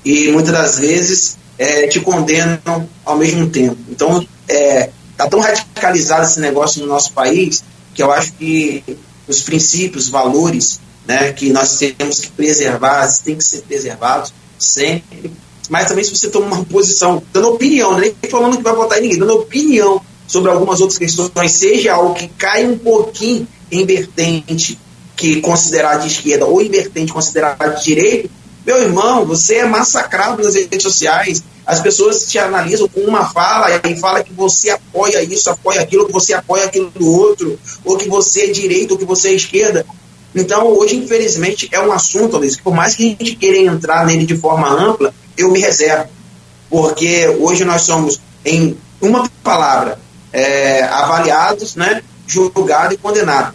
E 0.04 0.30
muitas 0.32 0.54
das 0.54 0.80
vezes 0.80 1.38
é, 1.58 1.88
te 1.88 2.00
condenam 2.00 2.90
ao 3.04 3.18
mesmo 3.18 3.50
tempo. 3.50 3.78
Então, 3.90 4.26
é, 4.48 4.90
Está 5.16 5.30
tão 5.30 5.40
radicalizado 5.40 6.24
esse 6.24 6.42
negócio 6.42 6.82
no 6.82 6.88
nosso 6.88 7.14
país 7.14 7.64
que 7.94 8.04
eu 8.04 8.12
acho 8.12 8.34
que 8.34 8.84
os 9.26 9.42
princípios, 9.42 10.10
valores 10.10 10.82
né, 11.08 11.32
que 11.32 11.52
nós 11.52 11.78
temos 11.78 12.20
que 12.20 12.30
preservar, 12.32 13.08
têm 13.24 13.38
que 13.38 13.44
ser 13.44 13.62
preservados 13.62 14.34
sempre. 14.60 15.32
Mas 15.70 15.88
também 15.88 16.04
se 16.04 16.14
você 16.14 16.30
toma 16.30 16.48
uma 16.48 16.66
posição, 16.66 17.24
dando 17.32 17.54
opinião, 17.54 17.98
nem 17.98 18.14
falando 18.30 18.58
que 18.58 18.64
vai 18.64 18.76
votar 18.76 18.98
em 18.98 19.04
ninguém, 19.04 19.20
dando 19.20 19.36
opinião 19.36 20.02
sobre 20.28 20.52
algumas 20.52 20.82
outras 20.82 20.98
questões, 20.98 21.52
seja 21.52 21.94
algo 21.94 22.14
que 22.14 22.28
cai 22.28 22.66
um 22.66 22.78
pouquinho 22.78 23.48
em 23.72 23.86
vertente 23.86 24.80
que 25.16 25.42
considerar 25.42 25.98
de 26.00 26.08
esquerda 26.08 26.46
ou 26.46 26.62
em 26.62 26.70
vertente 26.70 27.14
considerar 27.14 27.58
de 27.58 27.84
direita, 27.84 28.30
meu 28.66 28.82
irmão, 28.82 29.26
você 29.26 29.58
é 29.58 29.66
massacrado 29.66 30.44
nas 30.44 30.56
redes 30.56 30.82
sociais, 30.82 31.44
as 31.66 31.82
pessoas 31.82 32.26
te 32.26 32.40
analisam 32.40 32.88
com 32.88 33.02
uma 33.02 33.30
fala 33.30 33.70
e 33.88 33.96
fala 33.96 34.24
que 34.24 34.34
você 34.34 34.72
apoia 34.72 35.22
isso, 35.24 35.52
apoia 35.52 35.82
aquilo, 35.82 36.08
que 36.08 36.12
você 36.12 36.34
apoia 36.34 36.66
aquilo 36.66 36.90
do 36.90 37.08
outro, 37.08 37.60
ou 37.84 37.96
que 37.96 38.10
você 38.10 38.46
é 38.46 38.52
direita, 38.52 38.94
ou 38.94 39.00
que 39.00 39.06
você 39.06 39.30
é 39.30 39.34
esquerda. 39.34 39.86
Então, 40.34 40.68
hoje, 40.68 40.96
infelizmente, 40.96 41.70
é 41.72 41.80
um 41.80 41.92
assunto, 41.92 42.38
Luiz, 42.38 42.56
que 42.56 42.64
por 42.64 42.74
mais 42.74 42.96
que 42.96 43.04
a 43.04 43.08
gente 43.10 43.36
queira 43.36 43.58
entrar 43.72 44.04
nele 44.06 44.26
de 44.26 44.36
forma 44.36 44.68
ampla, 44.68 45.14
eu 45.38 45.52
me 45.52 45.60
reservo. 45.60 46.10
Porque 46.68 47.28
hoje 47.40 47.64
nós 47.64 47.84
somos, 47.84 48.20
em 48.44 48.76
uma 49.00 49.30
palavra, 49.44 50.00
é, 50.36 50.84
avaliados, 50.84 51.76
né, 51.76 52.02
julgados 52.28 52.96
e 52.96 52.98
condenados, 52.98 53.54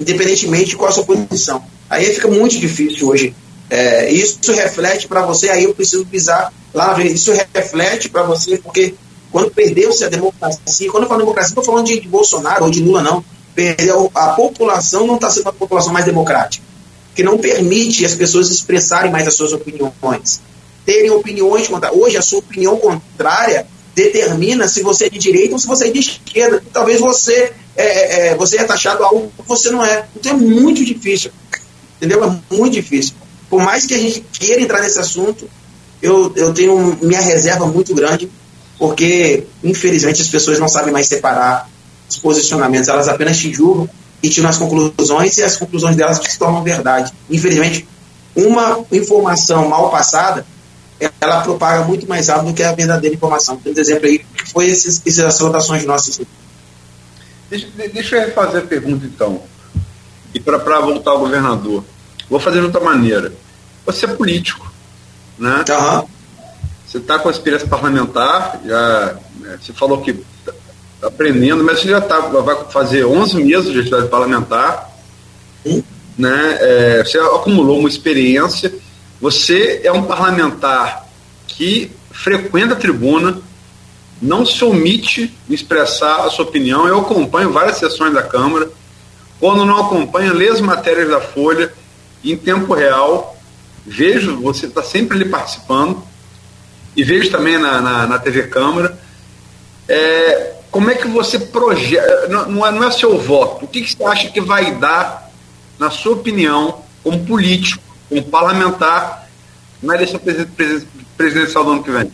independentemente 0.00 0.70
de 0.70 0.76
qual 0.76 0.90
a 0.90 0.92
sua 0.92 1.04
posição. 1.04 1.62
Aí 1.90 2.04
fica 2.14 2.28
muito 2.28 2.58
difícil 2.58 3.08
hoje 3.08 3.34
é, 3.70 4.10
isso 4.10 4.52
reflete 4.52 5.06
para 5.06 5.22
você, 5.22 5.50
aí 5.50 5.64
eu 5.64 5.74
preciso 5.74 6.06
pisar 6.06 6.52
lá, 6.72 6.98
isso 7.02 7.32
reflete 7.54 8.08
para 8.08 8.22
você, 8.22 8.56
porque 8.58 8.94
quando 9.30 9.50
perdeu-se 9.50 10.04
a 10.04 10.08
democracia, 10.08 10.90
quando 10.90 11.02
eu 11.02 11.08
falo 11.08 11.20
democracia, 11.20 11.54
não 11.54 11.60
estou 11.60 11.74
falando 11.74 11.86
de, 11.86 12.00
de, 12.00 12.08
Bolsonaro 12.08 12.64
ou 12.64 12.70
de 12.70 12.80
Lula, 12.82 13.02
não. 13.02 13.22
Perdeu, 13.54 14.10
a 14.14 14.28
população 14.28 15.06
não 15.06 15.16
está 15.16 15.28
sendo 15.28 15.48
a 15.48 15.52
população 15.52 15.92
mais 15.92 16.06
democrática, 16.06 16.64
que 17.14 17.22
não 17.22 17.36
permite 17.36 18.06
as 18.06 18.14
pessoas 18.14 18.50
expressarem 18.50 19.10
mais 19.10 19.26
as 19.26 19.34
suas 19.34 19.52
opiniões, 19.52 20.40
terem 20.86 21.10
opiniões 21.10 21.68
contrárias. 21.68 22.00
Hoje, 22.00 22.16
a 22.16 22.22
sua 22.22 22.38
opinião 22.38 22.76
contrária 22.76 23.66
determina 24.02 24.68
se 24.68 24.82
você 24.82 25.06
é 25.06 25.10
de 25.10 25.18
direita 25.18 25.54
ou 25.54 25.58
se 25.58 25.66
você 25.66 25.88
é 25.88 25.90
de 25.90 26.00
esquerda. 26.00 26.62
Talvez 26.72 27.00
você 27.00 27.52
é, 27.76 27.84
é, 27.84 28.28
é 28.28 28.34
você 28.34 28.58
é 28.58 28.64
taxado 28.64 29.04
algo 29.04 29.32
que 29.36 29.48
você 29.48 29.70
não 29.70 29.84
é. 29.84 30.06
Então 30.16 30.32
é 30.32 30.36
muito 30.36 30.84
difícil. 30.84 31.30
Entendeu? 31.96 32.24
É 32.24 32.54
muito 32.54 32.74
difícil 32.74 33.14
por 33.48 33.62
mais 33.62 33.86
que 33.86 33.94
a 33.94 33.98
gente 33.98 34.20
queira 34.32 34.60
entrar 34.60 34.80
nesse 34.80 34.98
assunto, 34.98 35.48
eu, 36.02 36.32
eu 36.36 36.52
tenho 36.52 36.98
minha 37.02 37.20
reserva 37.20 37.66
muito 37.66 37.94
grande, 37.94 38.30
porque, 38.78 39.44
infelizmente, 39.64 40.22
as 40.22 40.28
pessoas 40.28 40.58
não 40.58 40.68
sabem 40.68 40.92
mais 40.92 41.06
separar 41.06 41.68
os 42.08 42.16
posicionamentos, 42.18 42.88
elas 42.88 43.08
apenas 43.08 43.38
te 43.38 43.52
julgam 43.52 43.88
e 44.22 44.28
tiram 44.28 44.48
as 44.48 44.58
conclusões, 44.58 45.36
e 45.38 45.42
as 45.42 45.56
conclusões 45.56 45.96
delas 45.96 46.18
se 46.18 46.38
tornam 46.38 46.62
verdade. 46.62 47.12
Infelizmente, 47.30 47.88
uma 48.36 48.84
informação 48.92 49.68
mal 49.68 49.90
passada, 49.90 50.46
ela 51.20 51.42
propaga 51.42 51.84
muito 51.84 52.08
mais 52.08 52.28
rápido 52.28 52.48
do 52.48 52.54
que 52.54 52.62
a 52.62 52.72
verdadeira 52.72 53.14
informação. 53.14 53.60
Um 53.64 53.70
exemplo 53.70 54.06
aí, 54.06 54.18
que 54.18 54.50
foi 54.50 54.66
esses, 54.66 55.02
essas 55.06 55.40
anotações 55.40 55.84
nossas. 55.84 56.20
Deixa, 57.48 57.68
deixa 57.92 58.16
eu 58.16 58.32
fazer 58.32 58.58
a 58.58 58.62
pergunta, 58.62 59.06
então. 59.06 59.42
e 60.34 60.40
para 60.40 60.80
voltar 60.80 61.12
ao 61.12 61.20
governador. 61.20 61.84
Vou 62.28 62.38
fazer 62.38 62.60
de 62.60 62.66
outra 62.66 62.80
maneira. 62.80 63.32
Você 63.86 64.04
é 64.04 64.08
político, 64.08 64.70
né? 65.38 65.64
Uhum. 65.68 66.06
Você 66.86 66.98
está 66.98 67.18
com 67.18 67.28
a 67.28 67.30
experiência 67.30 67.66
parlamentar, 67.68 68.60
já 68.64 69.16
né, 69.40 69.58
você 69.60 69.72
falou 69.72 70.00
que 70.00 70.10
está 70.10 70.54
aprendendo, 71.06 71.62
mas 71.62 71.80
você 71.80 71.88
já 71.88 72.00
tá, 72.00 72.18
vai 72.18 72.64
fazer 72.70 73.04
11 73.04 73.44
meses 73.44 73.72
de 73.72 73.80
atividade 73.80 74.08
parlamentar, 74.08 74.90
Sim. 75.64 75.84
né? 76.18 76.58
É, 76.60 77.04
você 77.04 77.18
acumulou 77.18 77.78
uma 77.78 77.88
experiência. 77.88 78.72
Você 79.20 79.80
é 79.82 79.92
um 79.92 80.04
parlamentar 80.04 81.06
que 81.46 81.90
frequenta 82.10 82.74
a 82.74 82.76
tribuna, 82.76 83.40
não 84.20 84.44
se 84.44 84.64
omite 84.64 85.34
em 85.48 85.54
expressar 85.54 86.26
a 86.26 86.30
sua 86.30 86.44
opinião. 86.44 86.86
Eu 86.86 87.00
acompanho 87.00 87.52
várias 87.52 87.78
sessões 87.78 88.12
da 88.12 88.22
Câmara. 88.22 88.70
Quando 89.40 89.64
não 89.64 89.86
acompanho, 89.86 90.34
lê 90.34 90.48
as 90.48 90.60
matérias 90.60 91.08
da 91.08 91.20
Folha 91.20 91.72
em 92.24 92.36
tempo 92.36 92.74
real. 92.74 93.36
Vejo, 93.86 94.40
você 94.40 94.66
está 94.66 94.82
sempre 94.82 95.16
ali 95.16 95.28
participando. 95.28 96.02
E 96.96 97.04
vejo 97.04 97.30
também 97.30 97.58
na, 97.58 97.80
na, 97.80 98.06
na 98.06 98.18
TV 98.18 98.44
Câmara. 98.44 98.98
É, 99.88 100.54
como 100.70 100.90
é 100.90 100.94
que 100.94 101.08
você 101.08 101.38
projeta. 101.38 102.28
Não, 102.28 102.50
não, 102.50 102.66
é, 102.66 102.72
não 102.72 102.84
é 102.84 102.90
seu 102.90 103.18
voto. 103.18 103.64
O 103.64 103.68
que, 103.68 103.82
que 103.82 103.96
você 103.96 104.04
acha 104.04 104.28
que 104.30 104.40
vai 104.40 104.74
dar, 104.74 105.30
na 105.78 105.90
sua 105.90 106.12
opinião, 106.12 106.82
como 107.02 107.24
político, 107.24 107.82
como 108.08 108.22
parlamentar, 108.24 109.28
na 109.82 109.94
eleição 109.94 110.20
presidencial 111.16 111.64
do 111.64 111.72
ano 111.72 111.82
que 111.82 111.90
vem? 111.90 112.10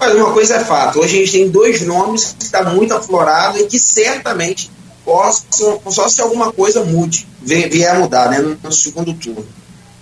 Olha, 0.00 0.24
uma 0.24 0.32
coisa 0.32 0.56
é 0.56 0.60
fato. 0.60 1.00
Hoje 1.00 1.16
a 1.16 1.18
gente 1.20 1.32
tem 1.32 1.48
dois 1.48 1.82
nomes 1.82 2.34
que 2.38 2.44
estão 2.44 2.64
tá 2.64 2.70
muito 2.70 2.92
aflorados 2.94 3.60
e 3.60 3.66
que 3.66 3.78
certamente 3.78 4.70
possam, 5.04 5.80
só 5.90 6.08
se 6.08 6.20
alguma 6.20 6.52
coisa 6.52 6.84
mude, 6.84 7.26
vier 7.42 7.94
a 7.94 7.98
mudar 7.98 8.30
né, 8.30 8.56
no 8.62 8.72
segundo 8.72 9.12
turno. 9.14 9.46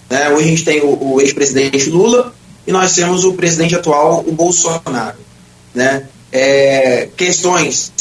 Né, 0.09 0.29
hoje 0.31 0.45
a 0.45 0.49
gente 0.49 0.65
tem 0.65 0.81
o, 0.81 1.15
o 1.15 1.21
ex-presidente 1.21 1.91
Lula 1.91 2.35
e 2.67 2.73
nós 2.73 2.95
temos 2.95 3.25
o 3.25 3.35
presidente 3.35 3.75
atual, 3.75 4.25
o 4.27 4.33
Bolsonaro. 4.33 5.19
Né? 5.75 6.07
É, 6.31 7.09
questões 7.17 7.93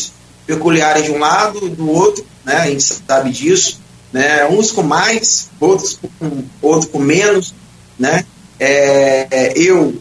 peculiares 0.45 1.06
de 1.06 1.11
um 1.11 1.19
lado, 1.19 1.69
do 1.69 1.89
outro, 1.89 2.26
né? 2.45 2.56
a 2.56 2.68
gente 2.68 2.84
sabe 2.84 3.31
disso. 3.31 3.80
Né? 4.11 4.45
Uns 4.47 4.71
com 4.71 4.83
mais, 4.83 5.49
outros 5.59 5.99
com, 6.19 6.43
outros 6.61 6.89
com 6.91 6.99
menos. 6.99 7.53
Né? 7.97 8.25
É, 8.59 9.53
eu 9.55 9.99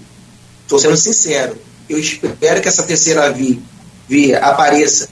estou 0.62 0.78
sendo 0.78 0.96
sincero, 0.96 1.56
eu 1.88 1.98
espero 1.98 2.60
que 2.60 2.68
essa 2.68 2.82
terceira 2.82 3.30
via, 3.32 3.58
via 4.08 4.38
apareça, 4.38 5.08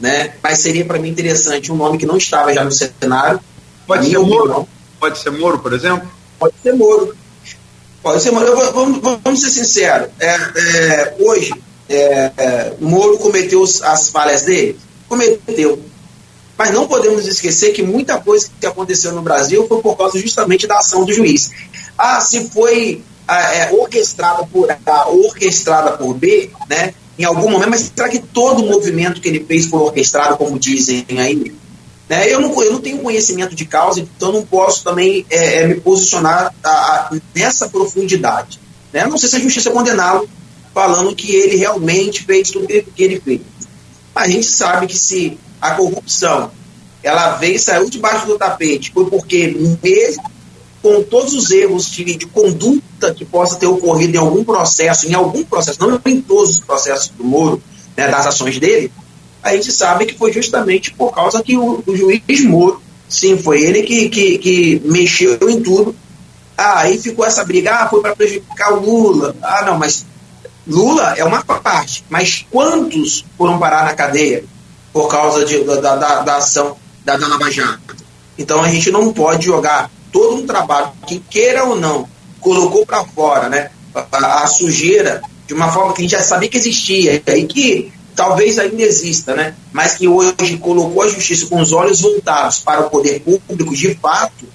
né? 0.00 0.34
Mas 0.42 0.60
seria 0.60 0.84
para 0.84 0.98
mim 0.98 1.10
interessante 1.10 1.70
um 1.70 1.76
nome 1.76 1.98
que 1.98 2.06
não 2.06 2.16
estava 2.16 2.54
já 2.54 2.64
no 2.64 2.72
cenário. 2.72 3.40
Pode 3.86 4.08
ser 4.08 4.18
Moro? 4.18 4.68
Pode 4.98 5.18
ser 5.18 5.30
Moro, 5.30 5.58
por 5.58 5.72
exemplo? 5.74 6.08
Pode 6.38 6.54
ser 6.62 6.72
Moro. 6.72 7.14
Pode 8.02 8.22
ser 8.22 8.30
Moro. 8.30 8.46
Eu, 8.46 8.72
vamos, 8.72 9.00
vamos 9.22 9.40
ser 9.40 9.50
sinceros. 9.50 10.08
É, 10.18 10.34
é, 10.34 11.16
hoje, 11.20 11.52
é, 11.88 12.32
é, 12.36 12.72
Moro 12.80 13.18
cometeu 13.18 13.62
as 13.62 14.08
falhas 14.08 14.42
dele? 14.42 14.78
Cometeu. 15.08 15.82
Mas 16.56 16.70
não 16.70 16.86
podemos 16.86 17.26
esquecer 17.26 17.72
que 17.72 17.82
muita 17.82 18.18
coisa 18.18 18.48
que 18.60 18.66
aconteceu 18.66 19.12
no 19.12 19.22
Brasil 19.22 19.66
foi 19.66 19.80
por 19.80 19.96
causa 19.96 20.18
justamente 20.18 20.66
da 20.66 20.78
ação 20.78 21.04
do 21.04 21.12
juiz. 21.12 21.50
Ah, 21.98 22.20
se 22.20 22.48
foi 22.48 23.02
é, 23.28 23.72
orquestrada 23.72 24.46
por 24.46 24.70
A, 24.70 25.08
orquestrada 25.08 25.92
por 25.92 26.14
B, 26.14 26.50
né? 26.68 26.94
Em 27.18 27.24
algum 27.24 27.48
momento, 27.48 27.70
mas 27.70 27.92
será 27.94 28.08
que 28.08 28.18
todo 28.18 28.62
o 28.62 28.66
movimento 28.66 29.20
que 29.20 29.28
ele 29.28 29.44
fez 29.44 29.66
foi 29.66 29.80
orquestrado, 29.80 30.36
como 30.36 30.58
dizem 30.58 31.06
aí? 31.10 31.54
Né? 32.08 32.32
Eu, 32.32 32.40
não, 32.40 32.62
eu 32.62 32.72
não 32.72 32.80
tenho 32.80 32.98
conhecimento 32.98 33.54
de 33.54 33.64
causa, 33.64 34.00
então 34.00 34.32
não 34.32 34.44
posso 34.44 34.82
também 34.82 35.24
é, 35.30 35.60
é, 35.60 35.66
me 35.66 35.80
posicionar 35.80 36.52
a, 36.62 36.70
a, 36.70 37.10
nessa 37.34 37.68
profundidade. 37.68 38.60
Né? 38.92 39.06
Não 39.06 39.16
sei 39.16 39.28
se 39.28 39.36
a 39.36 39.40
justiça 39.40 39.70
condená-lo 39.70 40.28
falando 40.74 41.14
que 41.14 41.34
ele 41.34 41.56
realmente 41.56 42.24
fez 42.24 42.50
tudo 42.50 42.66
que 42.66 42.84
ele 42.98 43.20
fez. 43.20 43.40
A 44.14 44.28
gente 44.28 44.46
sabe 44.46 44.86
que 44.86 44.96
se 44.96 45.38
a 45.60 45.72
corrupção 45.72 46.50
ela 47.02 47.36
veio 47.36 47.58
saiu 47.58 47.88
debaixo 47.90 48.26
do 48.26 48.38
tapete, 48.38 48.90
foi 48.92 49.08
porque 49.10 49.48
mesmo 49.82 50.22
com 50.82 51.02
todos 51.02 51.32
os 51.32 51.50
erros 51.50 51.90
de, 51.90 52.04
de, 52.04 52.26
conduta 52.26 53.14
que 53.14 53.24
possa 53.24 53.56
ter 53.56 53.66
ocorrido 53.66 54.16
em 54.16 54.18
algum 54.18 54.44
processo, 54.44 55.08
em 55.08 55.14
algum 55.14 55.42
processo, 55.42 55.80
não 55.80 55.98
em 56.04 56.20
todos 56.20 56.50
os 56.50 56.60
processos 56.60 57.08
do 57.08 57.24
Moro, 57.24 57.62
né, 57.96 58.06
das 58.08 58.26
ações 58.26 58.58
dele, 58.58 58.92
a 59.42 59.54
gente 59.54 59.72
sabe 59.72 60.04
que 60.04 60.14
foi 60.14 60.30
justamente 60.30 60.92
por 60.92 61.10
causa 61.10 61.42
que 61.42 61.56
o, 61.56 61.82
o 61.86 61.96
juiz 61.96 62.44
Moro, 62.44 62.82
sim, 63.08 63.38
foi 63.38 63.62
ele 63.62 63.82
que, 63.82 64.10
que, 64.10 64.38
que, 64.38 64.82
mexeu 64.84 65.38
em 65.48 65.62
tudo. 65.62 65.94
Ah, 66.56 66.80
aí 66.80 66.98
ficou 66.98 67.24
essa 67.24 67.44
briga, 67.44 67.74
ah, 67.74 67.88
foi 67.88 68.00
para 68.00 68.14
prejudicar 68.14 68.72
o 68.74 68.80
Lula. 68.80 69.34
Ah, 69.42 69.64
não, 69.64 69.78
mas 69.78 70.04
Lula 70.66 71.14
é 71.16 71.24
uma 71.24 71.42
parte, 71.42 72.04
mas 72.08 72.46
quantos 72.50 73.24
foram 73.36 73.58
parar 73.58 73.84
na 73.84 73.94
cadeia 73.94 74.44
por 74.92 75.08
causa 75.08 75.44
de, 75.44 75.62
da, 75.64 75.96
da, 75.96 76.22
da 76.22 76.36
ação 76.36 76.76
da, 77.04 77.16
da 77.16 77.28
Lava 77.28 77.50
Jato? 77.50 77.96
Então 78.38 78.62
a 78.62 78.68
gente 78.68 78.90
não 78.90 79.12
pode 79.12 79.46
jogar 79.46 79.90
todo 80.10 80.36
um 80.36 80.46
trabalho 80.46 80.92
que, 81.06 81.18
queira 81.18 81.64
ou 81.64 81.76
não, 81.76 82.08
colocou 82.40 82.86
para 82.86 83.04
fora 83.04 83.48
né, 83.48 83.70
a, 83.94 84.42
a, 84.42 84.46
sujeira 84.46 85.22
de 85.46 85.54
uma 85.54 85.70
forma 85.72 85.92
que 85.92 86.00
a 86.00 86.02
gente 86.02 86.12
já 86.12 86.22
sabia 86.22 86.48
que 86.48 86.56
existia 86.56 87.22
e 87.26 87.46
que 87.46 87.92
talvez 88.14 88.58
ainda 88.58 88.82
exista, 88.82 89.34
né, 89.34 89.54
mas 89.72 89.96
que 89.96 90.08
hoje 90.08 90.56
colocou 90.60 91.02
a 91.02 91.08
justiça 91.08 91.46
com 91.46 91.60
os 91.60 91.72
olhos 91.72 92.00
voltados 92.00 92.60
para 92.60 92.86
o 92.86 92.90
poder 92.90 93.20
público 93.20 93.74
de 93.74 93.94
fato, 93.96 94.46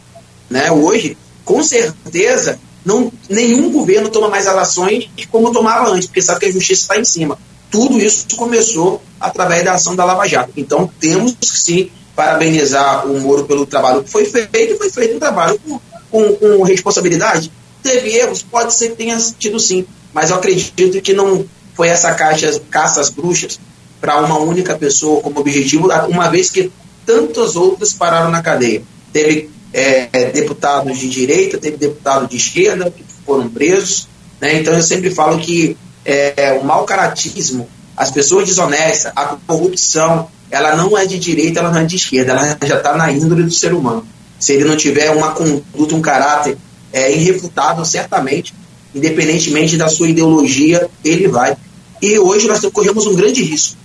né, 0.50 0.72
hoje, 0.72 1.18
com 1.44 1.62
certeza, 1.62 2.60
não, 2.86 3.12
nenhum 3.30 3.72
governo 3.72 4.10
toma 4.10 4.30
mais 4.30 4.48
as 4.48 4.56
ações 4.56 5.10
como 5.32 5.52
tomava 5.52 5.90
antes, 5.90 6.08
porque 6.08 6.22
sabe 6.22 6.40
que 6.40 6.46
a 6.48 6.52
justiça 6.52 6.82
está 6.82 7.00
em 7.00 7.06
cima. 7.06 7.38
Tudo 7.70 8.00
isso 8.00 8.26
começou 8.36 9.02
através 9.20 9.64
da 9.64 9.74
ação 9.74 9.96
da 9.96 10.06
Lava 10.06 10.28
Jato. 10.28 10.54
Então 10.58 10.90
temos 11.00 11.34
que 11.34 11.48
sim 11.48 11.92
parabenizar 12.16 13.08
o 13.08 13.20
Moro 13.20 13.46
pelo 13.46 13.66
trabalho 13.66 14.04
que 14.04 14.10
foi 14.10 14.26
feito, 14.26 14.78
foi 14.78 14.90
feito 14.90 15.16
um 15.16 15.20
trabalho 15.20 15.60
com, 15.60 15.80
com, 16.10 16.36
com 16.36 16.64
responsabilidade. 16.64 17.52
Teve 17.84 18.10
erros, 18.10 18.42
pode 18.42 18.74
ser 18.74 18.90
que 18.90 18.98
tenha 18.98 19.18
tido 19.38 19.60
sim, 19.60 19.86
mas 20.14 20.30
eu 20.30 20.36
acredito 20.36 21.02
que 21.02 21.14
não 21.14 21.46
foi 21.76 21.88
essa 21.88 22.14
caixa, 22.14 22.60
caça 22.70 23.00
às 23.00 23.10
bruxas 23.10 23.60
para 24.02 24.18
uma 24.18 24.38
única 24.40 24.78
pessoa 24.78 25.22
como 25.22 25.40
objetivo, 25.40 25.88
uma 26.10 26.30
vez 26.30 26.50
que 26.50 26.72
tantas 27.06 27.56
outras 27.56 27.94
pararam 27.94 28.30
na 28.30 28.42
cadeia. 28.42 28.84
Teve 29.14 29.50
é, 29.74 30.32
deputados 30.32 30.98
de 30.98 31.10
direita, 31.10 31.58
teve 31.58 31.78
deputados 31.78 32.30
de 32.30 32.38
esquerda 32.38 32.92
que 32.92 33.04
foram 33.26 33.50
presos. 33.50 34.08
Né? 34.42 34.60
Então 34.60 34.74
eu 34.74 34.82
sempre 34.82 35.12
falo 35.12 35.40
que 35.40 35.78
é, 36.06 36.58
o 36.62 36.66
mau 36.66 36.86
caratismo, 36.86 37.68
as 37.96 38.12
pessoas 38.12 38.48
desonestas, 38.48 39.12
a 39.16 39.38
corrupção, 39.46 40.30
ela 40.50 40.76
não 40.76 40.98
é 40.98 41.06
de 41.06 41.20
direita, 41.20 41.60
ela 41.60 41.72
não 41.72 41.82
é 41.82 41.86
de 41.86 41.96
esquerda, 41.96 42.32
ela 42.32 42.58
já 42.66 42.78
está 42.78 42.96
na 42.96 43.12
índole 43.12 43.44
do 43.44 43.52
ser 43.52 43.74
humano. 43.74 44.06
Se 44.40 44.54
ele 44.54 44.66
não 44.66 44.76
tiver 44.76 45.12
uma 45.12 45.32
conduta, 45.32 45.96
um 45.96 46.02
caráter 46.02 46.58
é, 46.92 47.12
irrefutável, 47.14 47.86
certamente, 47.86 48.54
independentemente 48.96 49.78
da 49.78 49.90
sua 49.90 50.10
ideologia, 50.10 50.90
ele 51.04 51.28
vai. 51.28 51.56
E 52.02 52.18
hoje 52.18 52.48
nós 52.48 52.62
corremos 52.72 53.06
um 53.06 53.16
grande 53.16 53.44
risco 53.44 53.78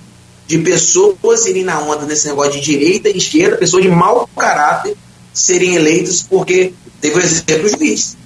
de 0.46 0.58
pessoas 0.58 1.46
irem 1.46 1.64
na 1.64 1.80
onda 1.80 2.04
nesse 2.04 2.28
negócio 2.28 2.52
de 2.52 2.60
direita 2.60 3.08
e 3.08 3.16
esquerda, 3.16 3.56
pessoas 3.56 3.82
de 3.82 3.88
mau 3.88 4.28
caráter 4.36 4.96
serem 5.34 5.74
eleitas, 5.74 6.22
porque 6.22 6.72
teve 7.00 7.16
o 7.16 7.20
exemplo 7.20 7.62
do 7.62 7.76
juiz 7.76 8.16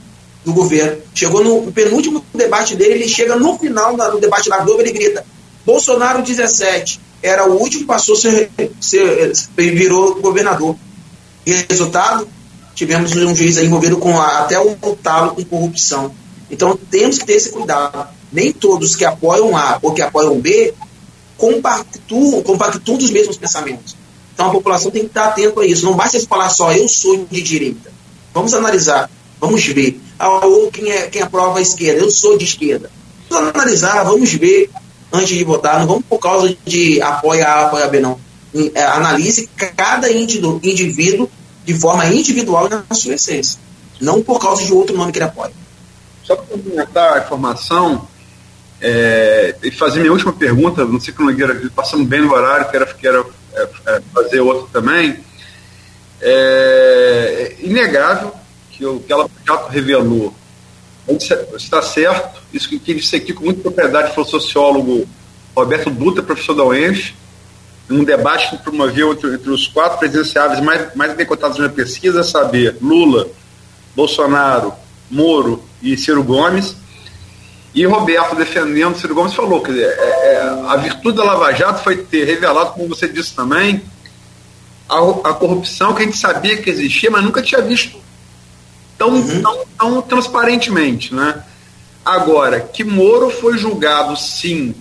do 0.44 0.52
governo. 0.52 1.02
Chegou 1.14 1.42
no 1.42 1.72
penúltimo 1.72 2.24
debate 2.34 2.76
dele, 2.76 2.94
ele 2.94 3.08
chega 3.08 3.36
no 3.36 3.58
final 3.58 3.96
do 3.96 4.20
debate 4.20 4.48
da 4.48 4.58
Globo, 4.58 4.80
ele 4.80 4.92
grita: 4.92 5.24
Bolsonaro 5.64 6.22
17, 6.22 7.00
era 7.22 7.48
o 7.48 7.58
último, 7.58 7.86
passou 7.86 8.14
ser, 8.14 8.50
ser, 8.80 9.32
virou 9.56 10.20
governador. 10.20 10.76
Resultado, 11.44 12.28
tivemos 12.74 13.16
um 13.16 13.34
juiz 13.34 13.56
envolvido 13.56 13.96
com 13.96 14.20
a, 14.20 14.40
até 14.40 14.60
o 14.60 14.76
talo 14.96 15.34
com 15.34 15.44
corrupção. 15.44 16.14
Então 16.50 16.78
temos 16.90 17.18
que 17.18 17.26
ter 17.26 17.34
esse 17.34 17.50
cuidado. 17.50 18.08
Nem 18.30 18.52
todos 18.52 18.94
que 18.94 19.06
apoiam 19.06 19.56
A 19.56 19.78
ou 19.82 19.92
que 19.92 20.02
apoiam 20.02 20.38
B 20.38 20.74
compactuam, 21.38 22.42
compactuam 22.42 22.98
dos 22.98 23.10
mesmos 23.10 23.38
pensamentos. 23.38 23.96
Então 24.38 24.50
a 24.50 24.52
população 24.52 24.92
tem 24.92 25.02
que 25.02 25.08
estar 25.08 25.24
atento 25.24 25.58
a 25.58 25.66
isso. 25.66 25.84
Não 25.84 25.96
basta 25.96 26.20
falar 26.20 26.48
só 26.48 26.72
eu 26.72 26.86
sou 26.86 27.26
de 27.28 27.42
direita. 27.42 27.90
Vamos 28.32 28.54
analisar, 28.54 29.10
vamos 29.40 29.66
ver. 29.66 30.00
Ah, 30.16 30.46
ou 30.46 30.70
quem, 30.70 30.92
é, 30.92 31.08
quem 31.08 31.20
aprova 31.22 31.58
a 31.58 31.60
esquerda, 31.60 32.02
eu 32.02 32.08
sou 32.08 32.38
de 32.38 32.44
esquerda. 32.44 32.88
Vamos 33.28 33.52
analisar, 33.52 34.04
vamos 34.04 34.32
ver 34.34 34.70
antes 35.12 35.36
de 35.36 35.42
votar, 35.42 35.80
não 35.80 35.88
vamos 35.88 36.04
por 36.08 36.20
causa 36.20 36.56
de 36.64 37.02
apoia 37.02 37.48
A, 37.48 37.66
apoia 37.66 37.88
B, 37.88 37.98
não. 37.98 38.16
É, 38.76 38.84
analise 38.84 39.50
cada 39.76 40.08
indivíduo 40.08 41.28
de 41.64 41.74
forma 41.74 42.06
individual 42.06 42.68
na 42.68 42.84
sua 42.94 43.14
essência, 43.14 43.58
não 44.00 44.22
por 44.22 44.38
causa 44.38 44.64
de 44.64 44.72
outro 44.72 44.96
nome 44.96 45.10
que 45.10 45.18
ele 45.18 45.24
apoia. 45.24 45.52
Só 46.22 46.36
para 46.36 46.46
complementar 46.46 47.16
a 47.16 47.24
informação 47.24 48.06
é, 48.80 49.56
e 49.64 49.72
fazer 49.72 49.98
minha 49.98 50.12
última 50.12 50.32
pergunta, 50.32 50.84
não 50.84 51.00
sei 51.00 51.12
que 51.12 51.20
não 51.20 51.34
passamos 51.74 52.06
bem 52.06 52.20
no 52.20 52.32
horário, 52.32 52.70
quero, 52.70 52.94
quero 52.94 53.18
é, 53.18 53.20
é, 53.20 53.37
fazer 54.12 54.40
outra 54.40 54.80
também. 54.80 55.18
É, 56.20 57.56
é 57.60 57.64
inegável 57.64 58.32
que 58.70 58.84
o 58.84 59.00
que 59.00 59.12
ela 59.12 59.28
revelou 59.70 60.34
está 61.56 61.80
certo, 61.80 62.40
isso 62.52 62.68
que 62.68 62.78
disse 62.78 63.16
aqui 63.16 63.32
com 63.32 63.44
muita 63.44 63.62
propriedade 63.62 64.14
foi 64.14 64.24
o 64.24 64.26
sociólogo 64.26 65.08
Roberto 65.56 65.90
Dutra, 65.90 66.22
professor 66.22 66.54
da 66.54 66.64
UENF, 66.64 67.14
num 67.88 68.04
debate 68.04 68.50
que 68.50 68.62
promoveu 68.62 69.12
entre, 69.12 69.34
entre 69.34 69.50
os 69.50 69.66
quatro 69.66 69.98
presidenciáveis 69.98 70.60
mais, 70.60 70.94
mais 70.94 71.14
bem 71.14 71.24
cotados 71.24 71.58
na 71.58 71.68
pesquisa, 71.68 72.22
saber, 72.22 72.76
Lula, 72.82 73.28
Bolsonaro, 73.96 74.74
Moro 75.10 75.64
e 75.82 75.96
Ciro 75.96 76.22
Gomes, 76.22 76.76
e 77.74 77.84
Roberto 77.84 78.34
defendendo, 78.34 78.98
Ciro 78.98 79.14
Gomes 79.14 79.34
falou 79.34 79.60
que 79.60 79.70
é, 79.70 79.84
é, 79.84 80.64
a 80.68 80.76
virtude 80.76 81.16
da 81.16 81.24
Lava 81.24 81.52
Jato 81.52 81.82
foi 81.82 81.96
ter 81.96 82.24
revelado, 82.24 82.72
como 82.72 82.88
você 82.88 83.08
disse 83.08 83.34
também, 83.34 83.82
a, 84.88 84.98
a 84.98 85.34
corrupção 85.34 85.94
que 85.94 86.02
a 86.02 86.04
gente 86.04 86.16
sabia 86.16 86.56
que 86.56 86.70
existia, 86.70 87.10
mas 87.10 87.22
nunca 87.22 87.42
tinha 87.42 87.60
visto 87.60 87.98
tão, 88.96 89.10
uhum. 89.10 89.42
tão, 89.42 89.66
tão 89.78 90.02
transparentemente. 90.02 91.14
Né? 91.14 91.42
Agora, 92.04 92.60
que 92.60 92.82
Moro 92.82 93.30
foi 93.30 93.58
julgado, 93.58 94.16
sim, 94.16 94.74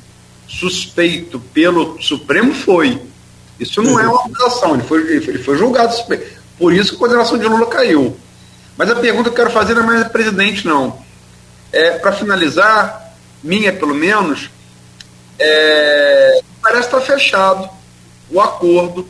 suspeito 0.48 1.40
pelo 1.54 2.02
Supremo, 2.02 2.54
foi. 2.54 3.02
Isso 3.60 3.82
não 3.82 4.00
é 4.00 4.04
uhum. 4.04 4.10
é 4.10 4.14
uma 4.14 4.26
acusação, 4.26 4.74
ele 4.76 4.84
foi, 4.84 5.02
ele 5.02 5.44
foi 5.44 5.58
julgado 5.58 5.94
suspeito. 5.94 6.38
Por 6.58 6.74
isso 6.74 6.92
que 6.92 6.96
a 6.96 7.00
condenação 7.00 7.38
de 7.38 7.46
Lula 7.46 7.66
caiu. 7.68 8.18
Mas 8.78 8.90
a 8.90 8.96
pergunta 8.96 9.30
que 9.30 9.30
eu 9.30 9.46
quero 9.46 9.52
fazer 9.52 9.74
não 9.74 9.84
é 9.84 9.86
mais 9.86 10.08
presidente, 10.08 10.66
não. 10.66 11.06
É, 11.72 11.92
Para 12.00 12.12
finalizar, 12.12 13.14
minha 13.44 13.74
pelo 13.74 13.94
menos, 13.94 14.50
é, 15.40 16.42
parece 16.62 16.88
estar 16.88 17.02
fechado 17.02 17.70
o 18.30 18.42
acordo 18.42 19.08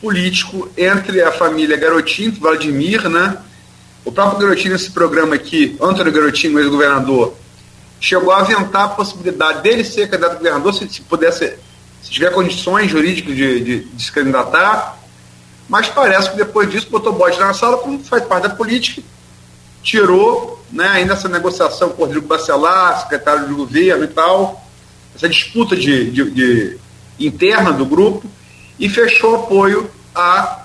político 0.00 0.70
entre 0.76 1.22
a 1.22 1.32
família 1.32 1.76
Garotinho, 1.76 2.32
Vladimir, 2.32 3.08
né, 3.08 3.38
o 4.06 4.12
próprio 4.12 4.38
Garotinho, 4.38 4.72
nesse 4.72 4.92
programa 4.92 5.34
aqui, 5.34 5.76
Antônio 5.80 6.12
Garotinho, 6.12 6.58
ex-governador, 6.60 7.34
chegou 8.00 8.32
a 8.32 8.38
aventar 8.38 8.84
a 8.84 8.88
possibilidade 8.88 9.62
dele 9.62 9.82
ser 9.84 10.08
candidato 10.08 10.34
a 10.34 10.38
governador, 10.38 10.72
se, 10.72 10.88
se 10.88 11.02
pudesse, 11.02 11.58
se 12.02 12.10
tiver 12.10 12.30
condições 12.30 12.88
jurídicas 12.88 13.34
de, 13.34 13.60
de, 13.60 13.84
de, 13.84 14.02
se 14.04 14.12
candidatar, 14.12 14.96
mas 15.68 15.88
parece 15.88 16.30
que 16.30 16.36
depois 16.36 16.70
disso 16.70 16.88
botou 16.88 17.12
bode 17.12 17.38
na 17.40 17.52
sala, 17.52 17.78
como 17.78 17.98
faz 17.98 18.24
parte 18.24 18.44
da 18.44 18.54
política, 18.54 19.02
tirou, 19.86 20.60
né, 20.72 20.88
ainda 20.88 21.12
essa 21.12 21.28
negociação 21.28 21.90
com 21.90 22.02
o 22.02 22.06
Rodrigo 22.06 22.26
Bacelar, 22.26 23.02
secretário 23.02 23.46
de 23.46 23.54
governo 23.54 24.04
e 24.04 24.08
tal, 24.08 24.66
essa 25.14 25.28
disputa 25.28 25.76
de, 25.76 26.10
de, 26.10 26.30
de 26.30 26.78
interna 27.20 27.72
do 27.72 27.86
grupo, 27.86 28.28
e 28.80 28.88
fechou 28.88 29.36
apoio 29.36 29.88
a 30.12 30.64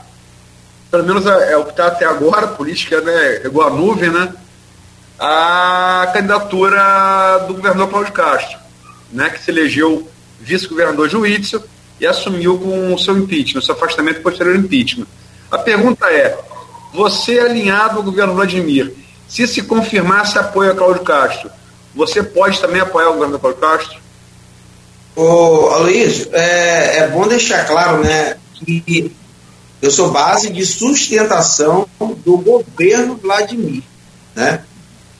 pelo 0.90 1.06
menos 1.06 1.26
é, 1.26 1.56
o 1.56 1.64
que 1.64 1.70
está 1.70 1.88
até 1.88 2.04
agora, 2.04 2.48
a 2.48 2.50
política 2.50 3.00
né, 3.00 3.46
igual 3.46 3.70
a 3.70 3.72
nuvem, 3.72 4.10
né? 4.10 4.34
A 5.18 6.12
candidatura 6.14 7.46
do 7.48 7.54
governador 7.54 7.88
Cláudio 7.88 8.12
Castro, 8.12 8.60
né, 9.10 9.30
que 9.30 9.42
se 9.42 9.52
elegeu 9.52 10.10
vice-governador 10.42 11.10
Witzel 11.16 11.64
e 11.98 12.06
assumiu 12.06 12.58
com 12.58 12.94
o 12.94 13.00
seu 13.00 13.18
impeachment, 13.18 13.62
seu 13.62 13.76
afastamento 13.76 14.22
posterior 14.22 14.56
ao 14.56 14.62
impeachment. 14.62 15.06
A 15.50 15.60
pergunta 15.60 16.08
é: 16.08 16.38
você 16.94 17.38
é 17.38 17.44
alinhado 17.44 17.98
ao 17.98 18.04
governo 18.04 18.34
Vladimir, 18.34 18.94
se 19.32 19.48
se 19.48 19.62
confirmasse 19.62 20.38
apoio 20.38 20.72
a 20.72 20.76
Cláudio 20.76 21.04
Castro, 21.04 21.50
você 21.96 22.22
pode 22.22 22.60
também 22.60 22.82
apoiar 22.82 23.12
o 23.12 23.14
governo 23.14 23.40
Cláudio 23.40 23.62
Castro? 23.62 23.98
Ô, 25.16 25.70
Aloysio, 25.70 26.28
é, 26.34 26.98
é 26.98 27.08
bom 27.08 27.26
deixar 27.26 27.66
claro, 27.66 28.04
né, 28.04 28.36
que 28.54 29.10
eu 29.82 29.90
sou 29.90 30.12
base 30.12 30.50
de 30.50 30.66
sustentação 30.66 31.88
do 32.26 32.38
governo 32.40 33.16
Vladimir. 33.16 33.84
Né? 34.36 34.66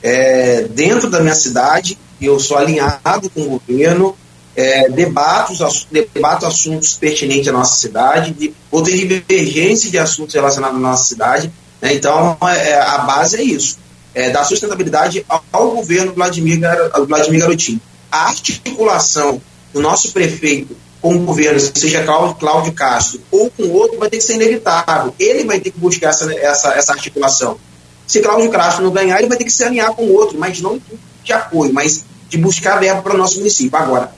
É, 0.02 0.64
dentro 0.64 1.08
da 1.08 1.20
minha 1.20 1.34
cidade, 1.34 1.96
eu 2.20 2.38
sou 2.38 2.58
alinhado 2.58 3.30
com 3.30 3.40
o 3.40 3.60
governo, 3.66 4.14
é, 4.54 4.90
debato, 4.90 5.54
debato 5.90 6.44
assuntos 6.44 6.98
pertinentes 6.98 7.48
à 7.48 7.52
nossa 7.52 7.80
cidade, 7.80 8.32
de, 8.32 8.54
ou 8.70 8.82
tem 8.82 8.94
divergência 8.94 9.90
de 9.90 9.98
assuntos 9.98 10.34
relacionados 10.34 10.76
à 10.76 10.80
nossa 10.80 11.04
cidade. 11.04 11.50
Né? 11.80 11.94
Então, 11.94 12.36
é, 12.42 12.78
a 12.78 12.98
base 12.98 13.38
é 13.38 13.42
isso, 13.42 13.78
é, 14.14 14.30
dar 14.30 14.44
sustentabilidade 14.44 15.24
ao, 15.52 15.70
governo 15.70 16.12
Vladimir, 16.12 16.60
Vladimir 17.06 17.40
Garotinho. 17.40 17.80
A 18.10 18.28
articulação 18.28 19.40
do 19.72 19.80
nosso 19.80 20.12
prefeito 20.12 20.76
com 21.00 21.16
o 21.16 21.18
governo, 21.20 21.58
seja 21.58 22.04
Cláudio 22.04 22.72
Castro 22.72 23.20
ou 23.30 23.50
com 23.50 23.64
outro, 23.70 23.98
vai 23.98 24.08
ter 24.08 24.18
que 24.18 24.22
ser 24.22 24.34
inevitável. 24.34 25.12
Ele 25.18 25.44
vai 25.44 25.58
ter 25.58 25.70
que 25.70 25.78
buscar 25.78 26.10
essa, 26.10 26.32
essa, 26.32 26.68
essa 26.74 26.92
articulação. 26.92 27.58
Se 28.06 28.20
Cláudio 28.20 28.50
Castro 28.50 28.84
não 28.84 28.92
ganhar, 28.92 29.18
ele 29.18 29.28
vai 29.28 29.36
ter 29.36 29.44
que 29.44 29.50
se 29.50 29.64
alinhar 29.64 29.92
com 29.94 30.06
outro, 30.10 30.38
mas 30.38 30.60
não 30.60 30.80
de 31.24 31.32
apoio, 31.32 31.72
mas 31.72 32.04
de 32.28 32.38
buscar 32.38 32.78
verba 32.78 33.02
para 33.02 33.14
o 33.14 33.18
nosso 33.18 33.38
município. 33.38 33.76
Agora, 33.76 34.12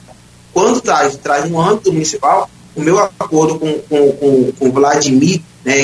quando 0.53 0.79
traz, 0.79 1.15
traz 1.17 1.49
no 1.49 1.59
âmbito 1.59 1.91
municipal, 1.91 2.49
o 2.75 2.81
meu 2.81 2.99
acordo 2.99 3.57
com, 3.57 3.73
com, 3.79 4.11
com, 4.13 4.51
com 4.51 4.71
Vladimir, 4.71 5.41
né, 5.63 5.75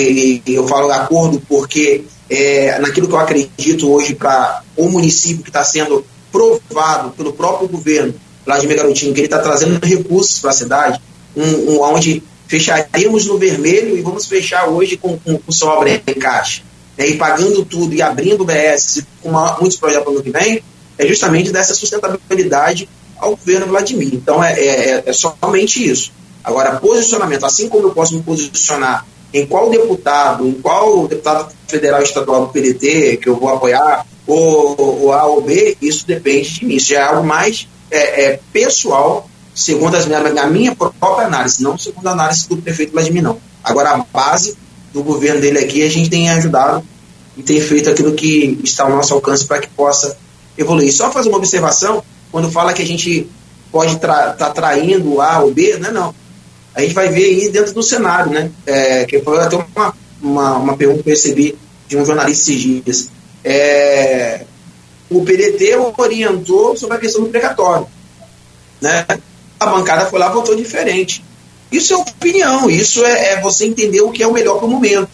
eu 0.45 0.67
falo 0.67 0.91
acordo 0.91 1.41
porque 1.47 2.03
é, 2.31 2.79
naquilo 2.79 3.09
que 3.09 3.13
eu 3.13 3.19
acredito 3.19 3.91
hoje 3.91 4.15
para 4.15 4.63
o 4.77 4.87
município 4.87 5.43
que 5.43 5.49
está 5.49 5.65
sendo 5.65 6.05
provado 6.31 7.11
pelo 7.11 7.33
próprio 7.33 7.67
governo 7.67 8.15
Vladimir 8.45 8.77
Garotinho, 8.77 9.13
que 9.13 9.19
ele 9.19 9.27
está 9.27 9.39
trazendo 9.39 9.85
recursos 9.85 10.39
para 10.39 10.51
a 10.51 10.53
cidade, 10.53 11.01
um, 11.35 11.73
um, 11.73 11.81
onde 11.81 12.23
fecharíamos 12.47 13.25
no 13.25 13.37
vermelho 13.37 13.97
e 13.97 14.01
vamos 14.01 14.27
fechar 14.27 14.69
hoje 14.69 14.95
com, 14.95 15.19
com, 15.19 15.37
com 15.37 15.51
sobra 15.51 15.91
em 15.91 16.13
caixa. 16.13 16.63
Né, 16.97 17.09
e 17.09 17.17
pagando 17.17 17.65
tudo 17.65 17.93
e 17.93 18.01
abrindo 18.01 18.41
o 18.41 18.45
BS 18.45 19.03
com 19.21 19.29
uma, 19.29 19.57
muitos 19.59 19.77
projetos 19.77 20.05
para 20.05 20.11
o 20.11 20.15
ano 20.15 20.23
que 20.23 20.31
vem, 20.31 20.63
é 20.97 21.05
justamente 21.05 21.51
dessa 21.51 21.73
sustentabilidade 21.75 22.87
ao 23.17 23.35
governo 23.35 23.67
Vladimir. 23.67 24.15
Então 24.15 24.41
é, 24.41 24.53
é, 24.53 25.03
é 25.05 25.13
somente 25.13 25.85
isso. 25.85 26.13
Agora, 26.41 26.77
posicionamento, 26.77 27.45
assim 27.45 27.67
como 27.67 27.87
eu 27.87 27.91
posso 27.91 28.15
me 28.15 28.23
posicionar 28.23 29.05
em 29.33 29.45
qual 29.45 29.69
deputado, 29.69 30.47
em 30.47 30.53
qual 30.53 31.07
deputado 31.07 31.53
federal 31.67 32.01
estadual 32.01 32.45
do 32.45 32.51
PDT 32.51 33.17
que 33.17 33.29
eu 33.29 33.39
vou 33.39 33.49
apoiar, 33.49 34.05
ou, 34.27 35.01
ou 35.03 35.13
A 35.13 35.25
ou 35.25 35.41
B, 35.41 35.77
isso 35.81 36.05
depende 36.05 36.49
de 36.49 36.65
mim. 36.65 36.75
Isso 36.75 36.87
já 36.87 36.99
é 36.99 37.03
algo 37.03 37.25
mais 37.25 37.67
é, 37.89 38.23
é, 38.23 38.39
pessoal, 38.53 39.29
segundo 39.53 39.95
as 39.95 40.05
minha, 40.05 40.19
a 40.19 40.47
minha 40.47 40.75
própria 40.75 41.27
análise, 41.27 41.63
não 41.63 41.77
segundo 41.77 42.07
a 42.07 42.11
análise 42.11 42.47
do 42.47 42.57
prefeito 42.57 42.93
Vladimir, 42.93 43.23
não. 43.23 43.37
Agora, 43.63 43.91
a 43.91 43.97
base 43.97 44.57
do 44.93 45.03
governo 45.03 45.41
dele 45.41 45.59
aqui, 45.59 45.83
a 45.83 45.89
gente 45.89 46.09
tem 46.09 46.29
ajudado 46.29 46.83
e 47.37 47.43
tem 47.43 47.59
feito 47.61 47.89
aquilo 47.89 48.13
que 48.13 48.59
está 48.63 48.83
ao 48.83 48.91
nosso 48.91 49.13
alcance 49.13 49.45
para 49.45 49.59
que 49.59 49.69
possa 49.69 50.17
evoluir. 50.57 50.91
Só 50.93 51.11
fazer 51.11 51.29
uma 51.29 51.37
observação, 51.37 52.03
quando 52.31 52.51
fala 52.51 52.73
que 52.73 52.81
a 52.81 52.85
gente 52.85 53.29
pode 53.71 53.95
estar 53.95 54.33
tá 54.33 54.49
traindo 54.49 55.21
A 55.21 55.39
ou 55.39 55.53
B, 55.53 55.77
não 55.77 55.89
é 55.89 55.91
não. 55.91 56.15
A 56.73 56.81
gente 56.81 56.93
vai 56.93 57.09
ver 57.09 57.25
aí 57.25 57.49
dentro 57.49 57.73
do 57.73 57.83
cenário, 57.83 58.31
né? 58.31 58.51
É, 58.65 59.05
que 59.05 59.19
foi 59.21 59.39
até 59.39 59.55
uma, 59.55 59.93
uma, 60.21 60.57
uma 60.57 60.77
pergunta 60.77 61.03
que 61.03 61.09
eu 61.09 61.13
recebi 61.13 61.57
de 61.87 61.97
um 61.97 62.05
jornalista 62.05 62.51
esses 62.51 62.61
dias. 62.61 63.09
É, 63.43 64.45
o 65.09 65.23
PDT 65.23 65.75
orientou 65.97 66.77
sobre 66.77 66.95
a 66.97 66.99
questão 66.99 67.23
do 67.23 67.29
precatório. 67.29 67.87
Né? 68.79 69.05
A 69.59 69.65
bancada 69.65 70.05
foi 70.05 70.19
lá 70.19 70.29
e 70.29 70.33
votou 70.33 70.55
diferente. 70.55 71.23
Isso 71.71 71.93
é 71.93 71.97
opinião, 71.97 72.69
isso 72.69 73.03
é, 73.05 73.33
é 73.33 73.41
você 73.41 73.65
entender 73.65 74.01
o 74.01 74.11
que 74.11 74.23
é 74.23 74.27
o 74.27 74.33
melhor 74.33 74.57
para 74.57 74.65
o 74.67 74.69
momento. 74.69 75.09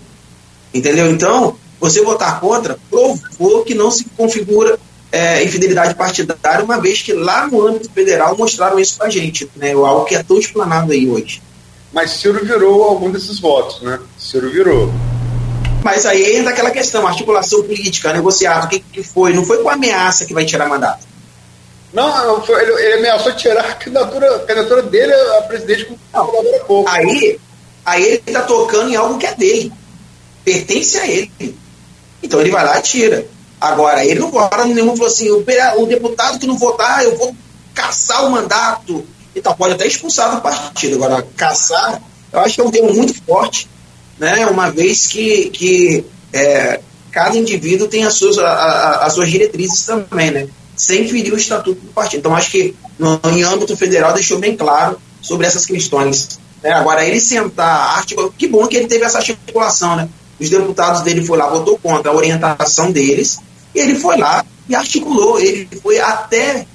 Entendeu? 0.74 1.10
Então, 1.12 1.58
você 1.80 2.02
votar 2.02 2.40
contra 2.40 2.78
provou 2.90 3.64
que 3.64 3.74
não 3.74 3.90
se 3.90 4.06
configura 4.16 4.78
é, 5.12 5.44
infidelidade 5.44 5.96
partidária, 5.96 6.64
uma 6.64 6.80
vez 6.80 7.02
que 7.02 7.14
lá 7.14 7.48
no 7.48 7.66
âmbito 7.66 7.90
federal 7.92 8.36
mostraram 8.38 8.80
isso 8.80 8.98
para 8.98 9.08
a 9.08 9.10
gente, 9.10 9.50
né? 9.56 9.74
algo 9.74 10.06
que 10.06 10.16
é 10.16 10.24
tão 10.24 10.38
explanado 10.38 10.92
aí 10.92 11.10
hoje. 11.10 11.42
Mas 11.92 12.12
Ciro 12.12 12.44
virou 12.44 12.84
algum 12.84 13.12
desses 13.12 13.40
votos, 13.40 13.82
né? 13.82 14.00
Ciro 14.18 14.50
virou. 14.50 14.92
Mas 15.84 16.06
aí 16.06 16.36
entra 16.36 16.52
aquela 16.52 16.72
questão, 16.72 17.08
articulação 17.08 17.64
política, 17.64 18.12
negociado, 18.12 18.66
o 18.66 18.68
que, 18.68 18.80
que 18.80 19.04
foi? 19.04 19.34
Não 19.34 19.46
foi 19.46 19.62
com 19.64 19.70
ameaça 19.70 20.26
que 20.26 20.34
vai 20.34 20.46
tirar 20.46 20.68
mandato. 20.68 21.08
Não, 21.94 22.46
foi, 22.46 22.62
ele, 22.62 22.72
ele, 22.74 22.94
ameaçou 23.00 23.34
tirar 23.34 23.62
a 23.62 23.74
candidatura, 23.74 24.36
a 24.36 24.40
candidatura 24.40 24.82
dele 24.84 25.14
a 25.14 25.42
presidente 25.44 25.86
com 25.86 25.96
agora 26.14 26.60
pouco. 26.66 26.90
Aí, 26.90 27.40
aí 27.86 28.04
ele 28.04 28.24
está 28.28 28.42
tocando 28.42 28.90
em 28.90 28.96
algo 28.96 29.18
que 29.18 29.26
é 29.26 29.34
dele. 29.34 29.72
Pertence 30.44 30.98
a 30.98 31.08
ele. 31.08 31.58
Então 32.22 32.42
ele 32.42 32.52
vai 32.52 32.66
lá 32.66 32.80
e 32.80 32.82
tira. 32.82 33.26
Agora, 33.60 34.06
ele 34.06 34.20
não 34.20 34.30
vota 34.30 34.66
nenhum, 34.66 34.96
falou 34.96 35.08
assim, 35.08 35.32
o, 35.32 35.44
o 35.78 35.86
deputado 35.86 36.38
que 36.38 36.46
não 36.46 36.58
votar, 36.58 37.04
eu 37.04 37.18
vou 37.18 37.36
caçar 37.74 38.26
o 38.26 38.32
mandato. 38.32 39.06
Então, 39.40 39.56
pode 39.56 39.74
até 39.74 39.86
expulsar 39.86 40.36
do 40.36 40.42
partido. 40.42 40.96
Agora, 40.96 41.26
caçar, 41.36 42.02
eu 42.32 42.40
acho 42.40 42.56
que 42.56 42.62
é 42.62 42.64
um 42.64 42.72
termo 42.72 42.94
muito 42.94 43.14
forte 43.24 43.70
né, 44.20 44.46
uma 44.48 44.70
vez 44.70 45.08
que, 45.08 45.50
que 45.50 46.06
é, 46.34 46.80
cada 47.12 47.38
indivíduo 47.38 47.88
tem 47.88 48.04
as 48.04 48.14
suas, 48.14 48.38
a, 48.38 48.48
a, 48.48 49.06
as 49.06 49.14
suas 49.14 49.30
diretrizes 49.30 49.86
também, 49.86 50.32
né, 50.32 50.48
sem 50.76 51.08
ferir 51.08 51.34
o 51.34 51.38
estatuto 51.38 51.80
do 51.80 51.94
partido. 51.94 52.20
Então, 52.20 52.36
acho 52.36 52.52
que 52.52 52.76
no, 52.98 53.20
em 53.26 53.44
âmbito 53.44 53.76
federal 53.78 54.14
deixou 54.14 54.40
bem 54.40 54.56
claro 54.56 55.00
sobre 55.22 55.46
essas 55.46 55.66
questões. 55.66 56.40
Né? 56.64 56.72
Agora, 56.72 57.06
ele 57.06 57.20
sentar, 57.20 57.98
articula, 57.98 58.32
que 58.38 58.48
bom 58.48 58.68
que 58.68 58.76
ele 58.76 58.88
teve 58.88 59.06
essa 59.06 59.20
articulação, 59.20 59.96
né? 59.96 60.10
Os 60.40 60.50
deputados 60.50 61.02
dele 61.02 61.26
foi 61.26 61.38
lá, 61.38 61.48
votou 61.48 61.80
contra 61.80 62.12
a 62.12 62.16
orientação 62.16 62.92
deles, 62.92 63.40
e 63.74 63.80
ele 63.80 63.96
foi 63.96 64.18
lá 64.18 64.46
e 64.70 64.76
articulou, 64.76 65.40
ele 65.40 65.68
foi 65.82 66.00
até 66.00 66.68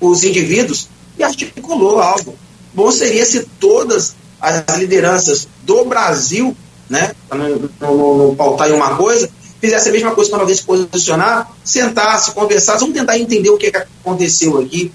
os 0.00 0.22
indivíduos 0.22 0.88
e 1.20 1.24
articulou 1.24 2.00
algo. 2.00 2.34
Bom 2.74 2.90
seria 2.90 3.24
se 3.24 3.46
todas 3.58 4.14
as 4.40 4.78
lideranças 4.78 5.46
do 5.64 5.84
Brasil, 5.84 6.56
né, 6.88 7.12
para 7.28 7.38
não, 7.38 8.34
pautar 8.34 8.70
em 8.70 8.72
uma 8.72 8.96
coisa, 8.96 9.28
fizesse 9.60 9.90
a 9.90 9.92
mesma 9.92 10.12
coisa 10.12 10.30
quando 10.30 10.42
alguém 10.42 10.56
se 10.56 10.64
posicionar, 10.64 11.50
sentasse, 11.62 12.32
conversasse, 12.32 12.80
vamos 12.80 12.94
tentar 12.94 13.18
entender 13.18 13.50
o 13.50 13.58
que, 13.58 13.70
que 13.70 13.76
aconteceu 13.76 14.58
aqui, 14.58 14.90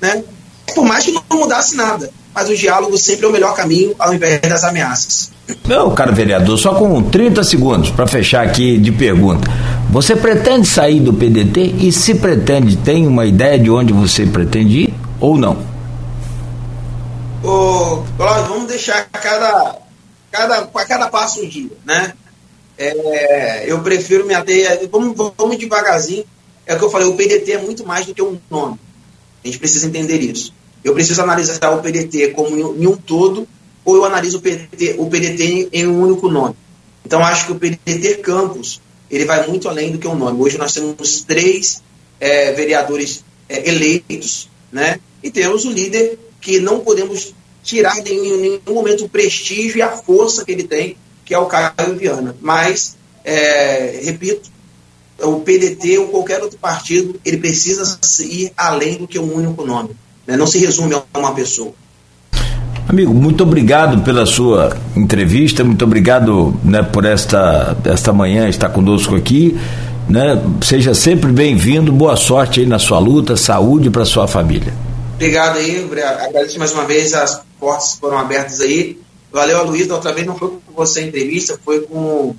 né? 0.00 0.22
Por 0.74 0.84
mais 0.84 1.04
que 1.04 1.12
não 1.12 1.22
mudasse 1.32 1.74
nada, 1.74 2.10
mas 2.34 2.48
o 2.48 2.54
diálogo 2.54 2.96
sempre 2.98 3.24
é 3.24 3.28
o 3.28 3.32
melhor 3.32 3.54
caminho 3.54 3.94
ao 3.98 4.14
invés 4.14 4.40
das 4.42 4.62
ameaças. 4.62 5.30
Não, 5.66 5.90
cara 5.94 6.12
vereador, 6.12 6.58
só 6.58 6.74
com 6.74 7.02
30 7.02 7.42
segundos 7.42 7.90
para 7.90 8.06
fechar 8.06 8.44
aqui 8.44 8.76
de 8.76 8.92
pergunta. 8.92 9.50
Você 9.90 10.14
pretende 10.14 10.68
sair 10.68 11.00
do 11.00 11.12
PDT 11.12 11.76
e 11.78 11.90
se 11.90 12.14
pretende, 12.14 12.76
tem 12.76 13.06
uma 13.06 13.24
ideia 13.24 13.58
de 13.58 13.70
onde 13.70 13.92
você 13.92 14.26
pretende 14.26 14.82
ir 14.82 14.94
ou 15.18 15.36
não? 15.36 15.69
Ô, 17.42 18.04
Cláudio, 18.18 18.52
vamos 18.52 18.68
deixar 18.68 19.08
cada, 19.08 19.78
cada, 20.30 20.66
cada 20.66 21.08
passo 21.08 21.42
um 21.42 21.48
dia, 21.48 21.70
né? 21.86 22.12
É, 22.76 23.64
eu 23.66 23.80
prefiro 23.82 24.26
me 24.26 24.34
ater. 24.34 24.88
Vamos, 24.90 25.16
vamos 25.36 25.56
devagarzinho. 25.56 26.24
É 26.66 26.74
o 26.74 26.78
que 26.78 26.84
eu 26.84 26.90
falei, 26.90 27.08
o 27.08 27.14
PDT 27.14 27.52
é 27.52 27.58
muito 27.58 27.86
mais 27.86 28.04
do 28.04 28.14
que 28.14 28.22
um 28.22 28.38
nome. 28.50 28.78
A 29.42 29.46
gente 29.46 29.58
precisa 29.58 29.86
entender 29.86 30.18
isso. 30.18 30.52
Eu 30.84 30.92
preciso 30.92 31.22
analisar 31.22 31.70
o 31.70 31.82
PDT 31.82 32.28
como 32.28 32.56
em 32.56 32.86
um 32.86 32.96
todo, 32.96 33.48
ou 33.84 33.96
eu 33.96 34.04
analiso 34.04 34.38
o 34.38 34.40
PDT, 34.40 34.96
o 34.98 35.08
PDT 35.08 35.70
em 35.72 35.86
um 35.86 36.02
único 36.02 36.28
nome. 36.28 36.54
Então, 37.04 37.24
acho 37.24 37.46
que 37.46 37.52
o 37.52 37.58
PDT 37.58 38.16
Campos 38.18 38.80
ele 39.10 39.24
vai 39.24 39.46
muito 39.46 39.68
além 39.68 39.92
do 39.92 39.98
que 39.98 40.06
um 40.06 40.14
nome. 40.14 40.40
Hoje 40.40 40.58
nós 40.58 40.72
temos 40.72 41.22
três 41.22 41.82
é, 42.20 42.52
vereadores 42.52 43.24
é, 43.48 43.68
eleitos, 43.68 44.48
né? 44.70 45.00
E 45.22 45.30
temos 45.30 45.64
o 45.64 45.72
líder 45.72 46.18
que 46.40 46.58
não 46.60 46.80
podemos 46.80 47.34
tirar 47.62 47.98
em 47.98 48.02
nenhum 48.02 48.60
momento 48.68 49.04
o 49.04 49.08
prestígio 49.08 49.78
e 49.78 49.82
a 49.82 49.90
força 49.90 50.44
que 50.44 50.52
ele 50.52 50.64
tem, 50.64 50.96
que 51.24 51.34
é 51.34 51.38
o 51.38 51.46
Caio 51.46 51.96
Viana. 51.96 52.34
Mas, 52.40 52.96
é, 53.24 54.00
repito, 54.04 54.50
o 55.22 55.40
PDT 55.40 55.98
ou 55.98 56.08
qualquer 56.08 56.42
outro 56.42 56.58
partido, 56.58 57.20
ele 57.24 57.36
precisa 57.36 57.98
ir 58.20 58.52
além 58.56 58.96
do 58.96 59.06
que 59.06 59.18
um 59.18 59.34
único 59.34 59.64
nome. 59.64 59.90
Né? 60.26 60.36
Não 60.36 60.46
se 60.46 60.58
resume 60.58 60.94
a 60.94 61.18
uma 61.18 61.34
pessoa. 61.34 61.72
Amigo, 62.88 63.14
muito 63.14 63.44
obrigado 63.44 64.02
pela 64.02 64.26
sua 64.26 64.76
entrevista, 64.96 65.62
muito 65.62 65.84
obrigado 65.84 66.58
né, 66.64 66.82
por 66.82 67.04
esta, 67.04 67.76
esta 67.84 68.12
manhã 68.12 68.48
estar 68.48 68.68
conosco 68.70 69.14
aqui. 69.14 69.56
Né? 70.08 70.42
Seja 70.60 70.92
sempre 70.92 71.30
bem-vindo, 71.30 71.92
boa 71.92 72.16
sorte 72.16 72.60
aí 72.60 72.66
na 72.66 72.80
sua 72.80 72.98
luta, 72.98 73.36
saúde 73.36 73.90
para 73.90 74.04
sua 74.04 74.26
família. 74.26 74.74
Obrigado 75.20 75.58
aí, 75.58 75.86
agradeço 76.18 76.58
mais 76.58 76.72
uma 76.72 76.86
vez, 76.86 77.12
as 77.12 77.42
portas 77.58 77.94
foram 77.96 78.16
abertas 78.16 78.62
aí. 78.62 78.98
Valeu, 79.30 79.66
Luiz, 79.66 79.86
da 79.86 79.96
outra 79.96 80.14
vez 80.14 80.26
não 80.26 80.34
foi 80.34 80.48
com 80.48 80.72
você 80.74 81.00
a 81.00 81.02
entrevista, 81.02 81.60
foi 81.62 81.82
com. 81.82 82.34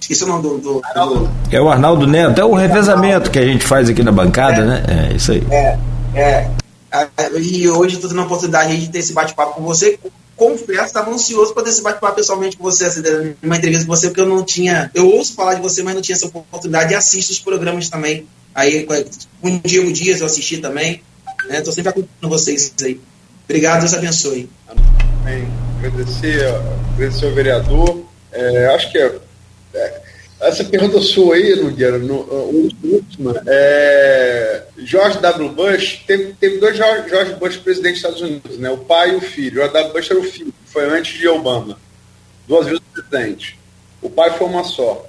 Esqueci 0.00 0.24
o 0.24 0.28
nome 0.28 0.42
do. 0.42 0.56
do, 0.56 0.80
do... 0.80 1.30
É 1.50 1.60
o 1.60 1.68
Arnaldo 1.68 2.06
Neto, 2.06 2.40
é 2.40 2.44
o 2.44 2.54
revezamento 2.54 3.30
que 3.30 3.38
a 3.38 3.44
gente 3.44 3.62
faz 3.62 3.90
aqui 3.90 4.02
na 4.02 4.10
bancada, 4.10 4.62
é, 4.62 4.64
né? 4.64 5.10
É 5.10 5.14
isso 5.14 5.30
aí. 5.30 5.46
É, 5.50 5.78
é. 6.14 6.50
Ah, 6.90 7.06
e 7.38 7.68
hoje 7.68 7.96
estou 7.96 8.08
tendo 8.08 8.22
a 8.22 8.24
oportunidade 8.24 8.78
de 8.78 8.88
ter 8.88 9.00
esse 9.00 9.12
bate-papo 9.12 9.56
com 9.56 9.62
você. 9.64 9.98
Confesso, 10.34 10.84
estava 10.84 11.10
ansioso 11.10 11.52
para 11.52 11.64
ter 11.64 11.68
esse 11.68 11.82
bate-papo 11.82 12.16
pessoalmente 12.16 12.56
com 12.56 12.64
você, 12.64 12.86
assim, 12.86 13.02
uma 13.42 13.58
entrevista 13.58 13.84
com 13.84 13.94
você, 13.94 14.08
porque 14.08 14.22
eu 14.22 14.26
não 14.26 14.42
tinha. 14.42 14.90
Eu 14.94 15.06
ouço 15.06 15.34
falar 15.34 15.52
de 15.52 15.60
você, 15.60 15.82
mas 15.82 15.94
não 15.94 16.00
tinha 16.00 16.16
essa 16.16 16.26
oportunidade 16.26 16.94
e 16.94 16.96
assisto 16.96 17.30
os 17.30 17.38
programas 17.38 17.90
também. 17.90 18.26
Aí, 18.54 18.86
com 18.86 19.48
o 19.48 19.60
Diego 19.62 19.92
Dias 19.92 20.20
eu 20.20 20.26
assisti 20.26 20.56
também. 20.56 21.02
Estou 21.44 21.66
né? 21.66 21.72
sempre 21.72 21.88
acompanhando 21.88 22.28
vocês 22.28 22.72
aí. 22.82 23.00
Obrigado, 23.44 23.80
Deus 23.80 23.94
abençoe. 23.94 24.48
Amém. 24.68 25.48
Agradecer, 25.78 26.46
agradecer 26.94 27.26
ao 27.26 27.32
vereador. 27.32 28.04
É, 28.32 28.66
acho 28.74 28.90
que 28.90 28.98
é, 28.98 29.18
é 29.74 30.02
essa 30.42 30.64
pergunta 30.64 31.00
sua 31.00 31.36
aí, 31.36 31.54
Nogueira, 31.54 31.98
no, 31.98 32.16
última, 32.82 33.40
é, 33.46 34.64
George 34.78 35.18
W. 35.20 35.50
Bush, 35.50 36.02
teve, 36.04 36.34
teve 36.34 36.58
dois 36.58 36.76
George 36.76 37.34
Bush 37.34 37.58
presidentes 37.58 38.02
dos 38.02 38.10
Estados 38.10 38.20
Unidos, 38.20 38.58
né? 38.58 38.68
o 38.68 38.78
pai 38.78 39.12
e 39.12 39.16
o 39.16 39.20
filho. 39.20 39.64
O 39.64 39.68
W. 39.68 39.92
Bush 39.92 40.10
era 40.10 40.18
o 40.18 40.24
filho, 40.24 40.52
foi 40.66 40.84
antes 40.90 41.16
de 41.16 41.28
Obama. 41.28 41.78
Duas 42.48 42.66
vezes 42.66 42.82
presidente. 42.92 43.56
O 44.00 44.10
pai 44.10 44.36
foi 44.36 44.48
uma 44.48 44.64
só. 44.64 45.08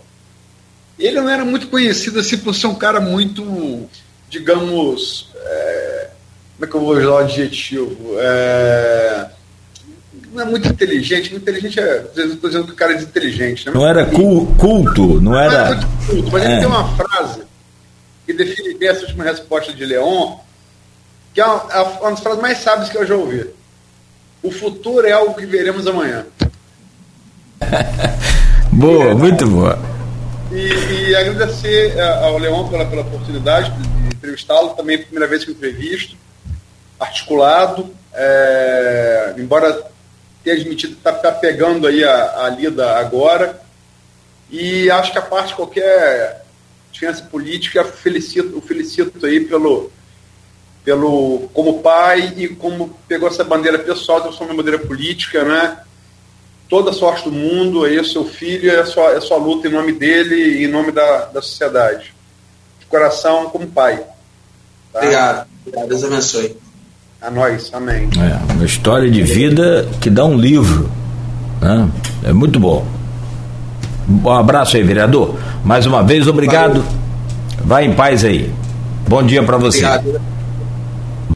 Ele 0.99 1.19
não 1.19 1.27
era 1.27 1.43
muito 1.43 1.67
conhecido 1.67 2.19
assim 2.19 2.37
por 2.37 2.53
ser 2.53 2.67
um 2.67 2.75
cara 2.75 3.01
muito, 3.01 3.89
digamos, 4.29 5.29
é, 5.35 6.09
como 6.63 6.65
é 6.65 6.67
que 6.67 6.75
eu 6.75 6.81
vou 6.81 6.97
usar 6.97 7.09
o 7.09 7.17
adjetivo? 7.17 8.15
É, 8.17 9.27
não 10.31 10.41
é 10.41 10.45
muito 10.45 10.67
inteligente. 10.67 11.31
Muito 11.31 11.43
inteligente 11.43 11.79
é. 11.79 11.99
Às 11.99 12.15
vezes 12.15 12.29
eu 12.31 12.33
estou 12.35 12.49
dizendo 12.49 12.67
que 12.67 12.73
o 12.73 12.75
cara 12.75 12.93
é 12.93 13.01
inteligente. 13.01 13.65
Né? 13.65 13.71
Não 13.73 13.87
era 13.87 14.05
culto, 14.05 15.21
não 15.21 15.37
era. 15.37 15.51
Não 15.51 15.65
era 15.65 15.75
muito 15.75 15.87
culto, 16.07 16.31
mas 16.31 16.43
é. 16.43 16.51
ele 16.51 16.59
tem 16.59 16.67
uma 16.67 16.87
frase 16.95 17.41
que 18.25 18.33
define 18.33 18.75
bem 18.75 18.89
essa 18.89 19.01
última 19.01 19.23
resposta 19.25 19.73
de 19.73 19.85
Leon, 19.85 20.37
que 21.33 21.41
é 21.41 21.45
uma, 21.45 21.65
é 21.71 21.81
uma 21.81 22.11
das 22.11 22.19
frases 22.21 22.41
mais 22.41 22.57
sábias 22.59 22.89
que 22.89 22.97
eu 22.97 23.05
já 23.05 23.15
ouvi. 23.15 23.45
O 24.41 24.51
futuro 24.51 25.05
é 25.05 25.11
algo 25.11 25.33
que 25.35 25.45
veremos 25.45 25.85
amanhã. 25.87 26.25
boa, 28.71 29.11
é, 29.11 29.13
muito 29.13 29.47
boa. 29.47 29.79
E, 30.51 31.09
e 31.09 31.15
agradecer 31.15 31.99
ao 31.99 32.37
Leon 32.37 32.67
pela, 32.67 32.85
pela 32.85 33.01
oportunidade 33.01 33.71
de 33.71 34.15
entrevistá-lo, 34.15 34.69
também 34.69 34.97
a 34.97 34.99
primeira 34.99 35.27
vez 35.27 35.43
que 35.43 35.51
eu 35.51 35.55
entrevisto, 35.55 36.15
articulado, 37.03 37.93
é, 38.13 39.35
embora 39.37 39.91
ter 40.43 40.51
admitido 40.51 40.93
está 40.93 41.11
tá 41.11 41.31
pegando 41.31 41.87
aí 41.87 42.03
a, 42.03 42.45
a 42.45 42.49
lida 42.49 42.97
agora. 42.97 43.61
E 44.49 44.89
acho 44.91 45.11
que 45.11 45.17
a 45.17 45.21
parte 45.21 45.55
qualquer 45.55 46.45
diferença 46.91 47.23
política, 47.23 47.83
felicito, 47.83 48.57
o 48.57 48.61
felicito 48.61 49.25
aí 49.25 49.39
pelo, 49.39 49.91
pelo 50.83 51.49
como 51.53 51.81
pai 51.81 52.33
e 52.37 52.47
como 52.49 52.95
pegou 53.07 53.27
essa 53.27 53.43
bandeira 53.43 53.79
pessoal, 53.79 54.21
transformou 54.21 54.53
uma 54.53 54.63
bandeira 54.63 54.85
política, 54.85 55.43
né? 55.43 55.79
Toda 56.69 56.91
a 56.91 56.93
sorte 56.93 57.25
do 57.25 57.31
mundo, 57.31 57.83
aí 57.83 57.97
é 57.97 58.03
seu 58.03 58.25
filho, 58.25 58.69
é 58.71 58.85
sua, 58.85 59.11
é 59.11 59.21
sua 59.21 59.37
luta 59.37 59.67
em 59.67 59.71
nome 59.71 59.91
dele 59.91 60.35
e 60.35 60.65
em 60.65 60.67
nome 60.67 60.91
da, 60.91 61.25
da 61.25 61.41
sociedade. 61.41 62.13
De 62.79 62.85
coração, 62.85 63.49
como 63.49 63.67
pai. 63.67 64.03
Tá? 64.91 64.99
Obrigado. 64.99 65.47
Deus 65.87 66.03
abençoe. 66.03 66.62
A 67.23 67.31
nós, 67.31 67.71
amém. 67.73 68.09
É, 68.17 68.53
uma 68.53 68.65
história 68.65 69.09
de 69.09 69.23
vida 69.23 69.87
que 70.01 70.09
dá 70.09 70.25
um 70.25 70.35
livro. 70.35 70.91
Né? 71.61 71.87
É 72.21 72.33
muito 72.33 72.59
bom. 72.59 72.85
Um 74.09 74.29
abraço 74.29 74.75
aí, 74.75 74.83
vereador. 74.83 75.39
Mais 75.63 75.85
uma 75.85 76.03
vez, 76.03 76.27
obrigado. 76.27 76.83
Vai 77.63 77.85
em 77.85 77.93
paz 77.93 78.25
aí. 78.25 78.51
Bom 79.07 79.23
dia 79.23 79.41
para 79.41 79.55
você. 79.55 79.85
Obrigado. 79.85 80.21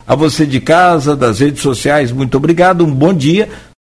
A 0.05 0.13
você 0.13 0.45
de 0.45 0.59
casa, 0.59 1.15
das 1.15 1.39
redes 1.39 1.61
sociais, 1.61 2.11
muito 2.11 2.35
obrigado. 2.35 2.83
Um 2.83 2.93
bom 2.93 3.13
dia. 3.13 3.47